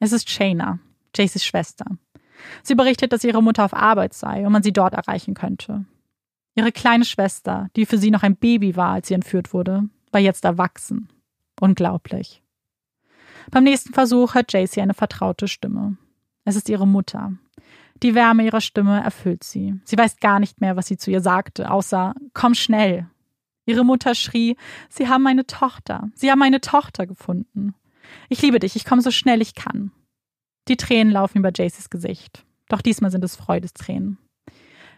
Es 0.00 0.12
ist 0.12 0.30
Shayna, 0.30 0.78
Jayceys 1.14 1.44
Schwester. 1.44 1.84
Sie 2.62 2.74
berichtet, 2.74 3.12
dass 3.12 3.22
ihre 3.22 3.42
Mutter 3.42 3.66
auf 3.66 3.74
Arbeit 3.74 4.14
sei 4.14 4.46
und 4.46 4.52
man 4.52 4.62
sie 4.62 4.72
dort 4.72 4.94
erreichen 4.94 5.34
könnte. 5.34 5.84
Ihre 6.54 6.72
kleine 6.72 7.04
Schwester, 7.04 7.68
die 7.76 7.84
für 7.84 7.98
sie 7.98 8.10
noch 8.10 8.22
ein 8.22 8.36
Baby 8.36 8.76
war, 8.76 8.94
als 8.94 9.08
sie 9.08 9.14
entführt 9.14 9.52
wurde, 9.52 9.82
war 10.10 10.22
jetzt 10.22 10.46
erwachsen. 10.46 11.10
Unglaublich. 11.60 12.42
Beim 13.50 13.64
nächsten 13.64 13.92
Versuch 13.92 14.34
hört 14.34 14.54
Jaycee 14.54 14.80
eine 14.80 14.94
vertraute 14.94 15.48
Stimme. 15.48 15.98
Es 16.46 16.56
ist 16.56 16.70
ihre 16.70 16.86
Mutter. 16.86 17.34
Die 18.04 18.14
Wärme 18.14 18.44
ihrer 18.44 18.60
Stimme 18.60 19.02
erfüllt 19.02 19.44
sie. 19.44 19.80
Sie 19.84 19.96
weiß 19.96 20.18
gar 20.18 20.38
nicht 20.38 20.60
mehr, 20.60 20.76
was 20.76 20.86
sie 20.86 20.98
zu 20.98 21.10
ihr 21.10 21.22
sagte, 21.22 21.70
außer 21.70 22.14
Komm 22.34 22.54
schnell. 22.54 23.08
Ihre 23.64 23.82
Mutter 23.82 24.14
schrie 24.14 24.58
Sie 24.90 25.08
haben 25.08 25.22
meine 25.22 25.46
Tochter. 25.46 26.10
Sie 26.14 26.30
haben 26.30 26.38
meine 26.38 26.60
Tochter 26.60 27.06
gefunden. 27.06 27.74
Ich 28.28 28.42
liebe 28.42 28.58
dich, 28.58 28.76
ich 28.76 28.84
komme 28.84 29.00
so 29.00 29.10
schnell 29.10 29.40
ich 29.40 29.54
kann. 29.54 29.90
Die 30.68 30.76
Tränen 30.76 31.14
laufen 31.14 31.38
über 31.38 31.50
Jaceys 31.54 31.88
Gesicht. 31.88 32.44
Doch 32.68 32.82
diesmal 32.82 33.10
sind 33.10 33.24
es 33.24 33.36
Freudestränen. 33.36 34.18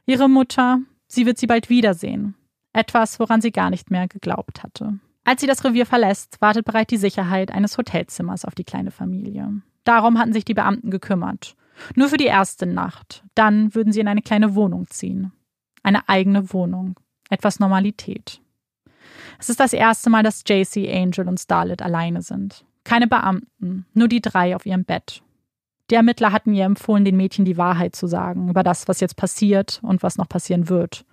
Ihre 0.04 0.28
Mutter, 0.28 0.80
sie 1.06 1.26
wird 1.26 1.38
sie 1.38 1.46
bald 1.46 1.70
wiedersehen. 1.70 2.34
Etwas, 2.72 3.20
woran 3.20 3.40
sie 3.40 3.52
gar 3.52 3.70
nicht 3.70 3.88
mehr 3.88 4.08
geglaubt 4.08 4.64
hatte. 4.64 4.98
Als 5.22 5.40
sie 5.40 5.46
das 5.46 5.64
Revier 5.64 5.86
verlässt, 5.86 6.40
wartet 6.40 6.64
bereit 6.64 6.90
die 6.90 6.96
Sicherheit 6.96 7.52
eines 7.52 7.78
Hotelzimmers 7.78 8.44
auf 8.44 8.56
die 8.56 8.64
kleine 8.64 8.90
Familie. 8.90 9.62
Darum 9.84 10.18
hatten 10.18 10.32
sich 10.32 10.44
die 10.44 10.54
Beamten 10.54 10.90
gekümmert. 10.90 11.54
Nur 11.94 12.08
für 12.08 12.16
die 12.16 12.24
erste 12.24 12.66
Nacht. 12.66 13.22
Dann 13.34 13.74
würden 13.74 13.92
sie 13.92 14.00
in 14.00 14.08
eine 14.08 14.22
kleine 14.22 14.54
Wohnung 14.54 14.86
ziehen. 14.88 15.32
Eine 15.82 16.08
eigene 16.08 16.52
Wohnung. 16.52 16.98
Etwas 17.30 17.58
Normalität. 17.58 18.40
Es 19.38 19.48
ist 19.48 19.60
das 19.60 19.72
erste 19.72 20.10
Mal, 20.10 20.22
dass 20.22 20.44
JC, 20.46 20.88
Angel 20.92 21.28
und 21.28 21.38
Starlet 21.40 21.82
alleine 21.82 22.22
sind. 22.22 22.64
Keine 22.84 23.06
Beamten, 23.06 23.86
nur 23.94 24.08
die 24.08 24.20
drei 24.20 24.54
auf 24.54 24.64
ihrem 24.64 24.84
Bett. 24.84 25.22
Die 25.90 25.94
Ermittler 25.94 26.32
hatten 26.32 26.54
ihr 26.54 26.64
empfohlen, 26.64 27.04
den 27.04 27.16
Mädchen 27.16 27.44
die 27.44 27.56
Wahrheit 27.56 27.94
zu 27.94 28.06
sagen 28.06 28.48
über 28.48 28.62
das, 28.62 28.88
was 28.88 29.00
jetzt 29.00 29.16
passiert 29.16 29.80
und 29.82 30.02
was 30.02 30.18
noch 30.18 30.28
passieren 30.28 30.68
wird. 30.68 31.04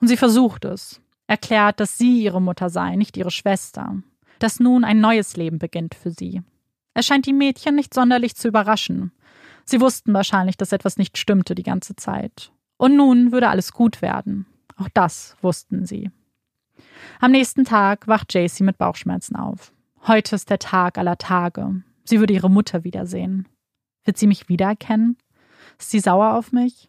Und 0.00 0.08
sie 0.08 0.16
versucht 0.16 0.64
es, 0.64 1.00
erklärt, 1.26 1.78
dass 1.78 1.98
sie 1.98 2.22
ihre 2.22 2.42
Mutter 2.42 2.68
sei, 2.68 2.96
nicht 2.96 3.16
ihre 3.16 3.30
Schwester, 3.30 3.96
dass 4.38 4.58
nun 4.58 4.84
ein 4.84 5.00
neues 5.00 5.36
Leben 5.36 5.58
beginnt 5.58 5.94
für 5.94 6.10
sie. 6.10 6.42
Es 6.94 7.06
scheint 7.06 7.26
die 7.26 7.32
Mädchen 7.32 7.76
nicht 7.76 7.94
sonderlich 7.94 8.34
zu 8.34 8.48
überraschen. 8.48 9.12
Sie 9.64 9.80
wussten 9.80 10.12
wahrscheinlich, 10.12 10.56
dass 10.56 10.72
etwas 10.72 10.96
nicht 10.96 11.18
stimmte 11.18 11.54
die 11.54 11.62
ganze 11.62 11.96
Zeit. 11.96 12.52
Und 12.76 12.96
nun 12.96 13.32
würde 13.32 13.48
alles 13.48 13.72
gut 13.72 14.02
werden. 14.02 14.46
Auch 14.76 14.88
das 14.92 15.36
wussten 15.40 15.86
sie. 15.86 16.10
Am 17.20 17.30
nächsten 17.30 17.64
Tag 17.64 18.08
wacht 18.08 18.34
Jacy 18.34 18.62
mit 18.64 18.78
Bauchschmerzen 18.78 19.36
auf. 19.36 19.72
Heute 20.06 20.34
ist 20.34 20.50
der 20.50 20.58
Tag 20.58 20.98
aller 20.98 21.18
Tage. 21.18 21.82
Sie 22.04 22.18
würde 22.18 22.34
ihre 22.34 22.50
Mutter 22.50 22.82
wiedersehen. 22.84 23.46
Wird 24.04 24.18
sie 24.18 24.26
mich 24.26 24.48
wiedererkennen? 24.48 25.16
Ist 25.78 25.90
sie 25.90 26.00
sauer 26.00 26.34
auf 26.34 26.52
mich? 26.52 26.88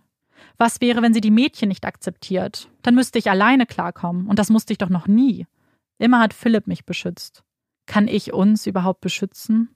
Was 0.57 0.81
wäre, 0.81 1.01
wenn 1.01 1.13
sie 1.13 1.21
die 1.21 1.31
Mädchen 1.31 1.69
nicht 1.69 1.85
akzeptiert? 1.85 2.69
Dann 2.81 2.95
müsste 2.95 3.19
ich 3.19 3.29
alleine 3.29 3.65
klarkommen, 3.65 4.27
und 4.27 4.39
das 4.39 4.49
musste 4.49 4.73
ich 4.73 4.79
doch 4.79 4.89
noch 4.89 5.07
nie. 5.07 5.45
Immer 5.99 6.19
hat 6.19 6.33
Philipp 6.33 6.67
mich 6.67 6.85
beschützt. 6.85 7.43
Kann 7.85 8.07
ich 8.07 8.33
uns 8.33 8.65
überhaupt 8.65 9.01
beschützen? 9.01 9.69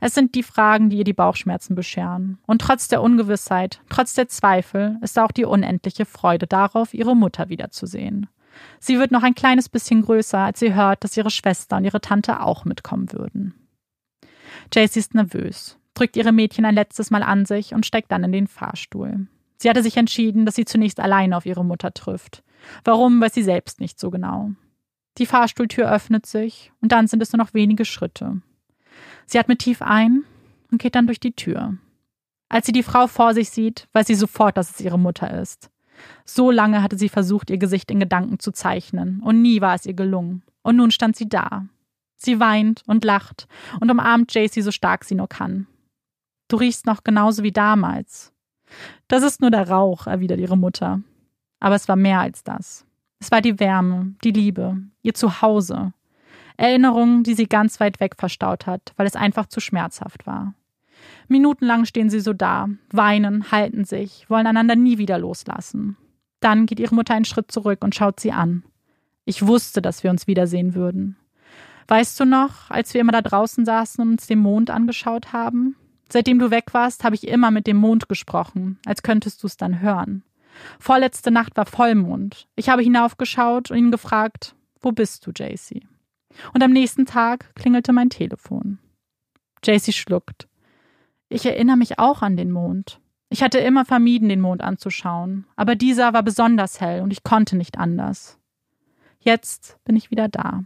Es 0.00 0.14
sind 0.14 0.34
die 0.34 0.42
Fragen, 0.42 0.90
die 0.90 0.98
ihr 0.98 1.04
die 1.04 1.12
Bauchschmerzen 1.12 1.74
bescheren. 1.74 2.38
Und 2.46 2.60
trotz 2.60 2.88
der 2.88 3.02
Ungewissheit, 3.02 3.80
trotz 3.88 4.14
der 4.14 4.28
Zweifel, 4.28 4.98
ist 5.02 5.18
auch 5.18 5.32
die 5.32 5.44
unendliche 5.44 6.04
Freude 6.04 6.46
darauf, 6.46 6.94
ihre 6.94 7.16
Mutter 7.16 7.48
wiederzusehen. 7.48 8.28
Sie 8.78 8.98
wird 8.98 9.10
noch 9.10 9.22
ein 9.22 9.34
kleines 9.34 9.68
bisschen 9.68 10.02
größer, 10.02 10.38
als 10.38 10.60
sie 10.60 10.74
hört, 10.74 11.02
dass 11.02 11.16
ihre 11.16 11.30
Schwester 11.30 11.76
und 11.76 11.84
ihre 11.84 12.00
Tante 12.00 12.40
auch 12.40 12.64
mitkommen 12.64 13.12
würden. 13.12 13.54
Jaycee 14.72 15.00
ist 15.00 15.14
nervös 15.14 15.76
drückt 15.94 16.16
ihre 16.16 16.32
Mädchen 16.32 16.64
ein 16.64 16.74
letztes 16.74 17.10
Mal 17.10 17.22
an 17.22 17.46
sich 17.46 17.72
und 17.72 17.86
steigt 17.86 18.12
dann 18.12 18.24
in 18.24 18.32
den 18.32 18.46
Fahrstuhl. 18.46 19.26
Sie 19.56 19.70
hatte 19.70 19.82
sich 19.82 19.96
entschieden, 19.96 20.44
dass 20.44 20.56
sie 20.56 20.64
zunächst 20.64 21.00
alleine 21.00 21.36
auf 21.36 21.46
ihre 21.46 21.64
Mutter 21.64 21.94
trifft. 21.94 22.42
Warum, 22.84 23.20
weiß 23.20 23.32
sie 23.32 23.42
selbst 23.42 23.80
nicht 23.80 23.98
so 23.98 24.10
genau. 24.10 24.50
Die 25.18 25.26
Fahrstuhltür 25.26 25.90
öffnet 25.90 26.26
sich 26.26 26.72
und 26.80 26.92
dann 26.92 27.06
sind 27.06 27.22
es 27.22 27.32
nur 27.32 27.38
noch 27.38 27.54
wenige 27.54 27.84
Schritte. 27.84 28.42
Sie 29.26 29.38
atmet 29.38 29.60
tief 29.60 29.82
ein 29.82 30.24
und 30.70 30.80
geht 30.80 30.94
dann 30.94 31.06
durch 31.06 31.20
die 31.20 31.32
Tür. 31.32 31.74
Als 32.48 32.66
sie 32.66 32.72
die 32.72 32.82
Frau 32.82 33.06
vor 33.06 33.34
sich 33.34 33.50
sieht, 33.50 33.88
weiß 33.92 34.06
sie 34.06 34.14
sofort, 34.14 34.56
dass 34.56 34.70
es 34.70 34.80
ihre 34.80 34.98
Mutter 34.98 35.40
ist. 35.40 35.70
So 36.24 36.50
lange 36.50 36.82
hatte 36.82 36.98
sie 36.98 37.08
versucht, 37.08 37.50
ihr 37.50 37.58
Gesicht 37.58 37.90
in 37.90 38.00
Gedanken 38.00 38.38
zu 38.38 38.52
zeichnen, 38.52 39.20
und 39.22 39.42
nie 39.42 39.60
war 39.60 39.74
es 39.74 39.86
ihr 39.86 39.94
gelungen. 39.94 40.42
Und 40.62 40.76
nun 40.76 40.90
stand 40.90 41.16
sie 41.16 41.28
da. 41.28 41.66
Sie 42.16 42.40
weint 42.40 42.82
und 42.86 43.04
lacht 43.04 43.46
und 43.80 43.90
umarmt 43.90 44.32
Jaycee 44.32 44.62
so 44.62 44.70
stark 44.70 45.04
sie 45.04 45.14
nur 45.14 45.28
kann. 45.28 45.66
Du 46.48 46.56
riechst 46.56 46.86
noch 46.86 47.04
genauso 47.04 47.42
wie 47.42 47.52
damals. 47.52 48.32
Das 49.08 49.22
ist 49.22 49.40
nur 49.40 49.50
der 49.50 49.68
Rauch, 49.68 50.06
erwidert 50.06 50.40
ihre 50.40 50.56
Mutter. 50.56 51.00
Aber 51.60 51.74
es 51.74 51.88
war 51.88 51.96
mehr 51.96 52.20
als 52.20 52.44
das. 52.44 52.86
Es 53.20 53.30
war 53.30 53.40
die 53.40 53.58
Wärme, 53.60 54.14
die 54.22 54.32
Liebe, 54.32 54.78
ihr 55.02 55.14
Zuhause. 55.14 55.92
Erinnerungen, 56.56 57.24
die 57.24 57.34
sie 57.34 57.46
ganz 57.46 57.80
weit 57.80 58.00
weg 58.00 58.14
verstaut 58.16 58.66
hat, 58.66 58.92
weil 58.96 59.06
es 59.06 59.16
einfach 59.16 59.46
zu 59.46 59.60
schmerzhaft 59.60 60.26
war. 60.26 60.54
Minutenlang 61.28 61.84
stehen 61.84 62.10
sie 62.10 62.20
so 62.20 62.32
da, 62.32 62.68
weinen, 62.90 63.50
halten 63.50 63.84
sich, 63.84 64.28
wollen 64.28 64.46
einander 64.46 64.76
nie 64.76 64.98
wieder 64.98 65.18
loslassen. 65.18 65.96
Dann 66.40 66.66
geht 66.66 66.80
ihre 66.80 66.94
Mutter 66.94 67.14
einen 67.14 67.24
Schritt 67.24 67.50
zurück 67.50 67.82
und 67.82 67.94
schaut 67.94 68.20
sie 68.20 68.32
an. 68.32 68.64
Ich 69.24 69.46
wusste, 69.46 69.80
dass 69.80 70.04
wir 70.04 70.10
uns 70.10 70.26
wiedersehen 70.26 70.74
würden. 70.74 71.16
Weißt 71.88 72.18
du 72.20 72.24
noch, 72.24 72.70
als 72.70 72.94
wir 72.94 73.00
immer 73.00 73.12
da 73.12 73.22
draußen 73.22 73.64
saßen 73.64 74.02
und 74.02 74.12
uns 74.12 74.26
den 74.26 74.38
Mond 74.38 74.70
angeschaut 74.70 75.32
haben? 75.32 75.76
Seitdem 76.10 76.38
du 76.38 76.50
weg 76.50 76.72
warst, 76.72 77.04
habe 77.04 77.14
ich 77.14 77.26
immer 77.26 77.50
mit 77.50 77.66
dem 77.66 77.76
Mond 77.76 78.08
gesprochen, 78.08 78.78
als 78.86 79.02
könntest 79.02 79.42
du 79.42 79.46
es 79.46 79.56
dann 79.56 79.80
hören. 79.80 80.22
Vorletzte 80.78 81.30
Nacht 81.30 81.56
war 81.56 81.66
Vollmond. 81.66 82.46
Ich 82.56 82.68
habe 82.68 82.82
hinaufgeschaut 82.82 83.70
und 83.70 83.78
ihn 83.78 83.90
gefragt, 83.90 84.54
wo 84.80 84.92
bist 84.92 85.26
du, 85.26 85.32
JC? 85.32 85.82
Und 86.52 86.62
am 86.62 86.72
nächsten 86.72 87.06
Tag 87.06 87.54
klingelte 87.54 87.92
mein 87.92 88.10
Telefon. 88.10 88.78
JC 89.64 89.92
schluckt. 89.92 90.48
Ich 91.28 91.46
erinnere 91.46 91.76
mich 91.76 91.98
auch 91.98 92.22
an 92.22 92.36
den 92.36 92.50
Mond. 92.50 93.00
Ich 93.30 93.42
hatte 93.42 93.58
immer 93.58 93.84
vermieden, 93.84 94.28
den 94.28 94.40
Mond 94.40 94.62
anzuschauen, 94.62 95.46
aber 95.56 95.74
dieser 95.74 96.12
war 96.12 96.22
besonders 96.22 96.80
hell 96.80 97.02
und 97.02 97.10
ich 97.10 97.24
konnte 97.24 97.56
nicht 97.56 97.78
anders. 97.78 98.38
Jetzt 99.18 99.78
bin 99.84 99.96
ich 99.96 100.10
wieder 100.10 100.28
da. 100.28 100.64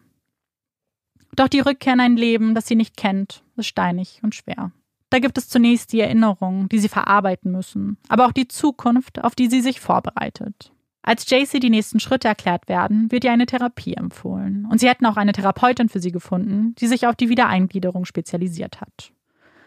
Doch 1.36 1.48
die 1.48 1.60
Rückkehr 1.60 1.94
in 1.94 2.00
ein 2.00 2.16
Leben, 2.16 2.54
das 2.54 2.66
sie 2.66 2.74
nicht 2.74 2.96
kennt, 2.96 3.44
ist 3.56 3.68
steinig 3.68 4.20
und 4.22 4.34
schwer. 4.34 4.72
Da 5.10 5.20
gibt 5.20 5.38
es 5.38 5.48
zunächst 5.48 5.92
die 5.92 6.00
Erinnerungen, 6.00 6.68
die 6.68 6.78
sie 6.78 6.88
verarbeiten 6.88 7.52
müssen, 7.52 7.96
aber 8.08 8.26
auch 8.26 8.32
die 8.32 8.48
Zukunft, 8.48 9.22
auf 9.24 9.34
die 9.34 9.48
sie 9.48 9.60
sich 9.60 9.80
vorbereitet. 9.80 10.72
Als 11.02 11.28
JC 11.30 11.60
die 11.60 11.70
nächsten 11.70 12.00
Schritte 12.00 12.28
erklärt 12.28 12.68
werden, 12.68 13.10
wird 13.10 13.24
ihr 13.24 13.32
eine 13.32 13.46
Therapie 13.46 13.94
empfohlen. 13.94 14.66
Und 14.70 14.80
sie 14.80 14.88
hätten 14.88 15.06
auch 15.06 15.16
eine 15.16 15.32
Therapeutin 15.32 15.88
für 15.88 16.00
sie 16.00 16.12
gefunden, 16.12 16.74
die 16.78 16.86
sich 16.86 17.06
auf 17.06 17.16
die 17.16 17.28
Wiedereingliederung 17.28 18.04
spezialisiert 18.04 18.80
hat. 18.80 19.12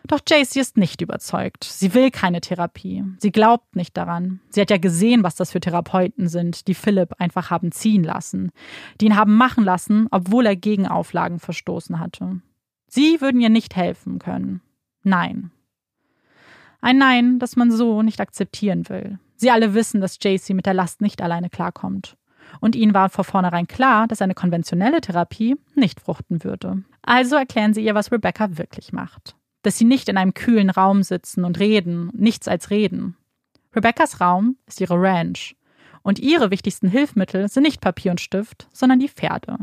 Doch 0.08 0.20
JC 0.28 0.58
ist 0.58 0.78
nicht 0.78 1.02
überzeugt. 1.02 1.64
Sie 1.64 1.94
will 1.94 2.12
keine 2.12 2.41
Therapie. 2.41 3.03
Sie 3.20 3.32
glaubt 3.32 3.76
nicht 3.76 3.95
daran. 3.95 4.41
Sie 4.49 4.60
hat 4.60 4.72
ja 4.72 4.78
gesehen, 4.78 5.24
was 5.24 5.36
das 5.36 5.52
für 5.52 5.60
Therapeuten 5.60 6.28
sind, 6.28 6.68
die 6.68 6.74
Philipp 6.74 7.14
einfach 7.20 7.52
haben 7.52 7.72
ziehen 7.72 8.03
lassen, 8.03 8.52
die 8.99 9.06
ihn 9.06 9.16
haben 9.16 9.36
machen 9.36 9.64
lassen, 9.64 10.08
obwohl 10.12 10.45
er 10.45 10.56
gegen 10.56 10.88
Auflagen 10.88 11.40
verstoßen 11.40 11.99
hatte. 11.99 12.41
Sie 12.88 13.22
würden 13.22 13.41
ihr 13.41 13.49
nicht 13.49 13.76
helfen 13.76 14.20
können. 14.20 14.62
Nein. 15.03 15.52
Ein 16.82 16.98
Nein, 16.98 17.40
das 17.40 17.56
man 17.56 17.72
so 17.72 18.02
nicht 18.02 18.20
akzeptieren 18.20 18.90
will. 18.90 19.20
Sie 19.41 19.49
alle 19.49 19.73
wissen, 19.73 20.01
dass 20.01 20.19
JC 20.22 20.51
mit 20.51 20.68
der 20.68 20.76
Last 20.76 21.01
nicht 21.01 21.19
alleine 21.19 21.49
klarkommt. 21.49 22.15
Und 22.59 22.76
ihnen 22.76 22.93
war 22.93 23.09
vor 23.09 23.23
vornherein 23.23 23.65
klar, 23.65 24.07
dass 24.07 24.22
eine 24.22 24.35
konventionelle 24.35 25.01
Therapie 25.01 25.55
nicht 25.73 25.99
fruchten 25.99 26.43
würde. 26.43 26.84
Also 27.01 27.38
erklären 27.38 27.73
sie 27.73 27.84
ihr, 27.84 27.95
was 27.95 28.11
Rebecca 28.11 28.59
wirklich 28.59 28.93
macht. 28.93 29.35
Dass 29.63 29.80
sie 29.80 29.85
nicht 29.85 30.09
in 30.09 30.18
einem 30.18 30.35
kühlen 30.35 30.69
Raum 30.69 31.01
sitzen 31.01 31.43
und 31.43 31.59
reden, 31.59 32.11
nichts 32.13 32.47
als 32.47 32.69
reden. 32.69 33.18
Rebeccas 33.76 34.22
Raum 34.22 34.57
ist 34.68 34.80
ihre 34.80 35.01
Ranch. 35.01 35.55
Und 36.03 36.19
ihre 36.19 36.51
wichtigsten 36.51 36.88
Hilfsmittel 36.88 37.49
sind 37.49 37.63
nicht 37.63 37.81
Papier 37.81 38.11
und 38.11 38.22
Stift, 38.22 38.68
sondern 38.72 38.99
die 38.99 39.09
Pferde. 39.09 39.57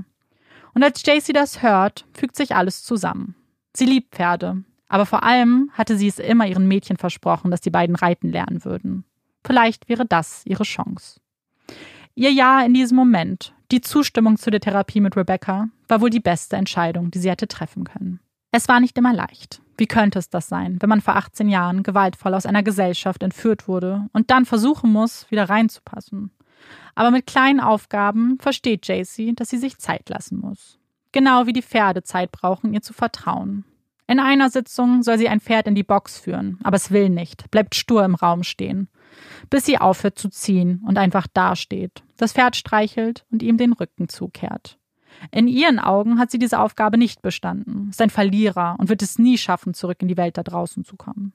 Und 0.74 0.82
als 0.82 1.06
JC 1.06 1.32
das 1.32 1.62
hört, 1.62 2.05
fügt 2.12 2.34
sich 2.34 2.56
alles 2.56 2.82
zusammen. 2.82 3.36
Sie 3.76 3.86
liebt 3.86 4.16
Pferde, 4.16 4.64
aber 4.88 5.06
vor 5.06 5.22
allem 5.22 5.70
hatte 5.74 5.96
sie 5.96 6.09
es 6.09 6.18
immer 6.18 6.48
ihren 6.48 6.66
Mädchen 6.66 6.96
versprochen, 6.96 7.52
dass 7.52 7.60
die 7.60 7.70
beiden 7.70 7.94
reiten 7.94 8.32
lernen 8.32 8.64
würden. 8.64 9.05
Vielleicht 9.44 9.89
wäre 9.89 10.06
das 10.06 10.43
ihre 10.44 10.65
Chance. 10.65 11.20
Ihr 12.15 12.32
Ja 12.32 12.62
in 12.62 12.74
diesem 12.74 12.97
Moment, 12.97 13.55
die 13.70 13.81
Zustimmung 13.81 14.39
zu 14.39 14.51
der 14.51 14.60
Therapie 14.60 15.01
mit 15.01 15.16
Rebecca, 15.16 15.69
war 15.86 16.01
wohl 16.01 16.10
die 16.10 16.20
beste 16.20 16.56
Entscheidung, 16.56 17.10
die 17.10 17.19
sie 17.19 17.31
hätte 17.31 17.48
treffen 17.48 17.85
können. 17.85 18.20
Es 18.51 18.66
war 18.69 18.81
nicht 18.81 18.97
immer 18.98 19.12
leicht. 19.12 19.60
Wie 19.77 19.86
könnte 19.86 20.19
es 20.19 20.28
das 20.28 20.48
sein, 20.48 20.78
wenn 20.81 20.89
man 20.89 21.01
vor 21.01 21.16
18 21.16 21.48
Jahren 21.48 21.82
gewaltvoll 21.82 22.35
aus 22.35 22.47
einer 22.47 22.62
Gesellschaft 22.62 23.23
entführt 23.23 23.69
wurde 23.69 24.09
und 24.12 24.31
dann 24.31 24.47
versuchen 24.47 24.90
muss, 24.90 25.31
wieder 25.31 25.48
reinzupassen? 25.48 26.32
Aber 26.94 27.12
mit 27.12 27.27
kleinen 27.27 27.60
Aufgaben 27.60 28.39
versteht 28.40 28.89
JC, 28.89 29.36
dass 29.36 29.51
sie 29.51 29.59
sich 29.59 29.78
Zeit 29.78 30.09
lassen 30.09 30.40
muss. 30.40 30.78
Genau 31.12 31.47
wie 31.47 31.52
die 31.52 31.62
Pferde 31.62 32.02
Zeit 32.02 32.32
brauchen, 32.32 32.74
ihr 32.74 32.82
zu 32.82 32.93
vertrauen. 32.93 33.65
In 34.09 34.19
einer 34.19 34.51
Sitzung 34.51 35.02
soll 35.02 35.19
sie 35.19 35.28
ein 35.28 35.40
Pferd 35.40 35.69
in 35.69 35.74
die 35.74 35.85
Box 35.85 36.19
führen, 36.19 36.59
aber 36.65 36.77
es 36.77 36.90
will 36.90 37.10
nicht, 37.10 37.51
bleibt 37.51 37.74
stur 37.74 38.05
im 38.05 38.15
Raum 38.15 38.43
stehen, 38.43 38.89
bis 39.51 39.64
sie 39.64 39.78
aufhört 39.78 40.18
zu 40.18 40.28
ziehen 40.28 40.82
und 40.86 40.98
einfach 40.98 41.26
dasteht, 41.26 42.02
das 42.16 42.32
Pferd 42.32 42.56
streichelt 42.56 43.24
und 43.30 43.43
ihm 43.43 43.56
den 43.56 43.72
Rücken 43.72 44.09
zukehrt. 44.09 44.78
In 45.30 45.48
ihren 45.48 45.78
Augen 45.78 46.18
hat 46.18 46.30
sie 46.30 46.39
diese 46.39 46.60
Aufgabe 46.60 46.98
nicht 46.98 47.22
bestanden, 47.22 47.89
ist 47.90 48.01
ein 48.01 48.10
Verlierer 48.10 48.76
und 48.78 48.89
wird 48.89 49.02
es 49.02 49.18
nie 49.18 49.39
schaffen, 49.39 49.74
zurück 49.74 49.98
in 50.01 50.09
die 50.09 50.16
Welt 50.16 50.36
da 50.36 50.43
draußen 50.43 50.85
zu 50.85 50.97
kommen. 50.97 51.32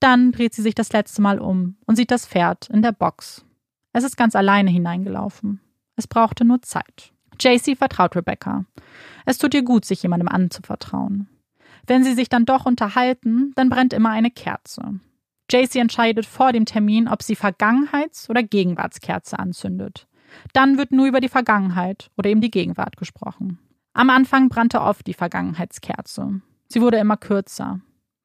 Dann 0.00 0.32
dreht 0.32 0.54
sie 0.54 0.62
sich 0.62 0.74
das 0.74 0.92
letzte 0.92 1.22
Mal 1.22 1.40
um 1.40 1.76
und 1.86 1.96
sieht 1.96 2.10
das 2.10 2.26
Pferd 2.26 2.68
in 2.70 2.82
der 2.82 2.92
Box. 2.92 3.44
Es 3.92 4.04
ist 4.04 4.16
ganz 4.16 4.36
alleine 4.36 4.70
hineingelaufen. 4.70 5.60
Es 5.96 6.06
brauchte 6.06 6.44
nur 6.44 6.62
Zeit. 6.62 7.12
JC 7.40 7.76
vertraut 7.76 8.14
Rebecca. 8.14 8.64
Es 9.24 9.38
tut 9.38 9.54
ihr 9.54 9.62
gut, 9.62 9.84
sich 9.84 10.02
jemandem 10.02 10.28
anzuvertrauen. 10.28 11.28
Wenn 11.86 12.04
sie 12.04 12.14
sich 12.14 12.28
dann 12.28 12.44
doch 12.44 12.66
unterhalten, 12.66 13.52
dann 13.56 13.70
brennt 13.70 13.92
immer 13.92 14.10
eine 14.10 14.30
Kerze. 14.30 15.00
JC 15.50 15.76
entscheidet 15.76 16.26
vor 16.26 16.52
dem 16.52 16.66
Termin, 16.66 17.08
ob 17.08 17.22
sie 17.22 17.36
Vergangenheits- 17.36 18.28
oder 18.28 18.42
Gegenwartskerze 18.42 19.38
anzündet. 19.38 20.06
Dann 20.52 20.76
wird 20.76 20.92
nur 20.92 21.06
über 21.06 21.20
die 21.20 21.28
Vergangenheit 21.28 22.10
oder 22.16 22.28
eben 22.30 22.40
die 22.40 22.50
Gegenwart 22.50 22.96
gesprochen. 22.96 23.58
Am 23.94 24.10
Anfang 24.10 24.48
brannte 24.48 24.80
oft 24.80 25.06
die 25.06 25.14
Vergangenheitskerze. 25.14 26.40
Sie 26.68 26.80
wurde 26.80 26.98
immer 26.98 27.16
kürzer. 27.16 27.80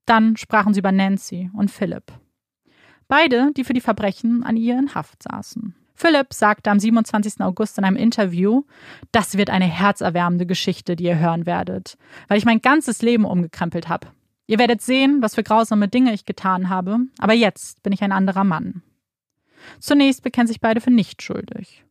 Dann 0.05 0.35
sprachen 0.35 0.73
sie 0.73 0.79
über 0.79 0.91
Nancy 0.91 1.49
und 1.53 1.71
Philip. 1.71 2.11
Beide, 3.07 3.51
die 3.55 3.63
für 3.63 3.73
die 3.73 3.81
Verbrechen 3.81 4.43
an 4.43 4.57
ihr 4.57 4.77
in 4.77 4.93
Haft 4.93 5.23
saßen. 5.23 5.75
Philipp 5.95 6.33
sagte 6.33 6.71
am 6.71 6.79
27. 6.79 7.39
August 7.41 7.77
in 7.77 7.85
einem 7.85 7.95
Interview, 7.95 8.63
das 9.11 9.37
wird 9.37 9.49
eine 9.49 9.65
herzerwärmende 9.65 10.45
Geschichte, 10.45 10.95
die 10.95 11.05
ihr 11.05 11.19
hören 11.19 11.45
werdet, 11.45 11.97
weil 12.27 12.37
ich 12.37 12.45
mein 12.45 12.61
ganzes 12.61 13.01
Leben 13.01 13.25
umgekrempelt 13.25 13.87
habe. 13.87 14.07
Ihr 14.47 14.59
werdet 14.59 14.81
sehen, 14.81 15.21
was 15.21 15.35
für 15.35 15.43
grausame 15.43 15.87
Dinge 15.87 16.13
ich 16.13 16.25
getan 16.25 16.69
habe, 16.69 16.97
aber 17.19 17.33
jetzt 17.33 17.81
bin 17.83 17.93
ich 17.93 18.03
ein 18.03 18.11
anderer 18.11 18.43
Mann. 18.43 18.83
Zunächst 19.79 20.23
bekennen 20.23 20.47
sich 20.47 20.59
beide 20.59 20.81
für 20.81 20.91
nicht 20.91 21.21
schuldig. 21.21 21.85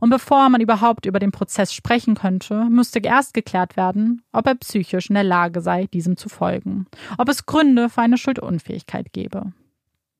Und 0.00 0.10
bevor 0.10 0.48
man 0.48 0.60
überhaupt 0.60 1.06
über 1.06 1.18
den 1.18 1.32
Prozess 1.32 1.74
sprechen 1.74 2.14
könnte, 2.14 2.64
müsste 2.70 3.00
erst 3.00 3.34
geklärt 3.34 3.76
werden, 3.76 4.22
ob 4.32 4.46
er 4.46 4.54
psychisch 4.54 5.08
in 5.10 5.14
der 5.14 5.24
Lage 5.24 5.60
sei, 5.60 5.86
diesem 5.86 6.16
zu 6.16 6.28
folgen, 6.28 6.86
ob 7.18 7.28
es 7.28 7.46
Gründe 7.46 7.88
für 7.88 8.02
eine 8.02 8.16
Schuldunfähigkeit 8.16 9.12
gäbe. 9.12 9.52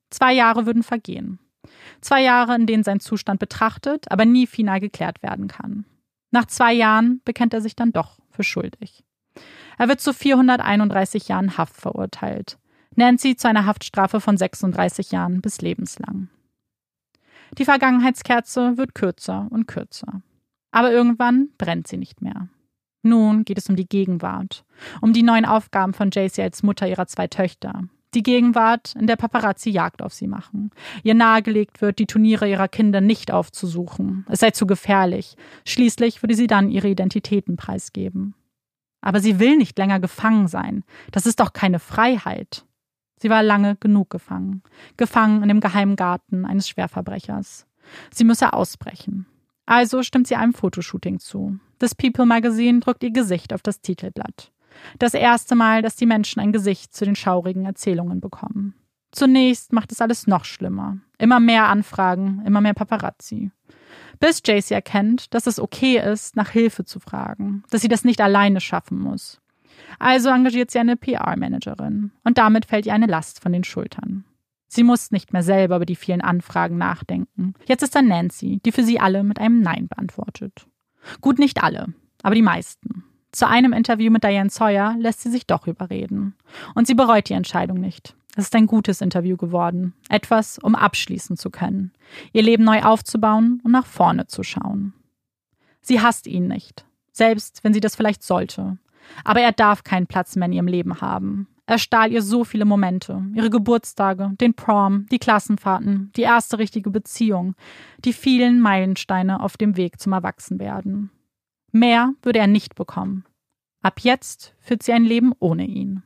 Zwei 0.09 0.33
Jahre 0.33 0.65
würden 0.65 0.83
vergehen. 0.83 1.39
Zwei 2.01 2.21
Jahre, 2.23 2.55
in 2.55 2.65
denen 2.65 2.83
sein 2.83 2.99
Zustand 2.99 3.39
betrachtet, 3.39 4.11
aber 4.11 4.25
nie 4.25 4.47
final 4.47 4.79
geklärt 4.79 5.23
werden 5.23 5.47
kann. 5.47 5.85
Nach 6.31 6.45
zwei 6.45 6.73
Jahren 6.73 7.21
bekennt 7.23 7.53
er 7.53 7.61
sich 7.61 7.75
dann 7.75 7.91
doch 7.91 8.17
für 8.29 8.43
schuldig. 8.43 9.03
Er 9.79 9.87
wird 9.87 10.01
zu 10.01 10.13
431 10.13 11.29
Jahren 11.29 11.57
Haft 11.57 11.77
verurteilt. 11.77 12.59
Nancy 12.95 13.37
zu 13.37 13.47
einer 13.47 13.65
Haftstrafe 13.65 14.19
von 14.19 14.35
36 14.35 15.11
Jahren 15.11 15.41
bis 15.41 15.61
lebenslang. 15.61 16.27
Die 17.57 17.63
Vergangenheitskerze 17.63 18.77
wird 18.77 18.93
kürzer 18.93 19.47
und 19.49 19.67
kürzer. 19.67 20.21
Aber 20.71 20.91
irgendwann 20.91 21.49
brennt 21.57 21.87
sie 21.87 21.97
nicht 21.97 22.21
mehr. 22.21 22.49
Nun 23.03 23.45
geht 23.45 23.57
es 23.57 23.69
um 23.69 23.77
die 23.77 23.87
Gegenwart, 23.87 24.65
um 24.99 25.13
die 25.13 25.23
neuen 25.23 25.45
Aufgaben 25.45 25.93
von 25.93 26.11
JC 26.11 26.39
als 26.39 26.61
Mutter 26.61 26.85
ihrer 26.85 27.07
zwei 27.07 27.27
Töchter, 27.27 27.85
die 28.13 28.23
Gegenwart, 28.23 28.95
in 28.99 29.07
der 29.07 29.15
Paparazzi 29.15 29.69
Jagd 29.69 30.01
auf 30.01 30.13
sie 30.13 30.27
machen. 30.27 30.71
Ihr 31.03 31.13
nahegelegt 31.13 31.81
wird, 31.81 31.99
die 31.99 32.07
Turniere 32.07 32.49
ihrer 32.49 32.67
Kinder 32.67 32.99
nicht 32.99 33.31
aufzusuchen. 33.31 34.25
Es 34.27 34.41
sei 34.41 34.51
zu 34.51 34.67
gefährlich. 34.67 35.37
Schließlich 35.63 36.21
würde 36.21 36.35
sie 36.35 36.47
dann 36.47 36.69
ihre 36.69 36.89
Identitäten 36.89 37.55
preisgeben. 37.55 38.33
Aber 39.01 39.19
sie 39.19 39.39
will 39.39 39.57
nicht 39.57 39.77
länger 39.77 39.99
gefangen 39.99 40.47
sein. 40.47 40.83
Das 41.11 41.25
ist 41.25 41.39
doch 41.39 41.53
keine 41.53 41.79
Freiheit. 41.79 42.65
Sie 43.21 43.29
war 43.29 43.43
lange 43.43 43.75
genug 43.75 44.09
gefangen. 44.09 44.63
Gefangen 44.97 45.41
in 45.41 45.49
dem 45.49 45.59
geheimen 45.59 45.95
Garten 45.95 46.45
eines 46.45 46.69
Schwerverbrechers. 46.69 47.65
Sie 48.11 48.23
müsse 48.23 48.53
ausbrechen. 48.53 49.25
Also 49.65 50.03
stimmt 50.03 50.27
sie 50.27 50.35
einem 50.35 50.53
Fotoshooting 50.53 51.19
zu. 51.19 51.59
Das 51.77 51.95
People 51.95 52.25
Magazine 52.25 52.79
drückt 52.79 53.03
ihr 53.03 53.11
Gesicht 53.11 53.53
auf 53.53 53.61
das 53.61 53.81
Titelblatt. 53.81 54.51
Das 54.97 55.13
erste 55.13 55.55
Mal, 55.55 55.81
dass 55.81 55.95
die 55.95 56.05
Menschen 56.05 56.39
ein 56.39 56.51
Gesicht 56.51 56.93
zu 56.93 57.05
den 57.05 57.15
schaurigen 57.15 57.65
Erzählungen 57.65 58.21
bekommen. 58.21 58.73
Zunächst 59.11 59.73
macht 59.73 59.91
es 59.91 60.01
alles 60.01 60.27
noch 60.27 60.45
schlimmer. 60.45 60.97
Immer 61.17 61.39
mehr 61.39 61.67
Anfragen, 61.67 62.41
immer 62.45 62.61
mehr 62.61 62.73
Paparazzi. 62.73 63.51
Bis 64.19 64.41
JC 64.45 64.71
erkennt, 64.71 65.33
dass 65.33 65.47
es 65.47 65.59
okay 65.59 65.97
ist, 65.97 66.35
nach 66.35 66.49
Hilfe 66.49 66.85
zu 66.85 66.99
fragen, 66.99 67.63
dass 67.69 67.81
sie 67.81 67.87
das 67.87 68.03
nicht 68.03 68.21
alleine 68.21 68.61
schaffen 68.61 68.99
muss. 68.99 69.41
Also 69.97 70.29
engagiert 70.29 70.71
sie 70.71 70.79
eine 70.79 70.97
PR-Managerin 70.97 72.11
und 72.23 72.37
damit 72.37 72.65
fällt 72.65 72.85
ihr 72.85 72.93
eine 72.93 73.07
Last 73.07 73.41
von 73.41 73.53
den 73.53 73.63
Schultern. 73.63 74.25
Sie 74.67 74.83
muss 74.83 75.11
nicht 75.11 75.33
mehr 75.33 75.41
selber 75.41 75.77
über 75.77 75.85
die 75.85 75.95
vielen 75.95 76.21
Anfragen 76.21 76.77
nachdenken. 76.77 77.55
Jetzt 77.65 77.81
ist 77.81 77.95
da 77.95 78.01
Nancy, 78.01 78.59
die 78.63 78.71
für 78.71 78.83
sie 78.83 78.99
alle 78.99 79.23
mit 79.23 79.39
einem 79.39 79.61
Nein 79.61 79.87
beantwortet. 79.87 80.67
Gut, 81.21 81.39
nicht 81.39 81.63
alle, 81.63 81.87
aber 82.21 82.35
die 82.35 82.43
meisten. 82.43 83.03
Zu 83.31 83.47
einem 83.47 83.73
Interview 83.73 84.11
mit 84.11 84.23
Diane 84.23 84.49
Sawyer 84.49 84.95
lässt 84.99 85.21
sie 85.21 85.31
sich 85.31 85.47
doch 85.47 85.65
überreden. 85.67 86.35
Und 86.75 86.87
sie 86.87 86.95
bereut 86.95 87.29
die 87.29 87.33
Entscheidung 87.33 87.79
nicht. 87.79 88.15
Es 88.39 88.45
ist 88.45 88.55
ein 88.55 88.67
gutes 88.67 89.01
Interview 89.01 89.35
geworden. 89.35 89.93
Etwas, 90.07 90.59
um 90.59 90.73
abschließen 90.73 91.35
zu 91.35 91.49
können. 91.49 91.91
Ihr 92.31 92.41
Leben 92.41 92.63
neu 92.63 92.83
aufzubauen 92.83 93.59
und 93.65 93.73
nach 93.73 93.85
vorne 93.85 94.27
zu 94.27 94.43
schauen. 94.43 94.93
Sie 95.81 95.99
hasst 95.99 96.25
ihn 96.25 96.47
nicht. 96.47 96.85
Selbst 97.11 97.65
wenn 97.65 97.73
sie 97.73 97.81
das 97.81 97.97
vielleicht 97.97 98.23
sollte. 98.23 98.77
Aber 99.25 99.41
er 99.41 99.51
darf 99.51 99.83
keinen 99.83 100.07
Platz 100.07 100.37
mehr 100.37 100.45
in 100.45 100.53
ihrem 100.53 100.67
Leben 100.67 101.01
haben. 101.01 101.49
Er 101.65 101.79
stahl 101.79 102.13
ihr 102.13 102.21
so 102.21 102.45
viele 102.45 102.63
Momente, 102.63 103.21
ihre 103.33 103.49
Geburtstage, 103.49 104.31
den 104.39 104.53
Prom, 104.53 105.05
die 105.11 105.19
Klassenfahrten, 105.19 106.13
die 106.15 106.21
erste 106.21 106.59
richtige 106.59 106.91
Beziehung, 106.91 107.55
die 108.05 108.13
vielen 108.13 108.61
Meilensteine 108.61 109.41
auf 109.41 109.57
dem 109.57 109.75
Weg 109.75 109.99
zum 109.99 110.13
Erwachsenwerden. 110.13 111.11
Mehr 111.73 112.13
würde 112.21 112.39
er 112.39 112.47
nicht 112.47 112.75
bekommen. 112.75 113.25
Ab 113.81 113.99
jetzt 113.99 114.55
führt 114.61 114.81
sie 114.81 114.93
ein 114.93 115.03
Leben 115.03 115.33
ohne 115.39 115.65
ihn. 115.65 116.03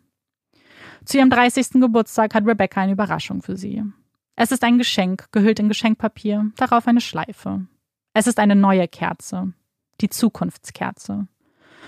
Zu 1.06 1.18
ihrem 1.18 1.30
30. 1.30 1.72
Geburtstag 1.74 2.34
hat 2.34 2.46
Rebecca 2.46 2.82
eine 2.82 2.94
Überraschung 2.94 3.42
für 3.42 3.58
sie. 3.58 3.84
Es 4.36 4.52
ist 4.52 4.64
ein 4.64 4.78
Geschenk, 4.78 5.32
gehüllt 5.32 5.60
in 5.60 5.68
Geschenkpapier, 5.68 6.52
darauf 6.56 6.88
eine 6.88 7.02
Schleife. 7.02 7.68
Es 8.14 8.28
ist 8.28 8.40
eine 8.40 8.56
neue 8.56 8.88
Kerze, 8.88 9.54
die 10.02 10.10
Zukunftskerze. 10.10 11.28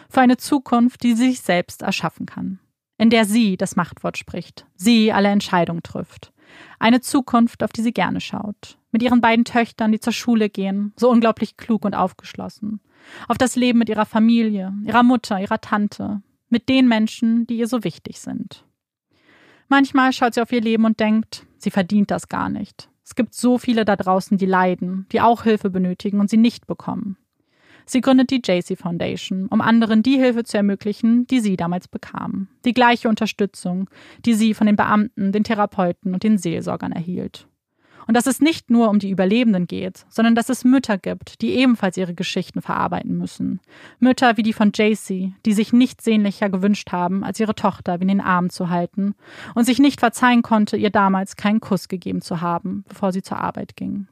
Für 0.10 0.22
eine 0.22 0.38
Zukunft, 0.38 1.04
die 1.04 1.14
sie 1.14 1.30
sich 1.30 1.42
selbst 1.42 1.82
erschaffen 1.82 2.26
kann. 2.26 2.60
In 2.98 3.10
der 3.10 3.26
sie 3.26 3.58
das 3.58 3.76
Machtwort 3.76 4.18
spricht, 4.18 4.66
sie 4.76 5.12
alle 5.12 5.30
Entscheidungen 5.30 5.84
trifft. 5.84 6.32
Eine 6.80 7.02
Zukunft, 7.02 7.64
auf 7.64 7.74
die 7.74 7.82
sie 7.82 7.94
gerne 7.94 8.22
schaut. 8.22 8.78
Mit 8.92 9.02
ihren 9.02 9.22
beiden 9.22 9.44
Töchtern, 9.44 9.92
die 9.92 10.00
zur 10.00 10.14
Schule 10.14 10.50
gehen, 10.50 10.94
so 10.96 11.10
unglaublich 11.10 11.58
klug 11.58 11.84
und 11.84 11.96
aufgeschlossen 11.96 12.80
auf 13.28 13.38
das 13.38 13.56
Leben 13.56 13.80
mit 13.80 13.90
ihrer 13.90 14.06
Familie, 14.06 14.74
ihrer 14.84 15.04
Mutter, 15.04 15.40
ihrer 15.40 15.62
Tante, 15.62 16.22
mit 16.50 16.70
den 16.70 16.88
Menschen, 16.88 17.48
die 17.48 17.58
ihr 17.58 17.68
so 17.68 17.84
wichtig 17.84 18.20
sind. 18.20 18.65
Manchmal 19.68 20.14
schaut 20.14 20.34
sie 20.36 20.42
auf 20.42 20.52
ihr 20.52 20.62
Leben 20.62 20.86
und 20.86 21.00
denkt, 21.00 21.46
sie 21.58 21.72
verdient 21.72 22.12
das 22.12 22.28
gar 22.30 22.50
nicht. 22.50 22.90
Es 23.04 23.16
gibt 23.16 23.34
so 23.34 23.58
viele 23.58 23.86
da 23.86 23.96
draußen, 23.96 24.38
die 24.38 24.46
leiden, 24.46 25.06
die 25.12 25.22
auch 25.22 25.44
Hilfe 25.44 25.70
benötigen 25.70 26.20
und 26.20 26.30
sie 26.30 26.38
nicht 26.38 26.68
bekommen. 26.68 27.18
Sie 27.86 28.02
gründet 28.02 28.32
die 28.32 28.42
JC 28.44 28.76
Foundation, 28.76 29.48
um 29.48 29.62
anderen 29.62 30.02
die 30.02 30.18
Hilfe 30.18 30.44
zu 30.44 30.58
ermöglichen, 30.58 31.28
die 31.28 31.40
sie 31.40 31.56
damals 31.56 31.88
bekam. 31.88 32.48
Die 32.66 32.74
gleiche 32.74 33.10
Unterstützung, 33.10 33.90
die 34.26 34.34
sie 34.34 34.56
von 34.56 34.66
den 34.66 34.76
Beamten, 34.76 35.32
den 35.32 35.44
Therapeuten 35.44 36.14
und 36.16 36.24
den 36.24 36.40
Seelsorgern 36.40 36.92
erhielt. 36.92 37.48
Und 38.08 38.16
dass 38.16 38.28
es 38.28 38.40
nicht 38.40 38.70
nur 38.70 38.90
um 38.90 39.00
die 39.00 39.10
Überlebenden 39.10 39.68
geht, 39.68 40.06
sondern 40.10 40.36
dass 40.36 40.50
es 40.50 40.64
Mütter 40.64 40.98
gibt, 40.98 41.42
die 41.42 41.56
ebenfalls 41.56 41.98
ihre 41.98 42.14
Geschichten 42.14 42.62
verarbeiten 42.62 43.18
müssen. 43.18 43.60
Mütter 44.00 44.38
wie 44.38 44.44
die 44.44 44.54
von 44.54 44.72
JC, 44.74 45.34
die 45.46 45.54
sich 45.54 45.74
nichts 45.74 46.04
sehnlicher 46.04 46.50
gewünscht 46.50 46.92
haben, 46.92 47.24
als 47.24 47.40
ihre 47.40 47.56
Tochter 47.56 48.00
in 48.00 48.08
den 48.08 48.22
Arm 48.22 48.50
zu 48.50 48.70
halten 48.70 49.16
und 49.56 49.66
sich 49.66 49.80
nicht 49.80 50.00
verzeihen 50.00 50.42
konnte, 50.42 50.78
ihr 50.78 50.92
damals 50.92 51.36
keinen 51.36 51.62
Kuss 51.62 51.88
gegeben 51.88 52.22
zu 52.22 52.42
haben, 52.42 52.84
bevor 52.88 53.12
sie 53.12 53.22
zur 53.22 53.40
Arbeit 53.40 53.76
ging. 53.76 54.08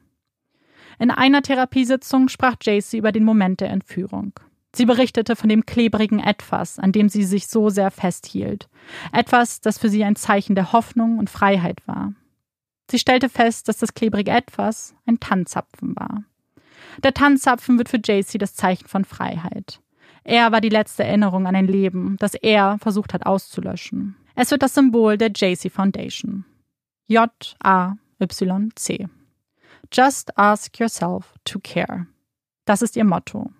In 0.98 1.10
einer 1.10 1.42
Therapiesitzung 1.42 2.28
sprach 2.28 2.56
JC 2.62 2.94
über 2.94 3.12
den 3.12 3.24
Moment 3.24 3.60
der 3.60 3.70
Entführung. 3.70 4.32
Sie 4.74 4.86
berichtete 4.86 5.36
von 5.36 5.48
dem 5.48 5.66
klebrigen 5.66 6.18
Etwas, 6.18 6.78
an 6.78 6.90
dem 6.90 7.08
sie 7.08 7.22
sich 7.22 7.46
so 7.46 7.70
sehr 7.70 7.90
festhielt. 7.90 8.68
Etwas, 9.12 9.60
das 9.60 9.78
für 9.78 9.88
sie 9.88 10.02
ein 10.02 10.16
Zeichen 10.16 10.56
der 10.56 10.72
Hoffnung 10.72 11.18
und 11.18 11.30
Freiheit 11.30 11.86
war. 11.86 12.12
Sie 12.90 12.98
stellte 12.98 13.28
fest, 13.28 13.68
dass 13.68 13.78
das 13.78 13.94
klebrige 13.94 14.30
Etwas 14.30 14.94
ein 15.06 15.20
Tannzapfen 15.20 15.96
war. 15.96 16.24
Der 17.02 17.14
Tannzapfen 17.14 17.78
wird 17.78 17.88
für 17.88 17.96
JC 17.96 18.38
das 18.38 18.54
Zeichen 18.54 18.88
von 18.88 19.04
Freiheit. 19.04 19.80
Er 20.22 20.52
war 20.52 20.60
die 20.60 20.68
letzte 20.68 21.04
Erinnerung 21.04 21.46
an 21.46 21.56
ein 21.56 21.66
Leben, 21.66 22.16
das 22.18 22.34
er 22.34 22.78
versucht 22.78 23.12
hat 23.12 23.26
auszulöschen. 23.26 24.16
Es 24.34 24.50
wird 24.50 24.62
das 24.62 24.74
Symbol 24.74 25.18
der 25.18 25.30
JC 25.30 25.70
Foundation. 25.70 26.44
J-A-Y-C. 27.06 29.08
Just 29.92 30.38
ask 30.38 30.80
yourself 30.80 31.34
to 31.44 31.58
care. 31.62 32.06
Das 32.64 32.82
ist 32.82 32.96
ihr 32.96 33.04
Motto. 33.04 33.50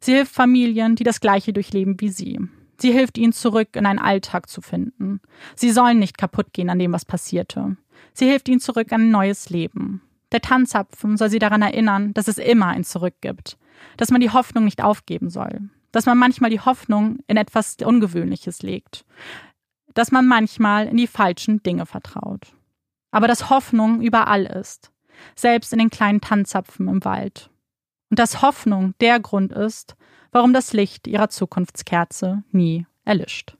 Sie 0.00 0.14
hilft 0.14 0.32
Familien, 0.32 0.96
die 0.96 1.04
das 1.04 1.20
Gleiche 1.20 1.52
durchleben 1.52 2.00
wie 2.00 2.08
sie. 2.08 2.38
Sie 2.80 2.92
hilft 2.92 3.18
ihnen 3.18 3.32
zurück 3.32 3.74
in 3.74 3.86
einen 3.86 3.98
Alltag 3.98 4.48
zu 4.48 4.60
finden. 4.60 5.20
Sie 5.56 5.70
sollen 5.70 5.98
nicht 5.98 6.16
kaputt 6.16 6.52
gehen 6.52 6.70
an 6.70 6.78
dem, 6.78 6.92
was 6.92 7.04
passierte. 7.04 7.76
Sie 8.18 8.26
hilft 8.26 8.48
ihnen 8.48 8.58
zurück 8.58 8.92
an 8.92 9.02
ein 9.02 9.10
neues 9.12 9.48
Leben. 9.48 10.02
Der 10.32 10.40
Tanzapfen 10.40 11.16
soll 11.16 11.30
sie 11.30 11.38
daran 11.38 11.62
erinnern, 11.62 12.12
dass 12.14 12.26
es 12.26 12.38
immer 12.38 12.66
ein 12.66 12.82
Zurück 12.82 13.14
gibt, 13.20 13.56
dass 13.96 14.10
man 14.10 14.20
die 14.20 14.30
Hoffnung 14.30 14.64
nicht 14.64 14.82
aufgeben 14.82 15.30
soll, 15.30 15.70
dass 15.92 16.04
man 16.04 16.18
manchmal 16.18 16.50
die 16.50 16.58
Hoffnung 16.58 17.20
in 17.28 17.36
etwas 17.36 17.76
Ungewöhnliches 17.76 18.62
legt, 18.62 19.04
dass 19.94 20.10
man 20.10 20.26
manchmal 20.26 20.88
in 20.88 20.96
die 20.96 21.06
falschen 21.06 21.62
Dinge 21.62 21.86
vertraut. 21.86 22.48
Aber 23.12 23.28
dass 23.28 23.50
Hoffnung 23.50 24.02
überall 24.02 24.46
ist, 24.46 24.90
selbst 25.36 25.72
in 25.72 25.78
den 25.78 25.90
kleinen 25.90 26.20
Tanzapfen 26.20 26.88
im 26.88 27.04
Wald 27.04 27.50
und 28.10 28.18
dass 28.18 28.42
Hoffnung 28.42 28.94
der 29.00 29.20
Grund 29.20 29.52
ist, 29.52 29.94
warum 30.32 30.52
das 30.52 30.72
Licht 30.72 31.06
ihrer 31.06 31.28
Zukunftskerze 31.28 32.42
nie 32.50 32.84
erlischt. 33.04 33.56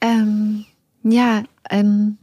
Ähm, 0.00 0.66
ja, 1.04 1.44
ähm, 1.70 2.18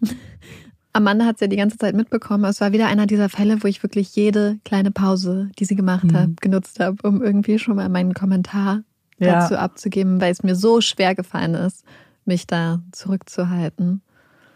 Amanda 0.94 1.26
hat 1.26 1.36
es 1.36 1.42
ja 1.42 1.48
die 1.48 1.58
ganze 1.58 1.78
Zeit 1.78 1.96
mitbekommen. 1.96 2.46
Es 2.46 2.62
war 2.62 2.74
wieder 2.74 2.88
einer 2.88 3.08
dieser 3.08 3.30
Fälle, 3.30 3.64
wo 3.64 3.68
ich 3.68 3.82
wirklich 3.82 4.16
jede 4.16 4.60
kleine 4.66 4.92
Pause, 4.92 5.50
die 5.58 5.66
sie 5.66 5.76
gemacht 5.76 6.06
mhm. 6.06 6.14
hat, 6.14 6.42
genutzt 6.42 6.80
habe, 6.80 7.08
um 7.08 7.22
irgendwie 7.22 7.60
schon 7.60 7.76
mal 7.76 7.88
meinen 7.90 8.14
Kommentar 8.14 8.84
ja. 9.18 9.42
dazu 9.42 9.58
abzugeben, 9.58 10.20
weil 10.20 10.32
es 10.32 10.44
mir 10.44 10.56
so 10.56 10.82
schwer 10.82 11.16
gefallen 11.16 11.54
ist, 11.54 11.86
mich 12.26 12.46
da 12.48 12.82
zurückzuhalten. 12.92 14.02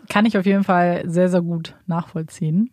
Kann 0.10 0.26
ich 0.26 0.38
auf 0.38 0.46
jeden 0.46 0.64
Fall 0.64 1.04
sehr, 1.10 1.30
sehr 1.30 1.42
gut 1.42 1.76
nachvollziehen. 1.88 2.70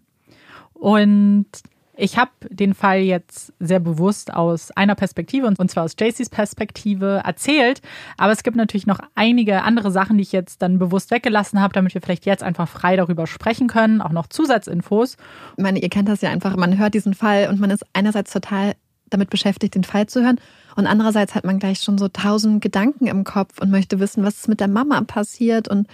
Und 0.74 1.47
ich 1.94 2.16
habe 2.16 2.31
den 2.48 2.73
Fall 2.73 3.01
jetzt 3.01 3.52
sehr 3.60 3.78
bewusst 3.78 4.32
aus 4.32 4.70
einer 4.70 4.94
Perspektive, 4.94 5.47
und 5.47 5.70
zwar 5.70 5.85
aus 5.85 5.94
JCs 5.98 6.31
Perspektive, 6.31 7.20
erzählt. 7.24 7.82
Aber 8.16 8.32
es 8.32 8.43
gibt 8.43 8.56
natürlich 8.56 8.86
noch 8.86 9.01
einige 9.14 9.62
andere 9.62 9.90
Sachen, 9.90 10.16
die 10.16 10.23
ich 10.23 10.32
jetzt 10.32 10.62
dann 10.62 10.78
bewusst 10.78 11.10
weggelassen 11.10 11.60
habe, 11.60 11.74
damit 11.74 11.93
wir 11.93 12.01
vielleicht 12.01 12.24
jetzt 12.24 12.43
einfach 12.43 12.66
frei 12.66 12.97
darüber 12.97 13.27
sprechen 13.27 13.69
können. 13.69 14.01
Auch 14.01 14.12
noch 14.12 14.27
Zusatzinfos. 14.27 15.16
Ich 15.59 15.62
meine, 15.62 15.81
ihr 15.81 15.90
kennt 15.90 16.09
das 16.09 16.23
ja 16.23 16.31
einfach. 16.31 16.56
Man 16.56 16.78
hört 16.78 16.94
diesen 16.94 17.12
Fall 17.12 17.48
und 17.51 17.60
man 17.60 17.70
ist 17.70 17.85
einerseits 17.93 18.32
total 18.32 18.74
damit 19.10 19.28
beschäftigt, 19.28 19.74
den 19.74 19.85
Fall 19.85 20.06
zu 20.06 20.23
hören. 20.23 20.40
Und 20.77 20.86
andererseits 20.86 21.35
hat 21.35 21.44
man 21.44 21.59
gleich 21.59 21.81
schon 21.81 21.98
so 21.98 22.09
tausend 22.09 22.62
Gedanken 22.62 23.06
im 23.06 23.24
Kopf 23.24 23.60
und 23.60 23.70
möchte 23.70 24.01
wissen, 24.01 24.24
was 24.24 24.36
ist 24.36 24.48
mit 24.48 24.60
der 24.60 24.69
Mama 24.69 25.02
passiert 25.02 25.69
und 25.69 25.86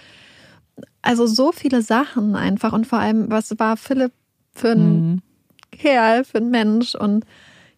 also 1.03 1.27
so 1.27 1.51
viele 1.51 1.83
Sachen 1.83 2.37
einfach. 2.37 2.73
Und 2.73 2.87
vor 2.87 3.01
allem, 3.01 3.31
was 3.31 3.59
war 3.59 3.77
Philipp 3.77 4.12
für 4.53 4.70
ein 4.70 5.11
mhm. 5.11 5.23
Kerl, 5.78 6.24
für 6.24 6.38
ein 6.38 6.50
Mensch. 6.50 6.94
Und 6.94 7.24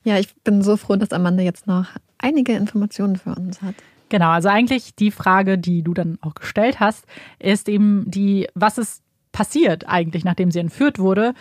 ja, 0.04 0.18
ich 0.18 0.34
bin 0.42 0.62
so 0.62 0.76
froh, 0.76 0.96
dass 0.96 1.12
Amanda 1.12 1.42
jetzt 1.42 1.66
noch 1.66 1.86
einige 2.18 2.52
Informationen 2.52 3.16
für 3.16 3.34
uns 3.34 3.62
hat. 3.62 3.74
Genau, 4.08 4.30
also 4.30 4.48
eigentlich 4.48 4.94
die 4.96 5.12
Frage, 5.12 5.56
die 5.56 5.82
du 5.82 5.94
dann 5.94 6.18
auch 6.20 6.34
gestellt 6.34 6.80
hast, 6.80 7.06
ist 7.38 7.68
eben 7.68 8.10
die, 8.10 8.48
was 8.54 8.76
ist 8.76 9.02
passiert 9.32 9.88
eigentlich, 9.88 10.24
nachdem 10.24 10.50
sie 10.50 10.58
entführt 10.58 10.98
wurde? 10.98 11.34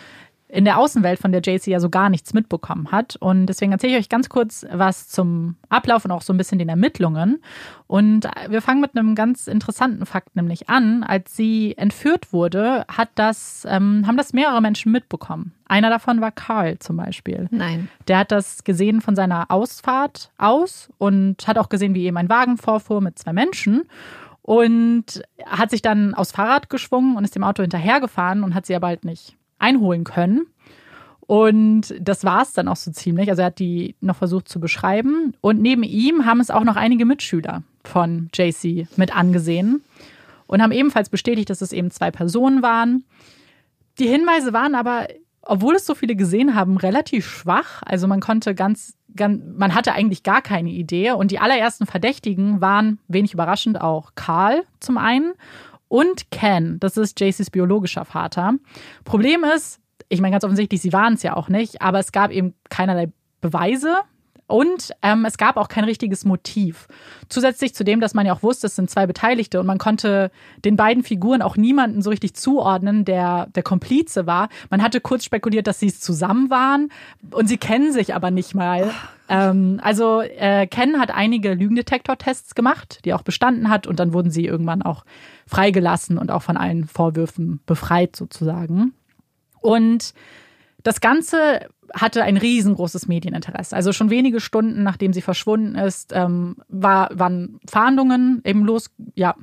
In 0.52 0.64
der 0.64 0.78
Außenwelt, 0.78 1.18
von 1.18 1.32
der 1.32 1.42
JC 1.42 1.68
ja 1.68 1.80
so 1.80 1.90
gar 1.90 2.08
nichts 2.08 2.34
mitbekommen 2.34 2.90
hat. 2.90 3.16
Und 3.16 3.46
deswegen 3.46 3.72
erzähle 3.72 3.94
ich 3.94 3.98
euch 4.00 4.08
ganz 4.08 4.28
kurz 4.28 4.66
was 4.70 5.08
zum 5.08 5.56
Ablauf 5.68 6.04
und 6.04 6.10
auch 6.10 6.22
so 6.22 6.32
ein 6.32 6.36
bisschen 6.36 6.58
den 6.58 6.68
Ermittlungen. 6.68 7.42
Und 7.86 8.28
wir 8.48 8.60
fangen 8.60 8.80
mit 8.80 8.96
einem 8.96 9.14
ganz 9.14 9.46
interessanten 9.46 10.06
Fakt 10.06 10.36
nämlich 10.36 10.68
an. 10.68 11.02
Als 11.02 11.36
sie 11.36 11.76
entführt 11.76 12.32
wurde, 12.32 12.84
hat 12.88 13.10
das, 13.14 13.66
ähm, 13.68 14.04
haben 14.06 14.16
das 14.16 14.32
mehrere 14.32 14.60
Menschen 14.60 14.92
mitbekommen. 14.92 15.52
Einer 15.66 15.90
davon 15.90 16.20
war 16.20 16.32
Carl 16.32 16.78
zum 16.78 16.96
Beispiel. 16.96 17.46
Nein. 17.50 17.88
Der 18.08 18.18
hat 18.18 18.32
das 18.32 18.64
gesehen 18.64 19.00
von 19.00 19.14
seiner 19.14 19.50
Ausfahrt 19.50 20.32
aus 20.36 20.90
und 20.98 21.46
hat 21.46 21.58
auch 21.58 21.68
gesehen, 21.68 21.94
wie 21.94 22.04
eben 22.06 22.16
ein 22.16 22.28
Wagen 22.28 22.56
vorfuhr 22.56 23.00
mit 23.00 23.18
zwei 23.18 23.32
Menschen 23.32 23.84
und 24.42 25.22
hat 25.46 25.70
sich 25.70 25.82
dann 25.82 26.14
aufs 26.14 26.32
Fahrrad 26.32 26.70
geschwungen 26.70 27.16
und 27.16 27.24
ist 27.24 27.36
dem 27.36 27.44
Auto 27.44 27.62
hinterhergefahren 27.62 28.42
und 28.42 28.54
hat 28.54 28.66
sie 28.66 28.74
aber 28.74 28.88
halt 28.88 29.04
nicht 29.04 29.36
einholen 29.60 30.04
können. 30.04 30.46
Und 31.30 31.94
das 32.00 32.24
war 32.24 32.42
es 32.42 32.54
dann 32.54 32.66
auch 32.66 32.74
so 32.74 32.90
ziemlich. 32.90 33.30
Also 33.30 33.42
er 33.42 33.46
hat 33.46 33.60
die 33.60 33.94
noch 34.00 34.16
versucht 34.16 34.48
zu 34.48 34.58
beschreiben. 34.58 35.32
Und 35.40 35.62
neben 35.62 35.84
ihm 35.84 36.26
haben 36.26 36.40
es 36.40 36.50
auch 36.50 36.64
noch 36.64 36.74
einige 36.74 37.04
Mitschüler 37.04 37.62
von 37.84 38.30
JC 38.34 38.88
mit 38.96 39.16
angesehen 39.16 39.82
und 40.48 40.60
haben 40.60 40.72
ebenfalls 40.72 41.08
bestätigt, 41.08 41.48
dass 41.48 41.60
es 41.60 41.72
eben 41.72 41.92
zwei 41.92 42.10
Personen 42.10 42.62
waren. 42.62 43.04
Die 44.00 44.08
Hinweise 44.08 44.52
waren 44.52 44.74
aber, 44.74 45.06
obwohl 45.42 45.76
es 45.76 45.86
so 45.86 45.94
viele 45.94 46.16
gesehen 46.16 46.56
haben, 46.56 46.76
relativ 46.76 47.28
schwach. 47.28 47.82
Also 47.86 48.08
man 48.08 48.18
konnte 48.18 48.56
ganz, 48.56 48.94
ganz 49.14 49.40
man 49.56 49.72
hatte 49.72 49.92
eigentlich 49.92 50.24
gar 50.24 50.42
keine 50.42 50.70
Idee. 50.70 51.12
Und 51.12 51.30
die 51.30 51.38
allerersten 51.38 51.86
Verdächtigen 51.86 52.60
waren, 52.60 52.98
wenig 53.06 53.34
überraschend, 53.34 53.80
auch 53.80 54.16
Karl 54.16 54.64
zum 54.80 54.98
einen 54.98 55.34
und 55.90 56.30
Ken, 56.30 56.78
das 56.78 56.96
ist 56.96 57.18
JCs 57.20 57.50
biologischer 57.50 58.04
Vater. 58.04 58.54
Problem 59.04 59.42
ist, 59.42 59.80
ich 60.08 60.20
meine 60.20 60.32
ganz 60.32 60.44
offensichtlich, 60.44 60.80
sie 60.80 60.92
waren 60.92 61.14
es 61.14 61.24
ja 61.24 61.36
auch 61.36 61.48
nicht, 61.48 61.82
aber 61.82 61.98
es 61.98 62.12
gab 62.12 62.30
eben 62.30 62.54
keinerlei 62.68 63.08
Beweise. 63.40 63.96
Und 64.50 64.90
ähm, 65.02 65.24
es 65.24 65.38
gab 65.38 65.56
auch 65.56 65.68
kein 65.68 65.84
richtiges 65.84 66.24
Motiv. 66.24 66.88
Zusätzlich 67.28 67.72
zu 67.74 67.84
dem, 67.84 68.00
dass 68.00 68.14
man 68.14 68.26
ja 68.26 68.34
auch 68.34 68.42
wusste, 68.42 68.66
es 68.66 68.74
sind 68.74 68.90
zwei 68.90 69.06
Beteiligte 69.06 69.60
und 69.60 69.66
man 69.66 69.78
konnte 69.78 70.32
den 70.64 70.76
beiden 70.76 71.04
Figuren 71.04 71.40
auch 71.40 71.56
niemanden 71.56 72.02
so 72.02 72.10
richtig 72.10 72.34
zuordnen, 72.34 73.04
der 73.04 73.46
der 73.54 73.62
Komplize 73.62 74.26
war. 74.26 74.48
Man 74.68 74.82
hatte 74.82 75.00
kurz 75.00 75.24
spekuliert, 75.24 75.68
dass 75.68 75.78
sie 75.78 75.86
es 75.86 76.00
zusammen 76.00 76.50
waren 76.50 76.90
und 77.30 77.48
sie 77.48 77.58
kennen 77.58 77.92
sich 77.92 78.14
aber 78.14 78.32
nicht 78.32 78.54
mal. 78.54 78.92
Ähm, 79.28 79.78
also 79.84 80.20
äh, 80.20 80.66
Ken 80.66 80.98
hat 80.98 81.12
einige 81.12 81.54
Lügendetektor-Tests 81.54 82.56
gemacht, 82.56 82.98
die 83.04 83.14
auch 83.14 83.22
bestanden 83.22 83.68
hat 83.68 83.86
und 83.86 84.00
dann 84.00 84.12
wurden 84.12 84.32
sie 84.32 84.44
irgendwann 84.44 84.82
auch 84.82 85.04
freigelassen 85.46 86.18
und 86.18 86.32
auch 86.32 86.42
von 86.42 86.56
allen 86.56 86.88
Vorwürfen 86.88 87.60
befreit 87.66 88.16
sozusagen. 88.16 88.94
Und 89.60 90.12
das 90.82 91.00
Ganze 91.00 91.68
hatte 91.94 92.22
ein 92.22 92.36
riesengroßes 92.36 93.08
Medieninteresse. 93.08 93.74
Also 93.74 93.92
schon 93.92 94.10
wenige 94.10 94.40
Stunden 94.40 94.82
nachdem 94.82 95.12
sie 95.12 95.22
verschwunden 95.22 95.74
ist, 95.74 96.12
ähm, 96.14 96.56
war, 96.68 97.10
waren 97.12 97.60
Fahndungen 97.68 98.42
eben 98.44 98.64
los, 98.64 98.90
ja, 99.14 99.34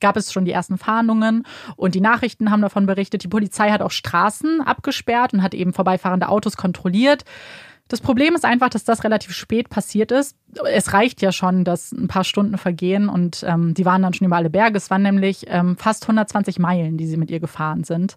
gab 0.00 0.16
es 0.16 0.32
schon 0.32 0.44
die 0.44 0.52
ersten 0.52 0.78
Fahndungen 0.78 1.44
und 1.76 1.94
die 1.94 2.00
Nachrichten 2.00 2.50
haben 2.50 2.62
davon 2.62 2.86
berichtet. 2.86 3.22
Die 3.22 3.28
Polizei 3.28 3.70
hat 3.70 3.82
auch 3.82 3.90
Straßen 3.90 4.60
abgesperrt 4.60 5.32
und 5.32 5.42
hat 5.42 5.54
eben 5.54 5.72
vorbeifahrende 5.72 6.28
Autos 6.28 6.56
kontrolliert. 6.56 7.24
Das 7.88 8.00
Problem 8.00 8.34
ist 8.34 8.44
einfach, 8.44 8.68
dass 8.68 8.82
das 8.82 9.04
relativ 9.04 9.32
spät 9.32 9.68
passiert 9.68 10.10
ist. 10.10 10.36
Es 10.72 10.92
reicht 10.92 11.22
ja 11.22 11.30
schon, 11.30 11.62
dass 11.62 11.92
ein 11.92 12.08
paar 12.08 12.24
Stunden 12.24 12.58
vergehen 12.58 13.08
und 13.08 13.44
ähm, 13.46 13.74
die 13.74 13.84
waren 13.84 14.02
dann 14.02 14.12
schon 14.12 14.26
über 14.26 14.36
alle 14.36 14.50
Berge. 14.50 14.76
Es 14.76 14.90
waren 14.90 15.02
nämlich 15.02 15.44
ähm, 15.48 15.76
fast 15.76 16.02
120 16.02 16.58
Meilen, 16.58 16.96
die 16.96 17.06
sie 17.06 17.16
mit 17.16 17.30
ihr 17.30 17.38
gefahren 17.38 17.84
sind. 17.84 18.16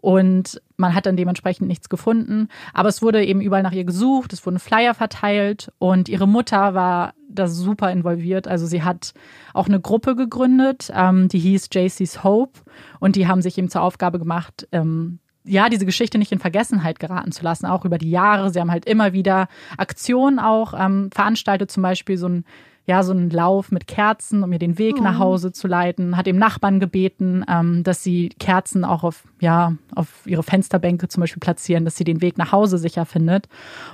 Und 0.00 0.60
man 0.76 0.94
hat 0.94 1.06
dann 1.06 1.16
dementsprechend 1.16 1.68
nichts 1.68 1.88
gefunden. 1.88 2.48
Aber 2.72 2.88
es 2.88 3.02
wurde 3.02 3.24
eben 3.24 3.40
überall 3.40 3.62
nach 3.62 3.72
ihr 3.72 3.84
gesucht, 3.84 4.32
es 4.32 4.44
wurden 4.46 4.58
Flyer 4.58 4.94
verteilt 4.94 5.70
und 5.78 6.08
ihre 6.08 6.26
Mutter 6.26 6.74
war 6.74 7.14
da 7.28 7.46
super 7.46 7.92
involviert. 7.92 8.48
Also 8.48 8.66
sie 8.66 8.82
hat 8.82 9.12
auch 9.52 9.68
eine 9.68 9.80
Gruppe 9.80 10.16
gegründet, 10.16 10.90
ähm, 10.94 11.28
die 11.28 11.38
hieß 11.38 11.68
JC's 11.72 12.24
Hope 12.24 12.60
und 12.98 13.16
die 13.16 13.28
haben 13.28 13.42
sich 13.42 13.58
eben 13.58 13.68
zur 13.68 13.82
Aufgabe 13.82 14.18
gemacht, 14.18 14.66
ähm, 14.72 15.18
ja, 15.44 15.68
diese 15.68 15.86
Geschichte 15.86 16.18
nicht 16.18 16.32
in 16.32 16.38
Vergessenheit 16.38 17.00
geraten 17.00 17.32
zu 17.32 17.42
lassen, 17.42 17.66
auch 17.66 17.84
über 17.84 17.98
die 17.98 18.10
Jahre. 18.10 18.50
Sie 18.50 18.60
haben 18.60 18.70
halt 18.70 18.84
immer 18.84 19.12
wieder 19.12 19.48
Aktionen 19.78 20.38
auch 20.38 20.74
ähm, 20.78 21.10
veranstaltet, 21.12 21.70
zum 21.70 21.82
Beispiel 21.82 22.18
so 22.18 22.28
ein 22.28 22.44
ja 22.90 23.04
so 23.04 23.12
einen 23.12 23.30
Lauf 23.30 23.70
mit 23.70 23.86
Kerzen, 23.86 24.42
um 24.42 24.52
ihr 24.52 24.58
den 24.58 24.76
Weg 24.76 24.96
oh. 24.98 25.02
nach 25.02 25.18
Hause 25.18 25.52
zu 25.52 25.68
leiten, 25.68 26.16
hat 26.16 26.26
dem 26.26 26.38
Nachbarn 26.38 26.80
gebeten, 26.80 27.44
ähm, 27.48 27.84
dass 27.84 28.02
sie 28.02 28.30
Kerzen 28.40 28.84
auch 28.84 29.04
auf, 29.04 29.22
ja, 29.40 29.74
auf 29.94 30.08
ihre 30.26 30.42
Fensterbänke 30.42 31.06
zum 31.06 31.20
Beispiel 31.20 31.40
platzieren, 31.40 31.84
dass 31.84 31.96
sie 31.96 32.04
den 32.04 32.20
Weg 32.20 32.36
nach 32.36 32.50
Hause 32.50 32.78
sicher 32.78 33.06
findet. 33.06 33.48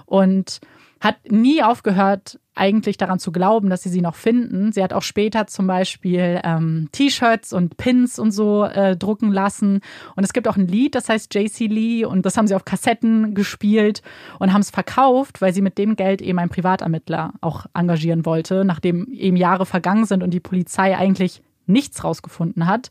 Und 0.07 0.61
hat 1.01 1.31
nie 1.31 1.63
aufgehört, 1.63 2.39
eigentlich 2.55 2.97
daran 2.97 3.19
zu 3.19 3.31
glauben, 3.33 3.69
dass 3.69 3.83
sie 3.83 3.91
sie 3.91 4.01
noch 4.01 4.15
finden. 4.15 4.73
Sie 4.73 4.83
hat 4.83 4.95
auch 4.95 5.03
später 5.03 5.47
zum 5.47 5.67
Beispiel 5.67 6.41
ähm, 6.43 6.89
T-Shirts 6.91 7.53
und 7.53 7.77
Pins 7.77 8.19
und 8.19 8.31
so 8.31 8.65
äh, 8.65 8.97
drucken 8.97 9.31
lassen. 9.31 9.81
Und 10.17 10.25
es 10.25 10.33
gibt 10.33 10.49
auch 10.49 10.57
ein 10.57 10.67
Lied, 10.67 10.95
das 10.95 11.11
heißt 11.11 11.35
JC 11.35 11.67
Lee 11.67 12.05
und 12.07 12.25
das 12.25 12.39
haben 12.39 12.47
sie 12.47 12.55
auf 12.55 12.65
Kassetten 12.65 13.35
gespielt 13.35 14.01
und 14.39 14.55
haben 14.55 14.63
es 14.63 14.71
verkauft, 14.71 15.43
weil 15.43 15.53
sie 15.53 15.61
mit 15.61 15.77
dem 15.77 15.97
Geld 15.97 16.23
eben 16.23 16.39
einen 16.39 16.49
Privatermittler 16.49 17.35
auch 17.43 17.67
engagieren 17.75 18.25
wollte, 18.25 18.65
nachdem 18.65 19.13
eben 19.13 19.37
Jahre 19.37 19.67
vergangen 19.67 20.07
sind 20.07 20.23
und 20.23 20.31
die 20.31 20.41
Polizei 20.41 20.97
eigentlich 20.97 21.43
nichts 21.67 22.03
rausgefunden 22.03 22.67
hat. 22.67 22.91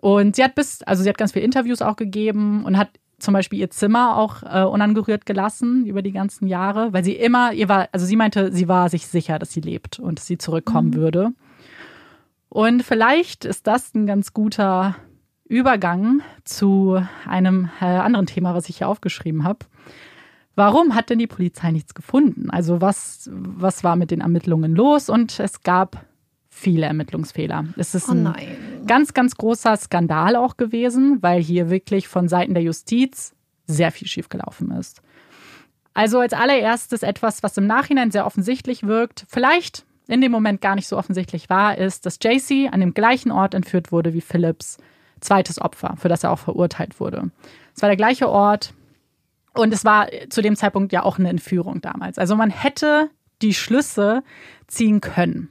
Und 0.00 0.36
sie 0.36 0.44
hat 0.44 0.54
bis, 0.54 0.82
also 0.82 1.02
sie 1.02 1.08
hat 1.10 1.18
ganz 1.18 1.32
viele 1.32 1.44
Interviews 1.44 1.82
auch 1.82 1.96
gegeben 1.96 2.64
und 2.64 2.78
hat 2.78 2.88
zum 3.18 3.34
Beispiel 3.34 3.58
ihr 3.58 3.70
Zimmer 3.70 4.16
auch 4.16 4.42
äh, 4.42 4.64
unangerührt 4.64 5.26
gelassen 5.26 5.86
über 5.86 6.02
die 6.02 6.12
ganzen 6.12 6.46
Jahre, 6.46 6.92
weil 6.92 7.04
sie 7.04 7.14
immer, 7.14 7.52
ihr 7.52 7.68
war, 7.68 7.88
also 7.92 8.06
sie 8.06 8.16
meinte, 8.16 8.52
sie 8.52 8.68
war 8.68 8.88
sich 8.88 9.06
sicher, 9.06 9.38
dass 9.38 9.52
sie 9.52 9.60
lebt 9.60 9.98
und 9.98 10.18
dass 10.18 10.26
sie 10.26 10.38
zurückkommen 10.38 10.90
mhm. 10.90 10.94
würde. 10.94 11.30
Und 12.48 12.82
vielleicht 12.82 13.44
ist 13.44 13.66
das 13.66 13.94
ein 13.94 14.06
ganz 14.06 14.32
guter 14.32 14.96
Übergang 15.44 16.22
zu 16.44 17.02
einem 17.26 17.70
äh, 17.80 17.84
anderen 17.84 18.26
Thema, 18.26 18.54
was 18.54 18.68
ich 18.68 18.78
hier 18.78 18.88
aufgeschrieben 18.88 19.44
habe. 19.44 19.60
Warum 20.54 20.94
hat 20.94 21.10
denn 21.10 21.18
die 21.18 21.26
Polizei 21.26 21.70
nichts 21.70 21.94
gefunden? 21.94 22.50
Also 22.50 22.80
was, 22.80 23.30
was 23.32 23.84
war 23.84 23.96
mit 23.96 24.10
den 24.10 24.20
Ermittlungen 24.20 24.74
los? 24.74 25.08
Und 25.08 25.38
es 25.38 25.62
gab 25.62 26.04
viele 26.58 26.86
Ermittlungsfehler. 26.86 27.66
Es 27.76 27.94
ist 27.94 28.08
oh 28.08 28.12
ein 28.12 28.34
ganz, 28.86 29.14
ganz 29.14 29.36
großer 29.36 29.76
Skandal 29.76 30.36
auch 30.36 30.56
gewesen, 30.56 31.18
weil 31.20 31.40
hier 31.40 31.70
wirklich 31.70 32.08
von 32.08 32.28
Seiten 32.28 32.54
der 32.54 32.62
Justiz 32.62 33.34
sehr 33.66 33.92
viel 33.92 34.08
schiefgelaufen 34.08 34.70
ist. 34.72 35.02
Also 35.94 36.20
als 36.20 36.32
allererstes 36.32 37.02
etwas, 37.02 37.42
was 37.42 37.56
im 37.56 37.66
Nachhinein 37.66 38.10
sehr 38.10 38.26
offensichtlich 38.26 38.86
wirkt, 38.86 39.24
vielleicht 39.28 39.84
in 40.06 40.20
dem 40.20 40.32
Moment 40.32 40.60
gar 40.60 40.74
nicht 40.74 40.88
so 40.88 40.96
offensichtlich 40.96 41.50
war, 41.50 41.76
ist, 41.76 42.06
dass 42.06 42.18
JC 42.22 42.72
an 42.72 42.80
dem 42.80 42.94
gleichen 42.94 43.30
Ort 43.30 43.54
entführt 43.54 43.92
wurde 43.92 44.14
wie 44.14 44.20
Philipps 44.20 44.78
zweites 45.20 45.60
Opfer, 45.60 45.96
für 45.98 46.08
das 46.08 46.24
er 46.24 46.30
auch 46.30 46.38
verurteilt 46.38 46.98
wurde. 47.00 47.30
Es 47.74 47.82
war 47.82 47.88
der 47.88 47.96
gleiche 47.96 48.28
Ort 48.28 48.72
und 49.54 49.72
es 49.72 49.84
war 49.84 50.08
zu 50.30 50.40
dem 50.40 50.56
Zeitpunkt 50.56 50.92
ja 50.92 51.02
auch 51.02 51.18
eine 51.18 51.28
Entführung 51.28 51.80
damals. 51.80 52.18
Also 52.18 52.36
man 52.36 52.50
hätte 52.50 53.10
die 53.42 53.54
Schlüsse 53.54 54.22
ziehen 54.66 55.00
können. 55.00 55.50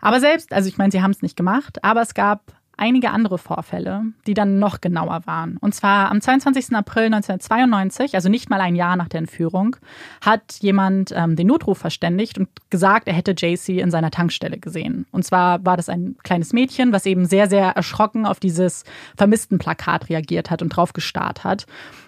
Aber 0.00 0.20
selbst, 0.20 0.52
also 0.52 0.68
ich 0.68 0.78
meine, 0.78 0.90
sie 0.90 1.02
haben 1.02 1.10
es 1.10 1.22
nicht 1.22 1.36
gemacht, 1.36 1.84
aber 1.84 2.02
es 2.02 2.14
gab 2.14 2.52
einige 2.80 3.10
andere 3.10 3.38
Vorfälle, 3.38 4.04
die 4.26 4.34
dann 4.34 4.58
noch 4.58 4.80
genauer 4.80 5.22
waren. 5.26 5.58
Und 5.58 5.74
zwar 5.74 6.10
am 6.10 6.20
22. 6.20 6.74
April 6.74 7.04
1992, 7.04 8.14
also 8.14 8.28
nicht 8.28 8.48
mal 8.48 8.60
ein 8.60 8.74
Jahr 8.74 8.96
nach 8.96 9.08
der 9.08 9.18
Entführung, 9.18 9.76
hat 10.22 10.54
jemand 10.60 11.12
ähm, 11.14 11.36
den 11.36 11.46
Notruf 11.46 11.78
verständigt 11.78 12.38
und 12.38 12.48
gesagt, 12.70 13.06
er 13.06 13.12
hätte 13.14 13.34
JC 13.36 13.80
in 13.80 13.90
seiner 13.90 14.10
Tankstelle 14.10 14.58
gesehen. 14.58 15.06
Und 15.12 15.24
zwar 15.24 15.64
war 15.64 15.76
das 15.76 15.88
ein 15.88 16.16
kleines 16.22 16.52
Mädchen, 16.52 16.92
was 16.92 17.06
eben 17.06 17.26
sehr, 17.26 17.48
sehr 17.48 17.66
erschrocken 17.66 18.24
auf 18.24 18.40
dieses 18.40 18.84
vermissten 19.16 19.58
Plakat 19.58 20.08
reagiert 20.08 20.50
hat 20.50 20.62
und 20.62 20.70
drauf 20.70 20.94
gestarrt 20.94 21.44
hat. 21.44 21.66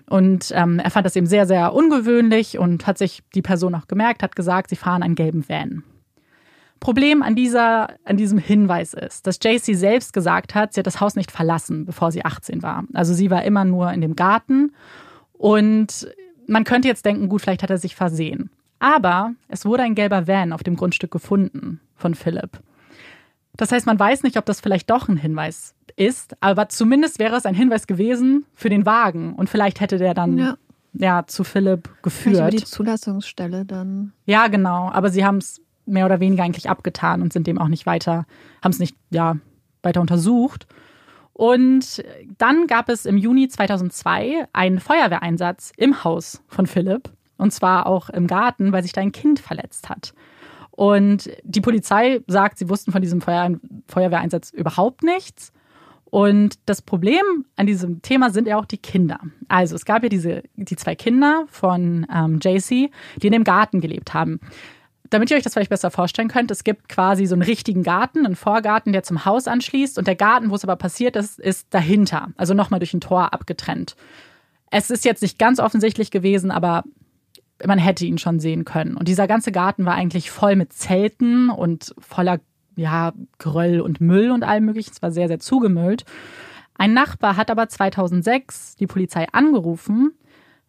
Und 0.08 0.52
ähm, 0.54 0.78
er 0.78 0.90
fand 0.90 1.04
das 1.04 1.16
eben 1.16 1.26
sehr, 1.26 1.46
sehr 1.46 1.74
ungewöhnlich 1.74 2.58
und 2.58 2.86
hat 2.86 2.96
sich 2.96 3.22
die 3.34 3.42
Person 3.42 3.74
auch 3.74 3.88
gemerkt, 3.88 4.22
hat 4.22 4.36
gesagt, 4.36 4.70
sie 4.70 4.76
fahren 4.76 5.02
einen 5.02 5.14
gelben 5.14 5.46
Van. 5.48 5.84
Problem 6.82 7.22
an, 7.22 7.36
dieser, 7.36 7.90
an 8.04 8.16
diesem 8.16 8.38
Hinweis 8.38 8.92
ist, 8.92 9.28
dass 9.28 9.38
JC 9.40 9.76
selbst 9.76 10.12
gesagt 10.12 10.56
hat, 10.56 10.74
sie 10.74 10.80
hat 10.80 10.86
das 10.88 11.00
Haus 11.00 11.14
nicht 11.14 11.30
verlassen, 11.30 11.86
bevor 11.86 12.10
sie 12.10 12.24
18 12.24 12.60
war. 12.64 12.82
Also 12.92 13.14
sie 13.14 13.30
war 13.30 13.44
immer 13.44 13.64
nur 13.64 13.92
in 13.92 14.00
dem 14.00 14.16
Garten 14.16 14.72
und 15.32 16.08
man 16.48 16.64
könnte 16.64 16.88
jetzt 16.88 17.04
denken, 17.06 17.28
gut, 17.28 17.40
vielleicht 17.40 17.62
hat 17.62 17.70
er 17.70 17.78
sich 17.78 17.94
versehen. 17.94 18.50
Aber 18.80 19.32
es 19.46 19.64
wurde 19.64 19.84
ein 19.84 19.94
gelber 19.94 20.26
Van 20.26 20.52
auf 20.52 20.64
dem 20.64 20.74
Grundstück 20.74 21.12
gefunden 21.12 21.80
von 21.94 22.16
Philipp. 22.16 22.60
Das 23.56 23.70
heißt, 23.70 23.86
man 23.86 24.00
weiß 24.00 24.24
nicht, 24.24 24.36
ob 24.36 24.44
das 24.44 24.60
vielleicht 24.60 24.90
doch 24.90 25.08
ein 25.08 25.16
Hinweis 25.16 25.76
ist, 25.94 26.34
aber 26.40 26.68
zumindest 26.68 27.20
wäre 27.20 27.36
es 27.36 27.46
ein 27.46 27.54
Hinweis 27.54 27.86
gewesen 27.86 28.44
für 28.54 28.70
den 28.70 28.86
Wagen 28.86 29.34
und 29.34 29.48
vielleicht 29.48 29.80
hätte 29.80 29.98
der 29.98 30.14
dann 30.14 30.36
ja, 30.36 30.56
ja 30.94 31.26
zu 31.28 31.44
Philipp 31.44 31.90
geführt. 32.02 32.38
Vielleicht 32.38 32.40
über 32.40 32.50
die 32.50 32.64
Zulassungsstelle 32.64 33.64
dann. 33.66 34.14
Ja, 34.26 34.48
genau, 34.48 34.90
aber 34.90 35.10
sie 35.10 35.24
haben 35.24 35.36
es 35.36 35.60
mehr 35.86 36.06
oder 36.06 36.20
weniger 36.20 36.44
eigentlich 36.44 36.70
abgetan 36.70 37.22
und 37.22 37.32
sind 37.32 37.46
dem 37.46 37.58
auch 37.58 37.68
nicht 37.68 37.86
weiter, 37.86 38.26
haben 38.62 38.72
es 38.72 38.78
nicht 38.78 38.96
ja, 39.10 39.36
weiter 39.82 40.00
untersucht. 40.00 40.66
Und 41.32 42.04
dann 42.38 42.66
gab 42.66 42.88
es 42.88 43.06
im 43.06 43.16
Juni 43.16 43.48
2002 43.48 44.46
einen 44.52 44.80
Feuerwehreinsatz 44.80 45.72
im 45.76 46.04
Haus 46.04 46.42
von 46.48 46.66
Philipp. 46.66 47.10
Und 47.38 47.52
zwar 47.52 47.86
auch 47.86 48.10
im 48.10 48.26
Garten, 48.26 48.72
weil 48.72 48.82
sich 48.82 48.92
da 48.92 49.00
ein 49.00 49.12
Kind 49.12 49.40
verletzt 49.40 49.88
hat. 49.88 50.14
Und 50.70 51.30
die 51.42 51.60
Polizei 51.60 52.20
sagt, 52.26 52.58
sie 52.58 52.68
wussten 52.68 52.92
von 52.92 53.02
diesem 53.02 53.20
Feuer 53.20 53.50
Feuerwehreinsatz 53.88 54.50
überhaupt 54.50 55.02
nichts. 55.02 55.52
Und 56.04 56.58
das 56.66 56.82
Problem 56.82 57.46
an 57.56 57.66
diesem 57.66 58.02
Thema 58.02 58.30
sind 58.30 58.46
ja 58.46 58.58
auch 58.58 58.66
die 58.66 58.78
Kinder. 58.78 59.18
Also 59.48 59.74
es 59.74 59.84
gab 59.84 60.02
ja 60.02 60.08
diese, 60.10 60.42
die 60.56 60.76
zwei 60.76 60.94
Kinder 60.94 61.46
von 61.48 62.06
ähm, 62.14 62.38
JC, 62.42 62.90
die 63.16 63.26
in 63.26 63.32
dem 63.32 63.44
Garten 63.44 63.80
gelebt 63.80 64.12
haben 64.12 64.38
damit 65.12 65.30
ihr 65.30 65.36
euch 65.36 65.42
das 65.42 65.54
vielleicht 65.54 65.70
besser 65.70 65.90
vorstellen 65.90 66.28
könnt, 66.28 66.50
es 66.50 66.64
gibt 66.64 66.88
quasi 66.88 67.26
so 67.26 67.34
einen 67.34 67.42
richtigen 67.42 67.82
Garten, 67.82 68.24
einen 68.24 68.36
Vorgarten, 68.36 68.92
der 68.92 69.02
zum 69.02 69.24
Haus 69.24 69.46
anschließt 69.46 69.98
und 69.98 70.06
der 70.06 70.16
Garten, 70.16 70.50
wo 70.50 70.54
es 70.54 70.64
aber 70.64 70.76
passiert 70.76 71.16
ist, 71.16 71.38
ist 71.38 71.68
dahinter, 71.70 72.28
also 72.36 72.54
nochmal 72.54 72.80
durch 72.80 72.94
ein 72.94 73.00
Tor 73.00 73.32
abgetrennt. 73.32 73.96
Es 74.70 74.90
ist 74.90 75.04
jetzt 75.04 75.22
nicht 75.22 75.38
ganz 75.38 75.60
offensichtlich 75.60 76.10
gewesen, 76.10 76.50
aber 76.50 76.84
man 77.66 77.78
hätte 77.78 78.06
ihn 78.06 78.18
schon 78.18 78.40
sehen 78.40 78.64
können. 78.64 78.96
Und 78.96 79.08
dieser 79.08 79.26
ganze 79.26 79.52
Garten 79.52 79.84
war 79.84 79.94
eigentlich 79.94 80.30
voll 80.30 80.56
mit 80.56 80.72
Zelten 80.72 81.50
und 81.50 81.94
voller 81.98 82.40
ja, 82.76 83.12
Gröll 83.38 83.80
und 83.80 84.00
Müll 84.00 84.30
und 84.30 84.44
allem 84.44 84.64
möglichen. 84.64 84.92
Es 84.92 85.02
war 85.02 85.12
sehr, 85.12 85.28
sehr 85.28 85.38
zugemüllt. 85.38 86.04
Ein 86.74 86.94
Nachbar 86.94 87.36
hat 87.36 87.50
aber 87.50 87.68
2006 87.68 88.76
die 88.76 88.86
Polizei 88.86 89.26
angerufen, 89.32 90.12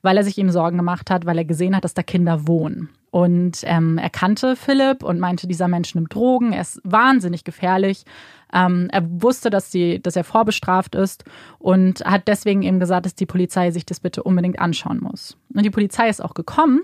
weil 0.02 0.18
er 0.18 0.24
sich 0.24 0.38
ihm 0.38 0.50
Sorgen 0.50 0.78
gemacht 0.78 1.10
hat, 1.10 1.26
weil 1.26 1.38
er 1.38 1.46
gesehen 1.46 1.76
hat, 1.76 1.86
dass 1.86 1.94
da 1.94 2.04
Kinder 2.04 2.48
wohnen. 2.48 2.90
Und 3.14 3.60
ähm, 3.66 4.00
er 4.00 4.10
kannte 4.10 4.56
Philipp 4.56 5.04
und 5.04 5.20
meinte, 5.20 5.46
dieser 5.46 5.68
Mensch 5.68 5.94
nimmt 5.94 6.16
Drogen, 6.16 6.52
er 6.52 6.62
ist 6.62 6.82
wahnsinnig 6.84 7.44
gefährlich. 7.44 8.06
Ähm, 8.52 8.88
er 8.92 9.04
wusste, 9.22 9.52
dass, 9.52 9.70
die, 9.70 10.02
dass 10.02 10.16
er 10.16 10.24
vorbestraft 10.24 10.96
ist 10.96 11.24
und 11.60 12.04
hat 12.06 12.28
deswegen 12.28 12.64
eben 12.64 12.80
gesagt, 12.80 13.06
dass 13.06 13.14
die 13.14 13.28
Polizei 13.28 13.70
sich 13.70 13.86
das 13.86 14.00
bitte 14.00 14.24
unbedingt 14.24 14.58
anschauen 14.58 15.00
muss. 15.00 15.38
Und 15.54 15.64
die 15.64 15.70
Polizei 15.70 16.10
ist 16.10 16.24
auch 16.24 16.34
gekommen, 16.34 16.82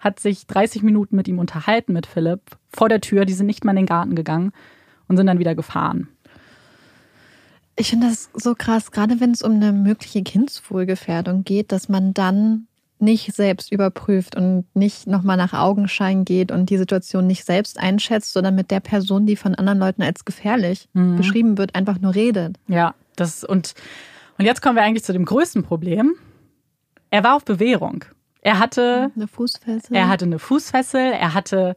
hat 0.00 0.18
sich 0.18 0.48
30 0.48 0.82
Minuten 0.82 1.14
mit 1.14 1.28
ihm 1.28 1.38
unterhalten, 1.38 1.92
mit 1.92 2.06
Philipp, 2.06 2.40
vor 2.68 2.88
der 2.88 3.00
Tür. 3.00 3.24
Die 3.24 3.32
sind 3.32 3.46
nicht 3.46 3.64
mal 3.64 3.70
in 3.70 3.76
den 3.76 3.86
Garten 3.86 4.16
gegangen 4.16 4.50
und 5.06 5.18
sind 5.18 5.28
dann 5.28 5.38
wieder 5.38 5.54
gefahren. 5.54 6.08
Ich 7.76 7.90
finde 7.90 8.08
das 8.08 8.28
so 8.34 8.56
krass, 8.56 8.90
gerade 8.90 9.20
wenn 9.20 9.30
es 9.30 9.42
um 9.42 9.52
eine 9.52 9.72
mögliche 9.72 10.24
Kindswohlgefährdung 10.24 11.44
geht, 11.44 11.70
dass 11.70 11.88
man 11.88 12.12
dann 12.12 12.66
nicht 13.00 13.34
selbst 13.34 13.72
überprüft 13.72 14.36
und 14.36 14.64
nicht 14.74 15.06
nochmal 15.06 15.36
nach 15.36 15.52
Augenschein 15.52 16.24
geht 16.24 16.52
und 16.52 16.70
die 16.70 16.78
Situation 16.78 17.26
nicht 17.26 17.44
selbst 17.44 17.78
einschätzt, 17.78 18.32
sondern 18.32 18.54
mit 18.54 18.70
der 18.70 18.80
Person, 18.80 19.26
die 19.26 19.36
von 19.36 19.54
anderen 19.54 19.78
Leuten 19.78 20.02
als 20.02 20.24
gefährlich 20.24 20.88
mhm. 20.92 21.16
beschrieben 21.16 21.58
wird, 21.58 21.74
einfach 21.74 22.00
nur 22.00 22.14
redet. 22.14 22.56
Ja, 22.68 22.94
das 23.16 23.44
und, 23.44 23.74
und 24.38 24.44
jetzt 24.44 24.62
kommen 24.62 24.76
wir 24.76 24.82
eigentlich 24.82 25.04
zu 25.04 25.12
dem 25.12 25.24
größten 25.24 25.62
Problem. 25.62 26.14
Er 27.10 27.24
war 27.24 27.36
auf 27.36 27.44
Bewährung. 27.44 28.04
Er 28.42 28.58
hatte 28.58 29.10
eine 29.14 29.28
Fußfessel. 29.28 29.94
Er 29.94 30.08
hatte 30.08 30.24
eine 30.24 30.38
Fußfessel, 30.38 31.12
er 31.12 31.34
hatte 31.34 31.76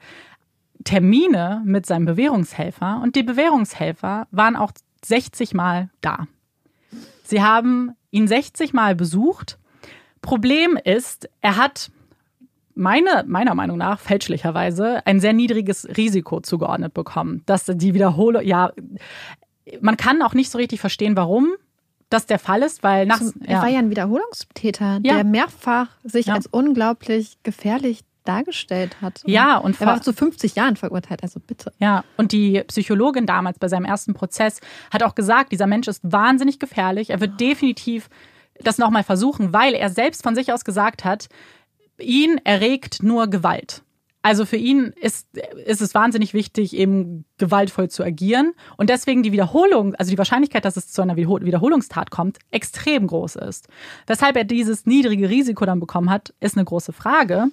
Termine 0.84 1.62
mit 1.66 1.86
seinem 1.86 2.06
Bewährungshelfer 2.06 3.02
und 3.04 3.16
die 3.16 3.24
Bewährungshelfer 3.24 4.28
waren 4.32 4.56
auch 4.56 4.72
60 5.06 5.54
Mal 5.54 5.90
da. 6.02 6.28
Sie 7.24 7.42
haben 7.42 7.92
ihn 8.12 8.28
60 8.28 8.74
Mal 8.74 8.96
besucht 8.96 9.58
Problem 10.24 10.80
ist, 10.84 11.30
er 11.42 11.58
hat 11.58 11.92
meine, 12.74 13.24
meiner 13.28 13.54
Meinung 13.54 13.78
nach 13.78 14.00
fälschlicherweise 14.00 15.06
ein 15.06 15.20
sehr 15.20 15.34
niedriges 15.34 15.88
Risiko 15.96 16.40
zugeordnet 16.40 16.94
bekommen, 16.96 17.44
dass 17.46 17.66
die 17.66 17.94
Wiederholung, 17.94 18.44
ja, 18.44 18.72
man 19.82 19.98
kann 19.98 20.22
auch 20.24 20.34
nicht 20.34 20.50
so 20.50 20.58
richtig 20.58 20.80
verstehen, 20.80 21.16
warum 21.16 21.54
das 22.10 22.26
der 22.26 22.40
Fall 22.40 22.62
ist, 22.62 22.84
weil 22.84 23.06
nach. 23.06 23.22
Er 23.42 23.56
ja. 23.56 23.62
war 23.62 23.70
ja 23.70 23.80
ein 23.80 23.90
Wiederholungstäter, 23.90 25.00
ja. 25.04 25.16
der 25.16 25.24
mehrfach 25.24 25.90
sich 26.04 26.28
ja. 26.28 26.36
als 26.36 26.48
unglaublich 26.48 27.38
gefährlich 27.44 28.02
dargestellt 28.24 29.02
hat. 29.02 29.22
Ja, 29.26 29.58
und 29.58 29.80
er 29.82 29.88
war 29.88 30.02
zu 30.02 30.14
50 30.14 30.56
Jahren 30.56 30.78
verurteilt, 30.78 31.24
also 31.24 31.42
bitte. 31.46 31.74
Ja, 31.80 32.06
und 32.16 32.32
die 32.32 32.64
Psychologin 32.68 33.26
damals 33.26 33.60
bei 33.60 33.68
seinem 33.68 33.86
ersten 33.86 34.14
Prozess 34.14 34.62
hat 34.92 35.04
auch 35.04 35.16
gesagt, 35.16 35.52
dieser 35.52 35.68
Mensch 35.68 35.88
ist 35.88 36.00
wahnsinnig 36.04 36.60
gefährlich, 36.60 37.10
er 37.10 37.20
wird 37.20 37.40
definitiv 37.42 38.10
das 38.60 38.78
nochmal 38.78 39.04
versuchen, 39.04 39.54
weil 39.54 39.74
er 39.74 39.90
selbst 39.90 40.24
von 40.24 40.36
sich 40.36 40.52
aus 40.52 40.66
gesagt 40.66 41.04
hat, 41.04 41.28
ihn 42.00 42.40
erregt 42.44 43.04
nur 43.04 43.28
Gewalt. 43.28 43.84
Also 44.26 44.46
für 44.46 44.56
ihn 44.56 44.94
ist, 45.02 45.28
ist 45.66 45.82
es 45.82 45.94
wahnsinnig 45.94 46.34
wichtig, 46.34 46.74
eben 46.74 47.26
gewaltvoll 47.38 47.90
zu 47.90 48.04
agieren. 48.04 48.54
Und 48.78 48.90
deswegen 48.90 49.22
die 49.22 49.34
Wiederholung, 49.34 49.96
also 49.96 50.12
die 50.12 50.18
Wahrscheinlichkeit, 50.18 50.64
dass 50.64 50.78
es 50.78 50.90
zu 50.90 51.02
einer 51.02 51.18
Wiederholungstat 51.18 52.10
kommt, 52.10 52.40
extrem 52.50 53.06
groß 53.06 53.36
ist. 53.36 53.68
Weshalb 54.08 54.38
er 54.38 54.46
dieses 54.46 54.86
niedrige 54.86 55.30
Risiko 55.30 55.66
dann 55.66 55.82
bekommen 55.82 56.10
hat, 56.10 56.34
ist 56.40 56.56
eine 56.56 56.64
große 56.64 56.94
Frage. 56.94 57.48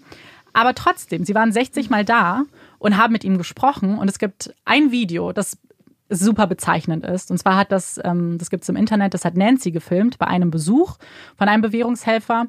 Aber 0.53 0.75
trotzdem, 0.75 1.25
sie 1.25 1.35
waren 1.35 1.51
60 1.51 1.91
Mal 1.91 2.05
da 2.05 2.45
und 2.79 2.97
haben 2.97 3.13
mit 3.13 3.25
ihm 3.25 3.37
gesprochen. 3.37 3.99
Und 3.99 4.09
es 4.09 4.21
gibt 4.21 4.55
ein 4.65 4.93
Video, 4.93 5.33
das 5.33 5.59
super 6.11 6.47
bezeichnend 6.47 7.05
ist. 7.07 7.31
Und 7.31 7.39
zwar 7.39 7.57
hat 7.57 7.73
das, 7.73 7.99
ähm, 8.05 8.37
das 8.37 8.51
gibt 8.51 8.65
es 8.65 8.69
im 8.69 8.77
Internet, 8.77 9.15
das 9.15 9.25
hat 9.25 9.37
Nancy 9.37 9.71
gefilmt 9.71 10.19
bei 10.19 10.27
einem 10.27 10.51
Besuch 10.51 10.97
von 11.37 11.49
einem 11.49 11.63
Bewährungshelfer. 11.63 12.47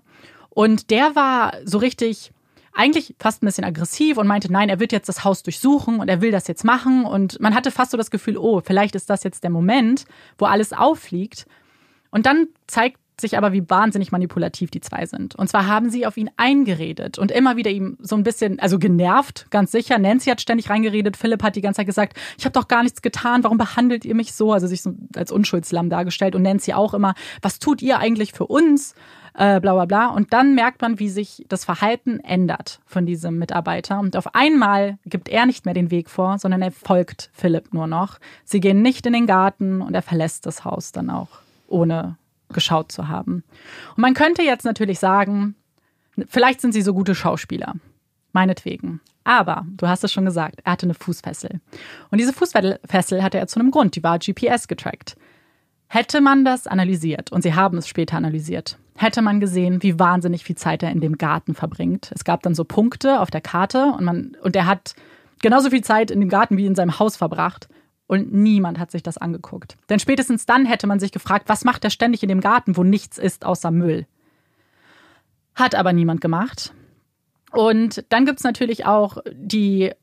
Und 0.49 0.89
der 0.89 1.15
war 1.15 1.53
so 1.63 1.77
richtig 1.77 2.31
eigentlich 2.73 3.15
fast 3.19 3.43
ein 3.43 3.45
bisschen 3.45 3.63
aggressiv 3.63 4.17
und 4.17 4.27
meinte, 4.27 4.51
nein, 4.51 4.69
er 4.69 4.79
wird 4.79 4.91
jetzt 4.91 5.09
das 5.09 5.23
Haus 5.23 5.43
durchsuchen 5.43 5.99
und 5.99 6.07
er 6.07 6.21
will 6.21 6.31
das 6.31 6.47
jetzt 6.47 6.63
machen. 6.63 7.05
Und 7.05 7.39
man 7.39 7.53
hatte 7.53 7.71
fast 7.71 7.91
so 7.91 7.97
das 7.97 8.11
Gefühl, 8.11 8.37
oh, 8.37 8.61
vielleicht 8.63 8.95
ist 8.95 9.09
das 9.09 9.23
jetzt 9.23 9.43
der 9.43 9.49
Moment, 9.49 10.05
wo 10.37 10.45
alles 10.45 10.73
auffliegt. 10.73 11.45
Und 12.11 12.25
dann 12.25 12.47
zeigt 12.67 12.97
sich 13.19 13.37
aber, 13.37 13.53
wie 13.53 13.69
wahnsinnig 13.69 14.11
manipulativ 14.11 14.71
die 14.71 14.81
zwei 14.81 15.05
sind. 15.05 15.35
Und 15.35 15.47
zwar 15.47 15.67
haben 15.67 15.89
sie 15.89 16.05
auf 16.05 16.17
ihn 16.17 16.29
eingeredet 16.37 17.17
und 17.19 17.31
immer 17.31 17.57
wieder 17.57 17.69
ihm 17.69 17.97
so 17.99 18.15
ein 18.15 18.23
bisschen, 18.23 18.59
also 18.59 18.79
genervt, 18.79 19.47
ganz 19.49 19.71
sicher. 19.71 19.97
Nancy 19.99 20.29
hat 20.29 20.41
ständig 20.41 20.69
reingeredet, 20.69 21.17
Philipp 21.17 21.43
hat 21.43 21.55
die 21.55 21.61
ganze 21.61 21.77
Zeit 21.77 21.87
gesagt, 21.87 22.17
ich 22.37 22.45
habe 22.45 22.53
doch 22.53 22.67
gar 22.67 22.83
nichts 22.83 23.01
getan, 23.01 23.43
warum 23.43 23.57
behandelt 23.57 24.05
ihr 24.05 24.15
mich 24.15 24.33
so? 24.33 24.53
Also 24.53 24.67
sich 24.67 24.81
so 24.81 24.93
als 25.15 25.31
Unschuldslamm 25.31 25.89
dargestellt 25.89 26.35
und 26.35 26.41
Nancy 26.41 26.73
auch 26.73 26.93
immer, 26.93 27.13
was 27.41 27.59
tut 27.59 27.81
ihr 27.81 27.99
eigentlich 27.99 28.33
für 28.33 28.47
uns? 28.47 28.95
Äh, 29.33 29.61
bla 29.61 29.73
bla 29.73 29.85
bla. 29.85 30.07
Und 30.07 30.33
dann 30.33 30.55
merkt 30.55 30.81
man, 30.81 30.99
wie 30.99 31.07
sich 31.07 31.45
das 31.47 31.63
Verhalten 31.63 32.19
ändert 32.19 32.81
von 32.85 33.05
diesem 33.05 33.37
Mitarbeiter. 33.37 33.99
Und 33.99 34.17
auf 34.17 34.35
einmal 34.35 34.97
gibt 35.05 35.29
er 35.29 35.45
nicht 35.45 35.63
mehr 35.63 35.73
den 35.73 35.89
Weg 35.89 36.09
vor, 36.09 36.37
sondern 36.37 36.61
er 36.61 36.71
folgt 36.71 37.29
Philipp 37.31 37.73
nur 37.73 37.87
noch. 37.87 38.19
Sie 38.43 38.59
gehen 38.59 38.81
nicht 38.81 39.05
in 39.05 39.13
den 39.13 39.27
Garten 39.27 39.81
und 39.81 39.93
er 39.93 40.01
verlässt 40.01 40.45
das 40.45 40.65
Haus 40.65 40.91
dann 40.91 41.09
auch, 41.09 41.29
ohne 41.67 42.17
geschaut 42.51 42.91
zu 42.91 43.07
haben. 43.07 43.43
Und 43.95 44.01
man 44.01 44.13
könnte 44.13 44.43
jetzt 44.43 44.65
natürlich 44.65 44.99
sagen, 44.99 45.55
vielleicht 46.27 46.61
sind 46.61 46.73
sie 46.73 46.81
so 46.81 46.93
gute 46.93 47.15
Schauspieler. 47.15 47.75
Meinetwegen. 48.33 49.01
Aber, 49.23 49.65
du 49.77 49.87
hast 49.87 50.03
es 50.03 50.11
schon 50.11 50.25
gesagt, 50.25 50.61
er 50.63 50.71
hatte 50.71 50.85
eine 50.85 50.93
Fußfessel. 50.93 51.59
Und 52.09 52.17
diese 52.17 52.33
Fußfessel 52.33 53.23
hatte 53.23 53.37
er 53.37 53.47
zu 53.47 53.59
einem 53.59 53.71
Grund, 53.71 53.95
die 53.95 54.03
war 54.03 54.19
GPS 54.19 54.67
getrackt. 54.67 55.15
Hätte 55.87 56.21
man 56.21 56.45
das 56.45 56.67
analysiert, 56.67 57.31
und 57.31 57.41
sie 57.41 57.53
haben 57.53 57.77
es 57.77 57.87
später 57.87 58.15
analysiert, 58.15 58.77
hätte 58.95 59.21
man 59.21 59.39
gesehen, 59.39 59.83
wie 59.83 59.99
wahnsinnig 59.99 60.43
viel 60.43 60.55
Zeit 60.55 60.83
er 60.83 60.91
in 60.91 61.01
dem 61.01 61.17
Garten 61.17 61.53
verbringt. 61.53 62.11
Es 62.15 62.23
gab 62.23 62.41
dann 62.43 62.55
so 62.55 62.63
Punkte 62.63 63.19
auf 63.19 63.29
der 63.29 63.41
Karte 63.41 63.93
und 63.97 64.05
man, 64.05 64.37
und 64.41 64.55
er 64.55 64.65
hat 64.65 64.95
genauso 65.41 65.69
viel 65.69 65.83
Zeit 65.83 66.09
in 66.09 66.19
dem 66.19 66.29
Garten 66.29 66.57
wie 66.57 66.65
in 66.65 66.75
seinem 66.75 66.97
Haus 66.97 67.17
verbracht. 67.17 67.67
Und 68.11 68.33
niemand 68.33 68.77
hat 68.77 68.91
sich 68.91 69.03
das 69.03 69.17
angeguckt. 69.17 69.77
Denn 69.87 69.97
spätestens 69.97 70.45
dann 70.45 70.65
hätte 70.65 70.85
man 70.85 70.99
sich 70.99 71.13
gefragt, 71.13 71.47
was 71.47 71.63
macht 71.63 71.85
er 71.85 71.89
ständig 71.89 72.21
in 72.21 72.27
dem 72.27 72.41
Garten, 72.41 72.75
wo 72.75 72.83
nichts 72.83 73.17
ist 73.17 73.45
außer 73.45 73.71
Müll? 73.71 74.05
Hat 75.55 75.75
aber 75.75 75.93
niemand 75.93 76.19
gemacht. 76.19 76.73
Und 77.53 78.03
dann 78.09 78.25
gibt 78.25 78.39
es 78.39 78.43
natürlich 78.43 78.85
auch 78.85 79.19
die 79.31 79.93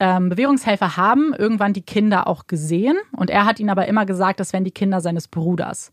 ähm, 0.00 0.28
Bewährungshelfer 0.30 0.96
haben 0.96 1.34
irgendwann 1.38 1.72
die 1.72 1.82
Kinder 1.82 2.26
auch 2.26 2.48
gesehen 2.48 2.96
und 3.12 3.30
er 3.30 3.44
hat 3.44 3.60
ihnen 3.60 3.70
aber 3.70 3.86
immer 3.86 4.06
gesagt, 4.06 4.40
das 4.40 4.52
wären 4.52 4.64
die 4.64 4.72
Kinder 4.72 5.00
seines 5.00 5.28
Bruders. 5.28 5.92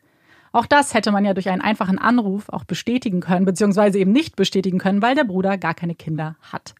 Auch 0.51 0.65
das 0.65 0.95
hätte 0.95 1.11
man 1.11 1.23
ja 1.23 1.35
durch 1.35 1.49
einen 1.49 1.61
einfachen 1.61 1.99
Anruf 1.99 2.49
auch 2.49 2.63
bestätigen 2.63 3.19
können, 3.19 3.45
beziehungsweise 3.45 3.99
eben 3.99 4.11
nicht 4.11 4.35
bestätigen 4.35 4.79
können, 4.79 5.03
weil 5.03 5.13
der 5.13 5.23
Bruder 5.23 5.59
gar 5.59 5.75
keine 5.75 5.93
Kinder 5.93 6.35
hat. 6.41 6.73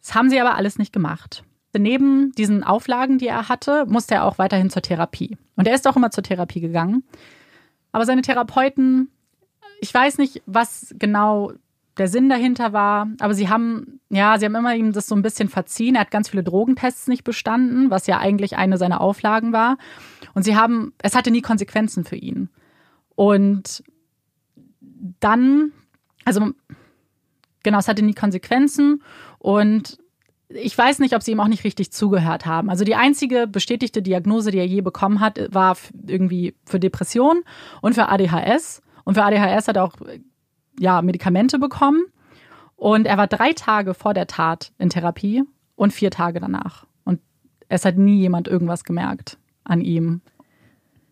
Das 0.00 0.16
haben 0.16 0.30
sie 0.30 0.40
aber 0.40 0.56
alles 0.56 0.78
nicht 0.78 0.92
gemacht 0.92 1.44
neben 1.76 2.32
diesen 2.32 2.64
Auflagen, 2.64 3.18
die 3.18 3.26
er 3.26 3.48
hatte, 3.48 3.84
musste 3.86 4.14
er 4.14 4.24
auch 4.24 4.38
weiterhin 4.38 4.70
zur 4.70 4.82
Therapie. 4.82 5.36
Und 5.56 5.66
er 5.66 5.74
ist 5.74 5.86
auch 5.86 5.96
immer 5.96 6.10
zur 6.10 6.24
Therapie 6.24 6.60
gegangen. 6.60 7.04
Aber 7.92 8.06
seine 8.06 8.22
Therapeuten, 8.22 9.10
ich 9.80 9.92
weiß 9.92 10.18
nicht, 10.18 10.42
was 10.46 10.94
genau 10.98 11.52
der 11.98 12.08
Sinn 12.08 12.28
dahinter 12.28 12.72
war, 12.72 13.08
aber 13.18 13.34
sie 13.34 13.48
haben, 13.48 14.00
ja, 14.08 14.38
sie 14.38 14.46
haben 14.46 14.54
immer 14.54 14.74
ihm 14.74 14.92
das 14.92 15.08
so 15.08 15.16
ein 15.16 15.22
bisschen 15.22 15.48
verziehen. 15.48 15.96
Er 15.96 16.02
hat 16.02 16.10
ganz 16.10 16.28
viele 16.28 16.44
Drogentests 16.44 17.08
nicht 17.08 17.24
bestanden, 17.24 17.90
was 17.90 18.06
ja 18.06 18.18
eigentlich 18.18 18.56
eine 18.56 18.78
seiner 18.78 19.00
Auflagen 19.00 19.52
war. 19.52 19.76
Und 20.34 20.44
sie 20.44 20.56
haben, 20.56 20.92
es 21.02 21.16
hatte 21.16 21.30
nie 21.30 21.42
Konsequenzen 21.42 22.04
für 22.04 22.16
ihn. 22.16 22.50
Und 23.16 23.82
dann, 25.20 25.72
also 26.24 26.52
genau, 27.64 27.78
es 27.78 27.88
hatte 27.88 28.02
nie 28.02 28.14
Konsequenzen 28.14 29.02
und 29.38 29.98
ich 30.48 30.76
weiß 30.76 30.98
nicht, 31.00 31.14
ob 31.14 31.22
sie 31.22 31.32
ihm 31.32 31.40
auch 31.40 31.48
nicht 31.48 31.64
richtig 31.64 31.92
zugehört 31.92 32.46
haben. 32.46 32.70
Also 32.70 32.84
die 32.84 32.94
einzige 32.94 33.46
bestätigte 33.46 34.00
Diagnose, 34.00 34.50
die 34.50 34.58
er 34.58 34.66
je 34.66 34.80
bekommen 34.80 35.20
hat, 35.20 35.38
war 35.52 35.76
irgendwie 36.06 36.54
für 36.64 36.80
Depression 36.80 37.42
und 37.82 37.94
für 37.94 38.08
ADHS. 38.08 38.82
Und 39.04 39.14
für 39.14 39.24
ADHS 39.24 39.68
hat 39.68 39.76
er 39.76 39.84
auch 39.84 39.94
ja, 40.78 41.02
Medikamente 41.02 41.58
bekommen. 41.58 42.04
Und 42.76 43.06
er 43.06 43.18
war 43.18 43.26
drei 43.26 43.52
Tage 43.52 43.92
vor 43.92 44.14
der 44.14 44.26
Tat 44.26 44.72
in 44.78 44.88
Therapie 44.88 45.42
und 45.76 45.92
vier 45.92 46.10
Tage 46.10 46.40
danach. 46.40 46.86
Und 47.04 47.20
es 47.68 47.84
hat 47.84 47.98
nie 47.98 48.20
jemand 48.20 48.48
irgendwas 48.48 48.84
gemerkt 48.84 49.36
an 49.64 49.80
ihm. 49.80 50.22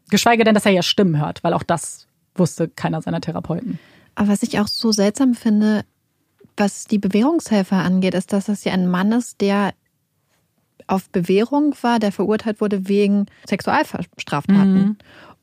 Geschweige 0.08 0.44
denn, 0.44 0.54
dass 0.54 0.66
er 0.66 0.72
ja 0.72 0.82
Stimmen 0.82 1.20
hört, 1.20 1.44
weil 1.44 1.52
auch 1.52 1.64
das 1.64 2.06
wusste 2.34 2.68
keiner 2.68 3.02
seiner 3.02 3.20
Therapeuten. 3.20 3.78
Aber 4.14 4.28
was 4.28 4.42
ich 4.42 4.58
auch 4.60 4.68
so 4.68 4.92
seltsam 4.92 5.34
finde, 5.34 5.84
was 6.56 6.84
die 6.84 6.98
Bewährungshelfer 6.98 7.76
angeht, 7.76 8.14
ist, 8.14 8.32
dass 8.32 8.46
das 8.46 8.64
ja 8.64 8.72
ein 8.72 8.88
Mann 8.88 9.12
ist, 9.12 9.40
der 9.40 9.74
auf 10.86 11.10
Bewährung 11.10 11.74
war, 11.82 11.98
der 11.98 12.12
verurteilt 12.12 12.60
wurde 12.60 12.88
wegen 12.88 13.26
Sexualstraftaten. 13.48 14.74
Mhm. 14.74 14.96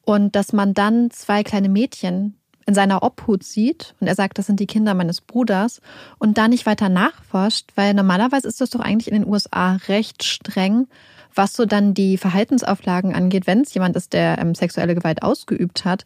Und 0.05 0.35
dass 0.35 0.53
man 0.53 0.73
dann 0.73 1.11
zwei 1.11 1.43
kleine 1.43 1.69
Mädchen 1.69 2.35
in 2.65 2.73
seiner 2.73 3.03
Obhut 3.03 3.43
sieht 3.43 3.93
und 3.99 4.07
er 4.07 4.15
sagt, 4.15 4.37
das 4.37 4.45
sind 4.45 4.59
die 4.59 4.67
Kinder 4.67 4.93
meines 4.93 5.21
Bruders 5.21 5.81
und 6.17 6.37
da 6.37 6.47
nicht 6.47 6.65
weiter 6.65 6.89
nachforscht, 6.89 7.71
weil 7.75 7.93
normalerweise 7.93 8.47
ist 8.47 8.61
das 8.61 8.69
doch 8.69 8.79
eigentlich 8.79 9.11
in 9.11 9.21
den 9.21 9.27
USA 9.27 9.75
recht 9.87 10.23
streng, 10.23 10.87
was 11.35 11.53
so 11.53 11.65
dann 11.65 11.93
die 11.93 12.17
Verhaltensauflagen 12.17 13.13
angeht, 13.13 13.47
wenn 13.47 13.61
es 13.61 13.73
jemand 13.73 13.95
ist, 13.95 14.13
der 14.13 14.37
ähm, 14.39 14.55
sexuelle 14.55 14.95
Gewalt 14.95 15.23
ausgeübt 15.23 15.83
hat 15.83 16.05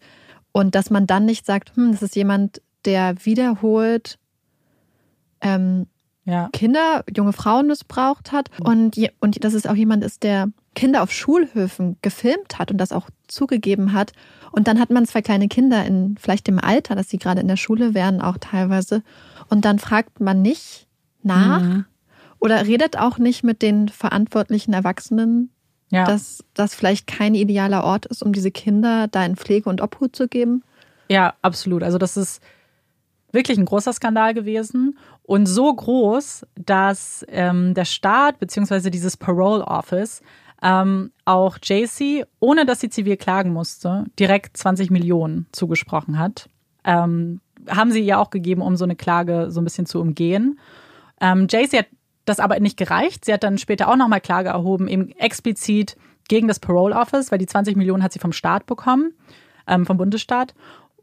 und 0.52 0.74
dass 0.74 0.90
man 0.90 1.06
dann 1.06 1.26
nicht 1.26 1.46
sagt, 1.46 1.76
hm, 1.76 1.92
das 1.92 2.02
ist 2.02 2.16
jemand, 2.16 2.62
der 2.86 3.24
wiederholt 3.24 4.18
ähm, 5.42 5.88
ja. 6.26 6.50
Kinder, 6.52 7.06
junge 7.16 7.32
Frauen 7.32 7.68
missbraucht 7.68 8.34
hat 8.34 8.50
und, 8.60 8.98
und 9.20 9.44
dass 9.44 9.54
es 9.54 9.66
auch 9.66 9.76
jemand 9.76 10.04
ist, 10.04 10.24
der 10.24 10.50
Kinder 10.76 11.02
auf 11.02 11.12
Schulhöfen 11.12 11.98
gefilmt 12.02 12.60
hat 12.60 12.70
und 12.70 12.78
das 12.78 12.92
auch 12.92 13.10
zugegeben 13.28 13.94
hat. 13.94 14.12
Und 14.52 14.68
dann 14.68 14.80
hat 14.80 14.90
man 14.90 15.06
zwei 15.06 15.22
kleine 15.22 15.48
Kinder 15.48 15.86
in 15.86 16.18
vielleicht 16.20 16.48
dem 16.48 16.60
Alter, 16.60 16.96
dass 16.96 17.10
sie 17.10 17.18
gerade 17.18 17.42
in 17.42 17.48
der 17.48 17.58
Schule 17.58 17.94
wären, 17.94 18.22
auch 18.22 18.38
teilweise. 18.40 19.04
Und 19.50 19.66
dann 19.66 19.80
fragt 19.80 20.20
man 20.20 20.42
nicht 20.42 20.88
nach 21.24 21.62
mhm. 21.62 21.86
oder 22.40 22.68
redet 22.68 22.98
auch 22.98 23.18
nicht 23.18 23.44
mit 23.44 23.62
den 23.62 23.88
verantwortlichen 23.88 24.74
Erwachsenen, 24.74 25.50
ja. 25.90 26.06
dass 26.06 26.44
das 26.54 26.76
vielleicht 26.76 27.08
kein 27.08 27.36
idealer 27.36 27.84
Ort 27.84 28.06
ist, 28.06 28.22
um 28.22 28.34
diese 28.34 28.52
Kinder 28.52 29.08
da 29.08 29.26
in 29.26 29.36
Pflege 29.38 29.70
und 29.70 29.82
Obhut 29.82 30.16
zu 30.16 30.28
geben. 30.28 30.64
Ja, 31.10 31.36
absolut. 31.42 31.84
Also 31.84 31.98
das 31.98 32.18
ist 32.18 32.42
wirklich 33.32 33.58
ein 33.58 33.66
großer 33.66 33.94
Skandal 33.94 34.34
gewesen 34.34 34.98
und 35.28 35.46
so 35.46 35.74
groß, 35.74 36.48
dass 36.56 37.26
ähm, 37.28 37.74
der 37.74 37.84
Staat 37.84 38.40
bzw. 38.40 38.90
dieses 38.90 39.18
Parole 39.18 39.64
Office 39.66 40.22
ähm, 40.64 41.12
auch 41.26 41.58
JC, 41.62 42.26
ohne 42.40 42.66
dass 42.66 42.80
sie 42.80 42.90
zivil 42.90 43.18
klagen 43.18 43.52
musste, 43.52 44.06
direkt 44.18 44.56
20 44.56 44.90
Millionen 44.90 45.46
zugesprochen 45.52 46.18
hat. 46.18 46.50
Ähm, 46.86 47.42
haben 47.68 47.92
sie 47.92 48.00
ihr 48.00 48.20
auch 48.20 48.30
gegeben, 48.30 48.62
um 48.62 48.78
so 48.78 48.86
eine 48.86 48.96
Klage 48.96 49.52
so 49.52 49.60
ein 49.60 49.66
bisschen 49.66 49.86
zu 49.86 50.00
umgehen. 50.00 50.60
Ähm, 51.20 51.48
JC 51.50 51.80
hat 51.80 51.88
das 52.24 52.40
aber 52.40 52.58
nicht 52.62 52.78
gereicht. 52.78 53.26
Sie 53.26 53.34
hat 53.34 53.44
dann 53.44 53.58
später 53.58 53.90
auch 53.90 53.98
nochmal 53.98 54.22
Klage 54.22 54.50
erhoben, 54.50 54.88
eben 54.88 55.12
explizit 55.12 55.98
gegen 56.30 56.48
das 56.48 56.60
Parole 56.60 56.96
Office, 56.96 57.34
weil 57.34 57.40
die 57.40 57.48
20 57.48 57.76
Millionen 57.76 58.02
hat 58.02 58.14
sie 58.14 58.20
vom 58.20 58.32
Staat 58.32 58.66
bekommen, 58.66 59.12
ähm, 59.68 59.86
vom 59.86 59.98
Bundesstaat. 59.98 60.56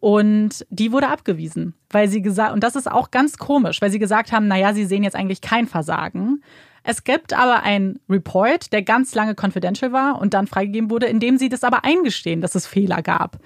Und 0.05 0.67
die 0.69 0.93
wurde 0.93 1.09
abgewiesen, 1.09 1.73
weil 1.89 2.09
sie 2.09 2.21
gesagt, 2.21 2.53
und 2.53 2.63
das 2.63 2.77
ist 2.77 2.93
auch 2.93 3.11
ganz 3.11 3.39
komisch, 3.39 3.81
weil 3.81 3.91
sie 3.91 3.99
gesagt 3.99 4.33
haben, 4.33 4.49
naja, 4.49 4.75
sie 4.75 4.85
sehen 4.85 5.03
jetzt 5.03 5.17
eigentlich 5.17 5.41
kein 5.41 5.67
Versagen. 5.67 6.43
Es 6.83 7.05
gibt 7.05 7.33
aber 7.33 7.63
ein 7.63 7.99
Report, 8.11 8.71
der 8.75 8.83
ganz 8.83 9.15
lange 9.15 9.35
confidential 9.35 9.93
war 9.93 10.21
und 10.21 10.35
dann 10.35 10.47
freigegeben 10.47 10.91
wurde, 10.91 11.07
in 11.07 11.21
dem 11.21 11.39
sie 11.39 11.49
das 11.49 11.65
aber 11.65 11.87
eingestehen, 11.87 12.43
dass 12.43 12.55
es 12.55 12.67
Fehler 12.67 13.01
gab. 13.01 13.39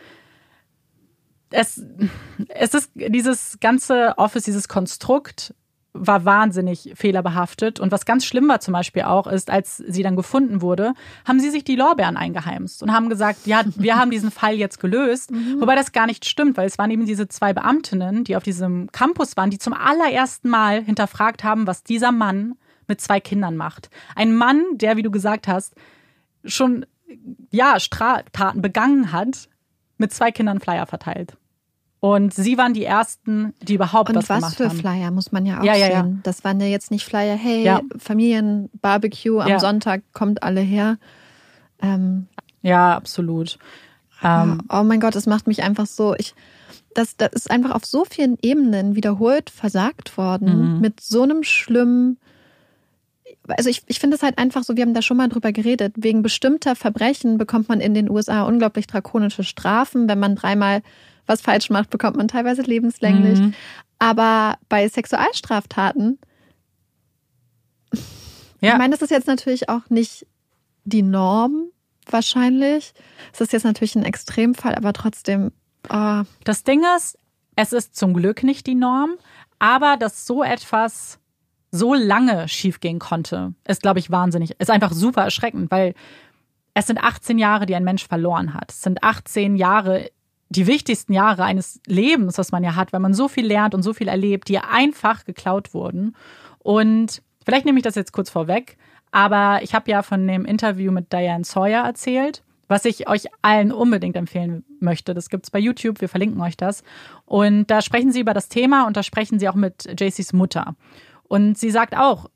Es, 1.50 1.80
es 2.48 2.74
ist 2.74 2.90
dieses 2.96 3.60
ganze 3.60 4.18
Office, 4.18 4.42
dieses 4.42 4.66
Konstrukt 4.66 5.54
war 5.92 6.24
wahnsinnig 6.24 6.92
fehlerbehaftet. 6.94 7.80
Und 7.80 7.92
was 7.92 8.04
ganz 8.04 8.24
schlimm 8.24 8.48
war 8.48 8.60
zum 8.60 8.72
Beispiel 8.72 9.02
auch, 9.02 9.26
ist, 9.26 9.50
als 9.50 9.78
sie 9.78 10.02
dann 10.02 10.16
gefunden 10.16 10.60
wurde, 10.60 10.94
haben 11.24 11.40
sie 11.40 11.50
sich 11.50 11.64
die 11.64 11.76
Lorbeeren 11.76 12.16
eingeheimst 12.16 12.82
und 12.82 12.92
haben 12.92 13.08
gesagt, 13.08 13.46
ja, 13.46 13.62
wir 13.76 13.96
haben 13.96 14.10
diesen 14.10 14.30
Fall 14.30 14.54
jetzt 14.54 14.80
gelöst. 14.80 15.30
Mhm. 15.30 15.60
Wobei 15.60 15.74
das 15.74 15.92
gar 15.92 16.06
nicht 16.06 16.26
stimmt, 16.26 16.56
weil 16.56 16.66
es 16.66 16.78
waren 16.78 16.90
eben 16.90 17.06
diese 17.06 17.28
zwei 17.28 17.52
Beamtinnen, 17.52 18.24
die 18.24 18.36
auf 18.36 18.42
diesem 18.42 18.90
Campus 18.92 19.36
waren, 19.36 19.50
die 19.50 19.58
zum 19.58 19.72
allerersten 19.72 20.48
Mal 20.48 20.82
hinterfragt 20.82 21.44
haben, 21.44 21.66
was 21.66 21.82
dieser 21.82 22.12
Mann 22.12 22.54
mit 22.86 23.00
zwei 23.00 23.20
Kindern 23.20 23.56
macht. 23.56 23.90
Ein 24.14 24.34
Mann, 24.34 24.62
der, 24.72 24.96
wie 24.96 25.02
du 25.02 25.10
gesagt 25.10 25.48
hast, 25.48 25.74
schon 26.44 26.86
ja, 27.50 27.80
Straftaten 27.80 28.62
begangen 28.62 29.12
hat, 29.12 29.48
mit 29.96 30.12
zwei 30.12 30.30
Kindern 30.30 30.60
Flyer 30.60 30.86
verteilt. 30.86 31.36
Und 32.00 32.32
sie 32.32 32.56
waren 32.58 32.74
die 32.74 32.84
ersten, 32.84 33.54
die 33.60 33.74
überhaupt 33.74 34.10
Und 34.10 34.16
was, 34.16 34.28
was 34.28 34.36
gemacht 34.38 34.56
für 34.56 34.68
haben. 34.68 34.78
Flyer 34.78 35.10
muss 35.10 35.32
man 35.32 35.44
ja 35.46 35.58
auch 35.60 35.64
Ja, 35.64 35.74
ja, 35.74 35.88
ja. 35.90 36.02
sehen. 36.04 36.20
Das 36.22 36.44
waren 36.44 36.60
ja 36.60 36.66
jetzt 36.66 36.90
nicht 36.92 37.04
Flyer, 37.04 37.34
hey, 37.36 37.64
Ja. 37.64 37.80
Familienbarbecue 37.98 39.40
am. 39.40 39.58
Sonntag, 39.58 40.02
kommt 40.12 40.42
alle 40.42 40.60
her. 40.60 40.98
Ähm, 41.82 42.26
Ja, 42.62 42.94
absolut. 42.96 43.58
Ähm, 44.22 44.62
oh 44.72 44.82
mein 44.84 45.00
Gott, 45.00 45.14
es 45.16 45.26
macht 45.26 45.46
mich 45.46 45.62
einfach 45.62 45.86
so, 45.86 46.14
ich, 46.16 46.34
das, 46.94 47.16
das 47.16 47.32
ist 47.32 47.50
einfach 47.50 47.70
auf 47.72 47.84
so 47.84 48.04
vielen 48.04 48.36
Ebenen 48.42 48.94
wiederholt 48.96 49.50
versagt 49.50 50.16
worden, 50.16 50.74
Mhm. 50.76 50.80
mit 50.80 51.00
so 51.00 51.22
einem 51.22 51.42
schlimmen, 51.44 52.18
also 53.48 53.70
ich, 53.70 53.82
ich 53.86 53.98
finde 54.00 54.16
es 54.16 54.22
halt 54.22 54.38
einfach 54.38 54.64
so, 54.64 54.76
wir 54.76 54.82
haben 54.82 54.94
da 54.94 55.02
schon 55.02 55.16
mal 55.16 55.28
drüber 55.28 55.52
geredet, 55.52 55.94
wegen 55.96 56.22
bestimmter 56.22 56.74
Verbrechen 56.74 57.38
bekommt 57.38 57.68
man 57.68 57.80
in 57.80 57.94
den 57.94 58.10
USA 58.10 58.42
unglaublich 58.42 58.86
drakonische 58.88 59.44
Strafen. 59.44 60.08
Wenn 60.08 60.18
man 60.18 60.34
dreimal 60.34 60.82
was 61.28 61.40
falsch 61.40 61.70
macht, 61.70 61.90
bekommt 61.90 62.16
man 62.16 62.28
teilweise 62.28 62.62
lebenslänglich. 62.62 63.38
Mhm. 63.38 63.54
Aber 63.98 64.58
bei 64.68 64.88
Sexualstraftaten, 64.88 66.18
Ja. 68.60 68.72
ich 68.72 68.78
meine, 68.78 68.90
das 68.94 69.02
ist 69.02 69.10
jetzt 69.10 69.26
natürlich 69.26 69.68
auch 69.68 69.88
nicht 69.88 70.26
die 70.84 71.02
Norm, 71.02 71.68
wahrscheinlich. 72.10 72.92
Es 73.32 73.40
ist 73.40 73.52
jetzt 73.52 73.64
natürlich 73.64 73.94
ein 73.96 74.04
Extremfall, 74.04 74.74
aber 74.74 74.92
trotzdem, 74.92 75.52
oh, 75.90 76.22
Das 76.44 76.64
Ding 76.64 76.82
ist, 76.96 77.18
es 77.56 77.72
ist 77.72 77.96
zum 77.96 78.14
Glück 78.14 78.42
nicht 78.42 78.66
die 78.66 78.74
Norm, 78.74 79.10
aber 79.58 79.96
dass 79.96 80.26
so 80.26 80.42
etwas 80.42 81.18
so 81.70 81.92
lange 81.92 82.48
schiefgehen 82.48 82.98
konnte, 82.98 83.52
ist, 83.66 83.82
glaube 83.82 83.98
ich, 83.98 84.10
wahnsinnig. 84.10 84.58
Ist 84.58 84.70
einfach 84.70 84.92
super 84.92 85.22
erschreckend, 85.24 85.70
weil 85.70 85.94
es 86.72 86.86
sind 86.86 86.98
18 87.02 87.38
Jahre, 87.38 87.66
die 87.66 87.74
ein 87.74 87.84
Mensch 87.84 88.06
verloren 88.06 88.54
hat. 88.54 88.70
Es 88.72 88.80
sind 88.82 89.02
18 89.02 89.56
Jahre, 89.56 90.08
die 90.50 90.66
wichtigsten 90.66 91.12
Jahre 91.12 91.44
eines 91.44 91.80
Lebens, 91.86 92.38
was 92.38 92.52
man 92.52 92.64
ja 92.64 92.74
hat, 92.74 92.92
weil 92.92 93.00
man 93.00 93.14
so 93.14 93.28
viel 93.28 93.46
lernt 93.46 93.74
und 93.74 93.82
so 93.82 93.92
viel 93.92 94.08
erlebt, 94.08 94.48
die 94.48 94.58
einfach 94.58 95.24
geklaut 95.24 95.74
wurden. 95.74 96.16
Und 96.58 97.22
vielleicht 97.44 97.66
nehme 97.66 97.78
ich 97.78 97.84
das 97.84 97.94
jetzt 97.94 98.12
kurz 98.12 98.30
vorweg, 98.30 98.78
aber 99.10 99.60
ich 99.62 99.74
habe 99.74 99.90
ja 99.90 100.02
von 100.02 100.26
dem 100.26 100.44
Interview 100.44 100.92
mit 100.92 101.12
Diane 101.12 101.44
Sawyer 101.44 101.84
erzählt, 101.84 102.42
was 102.66 102.84
ich 102.84 103.08
euch 103.08 103.26
allen 103.42 103.72
unbedingt 103.72 104.16
empfehlen 104.16 104.64
möchte. 104.80 105.14
Das 105.14 105.30
gibt's 105.30 105.50
bei 105.50 105.58
YouTube, 105.58 106.00
wir 106.00 106.08
verlinken 106.08 106.40
euch 106.40 106.56
das. 106.56 106.82
Und 107.24 107.70
da 107.70 107.80
sprechen 107.80 108.12
sie 108.12 108.20
über 108.20 108.34
das 108.34 108.48
Thema 108.48 108.86
und 108.86 108.96
da 108.96 109.02
sprechen 109.02 109.38
sie 109.38 109.48
auch 109.48 109.54
mit 109.54 109.88
JCs 109.98 110.34
Mutter. 110.34 110.74
Und 111.24 111.58
sie 111.58 111.70
sagt 111.70 111.96
auch, 111.96 112.26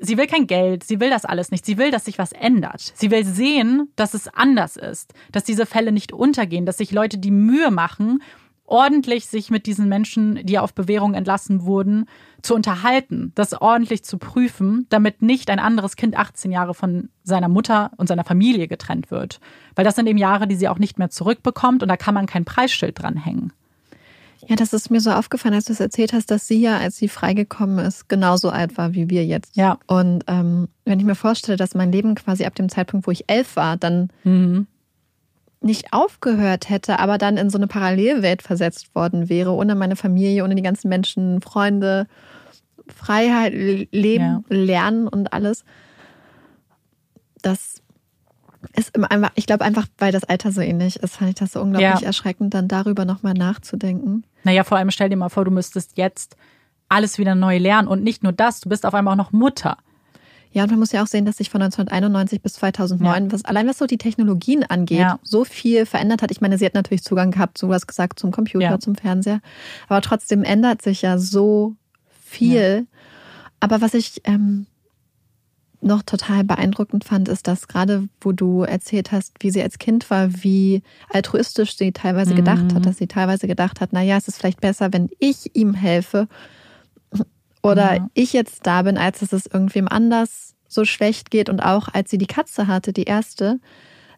sie 0.00 0.16
will 0.16 0.26
kein 0.26 0.46
Geld, 0.46 0.84
sie 0.84 1.00
will 1.00 1.10
das 1.10 1.24
alles 1.24 1.50
nicht, 1.50 1.66
sie 1.66 1.78
will, 1.78 1.90
dass 1.90 2.04
sich 2.04 2.18
was 2.18 2.32
ändert. 2.32 2.92
Sie 2.94 3.10
will 3.10 3.24
sehen, 3.24 3.88
dass 3.96 4.14
es 4.14 4.28
anders 4.28 4.76
ist, 4.76 5.14
dass 5.30 5.44
diese 5.44 5.66
Fälle 5.66 5.92
nicht 5.92 6.12
untergehen, 6.12 6.66
dass 6.66 6.78
sich 6.78 6.92
Leute 6.92 7.18
die 7.18 7.30
Mühe 7.30 7.70
machen, 7.70 8.22
ordentlich 8.64 9.26
sich 9.26 9.50
mit 9.50 9.66
diesen 9.66 9.88
Menschen, 9.88 10.40
die 10.44 10.58
auf 10.58 10.72
Bewährung 10.74 11.14
entlassen 11.14 11.62
wurden, 11.66 12.06
zu 12.40 12.54
unterhalten, 12.54 13.32
das 13.34 13.52
ordentlich 13.52 14.04
zu 14.04 14.18
prüfen, 14.18 14.86
damit 14.88 15.20
nicht 15.20 15.50
ein 15.50 15.58
anderes 15.58 15.96
Kind 15.96 16.16
18 16.16 16.50
Jahre 16.50 16.74
von 16.74 17.10
seiner 17.22 17.48
Mutter 17.48 17.90
und 17.98 18.08
seiner 18.08 18.24
Familie 18.24 18.68
getrennt 18.68 19.10
wird. 19.10 19.40
Weil 19.74 19.84
das 19.84 19.96
sind 19.96 20.06
eben 20.06 20.18
Jahre, 20.18 20.48
die 20.48 20.56
sie 20.56 20.68
auch 20.68 20.78
nicht 20.78 20.98
mehr 20.98 21.10
zurückbekommt 21.10 21.82
und 21.82 21.88
da 21.88 21.96
kann 21.96 22.14
man 22.14 22.26
kein 22.26 22.44
Preisschild 22.44 23.00
dranhängen. 23.00 23.52
Ja, 24.48 24.56
das 24.56 24.72
ist 24.72 24.90
mir 24.90 25.00
so 25.00 25.10
aufgefallen, 25.12 25.54
als 25.54 25.66
du 25.66 25.72
es 25.72 25.80
erzählt 25.80 26.12
hast, 26.12 26.30
dass 26.30 26.46
sie 26.48 26.60
ja, 26.60 26.78
als 26.78 26.96
sie 26.96 27.08
freigekommen 27.08 27.78
ist, 27.84 28.08
genauso 28.08 28.50
alt 28.50 28.76
war 28.76 28.92
wie 28.94 29.08
wir 29.08 29.24
jetzt. 29.24 29.56
Ja. 29.56 29.78
Und 29.86 30.24
ähm, 30.26 30.68
wenn 30.84 30.98
ich 30.98 31.04
mir 31.06 31.14
vorstelle, 31.14 31.56
dass 31.56 31.74
mein 31.74 31.92
Leben 31.92 32.14
quasi 32.16 32.44
ab 32.44 32.54
dem 32.56 32.68
Zeitpunkt, 32.68 33.06
wo 33.06 33.10
ich 33.12 33.24
elf 33.28 33.54
war, 33.56 33.76
dann 33.76 34.08
Mhm. 34.24 34.66
nicht 35.60 35.92
aufgehört 35.92 36.68
hätte, 36.70 36.98
aber 36.98 37.18
dann 37.18 37.36
in 37.36 37.50
so 37.50 37.56
eine 37.58 37.68
Parallelwelt 37.68 38.42
versetzt 38.42 38.92
worden 38.96 39.28
wäre, 39.28 39.52
ohne 39.52 39.76
meine 39.76 39.94
Familie, 39.94 40.42
ohne 40.44 40.56
die 40.56 40.62
ganzen 40.62 40.88
Menschen, 40.88 41.40
Freunde, 41.40 42.08
Freiheit, 42.88 43.52
Leben, 43.92 44.24
Ja. 44.24 44.42
Lernen 44.48 45.06
und 45.06 45.32
alles. 45.32 45.64
Das 47.42 47.80
ist 48.76 48.96
immer 48.96 49.10
einfach, 49.10 49.30
ich 49.34 49.46
glaube 49.46 49.64
einfach, 49.64 49.86
weil 49.98 50.12
das 50.12 50.24
Alter 50.24 50.52
so 50.52 50.60
ähnlich 50.60 50.96
ist, 50.96 51.14
fand 51.16 51.30
ich 51.30 51.36
das 51.36 51.52
so 51.52 51.60
unglaublich 51.60 52.00
Ja. 52.00 52.06
erschreckend, 52.06 52.54
dann 52.54 52.68
darüber 52.68 53.04
nochmal 53.04 53.34
nachzudenken. 53.34 54.24
Naja, 54.44 54.64
vor 54.64 54.78
allem 54.78 54.90
stell 54.90 55.08
dir 55.08 55.16
mal 55.16 55.28
vor, 55.28 55.44
du 55.44 55.50
müsstest 55.50 55.96
jetzt 55.96 56.36
alles 56.88 57.18
wieder 57.18 57.34
neu 57.34 57.58
lernen 57.58 57.88
und 57.88 58.02
nicht 58.02 58.22
nur 58.22 58.32
das, 58.32 58.60
du 58.60 58.68
bist 58.68 58.84
auf 58.84 58.94
einmal 58.94 59.12
auch 59.14 59.18
noch 59.18 59.32
Mutter. 59.32 59.78
Ja, 60.54 60.64
und 60.64 60.70
man 60.70 60.80
muss 60.80 60.92
ja 60.92 61.02
auch 61.02 61.06
sehen, 61.06 61.24
dass 61.24 61.38
sich 61.38 61.48
von 61.48 61.62
1991 61.62 62.42
bis 62.42 62.52
2009, 62.54 63.32
was 63.32 63.42
allein 63.46 63.66
was 63.66 63.78
so 63.78 63.86
die 63.86 63.96
Technologien 63.96 64.62
angeht, 64.64 64.98
Ja. 64.98 65.18
so 65.22 65.44
viel 65.46 65.86
verändert 65.86 66.20
hat. 66.20 66.30
Ich 66.30 66.42
meine, 66.42 66.58
sie 66.58 66.66
hat 66.66 66.74
natürlich 66.74 67.02
Zugang 67.02 67.30
gehabt, 67.30 67.56
so 67.56 67.70
was 67.70 67.86
gesagt, 67.86 68.18
zum 68.18 68.32
Computer, 68.32 68.64
Ja. 68.72 68.78
zum 68.78 68.94
Fernseher. 68.94 69.40
Aber 69.88 70.02
trotzdem 70.02 70.44
ändert 70.44 70.82
sich 70.82 71.00
ja 71.00 71.16
so 71.16 71.74
viel. 72.22 72.86
Aber 73.60 73.80
was 73.80 73.94
ich 73.94 74.20
ähm, 74.24 74.66
noch 75.82 76.02
total 76.02 76.44
beeindruckend 76.44 77.04
fand, 77.04 77.28
ist, 77.28 77.46
dass 77.48 77.66
gerade, 77.68 78.08
wo 78.20 78.32
du 78.32 78.62
erzählt 78.62 79.10
hast, 79.12 79.34
wie 79.40 79.50
sie 79.50 79.62
als 79.62 79.78
Kind 79.78 80.08
war, 80.10 80.28
wie 80.44 80.82
altruistisch 81.10 81.76
sie 81.76 81.92
teilweise 81.92 82.34
gedacht 82.34 82.70
Mhm. 82.70 82.74
hat, 82.74 82.86
dass 82.86 82.98
sie 82.98 83.08
teilweise 83.08 83.46
gedacht 83.46 83.80
hat, 83.80 83.90
na 83.92 84.02
ja, 84.02 84.16
es 84.16 84.28
ist 84.28 84.38
vielleicht 84.38 84.60
besser, 84.60 84.92
wenn 84.92 85.08
ich 85.18 85.54
ihm 85.56 85.74
helfe 85.74 86.28
oder 87.62 87.96
Ja. 87.96 88.10
ich 88.14 88.32
jetzt 88.32 88.66
da 88.66 88.82
bin, 88.82 88.96
als 88.98 89.20
dass 89.20 89.32
es 89.32 89.46
irgendwem 89.46 89.88
anders 89.88 90.54
so 90.68 90.84
schlecht 90.84 91.30
geht 91.30 91.48
und 91.48 91.60
auch 91.60 91.88
als 91.92 92.10
sie 92.10 92.18
die 92.18 92.26
Katze 92.26 92.66
hatte, 92.66 92.92
die 92.92 93.04
erste, 93.04 93.60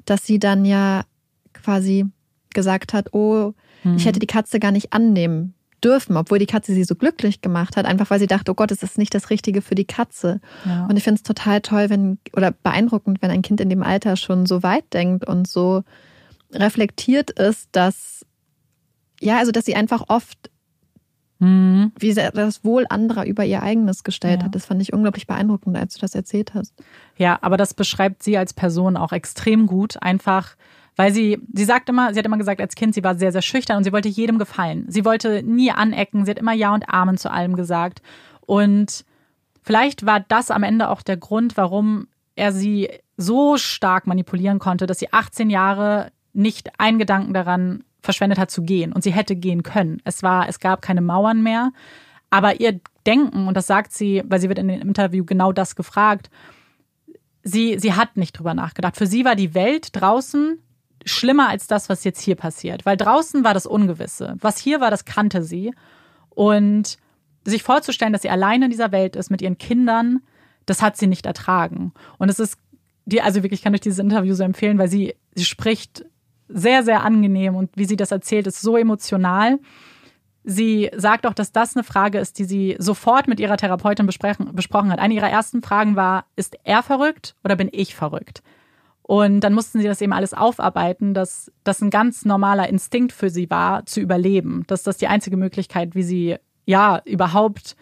dass 0.05 0.25
sie 0.27 0.39
dann 0.39 0.65
ja 0.65 1.05
quasi 1.53 2.07
gesagt 2.53 2.93
hat, 2.93 3.13
oh, 3.13 3.53
Mhm. 3.83 3.97
ich 3.97 4.07
hätte 4.07 4.19
die 4.21 4.27
Katze 4.27 4.61
gar 4.61 4.71
nicht 4.73 4.93
annehmen 4.93 5.55
dürfen, 5.83 6.17
obwohl 6.17 6.39
die 6.39 6.47
Katze 6.47 6.73
sie 6.75 6.85
so 6.85 6.95
glücklich 6.95 7.41
gemacht 7.41 7.77
hat, 7.77 7.85
einfach 7.87 8.11
weil 8.11 8.19
sie 8.19 8.27
dachte, 8.27 8.51
oh 8.53 8.55
Gott, 8.55 8.71
es 8.71 8.83
ist 8.83 8.99
nicht 8.99 9.15
das 9.15 9.31
Richtige 9.31 9.61
für 9.63 9.75
die 9.75 9.85
Katze. 9.85 10.41
Ja. 10.65 10.87
Und 10.87 10.97
ich 10.97 11.05
finde 11.05 11.17
es 11.17 11.23
total 11.23 11.61
toll, 11.61 11.91
wenn 11.91 12.19
oder 12.35 12.53
beeindruckend, 12.53 13.21
wenn 13.23 13.31
ein 13.31 13.43
Kind 13.43 13.61
in 13.61 13.69
dem 13.71 13.83
Alter 13.83 14.17
schon 14.17 14.47
so 14.47 14.63
weit 14.63 14.93
denkt 14.95 15.27
und 15.27 15.47
so 15.49 15.83
reflektiert 16.53 17.31
ist, 17.31 17.69
dass 17.73 18.25
ja, 19.21 19.39
also 19.39 19.53
dass 19.53 19.65
sie 19.65 19.75
einfach 19.77 20.05
oft 20.09 20.51
Mhm. 21.41 21.93
wie 21.99 22.13
sehr 22.13 22.31
das 22.31 22.65
Wohl 22.65 22.87
anderer 22.89 23.27
über 23.27 23.45
ihr 23.45 23.63
eigenes 23.63 24.05
gestellt 24.05 24.41
Ja. 24.41 24.45
hat. 24.47 24.55
Das 24.55 24.67
fand 24.67 24.81
ich 24.81 24.93
unglaublich 24.93 25.27
beeindruckend, 25.27 25.77
als 25.77 25.95
du 25.95 26.01
das 26.01 26.15
erzählt 26.15 26.55
hast. 26.55 26.73
Ja, 27.19 27.39
aber 27.43 27.57
das 27.57 27.75
beschreibt 27.75 28.23
sie 28.23 28.39
als 28.39 28.55
Person 28.55 28.97
auch 28.97 29.13
extrem 29.13 29.67
gut, 29.67 30.01
einfach 30.01 30.55
weil 30.97 31.13
sie, 31.13 31.39
sie 31.53 31.65
sagt 31.65 31.89
immer, 31.89 32.13
sie 32.13 32.19
hat 32.19 32.27
immer 32.27 32.39
gesagt, 32.39 32.61
als 32.61 32.75
Kind, 32.75 32.95
sie 32.95 33.03
war 33.03 33.17
sehr, 33.17 33.33
sehr 33.33 33.43
schüchtern 33.43 33.79
und 33.79 33.85
sie 33.85 33.93
wollte 33.93 34.09
jedem 34.09 34.39
gefallen. 34.39 34.87
Sie 34.89 35.05
wollte 35.05 35.43
nie 35.43 35.71
anecken, 35.71 36.25
sie 36.25 36.31
hat 36.31 36.39
immer 36.39 36.53
Ja 36.53 36.73
und 36.73 36.89
Amen 36.89 37.17
zu 37.17 37.31
allem 37.31 37.57
gesagt. 37.57 38.01
Und 38.41 39.05
vielleicht 39.63 40.07
war 40.07 40.21
das 40.21 40.51
am 40.51 40.63
Ende 40.63 40.89
auch 40.89 41.03
der 41.03 41.17
Grund, 41.17 41.57
warum 41.57 42.07
er 42.37 42.53
sie 42.53 42.89
so 43.17 43.57
stark 43.57 44.07
manipulieren 44.07 44.59
konnte, 44.59 44.87
dass 44.87 44.99
sie 44.99 45.13
18 45.13 45.51
Jahre 45.51 46.11
nicht 46.33 46.79
einen 46.79 46.99
Gedanken 46.99 47.33
daran 47.33 47.85
verschwendet 48.01 48.39
hat 48.39 48.51
zu 48.51 48.63
gehen. 48.63 48.93
Und 48.93 49.03
sie 49.03 49.13
hätte 49.13 49.35
gehen 49.35 49.63
können. 49.63 50.01
Es 50.05 50.23
war, 50.23 50.49
es 50.49 50.61
gab 50.61 50.83
keine 50.83 51.01
Mauern 51.01 51.43
mehr. 51.43 51.73
Aber 52.31 52.61
ihr 52.61 52.81
Denken, 53.07 53.49
und 53.49 53.55
das 53.55 53.67
sagt 53.67 53.93
sie, 53.93 54.23
weil 54.27 54.41
sie 54.41 54.49
wird 54.49 54.59
in 54.59 54.69
dem 54.69 54.81
Interview 54.81 55.25
genau 55.25 55.53
das 55.53 55.77
gefragt, 55.77 56.31
sie, 57.43 57.79
sie 57.79 57.93
hat 57.93 58.17
nicht 58.17 58.39
drüber 58.39 58.55
nachgedacht. 58.55 58.97
Für 58.97 59.07
sie 59.07 59.25
war 59.25 59.37
die 59.37 59.55
Welt 59.55 59.89
draußen 59.93 60.59
schlimmer 61.05 61.49
als 61.49 61.67
das, 61.67 61.89
was 61.89 62.05
jetzt 62.05 62.21
hier 62.21 62.37
passiert. 62.37 62.87
Weil 62.87 62.97
draußen 62.97 63.45
war 63.45 63.55
das 63.55 63.67
Ungewisse. 63.67 64.37
Was 64.41 64.59
hier 64.59 64.81
war, 64.81 64.91
das 64.91 65.05
kannte 65.05 65.43
sie. 65.43 65.73
Und 66.31 66.99
sich 67.45 67.63
vorzustellen, 67.63 68.13
dass 68.13 68.23
sie 68.23 68.31
alleine 68.31 68.67
in 68.67 68.71
dieser 68.71 68.93
Welt 68.93 69.17
ist 69.17 69.31
mit 69.31 69.43
ihren 69.43 69.59
Kindern, 69.59 70.23
das 70.67 70.83
hat 70.83 70.97
sie 70.97 71.07
nicht 71.07 71.27
ertragen. 71.27 71.93
Und 72.19 72.29
es 72.29 72.39
ist, 72.39 72.57
die, 73.05 73.21
also 73.21 73.43
wirklich 73.43 73.63
kann 73.63 73.75
ich 73.75 73.81
dieses 73.81 73.99
Interview 73.99 74.35
so 74.35 74.43
empfehlen, 74.43 74.79
weil 74.79 74.89
sie, 74.89 75.15
sie 75.35 75.45
spricht 75.45 76.05
sehr, 76.49 76.83
sehr 76.83 77.03
angenehm 77.03 77.55
und 77.55 77.71
wie 77.75 77.85
sie 77.85 77.97
das 77.97 78.11
erzählt, 78.11 78.47
ist 78.47 78.61
so 78.61 78.77
emotional. 78.77 79.59
Sie 80.43 80.91
sagt 80.95 81.27
auch, 81.27 81.35
dass 81.35 81.53
das 81.53 81.75
eine 81.75 81.85
Frage 81.85 82.19
ist, 82.19 82.39
die 82.39 82.45
sie 82.45 82.77
sofort 82.79 83.29
mit 83.29 83.41
ihrer 83.41 83.57
Therapeutin 83.57 84.07
besprochen 84.07 84.93
hat. 84.93 84.99
Eine 84.99 85.15
ihrer 85.15 85.31
ersten 85.31 85.63
Fragen 85.63 85.97
war, 85.97 86.27
ist 86.37 86.57
er 86.65 86.83
verrückt 86.83 87.35
oder 87.45 87.57
bin 87.57 87.69
ich 87.73 87.95
verrückt? 87.95 88.43
Und 89.07 89.41
dann 89.41 89.53
mussten 89.53 89.81
sie 89.81 89.87
das 89.87 90.01
eben 90.01 90.15
alles 90.15 90.33
aufarbeiten, 90.33 91.13
dass 91.13 91.53
das 91.63 91.83
ein 91.83 91.91
ganz 91.91 92.25
normaler 92.25 92.69
Instinkt 92.71 93.13
für 93.13 93.29
sie 93.29 93.51
war, 93.51 93.85
zu 93.85 94.01
überleben. 94.01 94.65
Dass 94.67 94.83
das 94.83 94.97
die 94.97 95.09
einzige 95.09 95.37
Möglichkeit, 95.37 95.95
wie 95.95 96.03
sie 96.03 96.37
ja 96.65 97.03
überhaupt 97.05 97.77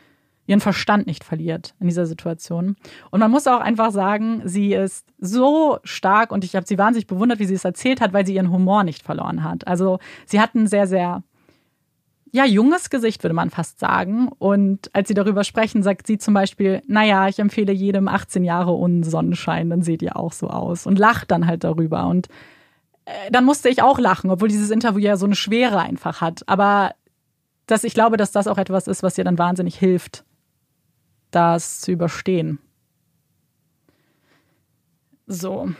ihren 0.46 0.60
Verstand 0.60 1.06
nicht 1.06 1.22
verliert 1.22 1.74
in 1.78 1.86
dieser 1.86 2.06
Situation. 2.06 2.74
Und 3.10 3.20
man 3.20 3.30
muss 3.30 3.46
auch 3.46 3.60
einfach 3.60 3.92
sagen, 3.92 4.42
sie 4.44 4.74
ist 4.74 5.06
so 5.18 5.78
stark 5.84 6.32
und 6.32 6.42
ich 6.42 6.56
habe 6.56 6.66
sie 6.66 6.76
wahnsinnig 6.76 7.06
bewundert, 7.06 7.38
wie 7.38 7.46
sie 7.46 7.54
es 7.54 7.64
erzählt 7.64 8.00
hat, 8.00 8.12
weil 8.12 8.26
sie 8.26 8.34
ihren 8.34 8.50
Humor 8.50 8.82
nicht 8.82 9.04
verloren 9.04 9.44
hat. 9.44 9.68
Also 9.68 10.00
sie 10.26 10.40
hat 10.40 10.56
einen 10.56 10.66
sehr, 10.66 10.88
sehr 10.88 11.22
ja, 12.34 12.46
junges 12.46 12.88
Gesicht, 12.88 13.22
würde 13.22 13.34
man 13.34 13.50
fast 13.50 13.78
sagen. 13.78 14.28
Und 14.38 14.90
als 14.94 15.08
sie 15.08 15.14
darüber 15.14 15.44
sprechen, 15.44 15.82
sagt 15.82 16.06
sie 16.06 16.16
zum 16.16 16.32
Beispiel, 16.32 16.82
naja, 16.86 17.28
ich 17.28 17.38
empfehle 17.38 17.72
jedem 17.72 18.08
18 18.08 18.42
Jahre 18.42 18.72
ohne 18.72 19.04
Sonnenschein, 19.04 19.68
dann 19.68 19.82
seht 19.82 20.00
ihr 20.00 20.16
auch 20.16 20.32
so 20.32 20.48
aus. 20.48 20.86
Und 20.86 20.98
lacht 20.98 21.30
dann 21.30 21.46
halt 21.46 21.62
darüber. 21.62 22.06
Und 22.06 22.28
äh, 23.04 23.30
dann 23.30 23.44
musste 23.44 23.68
ich 23.68 23.82
auch 23.82 23.98
lachen, 23.98 24.30
obwohl 24.30 24.48
dieses 24.48 24.70
Interview 24.70 25.00
ja 25.00 25.18
so 25.18 25.26
eine 25.26 25.34
Schwere 25.34 25.78
einfach 25.80 26.22
hat. 26.22 26.42
Aber 26.46 26.94
dass 27.66 27.84
ich 27.84 27.92
glaube, 27.92 28.16
dass 28.16 28.32
das 28.32 28.46
auch 28.46 28.58
etwas 28.58 28.86
ist, 28.86 29.02
was 29.02 29.18
ihr 29.18 29.24
dann 29.24 29.38
wahnsinnig 29.38 29.78
hilft, 29.78 30.24
das 31.30 31.82
zu 31.82 31.92
überstehen. 31.92 32.58
So. 35.26 35.70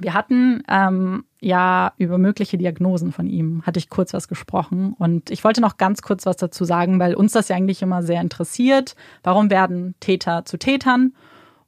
Wir 0.00 0.14
hatten 0.14 0.62
ähm, 0.68 1.24
ja 1.40 1.92
über 1.98 2.18
mögliche 2.18 2.58
Diagnosen 2.58 3.12
von 3.12 3.26
ihm, 3.26 3.62
hatte 3.64 3.78
ich 3.78 3.88
kurz 3.88 4.12
was 4.12 4.28
gesprochen. 4.28 4.94
Und 4.98 5.30
ich 5.30 5.44
wollte 5.44 5.60
noch 5.60 5.76
ganz 5.76 6.02
kurz 6.02 6.26
was 6.26 6.36
dazu 6.36 6.64
sagen, 6.64 6.98
weil 6.98 7.14
uns 7.14 7.32
das 7.32 7.48
ja 7.48 7.56
eigentlich 7.56 7.82
immer 7.82 8.02
sehr 8.02 8.20
interessiert. 8.20 8.96
Warum 9.22 9.50
werden 9.50 9.94
Täter 10.00 10.44
zu 10.44 10.58
Tätern? 10.58 11.12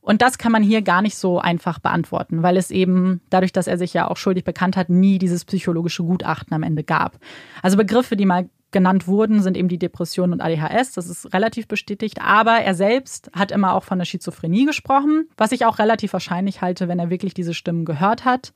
Und 0.06 0.22
das 0.22 0.38
kann 0.38 0.52
man 0.52 0.62
hier 0.62 0.82
gar 0.82 1.02
nicht 1.02 1.16
so 1.16 1.40
einfach 1.40 1.80
beantworten, 1.80 2.44
weil 2.44 2.56
es 2.56 2.70
eben, 2.70 3.20
dadurch, 3.28 3.52
dass 3.52 3.66
er 3.66 3.76
sich 3.76 3.92
ja 3.92 4.08
auch 4.08 4.16
schuldig 4.16 4.44
bekannt 4.44 4.76
hat, 4.76 4.88
nie 4.88 5.18
dieses 5.18 5.44
psychologische 5.44 6.04
Gutachten 6.04 6.54
am 6.54 6.62
Ende 6.62 6.84
gab. 6.84 7.18
Also 7.60 7.76
Begriffe, 7.76 8.16
die 8.16 8.24
mal 8.24 8.48
genannt 8.70 9.06
wurden, 9.06 9.43
sind 9.43 9.56
eben 9.56 9.68
die 9.68 9.78
Depression 9.78 10.32
und 10.32 10.40
ADHS. 10.40 10.93
Das 10.93 11.09
ist 11.09 11.32
relativ 11.32 11.68
bestätigt. 11.68 12.20
Aber 12.20 12.56
er 12.59 12.74
selbst 12.74 13.30
hat 13.32 13.52
immer 13.52 13.74
auch 13.74 13.84
von 13.84 13.98
der 13.98 14.05
Schizophrenie 14.05 14.66
gesprochen, 14.66 15.28
was 15.36 15.52
ich 15.52 15.64
auch 15.64 15.78
relativ 15.78 16.12
wahrscheinlich 16.12 16.62
halte, 16.62 16.88
wenn 16.88 16.98
er 16.98 17.10
wirklich 17.10 17.34
diese 17.34 17.55
Stimmen 17.55 17.84
gehört 17.84 18.24
hat. 18.24 18.52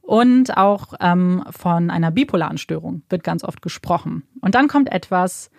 Und 0.00 0.56
auch 0.56 0.94
ähm, 1.00 1.44
von 1.50 1.90
einer 1.90 2.10
bipolaren 2.10 2.58
Störung 2.58 3.02
wird 3.08 3.24
ganz 3.24 3.42
oft 3.42 3.62
gesprochen. 3.62 4.24
Und 4.40 4.54
dann 4.54 4.68
kommt 4.68 4.92
etwas, 4.92 5.50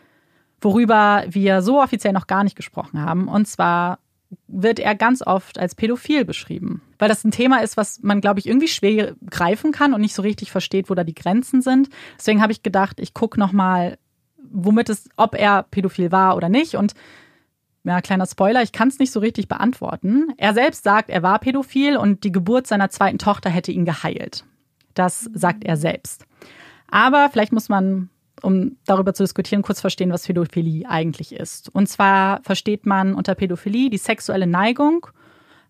worüber 0.62 1.24
wir 1.28 1.62
so 1.62 1.82
offiziell 1.82 2.14
noch 2.14 2.28
gar 2.28 2.44
nicht 2.44 2.56
gesprochen 2.56 3.02
haben. 3.02 3.28
Und 3.28 3.48
zwar 3.48 4.00
wird 4.48 4.80
er 4.80 4.96
ganz 4.96 5.22
oft 5.22 5.60
als 5.60 5.76
pädophil 5.76 6.26
beschrieben. 6.26 6.82
Weil 6.98 7.10
das 7.10 7.24
ein 7.24 7.32
Thema 7.32 7.62
ist, 7.62 7.78
was 7.78 8.02
man, 8.02 8.22
glaube 8.22 8.40
ich, 8.40 8.48
irgendwie 8.48 8.68
schwer 8.68 9.16
greifen 9.30 9.72
kann 9.72 9.94
und 9.94 10.02
nicht 10.02 10.16
so 10.16 10.22
richtig 10.22 10.52
versteht, 10.52 10.90
wo 10.90 10.96
da 10.96 11.04
die 11.04 11.14
Grenzen 11.14 11.62
sind. 11.62 11.90
Deswegen 12.18 12.42
habe 12.42 12.52
ich 12.52 12.64
gedacht, 12.64 13.00
ich 13.00 13.14
gucke 13.14 13.40
nochmal, 13.40 13.98
womit 14.38 14.90
es, 14.90 15.10
ob 15.18 15.36
er 15.36 15.64
pädophil 15.64 16.12
war 16.12 16.36
oder 16.36 16.50
nicht. 16.50 16.76
Und 16.76 16.94
ja, 17.84 18.02
kleiner 18.02 18.26
Spoiler, 18.26 18.64
ich 18.64 18.72
kann 18.72 18.88
es 18.88 19.00
nicht 19.00 19.12
so 19.12 19.20
richtig 19.20 19.48
beantworten. 19.48 20.34
Er 20.38 20.54
selbst 20.54 20.84
sagt, 20.84 21.10
er 21.10 21.22
war 21.22 21.40
pädophil 21.40 21.98
und 21.98 22.24
die 22.24 22.32
Geburt 22.32 22.66
seiner 22.66 22.90
zweiten 22.90 23.20
Tochter 23.20 23.50
hätte 23.50 23.72
ihn 23.72 23.86
geheilt. 23.86 24.44
Das 24.96 25.30
sagt 25.34 25.64
er 25.64 25.78
selbst. 25.78 26.26
Aber 26.88 27.30
vielleicht 27.32 27.54
muss 27.54 27.70
man 27.70 28.10
um 28.42 28.78
darüber 28.86 29.14
zu 29.14 29.24
diskutieren, 29.24 29.62
kurz 29.62 29.82
verstehen, 29.82 30.12
was 30.12 30.26
Pädophilie 30.26 30.88
eigentlich 30.88 31.34
ist. 31.34 31.74
Und 31.74 31.88
zwar 31.88 32.42
versteht 32.44 32.86
man 32.86 33.14
unter 33.14 33.36
Pädophilie 33.36 33.90
die 33.90 33.98
sexuelle 33.98 34.48
Neigung 34.48 35.08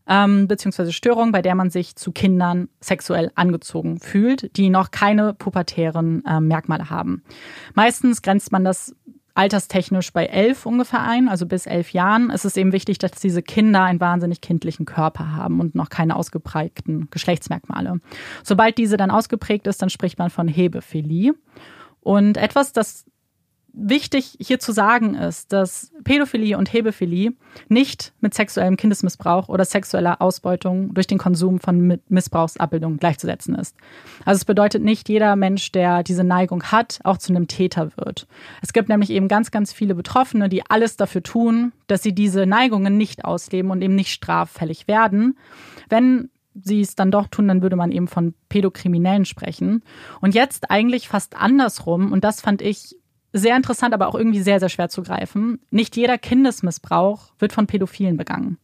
ähm, 0.08 0.48
bzw. 0.48 0.92
Störung, 0.92 1.32
bei 1.32 1.42
der 1.42 1.56
man 1.56 1.70
sich 1.70 1.96
zu 1.96 2.12
Kindern 2.12 2.70
sexuell 2.80 3.32
angezogen 3.36 4.00
fühlt, 4.00 4.56
die 4.58 4.70
noch 4.70 4.92
keine 4.92 5.34
pubertären 5.34 6.24
äh, 6.26 6.40
Merkmale 6.40 6.90
haben. 6.90 7.24
Meistens 7.74 8.22
grenzt 8.22 8.52
man 8.52 8.64
das 8.64 8.96
alterstechnisch 9.36 10.14
bei 10.14 10.26
elf 10.26 10.66
ungefähr 10.66 11.02
ein, 11.02 11.28
also 11.28 11.46
bis 11.46 11.66
elf 11.66 11.92
Jahren. 11.92 12.32
Es 12.32 12.46
ist 12.46 12.58
eben 12.58 12.72
wichtig, 12.72 13.00
dass 13.00 13.12
diese 13.12 13.44
Kinder 13.44 13.84
einen 13.84 14.00
wahnsinnig 14.00 14.40
kindlichen 14.40 14.86
Körper 14.86 15.36
haben 15.36 15.60
und 15.60 15.76
noch 15.76 15.90
keine 15.90 16.16
ausgeprägten 16.16 17.10
Geschlechtsmerkmale. 17.12 18.00
Sobald 18.44 18.78
diese 18.78 18.96
dann 18.96 19.12
ausgeprägt 19.12 19.68
ist, 19.68 19.82
dann 19.82 19.90
spricht 19.90 20.18
man 20.18 20.30
von 20.30 20.48
Hebephilie. 20.48 21.34
Und 22.06 22.38
etwas, 22.38 22.72
das 22.72 23.06
wichtig 23.74 24.38
hier 24.40 24.60
zu 24.60 24.72
sagen 24.72 25.16
ist, 25.16 25.52
dass 25.52 25.92
Pädophilie 26.04 26.56
und 26.56 26.72
Hebephilie 26.72 27.34
nicht 27.68 28.14
mit 28.22 28.36
sexuellem 28.36 28.78
Kindesmissbrauch 28.78 29.50
oder 29.50 29.66
sexueller 29.66 30.22
Ausbeutung 30.22 30.94
durch 30.94 31.08
den 31.08 31.18
Konsum 31.18 31.60
von 31.60 32.00
Missbrauchsabbildungen 32.08 33.00
gleichzusetzen 33.00 33.56
ist. 33.56 33.76
Also 34.24 34.38
es 34.38 34.46
bedeutet 34.46 34.84
nicht, 34.84 35.10
jeder 35.10 35.36
Mensch, 35.36 35.72
der 35.72 36.04
diese 36.04 36.24
Neigung 36.24 36.62
hat, 36.66 37.00
auch 37.04 37.18
zu 37.18 37.34
einem 37.34 37.48
Täter 37.48 37.98
wird. 37.98 38.28
Es 38.62 38.72
gibt 38.72 38.88
nämlich 38.88 39.10
eben 39.10 39.28
ganz, 39.28 39.50
ganz 39.50 39.74
viele 39.74 39.96
Betroffene, 39.96 40.48
die 40.48 40.62
alles 40.70 40.96
dafür 40.96 41.24
tun, 41.24 41.74
dass 41.88 42.04
sie 42.04 42.14
diese 42.14 42.46
Neigungen 42.46 42.98
nicht 42.98 43.26
ausleben 43.26 43.72
und 43.72 43.82
eben 43.82 43.96
nicht 43.96 44.12
straffällig 44.12 44.88
werden. 44.88 45.40
Wenn 45.90 46.30
sie 46.62 46.82
es 46.82 46.96
dann 46.96 47.12
doch 47.12 47.28
tun, 47.28 47.48
dann 47.48 47.62
würde 47.62 47.76
man 47.76 47.92
eben 47.92 48.08
von 48.08 48.34
Pädokriminellen 48.50 49.26
sprechen. 49.26 49.84
Und 50.22 50.34
jetzt 50.36 50.72
eigentlich 50.72 51.08
fast 51.08 51.36
andersrum, 51.36 52.12
und 52.12 52.24
das 52.24 52.42
fand 52.42 52.62
ich 52.62 52.96
sehr 53.34 53.58
interessant, 53.58 53.94
aber 53.94 54.08
auch 54.08 54.16
irgendwie 54.16 54.42
sehr, 54.42 54.62
sehr 54.62 54.70
schwer 54.70 54.88
zu 54.88 55.04
greifen. 55.04 55.60
Nicht 55.70 55.98
jeder 55.98 56.18
Kindesmissbrauch 56.18 57.34
wird 57.38 57.52
von 57.52 57.68
Pädophilen 57.68 58.16
begangen. 58.16 58.58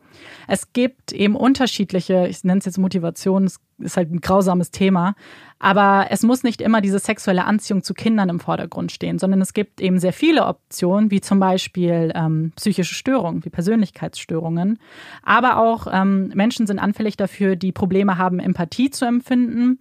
Es 0.48 0.72
gibt 0.72 1.12
eben 1.12 1.36
unterschiedliche, 1.36 2.28
ich 2.28 2.44
nenne 2.46 2.60
es 2.60 2.66
jetzt 2.66 2.78
Motivation, 2.78 3.44
es 3.44 3.60
ist 3.84 3.98
halt 3.98 4.12
ein 4.12 4.22
grausames 4.22 4.72
Thema, 4.72 5.16
aber 5.60 6.08
es 6.10 6.24
muss 6.24 6.44
nicht 6.44 6.62
immer 6.62 6.82
diese 6.82 7.00
sexuelle 7.00 7.46
Anziehung 7.46 7.84
zu 7.84 7.94
Kindern 7.94 8.30
im 8.30 8.40
Vordergrund 8.40 8.92
stehen, 8.92 9.20
sondern 9.20 9.42
es 9.42 9.54
gibt 9.54 9.82
eben 9.82 10.00
sehr 10.00 10.14
viele 10.14 10.46
Optionen, 10.46 11.12
wie 11.12 11.22
zum 11.22 11.40
Beispiel 11.40 12.12
ähm, 12.16 12.52
psychische 12.56 12.96
Störungen, 12.96 13.46
wie 13.46 13.50
Persönlichkeitsstörungen. 13.50 14.80
Aber 15.24 15.58
auch 15.58 15.88
ähm, 15.92 16.32
Menschen 16.34 16.68
sind 16.68 16.80
anfällig 16.80 17.18
dafür, 17.18 17.56
die 17.56 17.72
Probleme 17.72 18.18
haben, 18.18 18.40
Empathie 18.40 18.90
zu 18.90 19.06
empfinden 19.06 19.80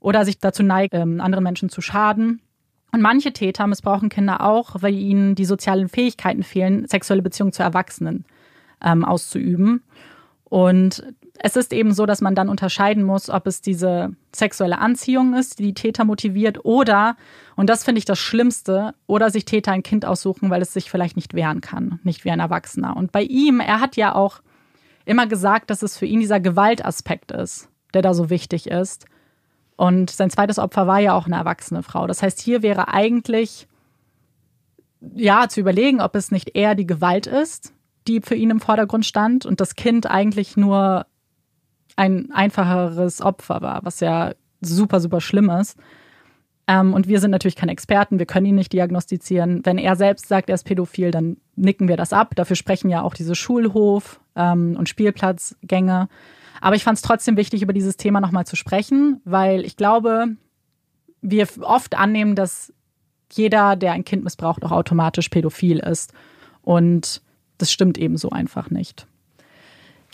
oder 0.00 0.24
sich 0.24 0.38
dazu 0.38 0.62
neigen, 0.62 0.96
ähm, 0.96 1.20
anderen 1.20 1.44
Menschen 1.44 1.68
zu 1.68 1.80
schaden 1.80 2.40
und 2.96 3.02
manche 3.02 3.32
Täter 3.32 3.66
missbrauchen 3.66 4.08
Kinder 4.08 4.40
auch, 4.40 4.76
weil 4.80 4.94
ihnen 4.94 5.34
die 5.34 5.44
sozialen 5.44 5.88
Fähigkeiten 5.88 6.42
fehlen, 6.42 6.86
sexuelle 6.86 7.20
Beziehungen 7.22 7.52
zu 7.52 7.62
Erwachsenen 7.62 8.24
ähm, 8.82 9.04
auszuüben. 9.04 9.82
Und 10.44 11.02
es 11.40 11.56
ist 11.56 11.72
eben 11.72 11.92
so, 11.92 12.06
dass 12.06 12.20
man 12.20 12.34
dann 12.34 12.48
unterscheiden 12.48 13.02
muss, 13.02 13.30
ob 13.30 13.46
es 13.46 13.60
diese 13.60 14.10
sexuelle 14.34 14.78
Anziehung 14.78 15.34
ist, 15.34 15.58
die 15.58 15.64
die 15.64 15.74
Täter 15.74 16.04
motiviert, 16.04 16.64
oder, 16.64 17.16
und 17.56 17.68
das 17.70 17.84
finde 17.84 17.98
ich 17.98 18.04
das 18.04 18.18
Schlimmste, 18.18 18.94
oder 19.06 19.30
sich 19.30 19.44
Täter 19.44 19.72
ein 19.72 19.82
Kind 19.82 20.04
aussuchen, 20.04 20.50
weil 20.50 20.62
es 20.62 20.72
sich 20.72 20.90
vielleicht 20.90 21.16
nicht 21.16 21.34
wehren 21.34 21.60
kann, 21.60 22.00
nicht 22.04 22.24
wie 22.24 22.30
ein 22.30 22.40
Erwachsener. 22.40 22.96
Und 22.96 23.12
bei 23.12 23.22
ihm, 23.22 23.60
er 23.60 23.80
hat 23.80 23.96
ja 23.96 24.14
auch 24.14 24.40
immer 25.04 25.26
gesagt, 25.26 25.70
dass 25.70 25.82
es 25.82 25.96
für 25.96 26.06
ihn 26.06 26.20
dieser 26.20 26.40
Gewaltaspekt 26.40 27.32
ist, 27.32 27.68
der 27.94 28.02
da 28.02 28.14
so 28.14 28.30
wichtig 28.30 28.68
ist. 28.68 29.06
Und 29.76 30.10
sein 30.10 30.30
zweites 30.30 30.58
Opfer 30.58 30.86
war 30.86 31.00
ja 31.00 31.14
auch 31.14 31.26
eine 31.26 31.36
erwachsene 31.36 31.82
Frau. 31.82 32.06
Das 32.06 32.22
heißt, 32.22 32.40
hier 32.40 32.62
wäre 32.62 32.88
eigentlich 32.88 33.68
ja 35.14 35.48
zu 35.48 35.60
überlegen, 35.60 36.00
ob 36.00 36.16
es 36.16 36.30
nicht 36.30 36.56
eher 36.56 36.74
die 36.74 36.86
Gewalt 36.86 37.26
ist, 37.26 37.72
die 38.08 38.20
für 38.20 38.34
ihn 38.34 38.50
im 38.50 38.60
Vordergrund 38.60 39.06
stand 39.06 39.46
und 39.46 39.60
das 39.60 39.74
Kind 39.74 40.06
eigentlich 40.06 40.56
nur 40.56 41.06
ein 41.96 42.30
einfacheres 42.30 43.20
Opfer 43.20 43.62
war, 43.62 43.80
was 43.84 44.00
ja 44.00 44.32
super, 44.60 45.00
super 45.00 45.20
schlimm 45.20 45.50
ist. 45.50 45.76
Ähm, 46.68 46.94
und 46.94 47.08
wir 47.08 47.20
sind 47.20 47.30
natürlich 47.30 47.56
keine 47.56 47.72
Experten, 47.72 48.18
wir 48.18 48.26
können 48.26 48.46
ihn 48.46 48.54
nicht 48.56 48.72
diagnostizieren. 48.72 49.64
Wenn 49.64 49.78
er 49.78 49.96
selbst 49.96 50.28
sagt, 50.28 50.48
er 50.50 50.54
ist 50.54 50.64
pädophil, 50.64 51.10
dann 51.10 51.36
nicken 51.54 51.88
wir 51.88 51.96
das 51.96 52.12
ab. 52.12 52.34
Dafür 52.34 52.56
sprechen 52.56 52.90
ja 52.90 53.02
auch 53.02 53.14
diese 53.14 53.34
Schulhof- 53.34 54.20
ähm, 54.34 54.76
und 54.76 54.88
Spielplatzgänge. 54.88 56.08
Aber 56.60 56.76
ich 56.76 56.84
fand 56.84 56.96
es 56.96 57.02
trotzdem 57.02 57.36
wichtig, 57.36 57.62
über 57.62 57.72
dieses 57.72 57.96
Thema 57.96 58.20
nochmal 58.20 58.46
zu 58.46 58.56
sprechen, 58.56 59.20
weil 59.24 59.64
ich 59.64 59.76
glaube, 59.76 60.36
wir 61.20 61.46
oft 61.60 61.96
annehmen, 61.96 62.34
dass 62.34 62.72
jeder, 63.32 63.76
der 63.76 63.92
ein 63.92 64.04
Kind 64.04 64.24
missbraucht, 64.24 64.64
auch 64.64 64.72
automatisch 64.72 65.28
pädophil 65.28 65.78
ist. 65.78 66.12
Und 66.62 67.22
das 67.58 67.70
stimmt 67.72 67.98
eben 67.98 68.16
so 68.16 68.30
einfach 68.30 68.70
nicht. 68.70 69.06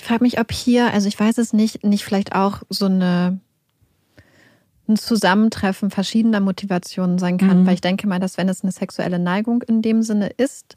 Ich 0.02 0.08
frage 0.08 0.24
mich, 0.24 0.40
ob 0.40 0.50
hier, 0.50 0.92
also 0.92 1.06
ich 1.06 1.18
weiß 1.18 1.38
es 1.38 1.52
nicht, 1.52 1.84
nicht 1.84 2.04
vielleicht 2.04 2.34
auch 2.34 2.62
so 2.68 2.86
eine 2.86 3.38
ein 4.88 4.96
Zusammentreffen 4.96 5.90
verschiedener 5.90 6.40
Motivationen 6.40 7.20
sein 7.20 7.38
kann, 7.38 7.62
mhm. 7.62 7.66
weil 7.66 7.74
ich 7.74 7.82
denke 7.82 8.08
mal, 8.08 8.18
dass 8.18 8.36
wenn 8.36 8.48
es 8.48 8.64
eine 8.64 8.72
sexuelle 8.72 9.20
Neigung 9.20 9.62
in 9.62 9.80
dem 9.80 10.02
Sinne 10.02 10.26
ist, 10.26 10.76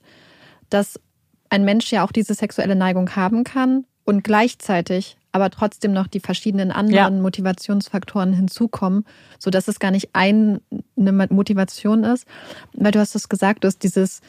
dass 0.70 1.00
ein 1.50 1.66
Mensch 1.66 1.92
ja 1.92 2.06
auch 2.06 2.12
diese 2.12 2.36
sexuelle 2.36 2.76
Neigung 2.76 3.16
haben 3.16 3.44
kann 3.44 3.86
und 4.04 4.24
gleichzeitig 4.24 5.18
aber 5.32 5.50
trotzdem 5.50 5.92
noch 5.92 6.06
die 6.06 6.20
verschiedenen 6.20 6.72
anderen 6.72 7.16
ja. 7.16 7.22
Motivationsfaktoren 7.22 8.32
hinzukommen, 8.32 9.06
so 9.40 9.50
dass 9.50 9.68
es 9.68 9.80
gar 9.80 9.90
nicht 9.90 10.10
eine 10.14 10.62
Motivation 10.96 12.04
ist. 12.04 12.28
Weil 12.74 12.92
du 12.92 13.00
hast 13.00 13.16
es 13.16 13.28
gesagt, 13.28 13.64
du 13.64 13.70
hast 13.70 13.82
dieses 13.82 14.22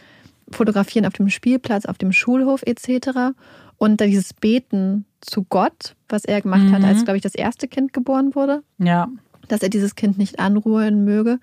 Fotografieren 0.51 1.05
auf 1.05 1.13
dem 1.13 1.29
Spielplatz, 1.29 1.85
auf 1.85 1.99
dem 1.99 2.13
Schulhof 2.13 2.63
etc. 2.63 3.35
Und 3.79 4.01
dieses 4.01 4.33
Beten 4.33 5.05
zu 5.21 5.45
Gott, 5.45 5.95
was 6.09 6.25
er 6.25 6.41
gemacht 6.41 6.63
mhm. 6.63 6.73
hat, 6.73 6.85
als, 6.85 7.05
glaube 7.05 7.19
ich, 7.19 7.23
das 7.23 7.35
erste 7.35 7.69
Kind 7.69 7.93
geboren 7.93 8.35
wurde. 8.35 8.63
Ja. 8.79 9.09
Dass 9.49 9.63
er 9.63 9.69
dieses 9.69 9.95
Kind 9.95 10.19
nicht 10.19 10.39
anruhen 10.39 11.05
möge. 11.05 11.39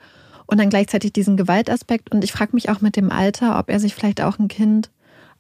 Und 0.46 0.60
dann 0.60 0.70
gleichzeitig 0.70 1.14
diesen 1.14 1.38
Gewaltaspekt. 1.38 2.12
Und 2.12 2.24
ich 2.24 2.32
frage 2.32 2.52
mich 2.54 2.70
auch 2.70 2.82
mit 2.82 2.96
dem 2.96 3.12
Alter, 3.12 3.60
ob 3.60 3.70
er 3.70 3.80
sich 3.80 3.96
vielleicht 3.96 4.22
auch 4.22 4.40
ein 4.40 4.48
Kind 4.48 4.90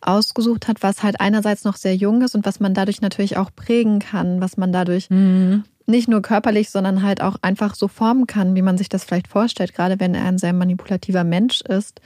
ausgesucht 0.06 0.68
hat, 0.68 0.84
was 0.84 1.03
halt 1.03 1.20
einerseits 1.20 1.64
noch 1.64 1.76
sehr 1.76 1.95
jung 1.95 2.22
ist 2.22 2.36
und 2.36 2.45
was 2.45 2.60
man 2.60 2.74
dadurch 2.74 3.02
natürlich 3.02 3.38
auch 3.38 3.52
prägen 3.56 3.99
kann, 3.99 4.41
was 4.41 4.57
man 4.57 4.72
dadurch 4.72 5.10
mhm. 5.10 5.64
nicht 5.86 6.07
nur 6.07 6.22
körperlich, 6.22 6.70
sondern 6.70 7.03
halt 7.03 7.22
auch 7.22 7.38
einfach 7.41 7.76
so 7.76 7.88
formen 7.88 8.28
kann, 8.28 8.56
wie 8.56 8.61
man 8.61 8.78
sich 8.78 8.90
das 8.90 9.03
vielleicht 9.03 9.28
vorstellt, 9.28 9.74
gerade 9.74 9.99
wenn 9.99 10.15
er 10.15 10.26
ein 10.26 10.38
sehr 10.38 10.53
manipulativer 10.53 11.24
Mensch 11.24 11.61
ist. 11.61 12.02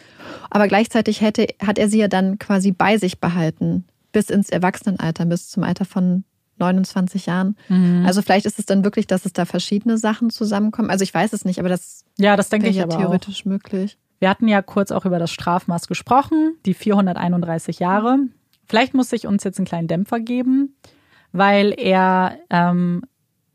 Aber 0.50 0.68
gleichzeitig 0.68 1.22
hätte, 1.22 1.48
hat 1.66 1.80
er 1.80 1.90
sie 1.90 2.00
ja 2.00 2.08
dann 2.08 2.40
quasi 2.40 2.72
bei 2.72 2.98
sich 2.98 3.20
behalten, 3.20 3.86
bis 4.12 4.30
ins 4.30 4.50
Erwachsenenalter, 4.50 5.26
bis 5.26 5.50
zum 5.50 5.64
Alter 5.64 5.86
von 5.86 6.24
29 6.60 7.28
Jahren. 7.28 7.56
Mhm. 7.70 8.04
Also 8.06 8.22
vielleicht 8.22 8.46
ist 8.46 8.60
es 8.60 8.66
dann 8.66 8.84
wirklich, 8.84 9.08
dass 9.08 9.26
es 9.26 9.34
da 9.34 9.46
verschiedene 9.46 9.98
Sachen 9.98 10.30
zusammenkommen. 10.30 10.90
Also 10.90 11.04
ich 11.04 11.14
weiß 11.14 11.34
es 11.34 11.46
nicht, 11.46 11.60
aber 11.60 11.70
das, 11.70 12.04
ja, 12.18 12.36
das 12.36 12.50
denke 12.50 12.68
ich 12.68 12.78
ja 12.78 12.84
aber 12.84 12.98
theoretisch 12.98 13.42
auch. 13.42 13.46
möglich. 13.46 13.98
Wir 14.20 14.30
hatten 14.30 14.48
ja 14.48 14.62
kurz 14.62 14.92
auch 14.92 15.06
über 15.06 15.20
das 15.20 15.32
Strafmaß 15.32 15.88
gesprochen, 15.88 16.56
die 16.66 16.74
431 16.74 17.80
Jahre. 17.80 18.18
Vielleicht 18.66 18.94
muss 18.94 19.14
ich 19.14 19.28
uns 19.28 19.44
jetzt 19.44 19.60
einen 19.60 19.68
kleinen 19.68 19.88
Dämpfer 19.88 20.20
geben, 20.20 20.76
weil 21.32 21.74
er 21.78 22.38
ähm, 22.50 23.04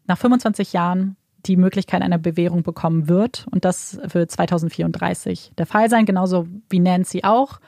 nach 0.07 0.19
25 0.19 0.73
Jahren 0.73 1.17
die 1.47 1.57
Möglichkeit 1.57 2.03
einer 2.03 2.19
Bewährung 2.19 2.63
bekommen 2.63 3.09
wird. 3.09 3.47
Und 3.51 3.65
das 3.65 3.99
wird 4.05 4.31
2034 4.31 5.53
der 5.59 5.67
Fall 5.67 5.91
sein, 5.91 6.07
genauso 6.07 6.47
wie 6.71 6.79
Nancy 6.79 7.23
auch. 7.25 7.59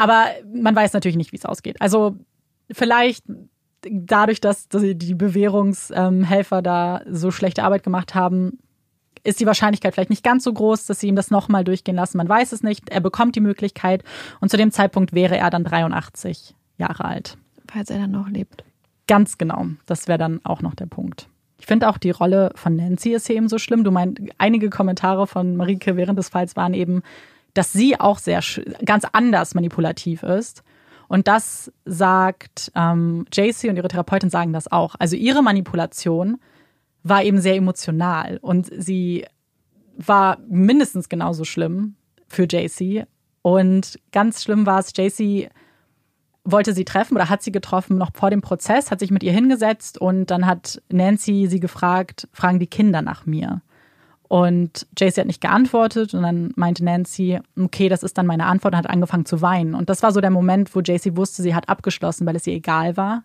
Aber 0.00 0.28
man 0.50 0.74
weiß 0.74 0.94
natürlich 0.94 1.18
nicht, 1.18 1.30
wie 1.32 1.36
es 1.36 1.44
ausgeht. 1.44 1.76
Also 1.78 2.16
vielleicht 2.72 3.22
dadurch, 3.82 4.40
dass 4.40 4.66
die 4.70 5.14
Bewährungshelfer 5.14 6.62
da 6.62 7.02
so 7.06 7.30
schlechte 7.30 7.64
Arbeit 7.64 7.82
gemacht 7.82 8.14
haben, 8.14 8.60
ist 9.24 9.40
die 9.40 9.46
Wahrscheinlichkeit 9.46 9.92
vielleicht 9.92 10.08
nicht 10.08 10.24
ganz 10.24 10.44
so 10.44 10.54
groß, 10.54 10.86
dass 10.86 11.00
sie 11.00 11.08
ihm 11.08 11.16
das 11.16 11.30
nochmal 11.30 11.64
durchgehen 11.64 11.96
lassen. 11.96 12.16
Man 12.16 12.30
weiß 12.30 12.52
es 12.52 12.62
nicht. 12.62 12.88
Er 12.88 13.00
bekommt 13.00 13.36
die 13.36 13.40
Möglichkeit 13.40 14.02
und 14.40 14.50
zu 14.50 14.56
dem 14.56 14.70
Zeitpunkt 14.70 15.12
wäre 15.12 15.36
er 15.36 15.50
dann 15.50 15.64
83 15.64 16.54
Jahre 16.78 17.04
alt. 17.04 17.36
Falls 17.70 17.90
er 17.90 17.98
dann 17.98 18.12
noch 18.12 18.28
lebt. 18.30 18.64
Ganz 19.06 19.36
genau. 19.36 19.66
Das 19.84 20.08
wäre 20.08 20.16
dann 20.16 20.40
auch 20.44 20.62
noch 20.62 20.74
der 20.74 20.86
Punkt. 20.86 21.28
Ich 21.58 21.66
finde 21.66 21.90
auch 21.90 21.98
die 21.98 22.10
Rolle 22.10 22.52
von 22.54 22.74
Nancy 22.74 23.12
ist 23.12 23.26
hier 23.26 23.36
eben 23.36 23.50
so 23.50 23.58
schlimm. 23.58 23.84
Du 23.84 23.90
meinst, 23.90 24.18
einige 24.38 24.70
Kommentare 24.70 25.26
von 25.26 25.56
Marike 25.56 25.96
während 25.96 26.18
des 26.18 26.30
Falls 26.30 26.56
waren 26.56 26.72
eben, 26.72 27.02
dass 27.54 27.72
sie 27.72 27.98
auch 27.98 28.18
sehr 28.18 28.40
ganz 28.84 29.04
anders 29.12 29.54
manipulativ 29.54 30.22
ist. 30.22 30.62
Und 31.08 31.26
das 31.26 31.72
sagt 31.84 32.70
ähm, 32.76 33.26
JC 33.32 33.68
und 33.68 33.76
ihre 33.76 33.88
Therapeutin 33.88 34.30
sagen 34.30 34.52
das 34.52 34.70
auch. 34.70 34.94
Also 34.98 35.16
ihre 35.16 35.42
Manipulation 35.42 36.38
war 37.02 37.24
eben 37.24 37.40
sehr 37.40 37.56
emotional 37.56 38.38
und 38.42 38.70
sie 38.76 39.26
war 39.96 40.38
mindestens 40.48 41.08
genauso 41.08 41.44
schlimm 41.44 41.96
für 42.28 42.44
JC. 42.44 43.06
Und 43.42 43.98
ganz 44.12 44.44
schlimm 44.44 44.66
war 44.66 44.78
es, 44.78 44.92
JC 44.96 45.50
wollte 46.44 46.72
sie 46.72 46.84
treffen 46.84 47.14
oder 47.14 47.28
hat 47.28 47.42
sie 47.42 47.52
getroffen 47.52 47.98
noch 47.98 48.10
vor 48.14 48.30
dem 48.30 48.40
Prozess, 48.40 48.90
hat 48.90 49.00
sich 49.00 49.10
mit 49.10 49.22
ihr 49.22 49.32
hingesetzt 49.32 49.98
und 49.98 50.26
dann 50.26 50.46
hat 50.46 50.82
Nancy 50.90 51.46
sie 51.48 51.60
gefragt, 51.60 52.28
fragen 52.32 52.58
die 52.58 52.66
Kinder 52.66 53.02
nach 53.02 53.26
mir. 53.26 53.62
Und 54.30 54.86
JC 54.96 55.18
hat 55.18 55.26
nicht 55.26 55.40
geantwortet 55.40 56.14
und 56.14 56.22
dann 56.22 56.52
meinte 56.54 56.84
Nancy, 56.84 57.40
okay, 57.58 57.88
das 57.88 58.04
ist 58.04 58.16
dann 58.16 58.26
meine 58.26 58.46
Antwort 58.46 58.74
und 58.74 58.78
hat 58.78 58.88
angefangen 58.88 59.26
zu 59.26 59.42
weinen. 59.42 59.74
Und 59.74 59.90
das 59.90 60.04
war 60.04 60.12
so 60.12 60.20
der 60.20 60.30
Moment, 60.30 60.72
wo 60.72 60.78
JC 60.78 61.16
wusste, 61.16 61.42
sie 61.42 61.52
hat 61.52 61.68
abgeschlossen, 61.68 62.28
weil 62.28 62.36
es 62.36 62.46
ihr 62.46 62.54
egal 62.54 62.96
war. 62.96 63.24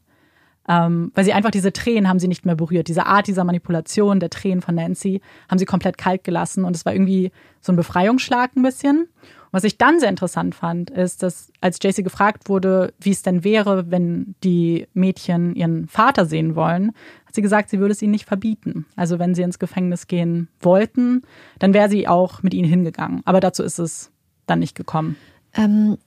Ähm, 0.68 1.12
weil 1.14 1.24
sie 1.24 1.34
einfach 1.34 1.52
diese 1.52 1.72
Tränen 1.72 2.10
haben 2.10 2.18
sie 2.18 2.28
nicht 2.28 2.44
mehr 2.44 2.56
berührt. 2.56 2.88
Diese 2.88 3.06
Art 3.06 3.28
dieser 3.28 3.44
Manipulation 3.44 4.20
der 4.20 4.32
Tränen 4.32 4.64
von 4.64 4.74
Nancy 4.74 5.22
haben 5.48 5.60
sie 5.60 5.66
komplett 5.66 6.00
kalt 6.00 6.24
gelassen 6.24 6.66
und 6.66 6.76
es 6.76 6.88
war 6.88 6.94
irgendwie 6.94 7.32
so 7.62 7.72
ein 7.72 7.76
Befreiungsschlag 7.76 8.56
ein 8.56 8.64
bisschen. 8.64 9.08
Was 9.56 9.64
ich 9.64 9.78
dann 9.78 10.02
sehr 10.02 10.10
interessant 10.10 10.54
fand, 10.54 10.90
ist, 10.90 11.24
dass 11.24 11.50
als 11.62 11.80
JC 11.82 12.04
gefragt 12.04 12.50
wurde, 12.50 12.94
wie 13.00 13.12
es 13.12 13.22
denn 13.22 13.46
wäre, 13.46 13.90
wenn 13.90 14.36
die 14.44 14.86
Mädchen 14.94 15.56
ihren 15.56 15.88
Vater 15.88 16.26
sehen 16.26 16.58
wollen, 16.58 16.92
hat 17.26 17.36
sie 17.36 17.42
gesagt, 17.42 17.70
sie 17.70 17.80
würde 17.80 17.94
es 17.94 18.02
ihnen 18.02 18.12
nicht 18.12 18.26
verbieten. 18.26 18.86
Also 18.98 19.18
wenn 19.18 19.34
sie 19.34 19.44
ins 19.44 19.58
Gefängnis 19.58 20.08
gehen 20.08 20.50
wollten, 20.60 21.22
dann 21.58 21.74
wäre 21.74 21.88
sie 21.88 22.06
auch 22.06 22.44
mit 22.44 22.54
ihnen 22.54 22.68
hingegangen. 22.68 23.22
Aber 23.24 23.40
dazu 23.40 23.64
ist 23.64 23.80
es 23.80 24.12
dann 24.46 24.60
nicht 24.60 24.76
gekommen. 24.76 25.16
Ähm, 25.54 25.98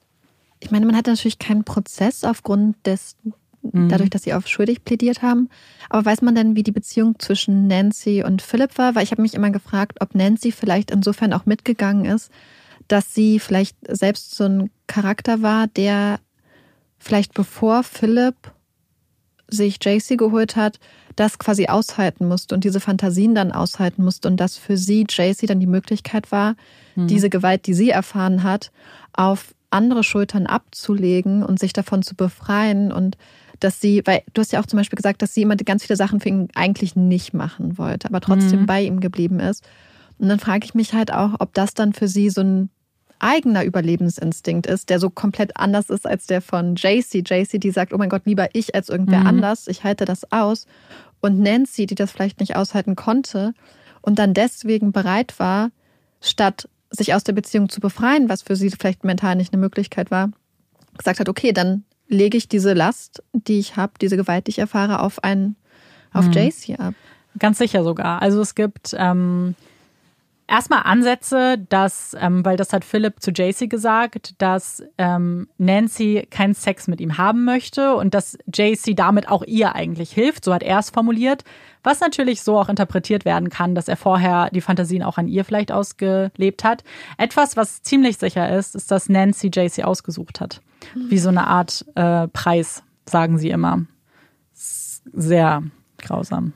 ich 0.60 0.70
meine, 0.70 0.84
man 0.84 0.94
hat 0.94 1.06
natürlich 1.06 1.38
keinen 1.38 1.64
Prozess 1.64 2.24
aufgrund 2.24 2.76
des, 2.84 3.16
mhm. 3.62 3.88
dadurch, 3.88 4.10
dass 4.10 4.24
sie 4.24 4.34
auf 4.34 4.46
schuldig 4.46 4.84
plädiert 4.84 5.22
haben. 5.22 5.48
Aber 5.88 6.04
weiß 6.04 6.20
man 6.20 6.34
denn, 6.34 6.54
wie 6.54 6.64
die 6.64 6.70
Beziehung 6.70 7.18
zwischen 7.18 7.66
Nancy 7.66 8.22
und 8.22 8.42
Philipp 8.42 8.76
war? 8.76 8.94
Weil 8.94 9.04
ich 9.04 9.10
habe 9.10 9.22
mich 9.22 9.32
immer 9.32 9.48
gefragt, 9.48 10.02
ob 10.02 10.14
Nancy 10.14 10.52
vielleicht 10.52 10.90
insofern 10.90 11.32
auch 11.32 11.46
mitgegangen 11.46 12.04
ist, 12.04 12.30
dass 12.88 13.14
sie 13.14 13.38
vielleicht 13.38 13.76
selbst 13.88 14.34
so 14.34 14.44
ein 14.44 14.70
Charakter 14.86 15.42
war, 15.42 15.66
der 15.68 16.20
vielleicht 16.98 17.34
bevor 17.34 17.82
Philipp 17.82 18.52
sich 19.46 19.78
JC 19.82 20.18
geholt 20.18 20.56
hat, 20.56 20.78
das 21.16 21.38
quasi 21.38 21.66
aushalten 21.66 22.28
musste 22.28 22.54
und 22.54 22.64
diese 22.64 22.80
Fantasien 22.80 23.34
dann 23.34 23.52
aushalten 23.52 24.04
musste 24.04 24.28
und 24.28 24.38
dass 24.38 24.56
für 24.56 24.76
sie 24.76 25.06
JC 25.08 25.46
dann 25.46 25.60
die 25.60 25.66
Möglichkeit 25.66 26.30
war, 26.30 26.54
mhm. 26.96 27.08
diese 27.08 27.30
Gewalt, 27.30 27.66
die 27.66 27.74
sie 27.74 27.90
erfahren 27.90 28.42
hat, 28.42 28.70
auf 29.12 29.54
andere 29.70 30.04
Schultern 30.04 30.46
abzulegen 30.46 31.42
und 31.42 31.58
sich 31.58 31.72
davon 31.72 32.02
zu 32.02 32.14
befreien 32.14 32.92
und 32.92 33.16
dass 33.60 33.80
sie, 33.80 34.02
weil 34.04 34.22
du 34.32 34.40
hast 34.40 34.52
ja 34.52 34.60
auch 34.60 34.66
zum 34.66 34.78
Beispiel 34.78 34.96
gesagt, 34.96 35.20
dass 35.20 35.34
sie 35.34 35.42
immer 35.42 35.56
ganz 35.56 35.84
viele 35.84 35.96
Sachen 35.96 36.20
für 36.20 36.28
ihn 36.28 36.48
eigentlich 36.54 36.94
nicht 36.94 37.34
machen 37.34 37.76
wollte, 37.76 38.08
aber 38.08 38.20
trotzdem 38.20 38.60
mhm. 38.60 38.66
bei 38.66 38.82
ihm 38.82 39.00
geblieben 39.00 39.40
ist. 39.40 39.66
Und 40.18 40.28
dann 40.28 40.38
frage 40.38 40.64
ich 40.64 40.74
mich 40.74 40.92
halt 40.94 41.12
auch, 41.12 41.34
ob 41.40 41.54
das 41.54 41.74
dann 41.74 41.92
für 41.92 42.08
sie 42.08 42.30
so 42.30 42.40
ein 42.40 42.70
eigener 43.18 43.64
Überlebensinstinkt 43.64 44.66
ist, 44.66 44.90
der 44.90 45.00
so 45.00 45.10
komplett 45.10 45.56
anders 45.56 45.90
ist 45.90 46.06
als 46.06 46.26
der 46.26 46.40
von 46.40 46.76
JC. 46.76 47.22
JC, 47.28 47.58
die 47.58 47.70
sagt, 47.70 47.92
oh 47.92 47.98
mein 47.98 48.08
Gott, 48.08 48.22
lieber 48.24 48.48
ich 48.54 48.74
als 48.74 48.88
irgendwer 48.88 49.20
mhm. 49.20 49.26
anders, 49.26 49.68
ich 49.68 49.84
halte 49.84 50.04
das 50.04 50.30
aus. 50.32 50.66
Und 51.20 51.40
Nancy, 51.40 51.86
die 51.86 51.94
das 51.94 52.12
vielleicht 52.12 52.40
nicht 52.40 52.56
aushalten 52.56 52.96
konnte 52.96 53.52
und 54.02 54.18
dann 54.18 54.34
deswegen 54.34 54.92
bereit 54.92 55.38
war, 55.38 55.70
statt 56.20 56.68
sich 56.90 57.14
aus 57.14 57.24
der 57.24 57.32
Beziehung 57.32 57.68
zu 57.68 57.80
befreien, 57.80 58.28
was 58.28 58.42
für 58.42 58.56
sie 58.56 58.70
vielleicht 58.70 59.04
mental 59.04 59.36
nicht 59.36 59.52
eine 59.52 59.60
Möglichkeit 59.60 60.10
war, 60.10 60.30
gesagt 60.96 61.20
hat, 61.20 61.28
okay, 61.28 61.52
dann 61.52 61.84
lege 62.08 62.38
ich 62.38 62.48
diese 62.48 62.72
Last, 62.72 63.22
die 63.32 63.58
ich 63.58 63.76
habe, 63.76 63.92
diese 64.00 64.16
Gewalt, 64.16 64.46
die 64.46 64.52
ich 64.52 64.58
erfahre, 64.58 65.00
auf 65.00 65.22
einen, 65.22 65.56
auf 66.12 66.26
mhm. 66.26 66.32
JC 66.32 66.78
ab. 66.78 66.94
Ganz 67.38 67.58
sicher 67.58 67.84
sogar. 67.84 68.22
Also 68.22 68.40
es 68.40 68.54
gibt 68.54 68.94
ähm, 68.98 69.54
erstmal 70.48 70.82
Ansätze, 70.84 71.58
dass, 71.68 72.16
ähm, 72.18 72.44
weil 72.44 72.56
das 72.56 72.72
hat 72.72 72.84
Philipp 72.84 73.20
zu 73.20 73.30
JC 73.30 73.68
gesagt, 73.68 74.34
dass 74.38 74.82
ähm, 74.96 75.48
Nancy 75.58 76.26
keinen 76.30 76.54
Sex 76.54 76.88
mit 76.88 77.00
ihm 77.00 77.18
haben 77.18 77.44
möchte 77.44 77.94
und 77.94 78.14
dass 78.14 78.36
JC 78.52 78.96
damit 78.96 79.28
auch 79.28 79.44
ihr 79.44 79.74
eigentlich 79.74 80.10
hilft. 80.10 80.44
So 80.44 80.52
hat 80.52 80.62
er 80.62 80.78
es 80.78 80.90
formuliert. 80.90 81.44
Was 81.84 82.00
natürlich 82.00 82.42
so 82.42 82.58
auch 82.58 82.68
interpretiert 82.68 83.24
werden 83.24 83.50
kann, 83.50 83.74
dass 83.74 83.88
er 83.88 83.96
vorher 83.96 84.50
die 84.50 84.60
Fantasien 84.60 85.02
auch 85.02 85.18
an 85.18 85.28
ihr 85.28 85.44
vielleicht 85.44 85.70
ausgelebt 85.70 86.64
hat. 86.64 86.82
Etwas, 87.18 87.56
was 87.56 87.82
ziemlich 87.82 88.18
sicher 88.18 88.50
ist, 88.56 88.74
ist, 88.74 88.90
dass 88.90 89.08
Nancy 89.08 89.50
JC 89.54 89.84
ausgesucht 89.84 90.40
hat. 90.40 90.60
Wie 90.94 91.18
so 91.18 91.28
eine 91.28 91.46
Art 91.46 91.84
äh, 91.94 92.28
Preis, 92.28 92.82
sagen 93.06 93.38
sie 93.38 93.50
immer. 93.50 93.84
Sehr 94.52 95.62
grausam. 95.98 96.52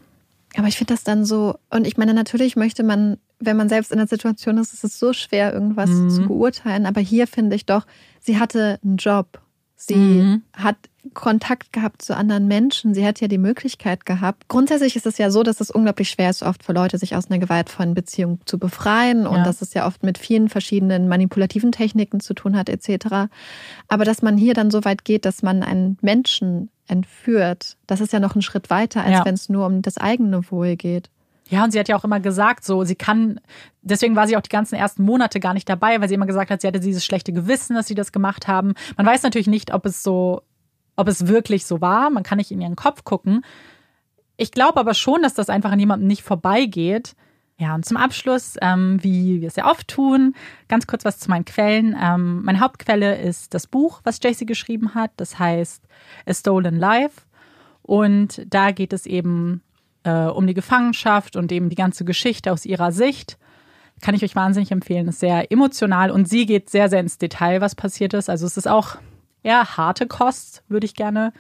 Aber 0.56 0.69
ich 0.69 0.77
finde 0.77 0.94
das 0.94 1.05
dann 1.05 1.24
so, 1.24 1.59
und 1.70 1.86
ich 1.86 1.97
meine, 1.97 2.14
natürlich 2.14 2.56
möchte 2.56 2.82
man 2.82 3.19
wenn 3.44 3.56
man 3.56 3.69
selbst 3.69 3.93
in 3.93 3.98
der 3.98 4.06
Situation 4.06 4.59
ist, 4.59 4.73
ist 4.73 4.85
es 4.85 4.98
so 4.98 5.12
schwer, 5.12 5.52
irgendwas 5.52 5.90
mhm. 5.90 6.10
zu 6.10 6.27
beurteilen. 6.27 6.86
Aber 6.86 7.01
hier 7.01 7.27
finde 7.27 7.56
ich 7.56 7.66
doch, 7.66 7.86
sie 8.20 8.39
hatte 8.39 8.78
einen 8.85 8.97
Job. 8.97 9.40
Sie 9.77 9.97
mhm. 9.97 10.43
hat 10.52 10.77
Kontakt 11.12 11.73
gehabt 11.73 12.02
zu 12.02 12.16
anderen 12.16 12.47
Menschen. 12.47 12.94
Sie 12.94 13.05
hat 13.05 13.20
ja 13.20 13.27
die 13.27 13.39
Möglichkeit 13.39 14.06
gehabt. 14.06 14.47
Grundsätzlich 14.47 14.94
ist 14.94 15.06
es 15.06 15.19
ja 15.19 15.32
so, 15.32 15.43
dass 15.43 15.60
es 15.60 15.73
unglaublich 15.73 16.09
schwer 16.09 16.31
ist, 16.31 16.44
oft 16.44 16.62
für 16.62 16.73
Leute, 16.73 16.98
sich 16.98 17.16
aus 17.16 17.28
einer 17.28 17.40
gewaltvollen 17.40 17.94
Beziehung 17.94 18.39
zu 18.44 18.59
befreien 18.59 19.27
und 19.27 19.39
ja. 19.39 19.44
dass 19.44 19.60
es 19.60 19.74
ja 19.74 19.86
oft 19.86 20.05
mit 20.05 20.19
vielen 20.19 20.48
verschiedenen 20.48 21.09
manipulativen 21.09 21.73
Techniken 21.73 22.20
zu 22.20 22.35
tun 22.35 22.56
hat, 22.56 22.69
etc. 22.69 23.28
Aber 23.89 24.05
dass 24.05 24.23
man 24.23 24.36
hier 24.36 24.55
dann 24.55 24.70
so 24.70 24.85
weit 24.85 25.05
geht, 25.05 25.24
dass 25.24 25.43
man 25.43 25.64
einen 25.64 25.98
Menschen 26.01 26.70
entführt, 26.86 27.77
das 27.89 28.01
ist 28.01 28.12
ja 28.12 28.20
noch 28.20 28.36
ein 28.36 28.43
Schritt 28.43 28.70
weiter, 28.70 29.02
als 29.02 29.12
ja. 29.12 29.24
wenn 29.24 29.35
es 29.35 29.48
nur 29.48 29.66
um 29.66 29.82
das 29.82 29.98
eigene 29.98 30.48
Wohl 30.51 30.77
geht. 30.77 31.10
Ja, 31.53 31.65
und 31.65 31.70
sie 31.70 31.79
hat 31.79 31.87
ja 31.87 31.97
auch 31.97 32.05
immer 32.05 32.19
gesagt, 32.19 32.65
so, 32.65 32.83
sie 32.83 32.95
kann, 32.95 33.39
deswegen 33.83 34.16
war 34.16 34.27
sie 34.27 34.39
auch 34.39 34.41
die 34.41 34.49
ganzen 34.49 34.74
ersten 34.74 35.05
Monate 35.05 35.39
gar 35.39 35.53
nicht 35.53 35.69
dabei, 35.69 36.01
weil 36.01 36.09
sie 36.09 36.15
immer 36.15 36.24
gesagt 36.24 36.51
hat, 36.51 36.62
sie 36.62 36.66
hatte 36.66 36.81
dieses 36.81 37.05
schlechte 37.05 37.31
Gewissen, 37.31 37.77
dass 37.77 37.87
sie 37.87 37.95
das 37.95 38.11
gemacht 38.11 38.49
haben. 38.49 38.73
Man 38.97 39.05
weiß 39.05 39.23
natürlich 39.23 39.49
nicht, 39.49 39.74
ob 39.74 39.85
es 39.85 40.03
so, 40.03 40.41
ob 40.97 41.09
es 41.09 41.27
wirklich 41.27 41.66
so 41.66 41.83
war. 41.83 42.09
Man 42.09 42.23
kann 42.23 42.39
nicht 42.39 42.53
in 42.53 42.62
ihren 42.62 42.74
Kopf 42.74 43.05
gucken. 43.05 43.45
Ich 44.39 44.51
glaube 44.51 44.81
aber 44.81 44.95
schon, 44.95 45.20
dass 45.20 45.35
das 45.35 45.51
einfach 45.51 45.70
an 45.70 45.79
jemandem 45.79 46.09
nicht 46.09 46.23
vorbeigeht. 46.23 47.15
Ja, 47.59 47.74
und 47.74 47.85
zum 47.85 47.99
Abschluss, 47.99 48.57
ähm, 48.62 48.99
wie 49.03 49.43
wir 49.43 49.49
es 49.49 49.57
ja 49.57 49.70
oft 49.70 49.87
tun, 49.89 50.35
ganz 50.69 50.87
kurz 50.87 51.05
was 51.05 51.19
zu 51.19 51.29
meinen 51.29 51.45
Quellen. 51.45 51.95
Ähm, 52.03 52.43
meine 52.45 52.61
Hauptquelle 52.61 53.20
ist 53.20 53.53
das 53.53 53.66
Buch, 53.66 54.01
was 54.05 54.20
JC 54.24 54.47
geschrieben 54.47 54.95
hat. 54.95 55.11
Das 55.19 55.39
heißt 55.39 55.85
A 56.24 56.33
Stolen 56.33 56.79
Life. 56.79 57.20
Und 57.83 58.43
da 58.49 58.70
geht 58.70 58.95
es 58.95 59.05
eben 59.05 59.62
äh, 60.05 60.27
um 60.27 60.47
die 60.47 60.55
Gefangenschaft 60.55 61.37
und 61.37 61.53
eben 61.53 61.69
die 61.69 61.77
ganze 61.77 62.05
Geschichte 62.05 62.53
aus 62.53 62.65
ihrer 62.65 62.93
Sicht. 62.93 63.39
Kann 64.01 64.15
ich 64.15 64.24
euch 64.24 64.35
wahnsinnig 64.35 64.73
empfehlen. 64.73 65.09
Ist 65.09 65.20
sehr 65.20 65.53
emotional 65.53 66.11
und 66.11 66.29
sie 66.29 66.47
geht 66.47 66.70
sehr, 66.70 66.89
sehr 66.89 67.01
ins 67.01 67.19
Detail, 67.19 67.61
was 67.61 67.74
passiert 67.74 68.15
ist. 68.15 68.29
Also 68.29 68.47
es 68.47 68.57
ist 68.57 68.69
auch 68.69 68.97
eher 69.43 69.77
harte 69.77 70.07
Kost, 70.07 70.62
würde 70.69 70.87
ich 70.87 70.95
gerne 70.95 71.33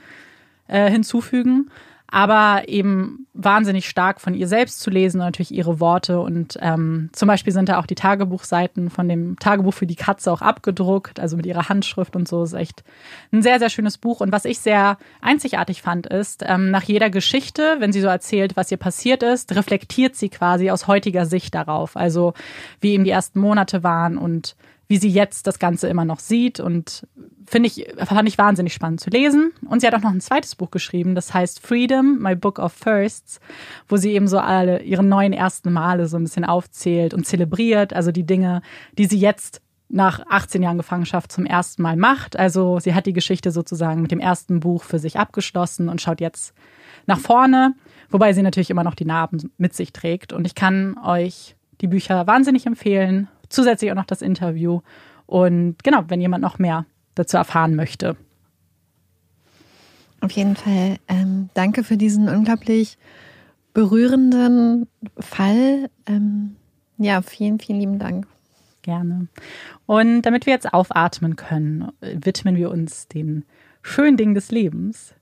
äh, 0.68 0.90
hinzufügen. 0.90 1.70
Aber 2.12 2.68
eben 2.68 3.26
wahnsinnig 3.32 3.88
stark 3.88 4.20
von 4.20 4.34
ihr 4.34 4.46
selbst 4.46 4.80
zu 4.80 4.90
lesen 4.90 5.16
natürlich 5.16 5.50
ihre 5.50 5.80
Worte. 5.80 6.20
Und 6.20 6.58
ähm, 6.60 7.08
zum 7.12 7.26
Beispiel 7.26 7.54
sind 7.54 7.70
da 7.70 7.78
auch 7.78 7.86
die 7.86 7.94
Tagebuchseiten 7.94 8.90
von 8.90 9.08
dem 9.08 9.38
Tagebuch 9.38 9.72
für 9.72 9.86
die 9.86 9.96
Katze 9.96 10.30
auch 10.30 10.42
abgedruckt, 10.42 11.18
also 11.18 11.38
mit 11.38 11.46
ihrer 11.46 11.70
Handschrift 11.70 12.14
und 12.14 12.28
so. 12.28 12.42
Ist 12.42 12.52
echt 12.52 12.84
ein 13.32 13.40
sehr, 13.40 13.58
sehr 13.58 13.70
schönes 13.70 13.96
Buch. 13.96 14.20
Und 14.20 14.30
was 14.30 14.44
ich 14.44 14.58
sehr 14.58 14.98
einzigartig 15.22 15.80
fand, 15.80 16.06
ist, 16.06 16.44
ähm, 16.46 16.70
nach 16.70 16.82
jeder 16.82 17.08
Geschichte, 17.08 17.76
wenn 17.78 17.94
sie 17.94 18.02
so 18.02 18.08
erzählt, 18.08 18.56
was 18.56 18.70
ihr 18.70 18.76
passiert 18.76 19.22
ist, 19.22 19.56
reflektiert 19.56 20.14
sie 20.14 20.28
quasi 20.28 20.70
aus 20.70 20.88
heutiger 20.88 21.24
Sicht 21.24 21.54
darauf. 21.54 21.96
Also 21.96 22.34
wie 22.82 22.92
eben 22.92 23.04
die 23.04 23.10
ersten 23.10 23.40
Monate 23.40 23.82
waren 23.82 24.18
und 24.18 24.54
wie 24.92 24.98
sie 24.98 25.08
jetzt 25.08 25.46
das 25.46 25.58
Ganze 25.58 25.88
immer 25.88 26.04
noch 26.04 26.20
sieht 26.20 26.60
und 26.60 27.06
finde 27.46 27.66
ich, 27.66 27.86
fand 28.04 28.28
ich 28.28 28.36
wahnsinnig 28.36 28.74
spannend 28.74 29.00
zu 29.00 29.08
lesen. 29.08 29.52
Und 29.66 29.80
sie 29.80 29.86
hat 29.86 29.94
auch 29.94 30.02
noch 30.02 30.10
ein 30.10 30.20
zweites 30.20 30.54
Buch 30.54 30.70
geschrieben, 30.70 31.14
das 31.14 31.32
heißt 31.32 31.66
Freedom, 31.66 32.18
My 32.18 32.36
Book 32.36 32.58
of 32.58 32.74
Firsts, 32.74 33.40
wo 33.88 33.96
sie 33.96 34.12
eben 34.12 34.28
so 34.28 34.38
alle 34.38 34.82
ihre 34.82 35.02
neuen 35.02 35.32
ersten 35.32 35.72
Male 35.72 36.08
so 36.08 36.18
ein 36.18 36.24
bisschen 36.24 36.44
aufzählt 36.44 37.14
und 37.14 37.26
zelebriert, 37.26 37.94
also 37.94 38.12
die 38.12 38.26
Dinge, 38.26 38.60
die 38.98 39.06
sie 39.06 39.16
jetzt 39.16 39.62
nach 39.88 40.20
18 40.28 40.62
Jahren 40.62 40.76
Gefangenschaft 40.76 41.32
zum 41.32 41.46
ersten 41.46 41.80
Mal 41.80 41.96
macht. 41.96 42.38
Also 42.38 42.78
sie 42.78 42.92
hat 42.92 43.06
die 43.06 43.14
Geschichte 43.14 43.50
sozusagen 43.50 44.02
mit 44.02 44.10
dem 44.10 44.20
ersten 44.20 44.60
Buch 44.60 44.82
für 44.82 44.98
sich 44.98 45.18
abgeschlossen 45.18 45.88
und 45.88 46.02
schaut 46.02 46.20
jetzt 46.20 46.52
nach 47.06 47.18
vorne, 47.18 47.74
wobei 48.10 48.34
sie 48.34 48.42
natürlich 48.42 48.68
immer 48.68 48.84
noch 48.84 48.94
die 48.94 49.06
Narben 49.06 49.52
mit 49.56 49.72
sich 49.72 49.94
trägt. 49.94 50.34
Und 50.34 50.46
ich 50.46 50.54
kann 50.54 50.98
euch 51.02 51.56
die 51.80 51.88
Bücher 51.88 52.26
wahnsinnig 52.26 52.66
empfehlen, 52.66 53.28
zusätzlich 53.52 53.90
auch 53.90 53.96
noch 53.96 54.06
das 54.06 54.22
Interview. 54.22 54.80
Und 55.26 55.82
genau, 55.82 56.04
wenn 56.08 56.20
jemand 56.20 56.42
noch 56.42 56.58
mehr 56.58 56.86
dazu 57.14 57.36
erfahren 57.36 57.74
möchte. 57.74 58.16
Auf 60.20 60.30
jeden 60.32 60.56
Fall 60.56 60.98
ähm, 61.08 61.50
danke 61.54 61.82
für 61.82 61.96
diesen 61.96 62.28
unglaublich 62.28 62.96
berührenden 63.74 64.86
Fall. 65.18 65.90
Ähm, 66.06 66.56
ja, 66.98 67.22
vielen, 67.22 67.58
vielen 67.58 67.80
lieben 67.80 67.98
Dank. 67.98 68.26
Gerne. 68.82 69.28
Und 69.86 70.22
damit 70.22 70.46
wir 70.46 70.52
jetzt 70.52 70.72
aufatmen 70.72 71.36
können, 71.36 71.90
widmen 72.00 72.56
wir 72.56 72.70
uns 72.70 73.08
den 73.08 73.44
schönen 73.82 74.16
Dingen 74.16 74.34
des 74.34 74.50
Lebens. 74.50 75.14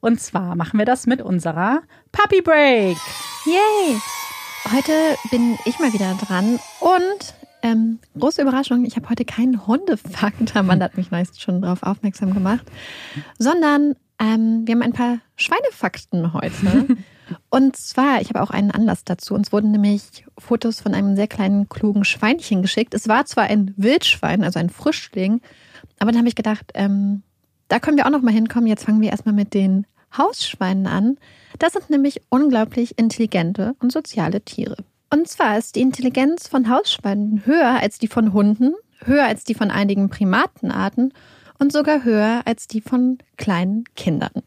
Und 0.00 0.20
zwar 0.20 0.54
machen 0.54 0.78
wir 0.78 0.86
das 0.86 1.06
mit 1.06 1.20
unserer 1.22 1.82
Puppy 2.12 2.40
Break. 2.40 2.96
Yay! 3.44 3.96
Heute 4.72 4.92
bin 5.30 5.56
ich 5.64 5.78
mal 5.78 5.92
wieder 5.92 6.14
dran 6.14 6.58
und 6.80 7.34
ähm, 7.62 7.98
große 8.18 8.42
Überraschung, 8.42 8.84
ich 8.84 8.96
habe 8.96 9.08
heute 9.08 9.24
keinen 9.24 9.66
Hundefakt, 9.66 10.56
Amanda 10.56 10.86
hat 10.86 10.96
mich 10.96 11.10
meist 11.10 11.40
schon 11.40 11.62
darauf 11.62 11.82
aufmerksam 11.82 12.34
gemacht, 12.34 12.66
sondern 13.38 13.94
ähm, 14.20 14.62
wir 14.66 14.74
haben 14.74 14.82
ein 14.82 14.92
paar 14.92 15.18
Schweinefakten 15.36 16.32
heute. 16.32 16.96
Und 17.50 17.76
zwar, 17.76 18.20
ich 18.20 18.30
habe 18.30 18.42
auch 18.42 18.50
einen 18.50 18.70
Anlass 18.70 19.04
dazu. 19.04 19.34
Uns 19.34 19.52
wurden 19.52 19.70
nämlich 19.70 20.24
Fotos 20.38 20.80
von 20.80 20.94
einem 20.94 21.14
sehr 21.14 21.28
kleinen, 21.28 21.68
klugen 21.68 22.04
Schweinchen 22.04 22.62
geschickt. 22.62 22.94
Es 22.94 23.06
war 23.06 23.26
zwar 23.26 23.44
ein 23.44 23.74
Wildschwein, 23.76 24.44
also 24.44 24.58
ein 24.58 24.70
Frischling, 24.70 25.42
aber 25.98 26.10
dann 26.10 26.18
habe 26.18 26.28
ich 26.28 26.36
gedacht, 26.36 26.72
ähm, 26.74 27.22
da 27.68 27.80
können 27.80 27.98
wir 27.98 28.06
auch 28.06 28.10
noch 28.10 28.22
mal 28.22 28.32
hinkommen. 28.32 28.66
Jetzt 28.66 28.84
fangen 28.84 29.00
wir 29.00 29.10
erstmal 29.10 29.34
mit 29.34 29.52
den 29.52 29.86
Hausschweinen 30.16 30.86
an. 30.86 31.18
Das 31.58 31.74
sind 31.74 31.90
nämlich 31.90 32.22
unglaublich 32.30 32.98
intelligente 32.98 33.74
und 33.80 33.92
soziale 33.92 34.40
Tiere. 34.40 34.76
Und 35.10 35.26
zwar 35.26 35.56
ist 35.56 35.76
die 35.76 35.80
Intelligenz 35.80 36.48
von 36.48 36.68
Hausschweinen 36.68 37.46
höher 37.46 37.80
als 37.80 37.98
die 37.98 38.08
von 38.08 38.32
Hunden, 38.32 38.74
höher 39.04 39.24
als 39.24 39.44
die 39.44 39.54
von 39.54 39.70
einigen 39.70 40.10
Primatenarten 40.10 41.14
und 41.58 41.72
sogar 41.72 42.04
höher 42.04 42.42
als 42.44 42.66
die 42.66 42.82
von 42.82 43.18
kleinen 43.36 43.84
Kindern. 43.96 44.42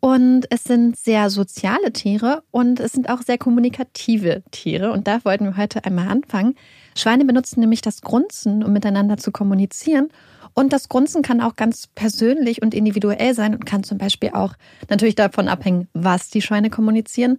Und 0.00 0.46
es 0.50 0.64
sind 0.64 0.96
sehr 0.96 1.28
soziale 1.28 1.92
Tiere 1.92 2.44
und 2.50 2.78
es 2.78 2.92
sind 2.92 3.10
auch 3.10 3.20
sehr 3.20 3.36
kommunikative 3.36 4.42
Tiere. 4.52 4.92
Und 4.92 5.08
da 5.08 5.24
wollten 5.24 5.44
wir 5.44 5.56
heute 5.56 5.84
einmal 5.84 6.08
anfangen. 6.08 6.54
Schweine 6.96 7.24
benutzen 7.24 7.60
nämlich 7.60 7.80
das 7.80 8.00
Grunzen, 8.00 8.62
um 8.62 8.72
miteinander 8.72 9.16
zu 9.16 9.32
kommunizieren. 9.32 10.08
Und 10.54 10.72
das 10.72 10.88
Grunzen 10.88 11.22
kann 11.22 11.40
auch 11.40 11.56
ganz 11.56 11.88
persönlich 11.88 12.62
und 12.62 12.74
individuell 12.74 13.34
sein 13.34 13.54
und 13.54 13.66
kann 13.66 13.82
zum 13.82 13.98
Beispiel 13.98 14.30
auch 14.30 14.54
natürlich 14.88 15.16
davon 15.16 15.48
abhängen, 15.48 15.88
was 15.94 16.30
die 16.30 16.42
Schweine 16.42 16.70
kommunizieren, 16.70 17.38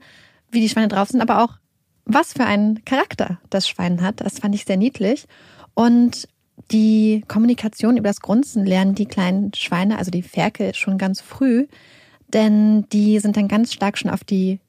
wie 0.52 0.60
die 0.60 0.70
Schweine 0.70 0.90
drauf 0.90 1.10
sind, 1.10 1.22
aber 1.22 1.44
auch 1.44 1.60
was 2.10 2.34
für 2.34 2.46
einen 2.46 2.84
Charakter 2.86 3.40
das 3.50 3.68
Schwein 3.68 4.02
hat. 4.02 4.22
Das 4.22 4.40
fand 4.40 4.56
ich 4.56 4.66
sehr 4.66 4.78
niedlich. 4.78 5.26
Und 5.74 6.28
die 6.72 7.24
Kommunikation 7.28 7.98
über 7.98 8.10
das 8.10 8.22
Grunzen 8.22 8.66
lernen 8.66 8.96
die 8.96 9.06
kleinen 9.06 9.54
Schweine, 9.54 9.98
also 9.98 10.12
die 10.12 10.24
Ferkel, 10.24 10.74
schon 10.76 10.98
ganz 10.98 11.22
früh, 11.22 11.68
denn 12.34 12.86
die 12.92 13.20
sind 13.20 13.38
dann 13.38 13.48
ganz 13.48 13.74
stark 13.74 13.98
schon 13.98 14.12
auf 14.12 14.24
die 14.24 14.60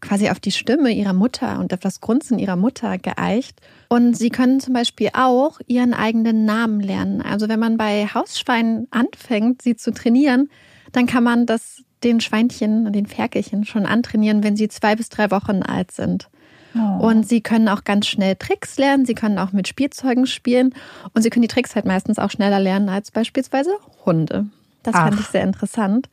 quasi 0.00 0.28
auf 0.30 0.40
die 0.40 0.50
Stimme 0.50 0.90
ihrer 0.90 1.12
Mutter 1.12 1.60
und 1.60 1.72
auf 1.72 1.80
das 1.80 2.00
Grunzen 2.00 2.38
ihrer 2.38 2.56
Mutter 2.56 2.98
geeicht. 2.98 3.60
Und 3.88 4.16
sie 4.16 4.30
können 4.30 4.58
zum 4.58 4.74
Beispiel 4.74 5.10
auch 5.12 5.60
ihren 5.66 5.94
eigenen 5.94 6.44
Namen 6.44 6.80
lernen. 6.80 7.22
Also 7.22 7.48
wenn 7.48 7.60
man 7.60 7.76
bei 7.76 8.06
Hausschweinen 8.12 8.88
anfängt, 8.90 9.62
sie 9.62 9.76
zu 9.76 9.92
trainieren, 9.92 10.50
dann 10.90 11.06
kann 11.06 11.22
man 11.22 11.46
das 11.46 11.84
den 12.02 12.20
Schweinchen 12.20 12.86
und 12.86 12.94
den 12.94 13.06
Ferkelchen 13.06 13.64
schon 13.64 13.86
antrainieren, 13.86 14.42
wenn 14.42 14.56
sie 14.56 14.68
zwei 14.68 14.96
bis 14.96 15.08
drei 15.08 15.30
Wochen 15.30 15.62
alt 15.62 15.92
sind. 15.92 16.28
Oh. 16.74 17.06
Und 17.06 17.28
sie 17.28 17.40
können 17.40 17.68
auch 17.68 17.84
ganz 17.84 18.06
schnell 18.06 18.36
Tricks 18.36 18.78
lernen, 18.78 19.04
sie 19.04 19.14
können 19.14 19.38
auch 19.38 19.52
mit 19.52 19.68
Spielzeugen 19.68 20.26
spielen 20.26 20.74
und 21.12 21.22
sie 21.22 21.30
können 21.30 21.42
die 21.42 21.48
Tricks 21.48 21.74
halt 21.74 21.84
meistens 21.84 22.18
auch 22.18 22.30
schneller 22.30 22.60
lernen 22.60 22.88
als 22.88 23.10
beispielsweise 23.10 23.70
Hunde. 24.04 24.46
Das 24.82 24.94
Ach. 24.94 25.04
fand 25.04 25.20
ich 25.20 25.26
sehr 25.26 25.42
interessant. 25.42 26.08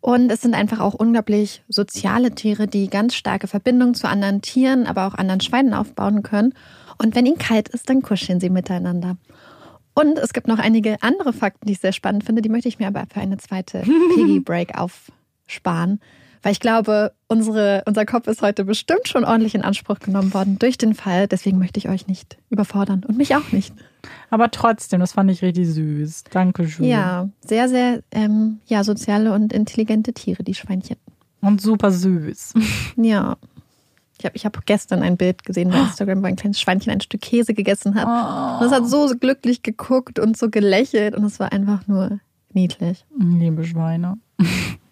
Und 0.00 0.30
es 0.30 0.40
sind 0.40 0.54
einfach 0.54 0.80
auch 0.80 0.94
unglaublich 0.94 1.62
soziale 1.68 2.30
Tiere, 2.30 2.68
die 2.68 2.88
ganz 2.88 3.14
starke 3.14 3.48
Verbindungen 3.48 3.94
zu 3.94 4.08
anderen 4.08 4.40
Tieren, 4.40 4.86
aber 4.86 5.06
auch 5.06 5.14
anderen 5.14 5.40
Schweinen 5.40 5.74
aufbauen 5.74 6.22
können. 6.22 6.54
Und 6.98 7.14
wenn 7.14 7.26
ihnen 7.26 7.38
kalt 7.38 7.68
ist, 7.68 7.90
dann 7.90 8.02
kuscheln 8.02 8.40
sie 8.40 8.50
miteinander. 8.50 9.16
Und 9.94 10.18
es 10.18 10.32
gibt 10.32 10.46
noch 10.46 10.58
einige 10.58 11.02
andere 11.02 11.32
Fakten, 11.32 11.66
die 11.66 11.72
ich 11.72 11.80
sehr 11.80 11.92
spannend 11.92 12.24
finde. 12.24 12.42
Die 12.42 12.48
möchte 12.48 12.68
ich 12.68 12.78
mir 12.78 12.86
aber 12.86 13.04
für 13.12 13.20
eine 13.20 13.38
zweite 13.38 13.80
Piggy 14.14 14.40
Break 14.40 14.78
aufsparen. 14.78 16.00
Weil 16.46 16.52
ich 16.52 16.60
glaube, 16.60 17.10
unsere, 17.26 17.82
unser 17.86 18.06
Kopf 18.06 18.28
ist 18.28 18.40
heute 18.40 18.64
bestimmt 18.64 19.08
schon 19.08 19.24
ordentlich 19.24 19.56
in 19.56 19.62
Anspruch 19.62 19.98
genommen 19.98 20.32
worden 20.32 20.60
durch 20.60 20.78
den 20.78 20.94
Fall. 20.94 21.26
Deswegen 21.26 21.58
möchte 21.58 21.78
ich 21.78 21.88
euch 21.88 22.06
nicht 22.06 22.38
überfordern 22.50 23.02
und 23.04 23.18
mich 23.18 23.34
auch 23.34 23.50
nicht. 23.50 23.74
Aber 24.30 24.52
trotzdem, 24.52 25.00
das 25.00 25.14
fand 25.14 25.28
ich 25.28 25.42
richtig 25.42 25.66
süß. 25.66 26.22
Dankeschön. 26.30 26.84
Ja, 26.84 27.28
sehr, 27.44 27.68
sehr 27.68 28.00
ähm, 28.12 28.60
ja, 28.66 28.84
soziale 28.84 29.32
und 29.32 29.52
intelligente 29.52 30.12
Tiere, 30.12 30.44
die 30.44 30.54
Schweinchen. 30.54 30.98
Und 31.40 31.60
super 31.60 31.90
süß. 31.90 32.54
Ja. 32.96 33.38
Ich 34.20 34.24
habe 34.24 34.36
ich 34.36 34.46
hab 34.46 34.64
gestern 34.66 35.02
ein 35.02 35.16
Bild 35.16 35.42
gesehen 35.44 35.70
bei 35.70 35.80
Instagram, 35.80 36.22
wo 36.22 36.26
ein 36.26 36.36
kleines 36.36 36.60
Schweinchen 36.60 36.92
ein 36.92 37.00
Stück 37.00 37.22
Käse 37.22 37.54
gegessen 37.54 37.96
hat. 37.96 38.06
Oh. 38.06 38.60
Und 38.60 38.66
es 38.66 38.72
hat 38.72 38.88
so 38.88 39.12
glücklich 39.18 39.64
geguckt 39.64 40.20
und 40.20 40.36
so 40.36 40.48
gelächelt 40.48 41.16
und 41.16 41.24
es 41.24 41.40
war 41.40 41.50
einfach 41.50 41.88
nur 41.88 42.20
niedlich. 42.52 43.04
Liebe 43.18 43.64
Schweine. 43.64 44.18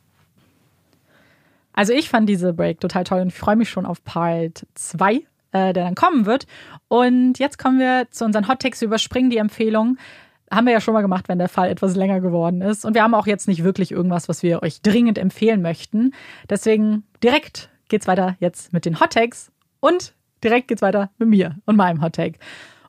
Also 1.75 1.93
ich 1.93 2.09
fand 2.09 2.29
diese 2.29 2.53
Break 2.55 2.81
total 2.81 3.05
toll 3.05 3.21
und 3.21 3.29
ich 3.29 3.35
freue 3.35 3.57
mich 3.57 3.69
schon 3.69 3.85
auf 3.85 4.03
Part 4.05 4.67
2, 4.75 5.15
äh, 5.15 5.23
der 5.51 5.73
dann 5.73 5.95
kommen 5.95 6.25
wird. 6.25 6.47
Und 6.89 7.39
jetzt 7.39 7.59
kommen 7.59 7.79
wir 7.79 8.07
zu 8.11 8.25
unseren 8.25 8.49
Hot 8.49 8.61
Takes. 8.61 8.81
Wir 8.81 8.87
überspringen 8.87 9.29
die 9.29 9.39
Empfehlung. 9.39 9.99
Haben 10.51 10.67
wir 10.67 10.73
ja 10.73 10.81
schon 10.81 10.95
mal 10.95 11.03
gemacht, 11.03 11.29
wenn 11.29 11.39
der 11.39 11.49
Fall 11.49 11.69
etwas 11.69 11.97
länger 11.97 12.21
geworden 12.21 12.63
ist. 12.63 12.85
Und 12.85 12.95
wir 12.95 13.03
haben 13.03 13.15
auch 13.15 13.27
jetzt 13.27 13.49
nicht 13.49 13.65
wirklich 13.65 13.91
irgendwas, 13.91 14.29
was 14.29 14.43
wir 14.43 14.63
euch 14.63 14.83
dringend 14.83 15.19
empfehlen 15.19 15.63
möchten. 15.63 16.13
Deswegen 16.49 17.03
direkt 17.23 17.71
geht's 17.89 18.07
weiter 18.07 18.37
jetzt 18.39 18.73
mit 18.73 18.85
den 18.85 19.01
Hot 19.01 19.15
Takes 19.15 19.51
und 19.81 20.15
direkt 20.45 20.69
geht's 20.69 20.83
weiter 20.83 21.11
mit 21.19 21.29
mir 21.29 21.57
und 21.65 21.77
meinem 21.77 22.03
Hot 22.03 22.15
Take. 22.15 22.39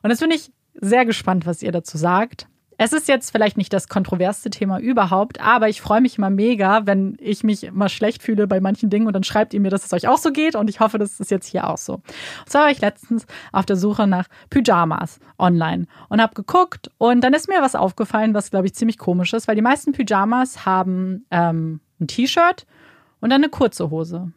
Und 0.02 0.10
jetzt 0.10 0.20
bin 0.20 0.30
ich 0.30 0.52
sehr 0.74 1.04
gespannt, 1.04 1.44
was 1.44 1.62
ihr 1.62 1.72
dazu 1.72 1.98
sagt. 1.98 2.46
Es 2.78 2.92
ist 2.92 3.08
jetzt 3.08 3.30
vielleicht 3.30 3.56
nicht 3.56 3.72
das 3.72 3.88
kontroverseste 3.88 4.50
Thema 4.50 4.78
überhaupt, 4.78 5.40
aber 5.40 5.68
ich 5.68 5.80
freue 5.80 6.00
mich 6.00 6.18
immer 6.18 6.28
mega, 6.28 6.86
wenn 6.86 7.16
ich 7.20 7.42
mich 7.42 7.64
immer 7.64 7.88
schlecht 7.88 8.22
fühle 8.22 8.46
bei 8.46 8.60
manchen 8.60 8.90
Dingen 8.90 9.06
und 9.06 9.14
dann 9.14 9.24
schreibt 9.24 9.54
ihr 9.54 9.60
mir, 9.60 9.70
dass 9.70 9.84
es 9.84 9.92
euch 9.92 10.08
auch 10.08 10.18
so 10.18 10.30
geht 10.30 10.54
und 10.56 10.68
ich 10.68 10.80
hoffe, 10.80 10.98
das 10.98 11.18
ist 11.18 11.30
jetzt 11.30 11.46
hier 11.46 11.68
auch 11.68 11.78
so. 11.78 11.94
Und 11.94 12.04
zwar 12.46 12.62
war 12.62 12.70
ich 12.70 12.80
letztens 12.80 13.26
auf 13.52 13.64
der 13.64 13.76
Suche 13.76 14.06
nach 14.06 14.26
Pyjamas 14.50 15.20
online 15.38 15.86
und 16.08 16.20
habe 16.20 16.34
geguckt 16.34 16.90
und 16.98 17.22
dann 17.22 17.32
ist 17.32 17.48
mir 17.48 17.62
was 17.62 17.74
aufgefallen, 17.74 18.34
was 18.34 18.50
glaube 18.50 18.66
ich 18.66 18.74
ziemlich 18.74 18.98
komisch 18.98 19.32
ist, 19.32 19.48
weil 19.48 19.56
die 19.56 19.62
meisten 19.62 19.92
Pyjamas 19.92 20.66
haben 20.66 21.24
ähm, 21.30 21.80
ein 21.98 22.08
T-Shirt 22.08 22.66
und 23.20 23.30
dann 23.30 23.42
eine 23.42 23.48
kurze 23.48 23.90
Hose. 23.90 24.32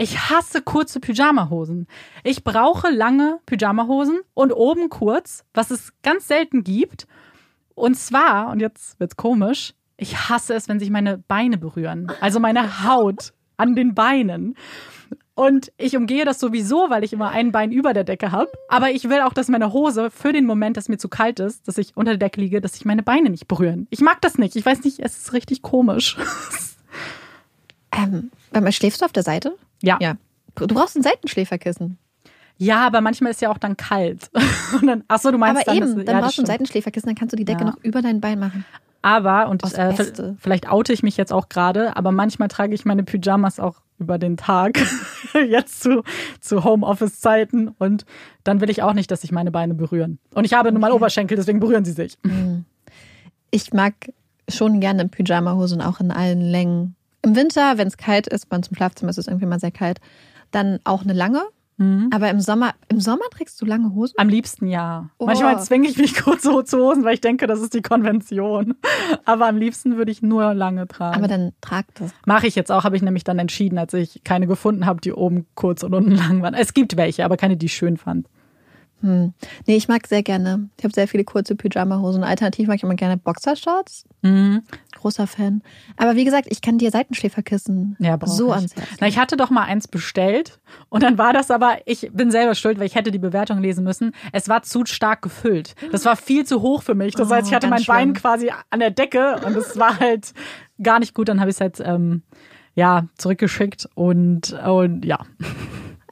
Ich 0.00 0.30
hasse 0.30 0.62
kurze 0.62 1.00
Pyjamahosen. 1.00 1.88
Ich 2.22 2.44
brauche 2.44 2.88
lange 2.88 3.40
Pyjamahosen 3.46 4.20
und 4.32 4.52
oben 4.52 4.90
kurz, 4.90 5.44
was 5.54 5.72
es 5.72 5.92
ganz 6.02 6.28
selten 6.28 6.62
gibt. 6.62 7.08
Und 7.78 7.94
zwar, 7.94 8.50
und 8.50 8.60
jetzt 8.60 8.98
wird's 8.98 9.16
komisch, 9.16 9.74
ich 9.96 10.28
hasse 10.28 10.54
es, 10.54 10.68
wenn 10.68 10.78
sich 10.78 10.90
meine 10.90 11.18
Beine 11.18 11.58
berühren. 11.58 12.12
Also 12.20 12.40
meine 12.40 12.84
Haut 12.84 13.32
an 13.56 13.74
den 13.74 13.94
Beinen. 13.94 14.54
Und 15.34 15.72
ich 15.76 15.96
umgehe 15.96 16.24
das 16.24 16.40
sowieso, 16.40 16.90
weil 16.90 17.04
ich 17.04 17.12
immer 17.12 17.30
ein 17.30 17.52
Bein 17.52 17.70
über 17.70 17.92
der 17.94 18.02
Decke 18.02 18.32
habe. 18.32 18.50
Aber 18.68 18.90
ich 18.90 19.08
will 19.08 19.20
auch, 19.20 19.32
dass 19.32 19.48
meine 19.48 19.72
Hose 19.72 20.10
für 20.10 20.32
den 20.32 20.46
Moment, 20.46 20.76
dass 20.76 20.88
mir 20.88 20.98
zu 20.98 21.08
kalt 21.08 21.38
ist, 21.38 21.68
dass 21.68 21.78
ich 21.78 21.96
unter 21.96 22.16
der 22.16 22.28
Decke 22.28 22.40
liege, 22.40 22.60
dass 22.60 22.72
sich 22.72 22.84
meine 22.84 23.04
Beine 23.04 23.30
nicht 23.30 23.46
berühren. 23.46 23.86
Ich 23.90 24.00
mag 24.00 24.20
das 24.20 24.36
nicht. 24.38 24.56
Ich 24.56 24.66
weiß 24.66 24.82
nicht, 24.82 24.98
es 24.98 25.16
ist 25.16 25.32
richtig 25.32 25.62
komisch. 25.62 26.16
Ähm, 27.90 28.30
schläfst 28.70 29.00
du 29.00 29.04
auf 29.04 29.12
der 29.12 29.22
Seite? 29.22 29.56
Ja. 29.82 29.98
Ja. 30.00 30.16
Du 30.54 30.66
brauchst 30.66 30.96
ein 30.96 31.02
Seitenschläferkissen. 31.02 31.98
Ja, 32.58 32.86
aber 32.86 33.00
manchmal 33.00 33.30
ist 33.30 33.40
ja 33.40 33.50
auch 33.50 33.58
dann 33.58 33.76
kalt. 33.76 34.30
Und 34.80 34.86
dann, 34.86 35.04
ach 35.08 35.20
so, 35.20 35.30
du 35.30 35.38
meinst 35.38 35.62
Aber 35.62 35.64
dann, 35.64 35.76
eben, 35.76 35.96
das, 35.96 36.04
dann 36.04 36.16
ja, 36.16 36.20
brauchst 36.22 36.38
du 36.38 36.42
ein. 36.42 36.46
Seitenschläferkissen, 36.46 37.06
dann 37.08 37.14
kannst 37.16 37.32
du 37.32 37.36
die 37.36 37.44
Decke 37.44 37.60
Ja. 37.60 37.66
noch 37.70 37.76
über 37.82 38.02
dein 38.02 38.20
Bein 38.20 38.38
machen. 38.38 38.64
Aber, 39.00 39.48
und 39.48 39.62
Aus 39.62 39.74
äh, 39.74 39.94
vielleicht 40.40 40.68
oute 40.70 40.92
ich 40.92 41.04
mich 41.04 41.16
jetzt 41.16 41.32
auch 41.32 41.48
gerade, 41.48 41.96
aber 41.96 42.10
manchmal 42.10 42.48
trage 42.48 42.74
ich 42.74 42.84
meine 42.84 43.04
Pyjamas 43.04 43.60
auch 43.60 43.76
über 44.00 44.18
den 44.18 44.36
Tag, 44.36 44.78
jetzt 45.48 45.80
zu, 45.82 46.02
zu 46.40 46.64
Homeoffice-Zeiten. 46.64 47.68
Und 47.78 48.04
dann 48.42 48.60
will 48.60 48.70
ich 48.70 48.82
auch 48.82 48.92
nicht, 48.94 49.10
dass 49.10 49.20
sich 49.20 49.30
meine 49.30 49.52
Beine 49.52 49.74
berühren. 49.74 50.18
Und 50.34 50.44
ich 50.44 50.52
habe 50.52 50.72
nun 50.72 50.80
mal 50.80 50.90
Oberschenkel, 50.90 51.36
deswegen 51.36 51.60
berühren 51.60 51.84
sie 51.84 51.92
sich. 51.92 52.18
Ich 53.52 53.72
mag 53.72 53.94
schon 54.48 54.80
gerne 54.80 55.06
Pyjamahosen, 55.08 55.80
auch 55.80 56.00
in 56.00 56.10
allen 56.10 56.40
Längen. 56.40 56.96
Im 57.22 57.36
Winter, 57.36 57.78
wenn 57.78 57.88
es 57.88 57.96
kalt 57.96 58.26
ist, 58.26 58.48
bei 58.48 58.56
uns 58.56 58.68
im 58.68 58.76
Schlafzimmer 58.76 59.10
ist 59.10 59.18
es 59.18 59.28
irgendwie 59.28 59.46
mal 59.46 59.60
sehr 59.60 59.70
kalt, 59.70 60.00
dann 60.50 60.80
auch 60.84 61.02
eine 61.02 61.12
lange. 61.12 61.42
Aber 62.10 62.28
im 62.28 62.40
Sommer, 62.40 62.74
im 62.88 63.00
Sommer 63.00 63.24
trägst 63.30 63.60
du 63.62 63.64
lange 63.64 63.94
Hosen? 63.94 64.14
Am 64.16 64.28
liebsten 64.28 64.66
ja. 64.66 65.10
Oh. 65.18 65.26
Manchmal 65.26 65.62
zwinge 65.62 65.88
ich 65.88 65.96
mich 65.96 66.14
kurz 66.22 66.42
so 66.42 66.62
zu 66.62 66.78
Hosen, 66.78 67.04
weil 67.04 67.14
ich 67.14 67.20
denke, 67.20 67.46
das 67.46 67.60
ist 67.60 67.72
die 67.72 67.82
Konvention. 67.82 68.74
Aber 69.24 69.46
am 69.46 69.56
liebsten 69.56 69.96
würde 69.96 70.10
ich 70.10 70.20
nur 70.20 70.54
lange 70.54 70.88
tragen. 70.88 71.16
Aber 71.16 71.28
dann 71.28 71.52
trag 71.60 71.86
das. 71.94 72.12
Mache 72.26 72.48
ich 72.48 72.56
jetzt 72.56 72.72
auch, 72.72 72.82
habe 72.82 72.96
ich 72.96 73.02
nämlich 73.02 73.22
dann 73.22 73.38
entschieden, 73.38 73.78
als 73.78 73.94
ich 73.94 74.22
keine 74.24 74.48
gefunden 74.48 74.86
habe, 74.86 75.00
die 75.00 75.12
oben 75.12 75.46
kurz 75.54 75.84
und 75.84 75.94
unten 75.94 76.12
lang 76.16 76.42
waren. 76.42 76.54
Es 76.54 76.74
gibt 76.74 76.96
welche, 76.96 77.24
aber 77.24 77.36
keine, 77.36 77.56
die 77.56 77.66
ich 77.66 77.74
schön 77.74 77.96
fand. 77.96 78.26
Hm. 79.00 79.32
Nee, 79.66 79.76
ich 79.76 79.86
mag 79.86 80.06
sehr 80.08 80.22
gerne. 80.24 80.68
Ich 80.76 80.84
habe 80.84 80.92
sehr 80.92 81.06
viele 81.06 81.22
kurze 81.24 81.54
Pyjamahosen. 81.54 82.24
Alternativ 82.24 82.66
mag 82.66 82.76
ich 82.76 82.82
immer 82.82 82.96
gerne 82.96 83.16
Boxershorts. 83.16 84.04
Mhm. 84.22 84.62
Großer 84.96 85.28
Fan. 85.28 85.62
Aber 85.96 86.16
wie 86.16 86.24
gesagt, 86.24 86.48
ich 86.50 86.60
kann 86.62 86.78
dir 86.78 86.90
Seitenschläferkissen 86.90 87.96
Ja, 88.00 88.18
so 88.24 88.48
ich. 88.48 88.54
ans 88.56 88.74
Herz. 88.76 88.86
Na, 89.00 89.06
ich 89.06 89.16
hatte 89.18 89.36
doch 89.36 89.50
mal 89.50 89.62
eins 89.62 89.86
bestellt 89.86 90.58
und 90.88 91.04
dann 91.04 91.16
war 91.16 91.32
das 91.32 91.52
aber, 91.52 91.76
ich 91.86 92.10
bin 92.12 92.32
selber 92.32 92.56
schuld, 92.56 92.78
weil 92.80 92.86
ich 92.86 92.96
hätte 92.96 93.12
die 93.12 93.20
Bewertung 93.20 93.60
lesen 93.60 93.84
müssen. 93.84 94.12
Es 94.32 94.48
war 94.48 94.62
zu 94.64 94.84
stark 94.86 95.22
gefüllt. 95.22 95.76
Das 95.92 96.04
war 96.04 96.16
viel 96.16 96.44
zu 96.44 96.60
hoch 96.62 96.82
für 96.82 96.96
mich. 96.96 97.14
Das 97.14 97.30
Oh, 97.30 97.34
heißt, 97.34 97.46
ich 97.48 97.54
hatte 97.54 97.68
mein 97.68 97.76
ganz 97.78 97.86
Bein 97.86 98.02
schlimm. 98.08 98.14
quasi 98.14 98.50
an 98.70 98.80
der 98.80 98.90
Decke 98.90 99.36
und 99.46 99.56
es 99.56 99.78
war 99.78 100.00
halt 100.00 100.32
gar 100.82 100.98
nicht 100.98 101.14
gut. 101.14 101.28
Dann 101.28 101.38
habe 101.38 101.50
ich 101.50 101.56
es 101.56 101.60
halt, 101.60 101.80
ähm, 101.84 102.22
ja, 102.74 103.06
zurückgeschickt 103.16 103.88
und, 103.94 104.52
und 104.64 105.04
ja. 105.04 105.18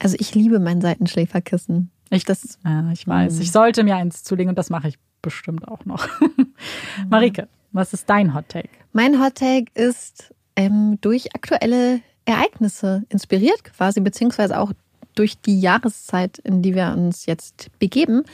Also 0.01 0.17
ich 0.21 0.35
liebe 0.35 0.59
mein 0.61 0.81
Seitenschläferkissen. 0.81 1.91
Ich, 2.11 2.25
Das 2.25 2.59
ja, 2.65 2.91
ich 2.93 3.07
weiß. 3.07 3.35
Mhm. 3.35 3.41
Ich 3.41 3.53
sollte 3.53 3.85
mir 3.85 3.97
eins 3.97 4.23
zulegen 4.23 4.51
und 4.51 4.59
das 4.59 4.71
mache 4.71 4.89
ich 4.89 4.99
bestimmt 5.23 5.67
auch 5.67 5.85
noch. 5.85 6.09
Marike, 7.09 7.49
was 7.73 7.93
ist 7.93 8.09
dein 8.09 8.35
Hot 8.35 8.49
Take? 8.49 8.69
Mein 8.93 9.21
Hot 9.21 9.37
Take 9.37 9.67
ist 9.75 10.35
ähm, 10.55 10.99
durch 11.01 11.35
aktuelle 11.35 12.01
Ereignisse 12.25 13.05
inspiriert 13.09 13.65
quasi, 13.65 14.01
beziehungsweise 14.01 14.59
auch 14.59 14.73
durch 15.15 15.41
die 15.41 15.61
Jahreszeit, 15.61 16.39
in 16.39 16.63
die 16.63 16.75
wir 16.75 16.93
uns 16.93 17.27
jetzt 17.27 17.71
begeben. 17.79 18.25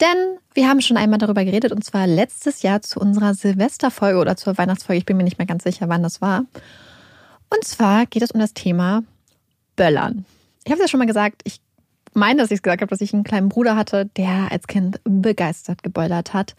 Denn 0.00 0.38
wir 0.54 0.68
haben 0.68 0.80
schon 0.80 0.96
einmal 0.96 1.18
darüber 1.18 1.44
geredet, 1.44 1.72
und 1.72 1.84
zwar 1.84 2.06
letztes 2.06 2.62
Jahr 2.62 2.82
zu 2.82 2.98
unserer 2.98 3.34
Silvesterfolge 3.34 4.18
oder 4.18 4.36
zur 4.36 4.58
Weihnachtsfolge. 4.58 4.98
Ich 4.98 5.06
bin 5.06 5.16
mir 5.16 5.22
nicht 5.22 5.38
mehr 5.38 5.46
ganz 5.46 5.62
sicher, 5.62 5.88
wann 5.88 6.02
das 6.02 6.20
war. 6.20 6.44
Und 7.50 7.64
zwar 7.64 8.06
geht 8.06 8.22
es 8.22 8.32
um 8.32 8.40
das 8.40 8.54
Thema 8.54 9.04
Böllern. 9.76 10.24
Ich 10.64 10.72
habe 10.72 10.80
es 10.80 10.86
ja 10.86 10.88
schon 10.88 10.98
mal 10.98 11.06
gesagt, 11.06 11.42
ich 11.44 11.60
meine, 12.14 12.40
dass 12.40 12.50
ich 12.50 12.56
es 12.56 12.62
gesagt 12.62 12.82
habe, 12.82 12.90
dass 12.90 13.00
ich 13.00 13.14
einen 13.14 13.24
kleinen 13.24 13.48
Bruder 13.48 13.76
hatte, 13.76 14.06
der 14.16 14.50
als 14.50 14.66
Kind 14.66 15.00
begeistert 15.04 15.82
geböllert 15.82 16.32
hat. 16.32 16.54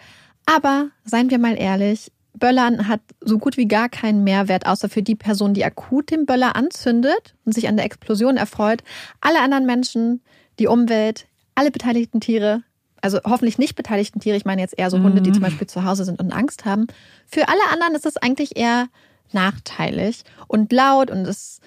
Aber 0.45 0.90
seien 1.03 1.30
wir 1.30 1.40
mal 1.40 1.57
ehrlich, 1.57 2.11
Böllern 2.34 2.88
hat 2.88 3.02
so 3.22 3.38
gut 3.38 3.57
wie 3.57 3.68
gar 3.68 3.90
keinen 3.90 4.23
Mehrwert, 4.23 4.65
außer 4.65 4.90
für 4.90 5.02
die 5.02 5.15
Person, 5.15 5.53
die 5.53 5.65
akut 5.65 6.11
den 6.11 6.26
Böller 6.26 6.56
anzündet 6.56 7.36
und 7.45 7.53
sich 7.53 7.68
an 7.68 7.77
der 7.77 7.86
Explosion 7.86 8.38
erfreut. 8.38 8.84
Alle 9.22 9.40
anderen 9.40 9.65
Menschen, 9.65 10.22
die 10.60 10.68
Umwelt, 10.68 11.27
alle 11.56 11.72
beteiligten 11.72 12.19
Tiere, 12.19 12.64
also 13.02 13.19
hoffentlich 13.23 13.57
nicht 13.57 13.76
beteiligten 13.76 14.19
Tiere, 14.19 14.36
ich 14.36 14.45
meine 14.45 14.61
jetzt 14.61 14.77
eher 14.77 14.90
so 14.90 15.02
Hunde, 15.02 15.22
die 15.22 15.32
zum 15.32 15.44
Beispiel 15.44 15.68
zu 15.68 15.84
Hause 15.84 16.06
sind 16.06 16.19
und 16.19 16.32
Angst 16.32 16.65
haben. 16.65 16.88
Für 17.27 17.48
alle 17.48 17.61
anderen 17.72 17.95
ist 17.95 18.06
es 18.06 18.18
eigentlich 18.18 18.57
eher 18.57 18.88
nachteilig 19.32 20.23
und 20.48 20.72
laut 20.72 21.11
und 21.11 21.26
es, 21.26 21.60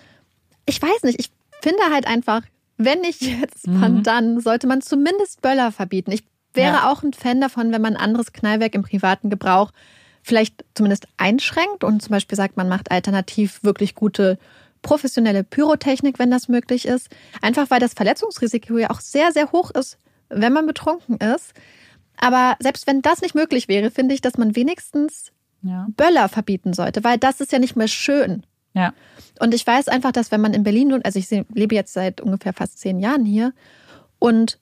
ich 0.66 0.81
weiß 0.82 1.05
nicht, 1.05 1.20
ich 1.20 1.31
finde 1.62 1.82
halt 1.90 2.06
einfach, 2.06 2.43
wenn 2.78 3.00
nicht 3.00 3.20
jetzt, 3.22 3.66
wann 3.66 4.02
dann, 4.02 4.40
sollte 4.40 4.66
man 4.66 4.80
zumindest 4.80 5.42
Böller 5.42 5.70
verbieten. 5.72 6.10
Ich 6.12 6.24
wäre 6.55 6.76
Ja. 6.76 6.90
auch 6.90 7.02
ein 7.02 7.12
Fan 7.12 7.40
davon, 7.40 7.72
wenn 7.72 7.82
man 7.82 7.96
anderes 7.96 8.32
Knallwerk 8.32 8.74
im 8.74 8.82
privaten 8.82 9.28
Gebrauch 9.30 9.70
vielleicht 10.22 10.64
zumindest 10.74 11.06
einschränkt 11.16 11.84
und 11.84 12.02
zum 12.02 12.10
Beispiel 12.10 12.36
sagt, 12.36 12.56
man 12.56 12.68
macht 12.68 12.90
alternativ 12.90 13.62
wirklich 13.62 13.94
gute 13.94 14.38
professionelle 14.82 15.44
Pyrotechnik, 15.44 16.18
wenn 16.18 16.30
das 16.30 16.48
möglich 16.48 16.86
ist. 16.86 17.09
Einfach 17.42 17.70
weil 17.70 17.80
das 17.80 17.94
Verletzungsrisiko 17.94 18.78
ja 18.78 18.90
auch 18.90 19.00
sehr, 19.00 19.32
sehr 19.32 19.52
hoch 19.52 19.70
ist, 19.70 19.98
wenn 20.28 20.52
man 20.52 20.66
betrunken 20.66 21.16
ist. 21.18 21.52
Aber 22.16 22.56
selbst 22.60 22.86
wenn 22.86 23.02
das 23.02 23.20
nicht 23.22 23.34
möglich 23.34 23.68
wäre, 23.68 23.90
finde 23.90 24.14
ich, 24.14 24.20
dass 24.20 24.38
man 24.38 24.55
wenigstens 24.56 25.32
Ja. 25.62 25.86
Böller 25.96 26.28
verbieten 26.28 26.72
sollte, 26.72 27.02
weil 27.05 27.18
das 27.18 27.40
ist 27.40 27.50
ja 27.52 27.59
nicht 27.59 27.74
mehr 27.76 27.88
schön. 27.88 28.44
Ja. 28.74 28.93
Und 29.40 29.55
ich 29.55 29.66
weiß 29.66 29.89
einfach, 29.89 30.12
dass 30.12 30.31
wenn 30.31 30.40
man 30.40 30.55
in 30.55 30.62
Berlin 30.62 30.93
wohnt, 30.93 31.05
also 31.05 31.19
ich 31.19 31.28
lebe 31.31 31.74
jetzt 31.74 31.93
seit 31.93 32.20
ungefähr 32.20 32.53
fast 32.53 32.78
zehn 32.78 33.01
Jahren 33.01 33.24
hier 33.24 33.53
und 34.19 34.59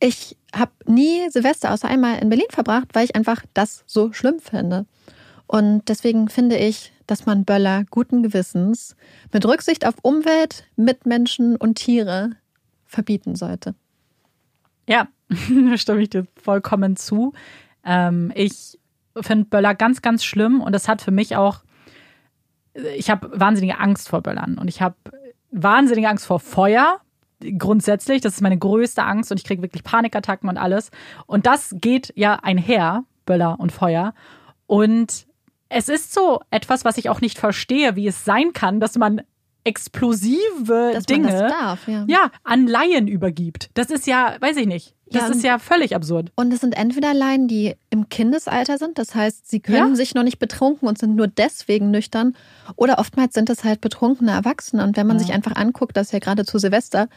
ich 0.00 0.36
habe 0.54 0.72
nie 0.86 1.28
Silvester 1.30 1.72
außer 1.72 1.86
einmal 1.86 2.18
in 2.18 2.30
Berlin 2.30 2.46
verbracht, 2.50 2.88
weil 2.94 3.04
ich 3.04 3.14
einfach 3.14 3.44
das 3.54 3.84
so 3.86 4.12
schlimm 4.12 4.40
finde. 4.40 4.86
Und 5.46 5.88
deswegen 5.88 6.28
finde 6.28 6.56
ich, 6.56 6.92
dass 7.06 7.26
man 7.26 7.44
Böller 7.44 7.84
guten 7.90 8.22
Gewissens 8.22 8.96
mit 9.32 9.44
Rücksicht 9.44 9.84
auf 9.84 9.96
Umwelt, 10.02 10.64
Mitmenschen 10.76 11.56
und 11.56 11.74
Tiere 11.74 12.30
verbieten 12.86 13.34
sollte. 13.34 13.74
Ja, 14.88 15.08
da 15.28 15.76
stimme 15.76 16.02
ich 16.02 16.10
dir 16.10 16.26
vollkommen 16.40 16.96
zu. 16.96 17.32
Ähm, 17.84 18.32
ich 18.34 18.78
finde 19.20 19.46
Böller 19.46 19.74
ganz, 19.74 20.02
ganz 20.02 20.24
schlimm 20.24 20.60
und 20.60 20.72
das 20.72 20.88
hat 20.88 21.02
für 21.02 21.10
mich 21.10 21.36
auch, 21.36 21.62
ich 22.74 23.10
habe 23.10 23.30
wahnsinnige 23.38 23.78
Angst 23.78 24.08
vor 24.08 24.22
Böllern 24.22 24.58
und 24.58 24.68
ich 24.68 24.82
habe 24.82 24.96
wahnsinnige 25.50 26.08
Angst 26.08 26.26
vor 26.26 26.40
Feuer. 26.40 27.00
Grundsätzlich, 27.58 28.20
das 28.20 28.34
ist 28.34 28.40
meine 28.42 28.58
größte 28.58 29.02
Angst 29.02 29.30
und 29.30 29.38
ich 29.38 29.44
kriege 29.44 29.62
wirklich 29.62 29.82
Panikattacken 29.82 30.48
und 30.48 30.58
alles. 30.58 30.90
Und 31.26 31.46
das 31.46 31.74
geht 31.80 32.12
ja 32.14 32.34
einher, 32.34 33.04
Böller 33.24 33.58
und 33.58 33.72
Feuer. 33.72 34.14
Und 34.66 35.26
es 35.68 35.88
ist 35.88 36.12
so 36.12 36.40
etwas, 36.50 36.84
was 36.84 36.98
ich 36.98 37.08
auch 37.08 37.20
nicht 37.20 37.38
verstehe, 37.38 37.96
wie 37.96 38.06
es 38.06 38.24
sein 38.24 38.52
kann, 38.52 38.80
dass 38.80 38.96
man 38.96 39.22
explosive 39.64 40.90
Dass 40.94 41.04
Dinge 41.04 41.28
man 41.28 41.48
darf, 41.48 41.88
ja. 41.88 42.04
ja, 42.08 42.30
an 42.44 42.66
Laien 42.66 43.08
übergibt. 43.08 43.70
Das 43.74 43.90
ist 43.90 44.06
ja, 44.06 44.36
weiß 44.40 44.56
ich 44.56 44.66
nicht. 44.66 44.94
Das 45.12 45.28
Ja, 45.28 45.34
ist 45.34 45.42
ja 45.42 45.58
völlig 45.58 45.94
absurd. 45.96 46.30
Und 46.36 46.52
es 46.52 46.60
sind 46.60 46.76
entweder 46.76 47.12
Laien, 47.14 47.48
die 47.48 47.74
im 47.90 48.08
Kindesalter 48.08 48.78
sind, 48.78 48.96
das 48.98 49.14
heißt, 49.14 49.50
sie 49.50 49.60
können 49.60 49.90
Ja. 49.90 49.94
sich 49.96 50.14
noch 50.14 50.22
nicht 50.22 50.38
betrunken 50.38 50.86
und 50.88 50.98
sind 50.98 51.16
nur 51.16 51.26
deswegen 51.26 51.90
nüchtern, 51.90 52.36
oder 52.76 52.98
oftmals 52.98 53.34
sind 53.34 53.50
es 53.50 53.64
halt 53.64 53.80
betrunkene 53.80 54.30
Erwachsene. 54.30 54.84
Und 54.84 54.96
wenn 54.96 55.06
man 55.08 55.18
Ja. 55.18 55.24
sich 55.24 55.32
einfach 55.32 55.56
anguckt, 55.56 55.96
dass 55.96 56.12
ja 56.12 56.20
gerade 56.20 56.44
zu 56.44 56.58
Silvester 56.58 57.08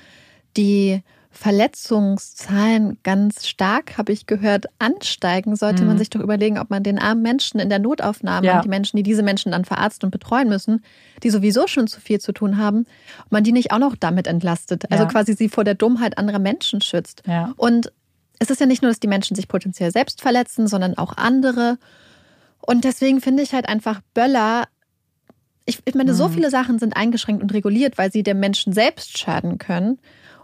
die 0.57 1.01
Verletzungszahlen 1.33 2.97
ganz 3.03 3.47
stark, 3.47 3.97
habe 3.97 4.11
ich 4.11 4.25
gehört, 4.27 4.65
ansteigen, 4.79 5.55
sollte 5.55 5.83
man 5.85 5.97
sich 5.97 6.09
doch 6.09 6.19
überlegen, 6.21 6.57
ob 6.59 6.69
man 6.69 6.83
den 6.83 6.99
armen 6.99 7.21
Menschen 7.21 7.59
in 7.59 7.69
der 7.69 7.79
Notaufnahme 7.79 8.47
Ja. 8.47 8.55
und 8.57 8.65
die 8.65 8.69
Menschen, 8.69 8.97
die 8.97 9.03
diese 9.03 9.23
Menschen 9.23 9.51
dann 9.51 9.65
verarzten 9.65 10.07
und 10.07 10.11
betreuen 10.11 10.49
müssen, 10.49 10.83
die 11.23 11.29
sowieso 11.29 11.67
schon 11.67 11.87
zu 11.87 11.99
viel 12.01 12.19
zu 12.19 12.31
tun 12.31 12.57
haben, 12.57 12.85
ob 13.25 13.31
man 13.31 13.43
die 13.43 13.51
nicht 13.51 13.71
auch 13.71 13.79
noch 13.79 13.95
damit 13.95 14.27
entlastet. 14.27 14.91
Also 14.91 15.03
Ja. 15.05 15.09
quasi 15.09 15.33
sie 15.33 15.49
vor 15.49 15.63
der 15.63 15.75
Dummheit 15.75 16.17
anderer 16.17 16.39
Menschen 16.39 16.81
schützt. 16.81 17.23
Ja. 17.27 17.53
Und 17.57 17.91
es 18.39 18.49
ist 18.49 18.59
ja 18.59 18.65
nicht 18.65 18.81
nur, 18.81 18.91
dass 18.91 18.99
die 18.99 19.07
Menschen 19.07 19.35
sich 19.35 19.47
potenziell 19.47 19.91
selbst 19.91 20.21
verletzen, 20.21 20.67
sondern 20.67 20.97
auch 20.97 21.15
andere. 21.17 21.77
Und 22.61 22.83
deswegen 22.83 23.21
finde 23.21 23.43
ich 23.43 23.53
halt 23.53 23.67
einfach 23.69 24.01
Böller. 24.13 24.65
Ich, 25.65 25.79
ich 25.85 25.95
meine, 25.95 26.13
so 26.13 26.27
viele 26.27 26.49
Sachen 26.49 26.77
sind 26.77 26.97
eingeschränkt 26.97 27.41
und 27.41 27.53
reguliert, 27.53 27.97
weil 27.97 28.11
sie 28.11 28.21
dem 28.21 28.39
Menschen 28.41 28.73
selbst 28.73 29.17
schaden 29.17 29.59
können. 29.59 29.97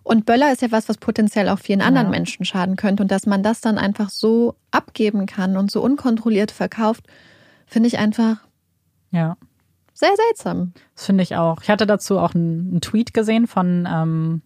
Und 0.10 0.26
Böller 0.26 0.52
ist 0.52 0.64
ja 0.64 0.72
was, 0.72 0.90
was 0.90 0.98
potenziell 0.98 1.50
auch 1.50 1.60
vielen 1.60 1.82
anderen 1.82 2.08
Ja. 2.08 2.12
Menschen 2.12 2.44
schaden 2.44 2.76
könnte. 2.78 3.04
Und 3.04 3.12
dass 3.12 3.28
man 3.28 3.44
das 3.44 3.62
dann 3.62 3.78
einfach 3.78 4.10
so 4.10 4.56
abgeben 4.72 5.28
kann 5.28 5.56
und 5.56 5.70
so 5.70 5.84
unkontrolliert 5.84 6.50
verkauft, 6.50 7.06
finde 7.68 7.88
ich 7.88 8.00
einfach 8.00 8.38
Ja. 9.12 9.38
sehr 9.94 10.10
seltsam. 10.28 10.74
Das 10.96 11.06
finde 11.06 11.22
ich 11.22 11.36
auch. 11.36 11.62
Ich 11.62 11.70
hatte 11.70 11.86
dazu 11.86 12.18
auch 12.18 12.34
einen, 12.34 12.72
einen 12.72 12.82
Tweet 12.82 13.14
gesehen 13.14 13.46
von 13.46 13.88
ähm, 13.88 14.42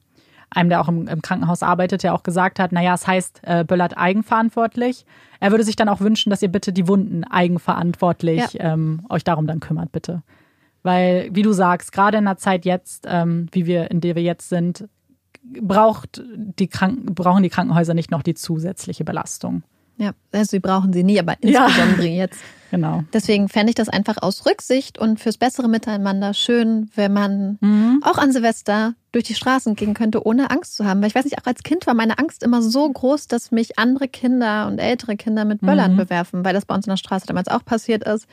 einem, 0.49 0.67
der 0.67 0.81
auch 0.81 0.89
im, 0.89 1.07
im 1.07 1.21
Krankenhaus 1.21 1.63
arbeitet, 1.63 2.03
der 2.03 2.13
auch 2.13 2.23
gesagt 2.23 2.59
hat, 2.59 2.73
naja, 2.73 2.93
es 2.93 3.07
heißt, 3.07 3.39
äh, 3.43 3.63
Böllert 3.63 3.97
eigenverantwortlich. 3.97 5.05
Er 5.39 5.51
würde 5.51 5.63
sich 5.63 5.77
dann 5.77 5.87
auch 5.87 6.01
wünschen, 6.01 6.29
dass 6.29 6.41
ihr 6.41 6.49
bitte 6.51 6.73
die 6.73 6.89
Wunden 6.89 7.23
eigenverantwortlich 7.23 8.57
ähm, 8.59 9.05
euch 9.09 9.23
darum 9.23 9.47
dann 9.47 9.61
kümmert, 9.61 9.93
bitte. 9.93 10.23
Weil, 10.83 11.29
wie 11.31 11.41
du 11.41 11.53
sagst, 11.53 11.93
gerade 11.93 12.17
in 12.17 12.25
der 12.25 12.35
Zeit 12.35 12.65
jetzt, 12.65 13.05
ähm, 13.07 13.47
wie 13.53 13.65
wir, 13.65 13.89
in 13.91 14.01
der 14.01 14.15
wir 14.15 14.23
jetzt 14.23 14.49
sind, 14.49 14.89
braucht 15.43 16.21
die 16.35 16.67
Kranken, 16.67 17.13
brauchen 17.13 17.43
die 17.43 17.49
Krankenhäuser 17.49 17.93
nicht 17.93 18.11
noch 18.11 18.23
die 18.23 18.33
zusätzliche 18.33 19.03
Belastung. 19.03 19.63
Ja, 19.97 20.11
also 20.31 20.49
sie 20.51 20.59
brauchen 20.59 20.91
sie 20.91 21.03
nie, 21.03 21.19
aber 21.19 21.35
insbesondere 21.41 22.07
ja. 22.07 22.23
jetzt. 22.23 22.39
Genau. 22.73 23.03
Deswegen 23.13 23.49
fände 23.49 23.69
ich 23.69 23.75
das 23.75 23.87
einfach 23.87 24.17
aus 24.19 24.47
Rücksicht 24.47 24.97
und 24.97 25.19
fürs 25.19 25.37
bessere 25.37 25.67
Miteinander 25.67 26.33
schön, 26.33 26.89
wenn 26.95 27.13
man 27.13 27.59
mhm. 27.61 28.01
auch 28.03 28.17
an 28.17 28.31
Silvester 28.31 28.95
durch 29.11 29.25
die 29.25 29.35
Straßen 29.35 29.75
gehen 29.75 29.93
könnte, 29.93 30.25
ohne 30.25 30.49
Angst 30.49 30.75
zu 30.75 30.83
haben. 30.83 30.99
Weil 30.99 31.09
ich 31.09 31.13
weiß 31.13 31.25
nicht, 31.25 31.37
auch 31.37 31.45
als 31.45 31.61
Kind 31.61 31.85
war 31.85 31.93
meine 31.93 32.17
Angst 32.17 32.41
immer 32.41 32.63
so 32.63 32.89
groß, 32.89 33.27
dass 33.27 33.51
mich 33.51 33.77
andere 33.77 34.07
Kinder 34.07 34.65
und 34.65 34.79
ältere 34.79 35.17
Kinder 35.17 35.45
mit 35.45 35.61
Böllern 35.61 35.93
mhm. 35.93 35.97
bewerfen, 35.97 36.43
weil 36.43 36.55
das 36.55 36.65
bei 36.65 36.73
uns 36.73 36.87
in 36.87 36.89
der 36.89 36.97
Straße 36.97 37.27
damals 37.27 37.47
auch 37.47 37.63
passiert 37.63 38.05
ist. 38.05 38.25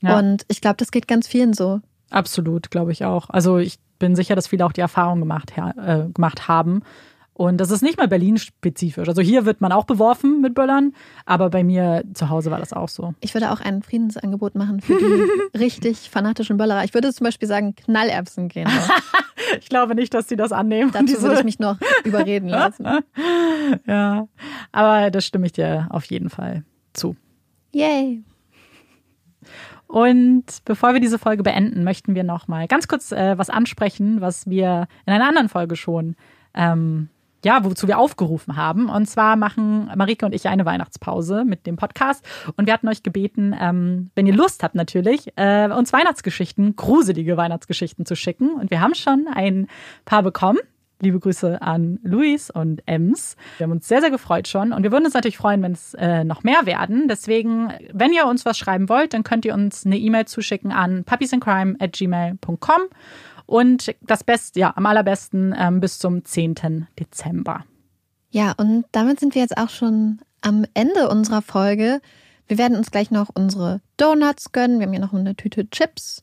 Ja. 0.00 0.18
Und 0.18 0.44
ich 0.48 0.60
glaube, 0.60 0.78
das 0.78 0.90
geht 0.90 1.06
ganz 1.06 1.28
vielen 1.28 1.52
so. 1.54 1.80
Absolut, 2.10 2.72
glaube 2.72 2.90
ich 2.90 3.04
auch. 3.04 3.30
Also 3.30 3.58
ich 3.58 3.78
bin 4.00 4.16
sicher, 4.16 4.34
dass 4.34 4.48
viele 4.48 4.66
auch 4.66 4.72
die 4.72 4.80
Erfahrung 4.80 5.20
gemacht, 5.20 5.52
äh, 5.56 6.08
gemacht 6.12 6.48
haben. 6.48 6.82
Und 7.40 7.56
das 7.56 7.70
ist 7.70 7.80
nicht 7.80 7.96
mal 7.96 8.06
Berlin-spezifisch. 8.06 9.08
Also 9.08 9.22
hier 9.22 9.46
wird 9.46 9.62
man 9.62 9.72
auch 9.72 9.84
beworfen 9.84 10.42
mit 10.42 10.54
Böllern, 10.54 10.92
aber 11.24 11.48
bei 11.48 11.64
mir 11.64 12.04
zu 12.12 12.28
Hause 12.28 12.50
war 12.50 12.58
das 12.58 12.74
auch 12.74 12.90
so. 12.90 13.14
Ich 13.20 13.32
würde 13.32 13.50
auch 13.50 13.60
ein 13.60 13.82
Friedensangebot 13.82 14.56
machen 14.56 14.82
für 14.82 14.98
die 14.98 15.58
richtig 15.58 16.10
fanatischen 16.10 16.58
Böllerer. 16.58 16.84
Ich 16.84 16.92
würde 16.92 17.10
zum 17.14 17.24
Beispiel 17.24 17.48
sagen, 17.48 17.74
Knallerbsen 17.76 18.48
gehen. 18.48 18.68
ich 19.60 19.70
glaube 19.70 19.94
nicht, 19.94 20.12
dass 20.12 20.28
sie 20.28 20.36
das 20.36 20.52
annehmen. 20.52 20.90
Dazu 20.92 21.22
würde 21.22 21.38
ich 21.38 21.44
mich 21.44 21.58
noch 21.58 21.78
überreden 22.04 22.48
lassen. 22.48 22.86
ja, 23.86 24.28
aber 24.70 25.10
das 25.10 25.24
stimme 25.24 25.46
ich 25.46 25.52
dir 25.52 25.88
auf 25.88 26.04
jeden 26.06 26.28
Fall 26.28 26.64
zu. 26.92 27.16
Yay! 27.72 28.22
Und 29.90 30.44
bevor 30.64 30.92
wir 30.92 31.00
diese 31.00 31.18
Folge 31.18 31.42
beenden, 31.42 31.82
möchten 31.82 32.14
wir 32.14 32.22
noch 32.22 32.46
mal 32.46 32.68
ganz 32.68 32.86
kurz 32.86 33.10
äh, 33.10 33.36
was 33.36 33.50
ansprechen, 33.50 34.20
was 34.20 34.48
wir 34.48 34.86
in 35.04 35.12
einer 35.12 35.26
anderen 35.26 35.48
Folge 35.48 35.74
schon 35.74 36.14
ähm, 36.54 37.08
ja, 37.44 37.64
wozu 37.64 37.88
wir 37.88 37.98
aufgerufen 37.98 38.56
haben. 38.56 38.88
Und 38.88 39.06
zwar 39.06 39.34
machen 39.34 39.90
Marike 39.96 40.26
und 40.26 40.34
ich 40.34 40.46
eine 40.46 40.64
Weihnachtspause 40.64 41.44
mit 41.44 41.66
dem 41.66 41.76
Podcast. 41.76 42.24
Und 42.56 42.66
wir 42.66 42.72
hatten 42.74 42.86
euch 42.86 43.02
gebeten, 43.02 43.52
ähm, 43.58 44.10
wenn 44.14 44.26
ihr 44.26 44.34
Lust 44.34 44.62
habt 44.62 44.74
natürlich, 44.74 45.32
äh, 45.36 45.68
uns 45.70 45.92
Weihnachtsgeschichten, 45.92 46.76
gruselige 46.76 47.36
Weihnachtsgeschichten 47.36 48.06
zu 48.06 48.14
schicken. 48.14 48.50
Und 48.50 48.70
wir 48.70 48.80
haben 48.80 48.94
schon 48.94 49.26
ein 49.32 49.66
paar 50.04 50.22
bekommen. 50.22 50.58
Liebe 51.00 51.18
Grüße 51.18 51.62
an 51.62 51.98
Luis 52.02 52.50
und 52.50 52.82
Ems. 52.86 53.36
Wir 53.58 53.64
haben 53.64 53.72
uns 53.72 53.88
sehr, 53.88 54.00
sehr 54.00 54.10
gefreut 54.10 54.48
schon. 54.48 54.72
Und 54.72 54.82
wir 54.82 54.92
würden 54.92 55.06
uns 55.06 55.14
natürlich 55.14 55.38
freuen, 55.38 55.62
wenn 55.62 55.72
es 55.72 55.94
äh, 55.94 56.24
noch 56.24 56.42
mehr 56.42 56.66
werden. 56.66 57.08
Deswegen, 57.08 57.72
wenn 57.92 58.12
ihr 58.12 58.26
uns 58.26 58.44
was 58.44 58.58
schreiben 58.58 58.88
wollt, 58.88 59.14
dann 59.14 59.24
könnt 59.24 59.44
ihr 59.44 59.54
uns 59.54 59.86
eine 59.86 59.98
E-Mail 59.98 60.26
zuschicken 60.26 60.72
an 60.72 61.04
puppiesandcrime 61.04 61.76
at 61.78 61.92
gmail.com. 61.92 62.82
Und 63.46 63.94
das 64.00 64.22
Beste, 64.22 64.60
ja, 64.60 64.72
am 64.76 64.86
allerbesten 64.86 65.54
ähm, 65.58 65.80
bis 65.80 65.98
zum 65.98 66.24
10. 66.24 66.86
Dezember. 66.98 67.64
Ja, 68.30 68.52
und 68.56 68.84
damit 68.92 69.18
sind 69.18 69.34
wir 69.34 69.42
jetzt 69.42 69.56
auch 69.56 69.70
schon 69.70 70.20
am 70.40 70.64
Ende 70.74 71.08
unserer 71.08 71.42
Folge. 71.42 72.00
Wir 72.46 72.58
werden 72.58 72.76
uns 72.76 72.90
gleich 72.90 73.10
noch 73.10 73.28
unsere 73.34 73.80
Donuts 73.96 74.52
gönnen. 74.52 74.78
Wir 74.78 74.86
haben 74.86 74.92
hier 74.92 75.00
noch 75.00 75.12
eine 75.12 75.34
Tüte 75.34 75.68
Chips. 75.70 76.22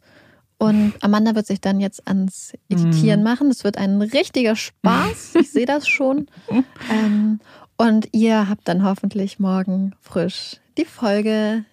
Und 0.59 0.93
Amanda 1.01 1.35
wird 1.35 1.45
sich 1.45 1.61
dann 1.61 1.79
jetzt 1.79 2.07
ans 2.07 2.53
Editieren 2.67 3.21
mm. 3.21 3.23
machen. 3.23 3.49
Es 3.49 3.63
wird 3.63 3.77
ein 3.77 4.01
richtiger 4.01 4.55
Spaß. 4.55 5.35
Ich 5.35 5.51
sehe 5.51 5.65
das 5.65 5.87
schon. 5.87 6.27
Ähm, 6.89 7.39
und 7.77 8.09
ihr 8.11 8.49
habt 8.49 8.67
dann 8.67 8.83
hoffentlich 8.83 9.39
morgen 9.39 9.93
frisch 10.01 10.57
die 10.77 10.85
Folge. 10.85 11.65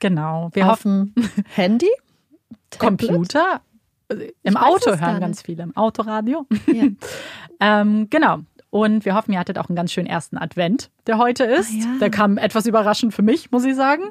Genau. 0.00 0.50
Wir 0.52 0.66
hoffen. 0.66 1.14
Handy? 1.54 1.90
Computer? 2.78 3.60
Im 4.42 4.56
Auto 4.56 4.98
hören 4.98 5.20
ganz 5.20 5.42
viele, 5.42 5.62
im 5.62 5.76
Autoradio. 5.76 6.46
Ja. 6.66 6.84
ähm, 7.60 8.08
genau. 8.10 8.40
Und 8.70 9.04
wir 9.04 9.14
hoffen, 9.14 9.32
ihr 9.32 9.38
hattet 9.38 9.56
auch 9.58 9.68
einen 9.68 9.76
ganz 9.76 9.92
schönen 9.92 10.08
ersten 10.08 10.36
Advent, 10.36 10.90
der 11.06 11.18
heute 11.18 11.44
ist. 11.44 11.70
Ah, 11.70 11.78
ja. 11.78 11.98
Der 12.00 12.10
kam 12.10 12.38
etwas 12.38 12.66
überraschend 12.66 13.14
für 13.14 13.22
mich, 13.22 13.52
muss 13.52 13.64
ich 13.64 13.76
sagen. 13.76 14.02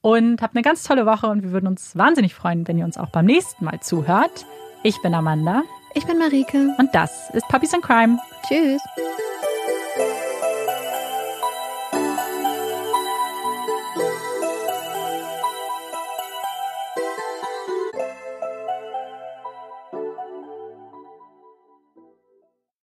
Und 0.00 0.42
habt 0.42 0.54
eine 0.54 0.62
ganz 0.62 0.84
tolle 0.84 1.06
Woche 1.06 1.26
und 1.28 1.42
wir 1.42 1.52
würden 1.52 1.66
uns 1.66 1.96
wahnsinnig 1.96 2.34
freuen, 2.34 2.66
wenn 2.68 2.78
ihr 2.78 2.84
uns 2.84 2.98
auch 2.98 3.10
beim 3.10 3.26
nächsten 3.26 3.64
Mal 3.64 3.80
zuhört. 3.80 4.46
Ich 4.82 5.00
bin 5.02 5.14
Amanda. 5.14 5.62
Ich 5.94 6.06
bin 6.06 6.18
Marike. 6.18 6.74
Und 6.78 6.94
das 6.94 7.30
ist 7.34 7.46
Puppies 7.48 7.74
and 7.74 7.82
Crime. 7.82 8.18
Tschüss. 8.46 8.80